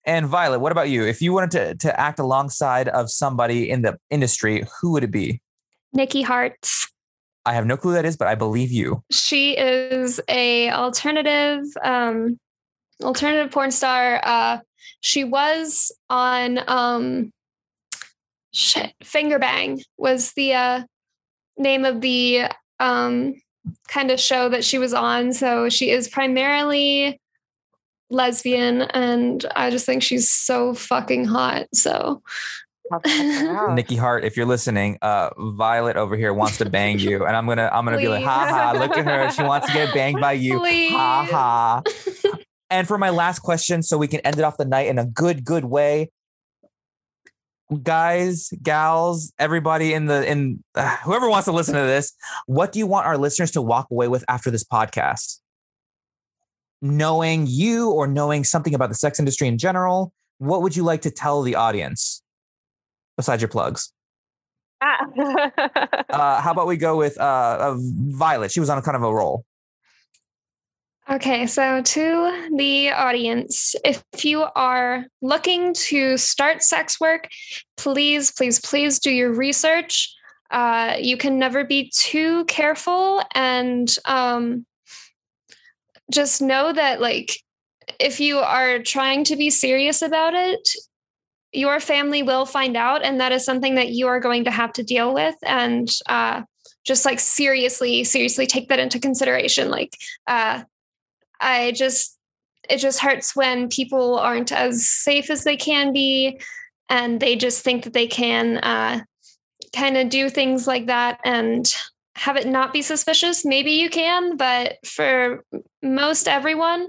And 0.06 0.28
Violet, 0.28 0.60
what 0.60 0.72
about 0.72 0.90
you? 0.90 1.04
If 1.04 1.22
you 1.22 1.34
wanted 1.34 1.52
to 1.52 1.76
to 1.76 2.00
act 2.00 2.20
alongside 2.20 2.88
of 2.90 3.10
somebody 3.10 3.70
in 3.70 3.82
the 3.82 3.98
industry, 4.10 4.66
who 4.80 4.92
would 4.92 5.04
it 5.04 5.12
be? 5.12 5.42
Nikki 5.94 6.22
Hartz. 6.22 6.88
I 7.46 7.54
have 7.54 7.66
no 7.66 7.78
clue 7.78 7.94
that 7.94 8.06
is, 8.06 8.18
but 8.18 8.28
I 8.28 8.36
believe 8.36 8.72
you. 8.72 9.04
She 9.12 9.58
is 9.58 10.20
a 10.28 10.72
alternative 10.72 11.64
um, 11.84 12.40
alternative 13.04 13.52
porn 13.52 13.72
star. 13.72 14.20
Uh, 14.24 14.60
she 15.02 15.24
was 15.24 15.92
on 16.10 16.60
um, 16.68 17.32
shit. 18.54 18.94
Finger 19.04 19.38
Bang 19.38 19.82
was 19.98 20.34
the 20.34 20.54
uh, 20.54 20.84
name 21.58 21.86
of 21.86 22.02
the 22.02 22.46
um, 22.80 23.36
kind 23.88 24.12
of 24.12 24.20
show 24.20 24.50
that 24.50 24.64
she 24.64 24.78
was 24.78 24.94
on. 24.94 25.34
So 25.34 25.70
she 25.70 25.92
is 25.92 26.08
primarily 26.08 27.20
lesbian, 28.10 28.82
and 28.82 29.46
I 29.56 29.70
just 29.70 29.86
think 29.86 30.04
she's 30.04 30.30
so 30.30 30.74
fucking 30.74 31.26
hot. 31.26 31.68
So 31.74 32.22
I'll 32.92 33.02
check 33.02 33.42
her 33.42 33.58
out. 33.58 33.76
Nikki 33.76 33.96
Hart, 33.96 34.24
if 34.24 34.38
you're 34.38 34.46
listening, 34.46 34.98
uh, 35.02 35.30
Violet 35.38 35.98
over 35.98 36.16
here 36.16 36.34
wants 36.34 36.58
to 36.60 36.70
bang 36.70 37.00
you, 37.00 37.26
and 37.26 37.36
I'm 37.36 37.48
gonna 37.48 37.70
I'm 37.72 37.86
gonna 37.86 37.98
be 37.98 38.08
like, 38.08 38.24
ha 38.24 38.48
ha, 38.50 38.80
look 38.80 38.96
at 38.98 39.06
her, 39.06 39.32
she 39.32 39.44
wants 39.44 39.68
to 39.68 39.74
get 39.74 39.94
banged 39.94 40.22
by 40.22 40.34
you, 40.34 40.60
ha 40.60 41.28
ha. 41.30 41.82
And 42.70 42.88
for 42.88 42.98
my 42.98 43.10
last 43.10 43.40
question, 43.40 43.84
so 43.84 43.98
we 43.98 44.08
can 44.08 44.20
end 44.22 44.38
it 44.38 44.44
off 44.44 44.58
the 44.58 44.66
night 44.66 44.88
in 44.88 45.00
a 45.00 45.06
good 45.06 45.44
good 45.46 45.66
way, 45.66 46.12
guys, 47.82 48.54
gals, 48.62 49.34
everybody 49.40 49.94
in 49.94 50.06
the 50.06 50.30
in 50.30 50.64
uh, 50.76 50.98
whoever 50.98 51.30
wants 51.30 51.46
to 51.46 51.52
listen 51.52 51.74
to 51.74 51.82
this, 51.82 52.14
what 52.46 52.72
do 52.72 52.80
you 52.80 52.88
want 52.88 53.08
our 53.08 53.18
listeners 53.18 53.52
to 53.52 53.62
walk 53.62 53.88
away 53.92 54.08
with 54.08 54.24
after 54.28 54.52
this 54.52 54.64
podcast? 54.64 55.40
Knowing 56.82 57.46
you 57.48 57.90
or 57.90 58.06
knowing 58.06 58.44
something 58.44 58.76
about 58.76 58.90
the 58.90 58.96
sex 58.96 59.18
industry 59.18 59.48
in 59.48 59.58
general, 59.58 60.12
what 60.38 60.62
would 60.62 60.76
you 60.76 60.84
like 60.84 61.02
to 61.02 61.10
tell 61.10 61.42
the 61.42 61.56
audience 61.56 62.22
besides 63.18 63.42
your 63.42 63.50
plugs? 63.50 63.92
Ah. 64.82 65.08
uh, 66.10 66.42
how 66.42 66.52
about 66.52 66.68
we 66.68 66.78
go 66.78 66.98
with 66.98 67.20
uh, 67.20 67.24
uh, 67.60 67.76
Violet? 67.78 68.52
She 68.52 68.60
was 68.60 68.70
on 68.70 68.82
kind 68.82 68.96
of 68.96 69.04
a 69.04 69.14
roll. 69.14 69.46
Okay, 71.08 71.46
so 71.46 71.84
to 71.84 72.50
the 72.56 72.90
audience, 72.90 73.76
if 73.86 74.04
you 74.24 74.42
are 74.56 75.06
looking 75.22 75.72
to 75.76 76.18
start 76.18 76.64
sex 76.64 77.00
work, 77.00 77.30
please, 77.78 78.32
please, 78.32 78.60
please 78.60 78.98
do 78.98 79.12
your 79.12 79.32
research. 79.32 80.12
Uh, 80.50 80.96
you 81.00 81.16
can 81.16 81.38
never 81.38 81.64
be 81.64 81.92
too 81.96 82.44
careful, 82.46 83.22
and 83.36 83.96
um, 84.06 84.66
just 86.12 86.42
know 86.42 86.74
that, 86.74 87.02
like, 87.02 87.38
if 88.00 88.20
you 88.20 88.40
are 88.40 88.80
trying 88.80 89.24
to 89.26 89.36
be 89.36 89.52
serious 89.52 90.02
about 90.02 90.34
it, 90.34 90.68
your 91.56 91.80
family 91.80 92.24
will 92.24 92.46
find 92.46 92.76
out, 92.76 93.04
and 93.04 93.20
that 93.20 93.32
is 93.32 93.46
something 93.46 93.76
that 93.76 93.90
you 93.90 94.08
are 94.08 94.20
going 94.20 94.44
to 94.46 94.52
have 94.52 94.74
to 94.74 94.84
deal 94.84 95.14
with. 95.14 95.36
And 95.44 95.90
uh, 96.08 96.44
just 96.86 97.06
like 97.06 97.20
seriously, 97.20 98.04
seriously 98.04 98.46
take 98.46 98.70
that 98.70 98.80
into 98.80 99.00
consideration. 99.00 99.70
Like, 99.70 99.96
uh, 100.28 100.64
I 101.40 101.72
just 101.72 102.18
it 102.70 102.78
just 102.78 103.00
hurts 103.00 103.36
when 103.36 103.70
people 103.70 104.18
aren't 104.18 104.52
as 104.52 104.88
safe 104.88 105.30
as 105.30 105.44
they 105.44 105.58
can 105.58 105.94
be 105.94 106.40
and 106.90 107.20
they 107.20 107.36
just 107.36 107.64
think 107.64 107.84
that 107.84 107.94
they 107.94 108.08
can 108.08 108.58
uh, 108.58 109.02
kind 109.76 109.98
of 109.98 110.10
do 110.10 110.30
things 110.30 110.68
like 110.68 110.88
that 110.88 111.20
and 111.24 111.74
have 112.16 112.38
it 112.38 112.48
not 112.48 112.74
be 112.74 112.82
suspicious 112.82 113.44
maybe 113.44 113.72
you 113.72 113.90
can 113.90 114.38
but 114.38 114.78
for 114.86 115.44
most 115.84 116.28
everyone 116.28 116.88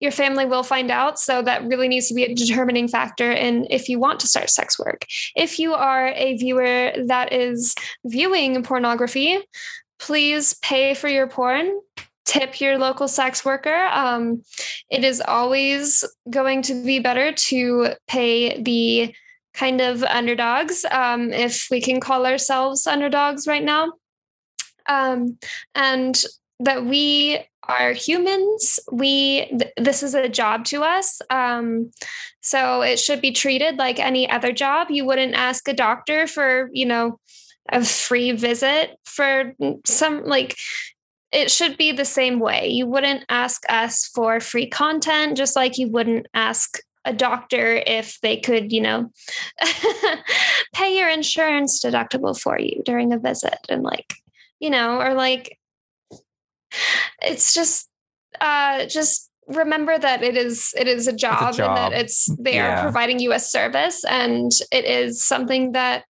your 0.00 0.12
family 0.12 0.44
will 0.44 0.62
find 0.62 0.90
out 0.90 1.18
so 1.18 1.42
that 1.42 1.64
really 1.64 1.88
needs 1.88 2.08
to 2.08 2.14
be 2.14 2.24
a 2.24 2.34
determining 2.34 2.88
factor 2.88 3.30
in 3.30 3.66
if 3.70 3.88
you 3.88 3.98
want 3.98 4.20
to 4.20 4.26
start 4.26 4.50
sex 4.50 4.78
work 4.78 5.06
if 5.36 5.58
you 5.58 5.74
are 5.74 6.08
a 6.08 6.36
viewer 6.36 6.92
that 7.06 7.32
is 7.32 7.74
viewing 8.04 8.62
pornography 8.62 9.38
please 9.98 10.54
pay 10.62 10.94
for 10.94 11.08
your 11.08 11.26
porn 11.26 11.80
tip 12.24 12.60
your 12.60 12.78
local 12.78 13.08
sex 13.08 13.44
worker. 13.44 13.88
Um, 13.92 14.42
it 14.90 15.04
is 15.04 15.22
always 15.26 16.04
going 16.30 16.62
to 16.62 16.84
be 16.84 16.98
better 16.98 17.32
to 17.32 17.90
pay 18.08 18.60
the 18.60 19.14
kind 19.52 19.80
of 19.80 20.02
underdogs, 20.02 20.84
um, 20.90 21.32
if 21.32 21.68
we 21.70 21.80
can 21.80 22.00
call 22.00 22.26
ourselves 22.26 22.86
underdogs 22.86 23.46
right 23.46 23.62
now. 23.62 23.92
Um, 24.88 25.38
and 25.74 26.22
that 26.60 26.84
we 26.84 27.44
are 27.66 27.92
humans. 27.92 28.78
We 28.92 29.46
th- 29.46 29.72
this 29.76 30.02
is 30.02 30.14
a 30.14 30.28
job 30.28 30.64
to 30.66 30.82
us, 30.82 31.20
um, 31.30 31.90
so 32.42 32.82
it 32.82 32.98
should 32.98 33.20
be 33.20 33.32
treated 33.32 33.76
like 33.76 33.98
any 33.98 34.28
other 34.28 34.52
job. 34.52 34.88
You 34.90 35.04
wouldn't 35.04 35.34
ask 35.34 35.66
a 35.68 35.72
doctor 35.72 36.26
for 36.26 36.70
you 36.72 36.86
know 36.86 37.18
a 37.70 37.84
free 37.84 38.32
visit 38.32 38.98
for 39.04 39.54
some 39.86 40.24
like 40.24 40.56
it 41.32 41.50
should 41.50 41.76
be 41.76 41.90
the 41.90 42.04
same 42.04 42.38
way. 42.38 42.68
You 42.68 42.86
wouldn't 42.86 43.24
ask 43.28 43.62
us 43.68 44.06
for 44.14 44.38
free 44.38 44.68
content, 44.68 45.36
just 45.36 45.56
like 45.56 45.78
you 45.78 45.88
wouldn't 45.88 46.26
ask 46.32 46.78
a 47.04 47.12
doctor 47.12 47.82
if 47.86 48.20
they 48.20 48.38
could, 48.38 48.72
you 48.72 48.80
know, 48.80 49.10
pay 50.72 50.96
your 50.96 51.08
insurance 51.08 51.84
deductible 51.84 52.38
for 52.38 52.58
you 52.58 52.82
during 52.84 53.12
a 53.12 53.18
visit. 53.18 53.58
And 53.68 53.82
like, 53.82 54.14
you 54.60 54.70
know, 54.70 55.00
or 55.00 55.12
like, 55.12 55.58
it's 57.22 57.54
just, 57.54 57.88
uh, 58.40 58.86
just 58.86 59.30
remember 59.46 59.98
that 59.98 60.22
it 60.22 60.36
is 60.36 60.72
it 60.76 60.88
is 60.88 61.06
a 61.06 61.12
job, 61.12 61.54
job. 61.54 61.68
and 61.68 61.76
that 61.76 61.92
it's 62.00 62.26
they 62.38 62.54
Yeah. 62.54 62.78
are 62.78 62.80
providing 62.82 63.18
you 63.18 63.32
a 63.32 63.38
service 63.38 64.02
and 64.04 64.50
it 64.72 64.86
is 64.86 65.22
something 65.22 65.72
that 65.72 66.04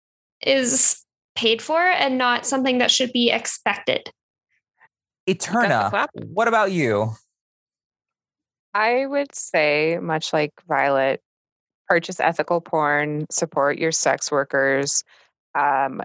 is 0.41 1.05
paid 1.37 1.63
for 1.63 1.81
and 1.81 2.19
not 2.19 2.45
something 2.45 2.79
that 2.79 2.91
should 2.91 3.13
be 3.13 3.31
expected 3.31 4.11
Eterna, 5.29 6.09
what 6.33 6.49
about 6.49 6.73
you? 6.73 7.13
I 8.75 9.07
would 9.07 9.35
say, 9.35 9.99
much 10.01 10.33
like 10.33 10.53
Violet, 10.67 11.21
purchase 11.89 12.21
ethical 12.21 12.61
porn, 12.61 13.27
support 13.31 13.79
your 13.79 13.93
sex 13.93 14.31
workers. 14.33 15.05
Um, 15.55 16.03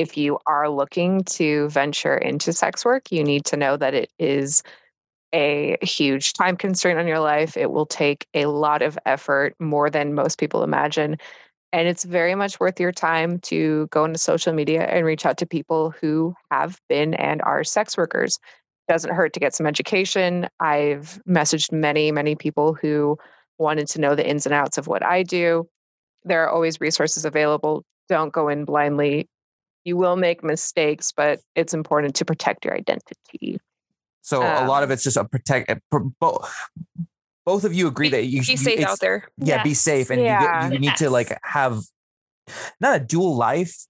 if 0.00 0.16
you 0.16 0.38
are 0.46 0.68
looking 0.68 1.22
to 1.24 1.68
venture 1.68 2.16
into 2.16 2.52
sex 2.52 2.84
work, 2.84 3.12
you 3.12 3.22
need 3.22 3.44
to 3.46 3.56
know 3.56 3.76
that 3.76 3.94
it 3.94 4.10
is 4.18 4.62
a 5.32 5.76
huge 5.82 6.32
time 6.32 6.56
constraint 6.56 6.98
on 6.98 7.06
your 7.08 7.20
life. 7.20 7.56
It 7.56 7.70
will 7.70 7.86
take 7.86 8.26
a 8.34 8.46
lot 8.46 8.82
of 8.82 8.98
effort, 9.06 9.54
more 9.58 9.90
than 9.90 10.14
most 10.14 10.38
people 10.38 10.62
imagine. 10.62 11.16
And 11.72 11.88
it's 11.88 12.04
very 12.04 12.34
much 12.36 12.60
worth 12.60 12.78
your 12.78 12.92
time 12.92 13.40
to 13.40 13.88
go 13.88 14.04
into 14.04 14.18
social 14.18 14.52
media 14.52 14.84
and 14.84 15.04
reach 15.04 15.26
out 15.26 15.38
to 15.38 15.46
people 15.46 15.90
who 15.90 16.34
have 16.50 16.80
been 16.88 17.14
and 17.14 17.42
are 17.42 17.64
sex 17.64 17.96
workers 17.96 18.38
It 18.88 18.92
doesn't 18.92 19.14
hurt 19.14 19.32
to 19.34 19.40
get 19.40 19.54
some 19.54 19.66
education. 19.66 20.48
I've 20.60 21.20
messaged 21.28 21.72
many, 21.72 22.12
many 22.12 22.36
people 22.36 22.74
who 22.74 23.18
wanted 23.58 23.88
to 23.88 24.00
know 24.00 24.14
the 24.14 24.28
ins 24.28 24.46
and 24.46 24.54
outs 24.54 24.78
of 24.78 24.86
what 24.86 25.04
I 25.04 25.22
do. 25.22 25.68
There 26.24 26.44
are 26.44 26.50
always 26.50 26.80
resources 26.80 27.24
available. 27.24 27.84
Don't 28.08 28.32
go 28.32 28.48
in 28.48 28.64
blindly. 28.64 29.28
You 29.84 29.96
will 29.96 30.16
make 30.16 30.42
mistakes, 30.42 31.12
but 31.12 31.40
it's 31.54 31.74
important 31.74 32.14
to 32.16 32.24
protect 32.24 32.64
your 32.64 32.74
identity. 32.74 33.60
So 34.22 34.40
a 34.40 34.64
lot 34.66 34.82
of 34.82 34.88
Um, 34.88 34.92
it's 34.92 35.02
just 35.04 35.16
a 35.18 35.24
protect. 35.24 35.70
Both, 36.20 36.50
Both 37.44 37.64
of 37.64 37.74
you 37.74 37.86
agree 37.88 38.08
that 38.08 38.24
you 38.24 38.42
should 38.42 38.52
Be 38.52 38.56
safe 38.56 38.78
it's- 38.78 38.90
out 38.90 39.00
there. 39.00 39.28
Yeah, 39.36 39.62
be 39.62 39.74
safe, 39.74 40.08
and 40.08 40.18
you, 40.18 40.26
Yeah. 40.26 40.62
get, 40.62 40.72
you 40.72 40.78
need 40.78 40.96
to 40.96 41.10
like 41.10 41.36
have 41.42 41.82
not 42.80 42.96
a 42.96 43.00
dual 43.04 43.36
life. 43.36 43.84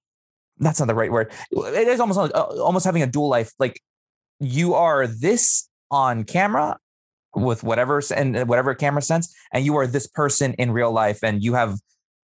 That's 0.59 0.81
not 0.81 0.87
the 0.89 0.95
right 0.95 1.13
word. 1.13 1.31
It 1.53 1.87
is 1.89 2.01
almost 2.01 2.19
like, 2.19 2.33
uh, 2.35 2.43
almost 2.61 2.85
having 2.85 3.03
a 3.03 3.07
dual 3.07 3.29
life. 3.29 3.53
Like 3.61 3.81
you 4.41 4.75
are 4.75 5.07
this 5.07 5.69
on 5.93 6.25
camera 6.25 6.79
with 7.37 7.63
whatever 7.63 8.03
and 8.15 8.37
uh, 8.37 8.45
whatever 8.45 8.75
camera 8.75 9.03
sense, 9.03 9.33
and 9.53 9.65
you 9.65 9.77
are 9.77 9.87
this 9.87 10.09
person 10.09 10.55
in 10.55 10.73
real 10.73 10.91
life, 10.91 11.23
and 11.23 11.43
you 11.45 11.55
have 11.55 11.79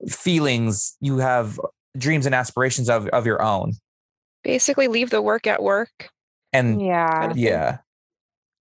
feelings, 0.09 0.97
you 1.01 1.19
have 1.19 1.61
dreams 1.97 2.27
and 2.27 2.35
aspirations 2.35 2.89
of 2.89 3.07
of 3.09 3.27
your 3.27 3.43
own. 3.43 3.73
Basically, 4.43 4.89
leave 4.89 5.11
the 5.11 5.23
work 5.23 5.47
at 5.47 5.63
work. 5.63 6.09
And 6.53 6.81
Yeah. 6.81 7.09
Kind 7.11 7.33
of 7.33 7.37
thing. 7.37 7.47
yeah, 7.47 7.79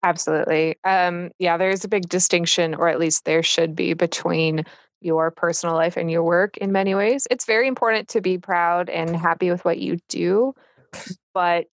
Absolutely. 0.03 0.75
Um, 0.83 1.31
yeah, 1.39 1.57
there's 1.57 1.83
a 1.83 1.87
big 1.87 2.09
distinction, 2.09 2.75
or 2.75 2.87
at 2.89 2.99
least 2.99 3.25
there 3.25 3.41
should 3.43 3.75
be, 3.75 3.93
between 3.93 4.65
your 5.01 5.31
personal 5.31 5.75
life 5.75 5.97
and 5.97 6.11
your 6.11 6.23
work 6.23 6.57
in 6.57 6.71
many 6.71 6.93
ways. 6.95 7.27
It's 7.31 7.45
very 7.45 7.67
important 7.67 8.07
to 8.09 8.21
be 8.21 8.37
proud 8.37 8.89
and 8.89 9.15
happy 9.15 9.49
with 9.49 9.63
what 9.65 9.79
you 9.79 9.97
do, 10.09 10.53
but 11.33 11.65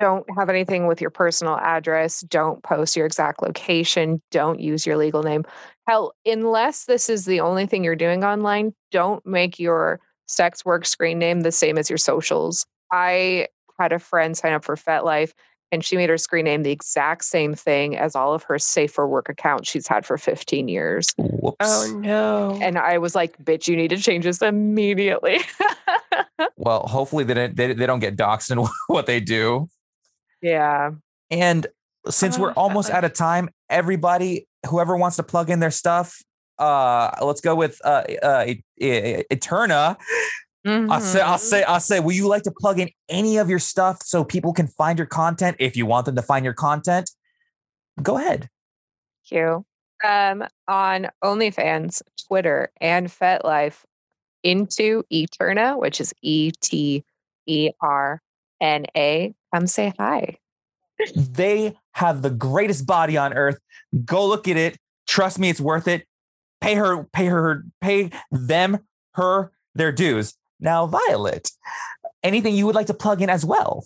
don't 0.00 0.24
have 0.38 0.48
anything 0.48 0.86
with 0.86 1.00
your 1.00 1.10
personal 1.10 1.56
address. 1.58 2.20
Don't 2.22 2.62
post 2.62 2.96
your 2.96 3.04
exact 3.06 3.42
location. 3.42 4.22
Don't 4.30 4.60
use 4.60 4.86
your 4.86 4.96
legal 4.96 5.22
name. 5.22 5.44
Hell, 5.88 6.12
unless 6.24 6.84
this 6.84 7.08
is 7.08 7.24
the 7.24 7.40
only 7.40 7.66
thing 7.66 7.84
you're 7.84 7.96
doing 7.96 8.22
online, 8.22 8.74
don't 8.92 9.24
make 9.26 9.58
your 9.58 10.00
sex 10.28 10.64
work 10.64 10.86
screen 10.86 11.18
name 11.18 11.40
the 11.40 11.52
same 11.52 11.76
as 11.78 11.90
your 11.90 11.96
socials. 11.98 12.64
I 12.92 13.48
had 13.80 13.92
a 13.92 13.98
friend 13.98 14.36
sign 14.36 14.52
up 14.52 14.64
for 14.64 14.76
FetLife 14.76 15.32
and 15.70 15.84
she 15.84 15.96
made 15.96 16.08
her 16.08 16.16
screen 16.16 16.44
name 16.46 16.62
the 16.62 16.70
exact 16.70 17.24
same 17.24 17.54
thing 17.54 17.96
as 17.96 18.16
all 18.16 18.32
of 18.32 18.42
her 18.44 18.58
safer 18.58 19.06
work 19.06 19.28
accounts 19.28 19.70
she's 19.70 19.86
had 19.86 20.06
for 20.06 20.16
15 20.16 20.68
years. 20.68 21.06
whoops. 21.18 21.56
Oh 21.60 21.98
no. 22.02 22.58
And 22.62 22.78
I 22.78 22.98
was 22.98 23.14
like, 23.14 23.36
bitch, 23.44 23.68
you 23.68 23.76
need 23.76 23.88
to 23.88 23.98
change 23.98 24.24
this 24.24 24.40
immediately. 24.40 25.40
well, 26.56 26.86
hopefully 26.86 27.24
they 27.24 27.34
don't 27.34 27.56
they, 27.56 27.72
they 27.74 27.86
don't 27.86 28.00
get 28.00 28.16
doxxed 28.16 28.50
in 28.50 28.58
what 28.86 29.06
they 29.06 29.20
do. 29.20 29.68
yeah. 30.42 30.90
And 31.30 31.66
since 32.08 32.38
we're 32.38 32.50
Oh, 32.52 32.54
almost 32.62 32.90
out 32.90 33.04
of 33.04 33.12
time, 33.12 33.50
everybody, 33.68 34.46
whoever 34.66 34.96
wants 34.96 35.16
to 35.16 35.22
plug 35.22 35.50
in 35.50 35.60
their 35.60 35.70
stuff, 35.70 36.22
uh, 36.58 37.10
let's 37.22 37.40
go 37.40 37.54
with 37.54 37.80
uh, 37.84 38.04
uh, 38.22 38.54
Eterna. 38.80 39.96
I'll 40.66 41.00
say, 41.00 41.20
I'll 41.20 41.38
say, 41.38 41.62
I'll 41.62 41.80
say, 41.80 42.00
will 42.00 42.12
you 42.12 42.28
like 42.28 42.42
to 42.42 42.50
plug 42.50 42.78
in 42.78 42.90
any 43.08 43.38
of 43.38 43.48
your 43.48 43.58
stuff 43.58 44.02
so 44.02 44.22
people 44.22 44.52
can 44.52 44.66
find 44.66 44.98
your 44.98 45.06
content 45.06 45.56
if 45.58 45.76
you 45.76 45.86
want 45.86 46.04
them 46.06 46.16
to 46.16 46.22
find 46.22 46.44
your 46.44 46.54
content? 46.54 47.10
Go 48.02 48.18
ahead. 48.18 48.50
Q. 49.26 49.64
Um, 50.04 50.44
on 50.68 51.08
OnlyFans, 51.24 52.02
Twitter, 52.26 52.70
and 52.80 53.08
FetLife, 53.08 53.82
into 54.44 55.02
Eterna, 55.10 55.76
which 55.76 56.00
is 56.00 56.14
E 56.22 56.52
T 56.60 57.04
E 57.46 57.70
R 57.80 58.22
N 58.60 58.86
A. 58.96 59.34
Come 59.54 59.66
say 59.66 59.92
hi. 59.98 60.38
They 61.14 61.76
have 61.92 62.22
the 62.22 62.30
greatest 62.30 62.84
body 62.86 63.16
on 63.16 63.32
earth. 63.32 63.58
Go 64.04 64.26
look 64.26 64.48
at 64.48 64.56
it. 64.56 64.76
Trust 65.06 65.38
me, 65.38 65.48
it's 65.48 65.60
worth 65.60 65.86
it. 65.86 66.06
Pay 66.60 66.74
her, 66.74 67.04
pay 67.12 67.26
her, 67.26 67.64
pay 67.80 68.10
them, 68.30 68.78
her, 69.12 69.52
their 69.74 69.92
dues. 69.92 70.34
Now, 70.60 70.86
Violet, 70.86 71.50
anything 72.22 72.54
you 72.54 72.66
would 72.66 72.74
like 72.74 72.88
to 72.88 72.94
plug 72.94 73.22
in 73.22 73.30
as 73.30 73.44
well? 73.44 73.84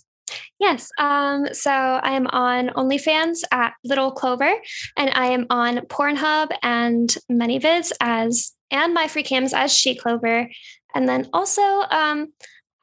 Yes. 0.59 0.90
Um, 0.99 1.49
so 1.53 1.70
I 1.70 2.12
am 2.12 2.27
on 2.28 2.69
OnlyFans 2.69 3.40
at 3.51 3.74
Little 3.85 4.12
Clover, 4.12 4.55
and 4.97 5.11
I 5.11 5.27
am 5.27 5.47
on 5.51 5.78
Pornhub 5.86 6.51
and 6.62 7.15
ManyVids 7.31 7.93
as 8.01 8.53
and 8.70 8.97
MyFreeCams 8.97 9.53
as 9.53 9.73
She 9.73 9.94
Clover. 9.94 10.49
And 10.94 11.09
then 11.09 11.28
also, 11.32 11.62
um, 11.62 12.32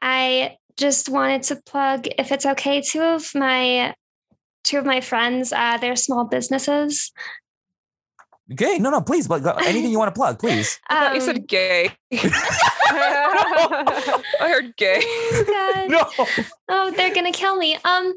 I 0.01 0.57
just 0.77 1.09
wanted 1.09 1.43
to 1.43 1.55
plug, 1.65 2.07
if 2.17 2.31
it's 2.31 2.45
okay, 2.45 2.81
two 2.81 3.01
of 3.01 3.33
my 3.33 3.95
two 4.63 4.77
of 4.77 4.85
my 4.85 5.01
friends. 5.01 5.51
Uh, 5.51 5.77
they're 5.77 5.95
small 5.95 6.25
businesses. 6.25 7.11
Okay, 8.51 8.79
no, 8.79 8.89
no, 8.89 9.01
please, 9.01 9.27
but 9.27 9.43
go- 9.43 9.51
anything 9.65 9.91
you 9.91 9.99
want 9.99 10.13
to 10.13 10.19
plug, 10.19 10.39
please. 10.39 10.79
I 10.89 10.99
thought 10.99 11.13
you 11.15 11.21
Um, 11.21 11.25
said 11.25 11.47
gay. 11.47 11.91
I 12.91 14.23
heard 14.39 14.75
gay. 14.75 15.01
God. 15.45 15.89
No. 15.89 16.09
Oh, 16.69 16.91
they're 16.91 17.13
gonna 17.13 17.31
kill 17.31 17.55
me. 17.57 17.75
Um, 17.83 18.13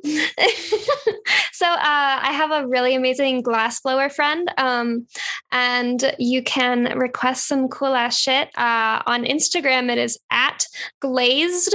so 1.52 1.66
uh, 1.66 1.76
I 2.22 2.30
have 2.32 2.50
a 2.50 2.66
really 2.66 2.94
amazing 2.94 3.42
glass 3.42 3.80
blower 3.80 4.08
friend. 4.08 4.50
Um, 4.56 5.06
and 5.50 6.14
you 6.18 6.42
can 6.42 6.96
request 6.98 7.46
some 7.46 7.68
cool 7.68 7.94
ass 7.94 8.18
shit. 8.18 8.48
Uh, 8.56 9.02
on 9.06 9.24
Instagram, 9.24 9.90
it 9.90 9.98
is 9.98 10.18
at 10.30 10.64
glazed, 11.00 11.74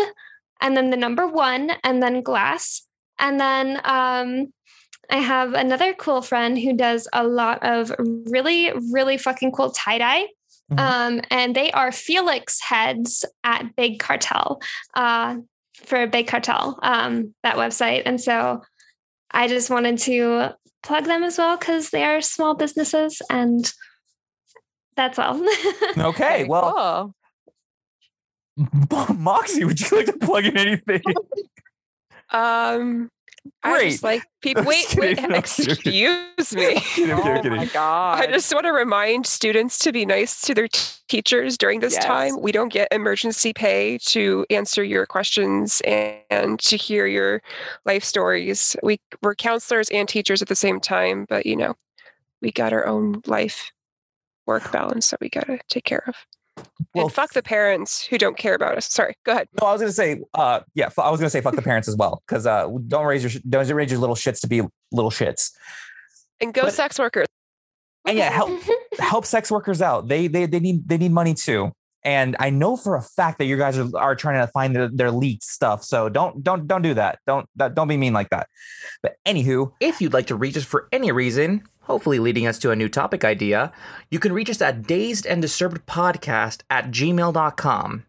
and 0.61 0.75
then 0.75 0.89
the 0.89 0.97
number 0.97 1.27
one, 1.27 1.71
and 1.83 2.01
then 2.01 2.21
glass, 2.21 2.81
and 3.19 3.39
then 3.39 3.79
um. 3.85 4.51
I 5.09 5.17
have 5.17 5.53
another 5.53 5.93
cool 5.93 6.21
friend 6.21 6.57
who 6.57 6.73
does 6.73 7.07
a 7.13 7.23
lot 7.23 7.59
of 7.63 7.91
really, 7.99 8.71
really 8.91 9.17
fucking 9.17 9.51
cool 9.51 9.71
tie 9.71 9.97
dye. 9.97 10.27
Mhm. 10.71 10.79
Um, 10.79 11.21
and 11.29 11.55
they 11.55 11.71
are 11.71 11.91
Felix 11.93 12.59
heads 12.59 13.23
at 13.43 13.75
Big 13.75 13.99
Cartel. 13.99 14.61
Uh, 14.93 15.37
for 15.85 16.07
Big 16.07 16.27
Cartel, 16.27 16.79
um, 16.81 17.33
that 17.43 17.55
website. 17.55 18.03
And 18.05 18.19
so 18.19 18.61
I 19.31 19.47
just 19.47 19.69
wanted 19.69 19.99
to 19.99 20.49
plug 20.83 21.05
them 21.05 21.23
as 21.23 21.37
well 21.37 21.57
because 21.57 21.89
they 21.89 22.03
are 22.03 22.21
small 22.21 22.55
businesses 22.55 23.21
and 23.29 23.71
that's 24.95 25.19
all. 25.19 25.39
Okay, 25.97 26.45
well, 26.45 27.13
cool. 28.57 29.13
Moxie, 29.15 29.65
would 29.65 29.79
you 29.79 29.97
like 29.97 30.07
to 30.07 30.13
plug 30.13 30.45
in 30.45 30.57
anything? 30.57 31.01
Um, 32.29 33.09
I 33.63 33.89
just 33.89 34.03
like 34.03 34.23
people. 34.41 34.63
Wait, 34.63 34.95
wait. 34.97 35.21
No, 35.21 35.35
Excuse 35.35 36.53
me. 36.53 36.79
kidding, 36.79 37.11
I'm 37.11 37.21
kidding, 37.21 37.27
I'm 37.27 37.37
oh 37.37 37.41
kidding. 37.41 37.55
my 37.57 37.65
god! 37.67 38.19
I 38.21 38.27
just 38.27 38.53
want 38.53 38.65
to 38.65 38.71
remind 38.73 39.25
students 39.25 39.79
to 39.79 39.91
be 39.91 40.05
nice 40.05 40.41
to 40.41 40.53
their 40.53 40.67
t- 40.67 40.79
teachers 41.07 41.57
during 41.57 41.79
this 41.79 41.93
Yes. 41.93 42.05
time. 42.05 42.41
We 42.41 42.51
don't 42.51 42.71
get 42.71 42.87
emergency 42.91 43.53
pay 43.53 43.97
to 44.07 44.45
answer 44.49 44.83
your 44.83 45.05
questions 45.05 45.81
and, 45.81 46.17
and 46.29 46.59
to 46.61 46.77
hear 46.77 47.07
your 47.07 47.41
life 47.85 48.03
stories. 48.03 48.75
We 48.83 48.99
we're 49.21 49.35
counselors 49.35 49.89
and 49.89 50.07
teachers 50.07 50.41
at 50.41 50.47
the 50.47 50.55
same 50.55 50.79
time, 50.79 51.25
but 51.27 51.45
you 51.45 51.55
know, 51.55 51.75
we 52.41 52.51
got 52.51 52.73
our 52.73 52.85
own 52.85 53.21
life 53.25 53.71
work 54.45 54.71
balance 54.71 55.09
that 55.11 55.19
we 55.19 55.29
got 55.29 55.47
to 55.47 55.59
take 55.69 55.83
care 55.83 56.03
of. 56.07 56.15
Well, 56.93 57.05
and 57.05 57.13
fuck 57.13 57.33
the 57.33 57.43
parents 57.43 58.05
who 58.05 58.17
don't 58.17 58.37
care 58.37 58.55
about 58.55 58.77
us. 58.77 58.91
Sorry, 58.91 59.13
go 59.23 59.33
ahead. 59.33 59.47
No, 59.61 59.67
I 59.67 59.71
was 59.73 59.81
gonna 59.81 59.91
say, 59.91 60.21
uh, 60.33 60.61
yeah, 60.73 60.89
fu- 60.89 61.01
I 61.01 61.09
was 61.11 61.19
gonna 61.19 61.29
say, 61.29 61.41
fuck 61.41 61.55
the 61.55 61.61
parents 61.61 61.87
as 61.87 61.95
well, 61.95 62.23
because 62.27 62.47
uh, 62.47 62.67
don't 62.87 63.05
raise 63.05 63.23
your 63.23 63.29
sh- 63.29 63.41
don't 63.47 63.67
raise 63.71 63.91
your 63.91 63.99
little 63.99 64.15
shits 64.15 64.39
to 64.41 64.47
be 64.47 64.61
little 64.91 65.11
shits, 65.11 65.51
And 66.39 66.53
go 66.53 66.63
But- 66.63 66.73
sex 66.73 66.97
workers. 66.97 67.27
and 68.07 68.17
yeah, 68.17 68.29
help 68.31 68.51
help 68.99 69.25
sex 69.25 69.51
workers 69.51 69.81
out. 69.81 70.07
They 70.07 70.27
they 70.27 70.45
they 70.47 70.59
need 70.59 70.87
they 70.87 70.97
need 70.97 71.11
money 71.11 71.33
too. 71.33 71.71
And 72.03 72.37
I 72.39 72.51
know 72.51 72.77
for 72.77 72.95
a 72.95 73.01
fact 73.01 73.37
that 73.39 73.45
you 73.45 73.57
guys 73.57 73.77
are, 73.77 73.89
are 73.97 74.15
trying 74.15 74.39
to 74.45 74.49
find 74.53 74.73
their, 74.73 74.87
their 74.87 75.11
leaked 75.11 75.43
stuff. 75.43 75.83
So 75.83 76.07
don't 76.07 76.41
don't 76.41 76.65
don't 76.67 76.81
do 76.81 76.93
that. 76.93 77.19
Don't 77.27 77.47
that, 77.57 77.75
don't 77.75 77.89
be 77.89 77.97
mean 77.97 78.13
like 78.13 78.29
that. 78.29 78.47
But 79.03 79.15
anywho, 79.25 79.73
if 79.81 79.99
you'd 79.99 80.13
like 80.13 80.27
to 80.27 80.35
reach 80.35 80.55
us 80.55 80.63
for 80.63 80.87
any 80.93 81.11
reason, 81.11 81.63
hopefully 81.87 82.19
leading 82.19 82.45
us 82.45 82.59
to 82.59 82.71
a 82.71 82.75
new 82.75 82.87
topic 82.87 83.25
idea, 83.25 83.71
you 84.11 84.19
can 84.19 84.33
reach 84.33 84.49
us 84.49 84.61
at 84.61 84.83
dazed 84.83 85.25
and 85.25 85.41
disturbed 85.41 85.85
podcast 85.85 86.61
at 86.69 86.91
gmail.com. 86.91 88.05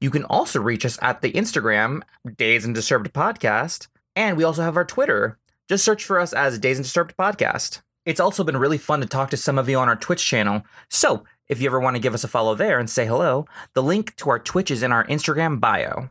You 0.00 0.10
can 0.10 0.24
also 0.24 0.60
reach 0.60 0.84
us 0.84 0.98
at 1.00 1.22
the 1.22 1.32
Instagram, 1.32 2.02
Dazed 2.36 2.66
and 2.66 2.74
Disturbed 2.74 3.12
Podcast, 3.12 3.86
and 4.16 4.36
we 4.36 4.44
also 4.44 4.62
have 4.62 4.76
our 4.76 4.84
Twitter. 4.84 5.38
Just 5.68 5.84
search 5.84 6.04
for 6.04 6.18
us 6.18 6.32
as 6.32 6.58
Dazed 6.58 6.78
and 6.78 6.84
Disturbed 6.84 7.14
Podcast. 7.16 7.80
It's 8.04 8.20
also 8.20 8.44
been 8.44 8.56
really 8.56 8.78
fun 8.78 9.00
to 9.00 9.06
talk 9.06 9.30
to 9.30 9.36
some 9.36 9.58
of 9.58 9.68
you 9.68 9.78
on 9.78 9.88
our 9.88 9.96
Twitch 9.96 10.24
channel. 10.24 10.64
So, 10.88 11.24
if 11.48 11.60
you 11.60 11.68
ever 11.68 11.80
want 11.80 11.96
to 11.96 12.02
give 12.02 12.14
us 12.14 12.24
a 12.24 12.28
follow 12.28 12.54
there 12.54 12.78
and 12.78 12.88
say 12.88 13.06
hello, 13.06 13.46
the 13.74 13.82
link 13.82 14.16
to 14.16 14.30
our 14.30 14.38
Twitch 14.38 14.70
is 14.70 14.82
in 14.82 14.92
our 14.92 15.04
Instagram 15.06 15.60
bio. 15.60 16.10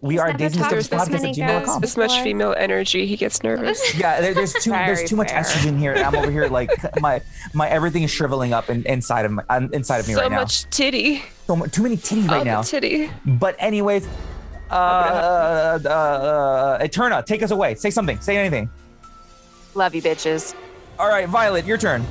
We 0.00 0.14
He's 0.14 0.20
are 0.20 0.26
never 0.28 0.38
Dazed 0.38 0.54
and 0.54 0.62
talked 0.62 0.74
Disturbed 0.76 1.06
to 1.10 1.10
this 1.10 1.22
Podcast 1.22 1.28
at 1.28 1.34
gmail.com. 1.34 1.64
girls. 1.64 1.80
This 1.80 1.96
much 1.96 2.20
female 2.20 2.54
energy, 2.56 3.04
he 3.06 3.16
gets 3.16 3.42
nervous. 3.42 3.94
Yeah, 3.98 4.20
there, 4.20 4.32
there's 4.32 4.52
too 4.52 4.70
there's 4.70 4.98
Very 4.98 5.08
too 5.08 5.16
much 5.16 5.30
fair. 5.30 5.42
estrogen 5.42 5.76
here, 5.78 5.92
and 5.92 6.04
I'm 6.04 6.14
over 6.14 6.30
here 6.30 6.46
like 6.46 6.70
my 7.00 7.20
my 7.52 7.68
everything 7.68 8.04
is 8.04 8.10
shriveling 8.10 8.52
up 8.52 8.70
in, 8.70 8.84
inside 8.86 9.24
of 9.24 9.32
my 9.32 9.42
um, 9.50 9.70
inside 9.72 9.98
of 9.98 10.06
me 10.06 10.14
so 10.14 10.20
right 10.20 10.30
now. 10.30 10.38
So 10.38 10.42
much 10.42 10.70
titty. 10.70 11.22
So 11.48 11.56
mu- 11.56 11.66
too 11.66 11.82
many 11.82 11.96
titties 11.96 12.28
All 12.28 12.36
right 12.36 12.38
the 12.40 12.44
now. 12.44 12.62
titty. 12.62 13.10
But 13.26 13.56
anyways, 13.58 14.06
uh, 14.70 14.74
uh, 14.74 15.78
uh, 15.84 15.88
uh, 15.88 16.78
Eterna, 16.84 17.24
take 17.24 17.42
us 17.42 17.50
away. 17.50 17.74
Say 17.74 17.90
something. 17.90 18.20
Say 18.20 18.36
anything. 18.36 18.70
Love 19.74 19.94
you, 19.96 20.02
bitches. 20.02 20.54
All 20.98 21.08
right, 21.08 21.28
Violet, 21.28 21.64
your 21.64 21.76
turn. 21.78 22.04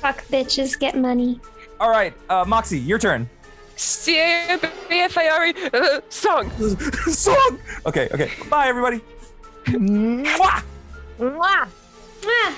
Fuck 0.00 0.24
bitches, 0.26 0.78
get 0.78 0.96
money. 0.96 1.40
All 1.80 1.90
right, 1.90 2.12
uh, 2.30 2.44
Moxie, 2.46 2.78
your 2.78 2.98
turn. 2.98 3.28
C-A-B-F-A-R-E, 3.78 5.54
uh, 5.72 6.00
song. 6.08 6.50
Song. 7.06 7.58
Okay, 7.86 8.08
okay. 8.12 8.32
Bye, 8.50 8.68
everybody. 8.68 9.00
Mwah! 9.66 10.62
Mwah! 11.18 11.68
Mwah. 12.22 12.52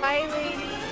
Bye, 0.00 0.26
lady. 0.32 0.83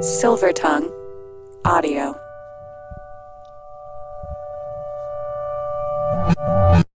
Silver 0.00 0.50
Tongue 0.50 0.90
Audio. 1.66 2.14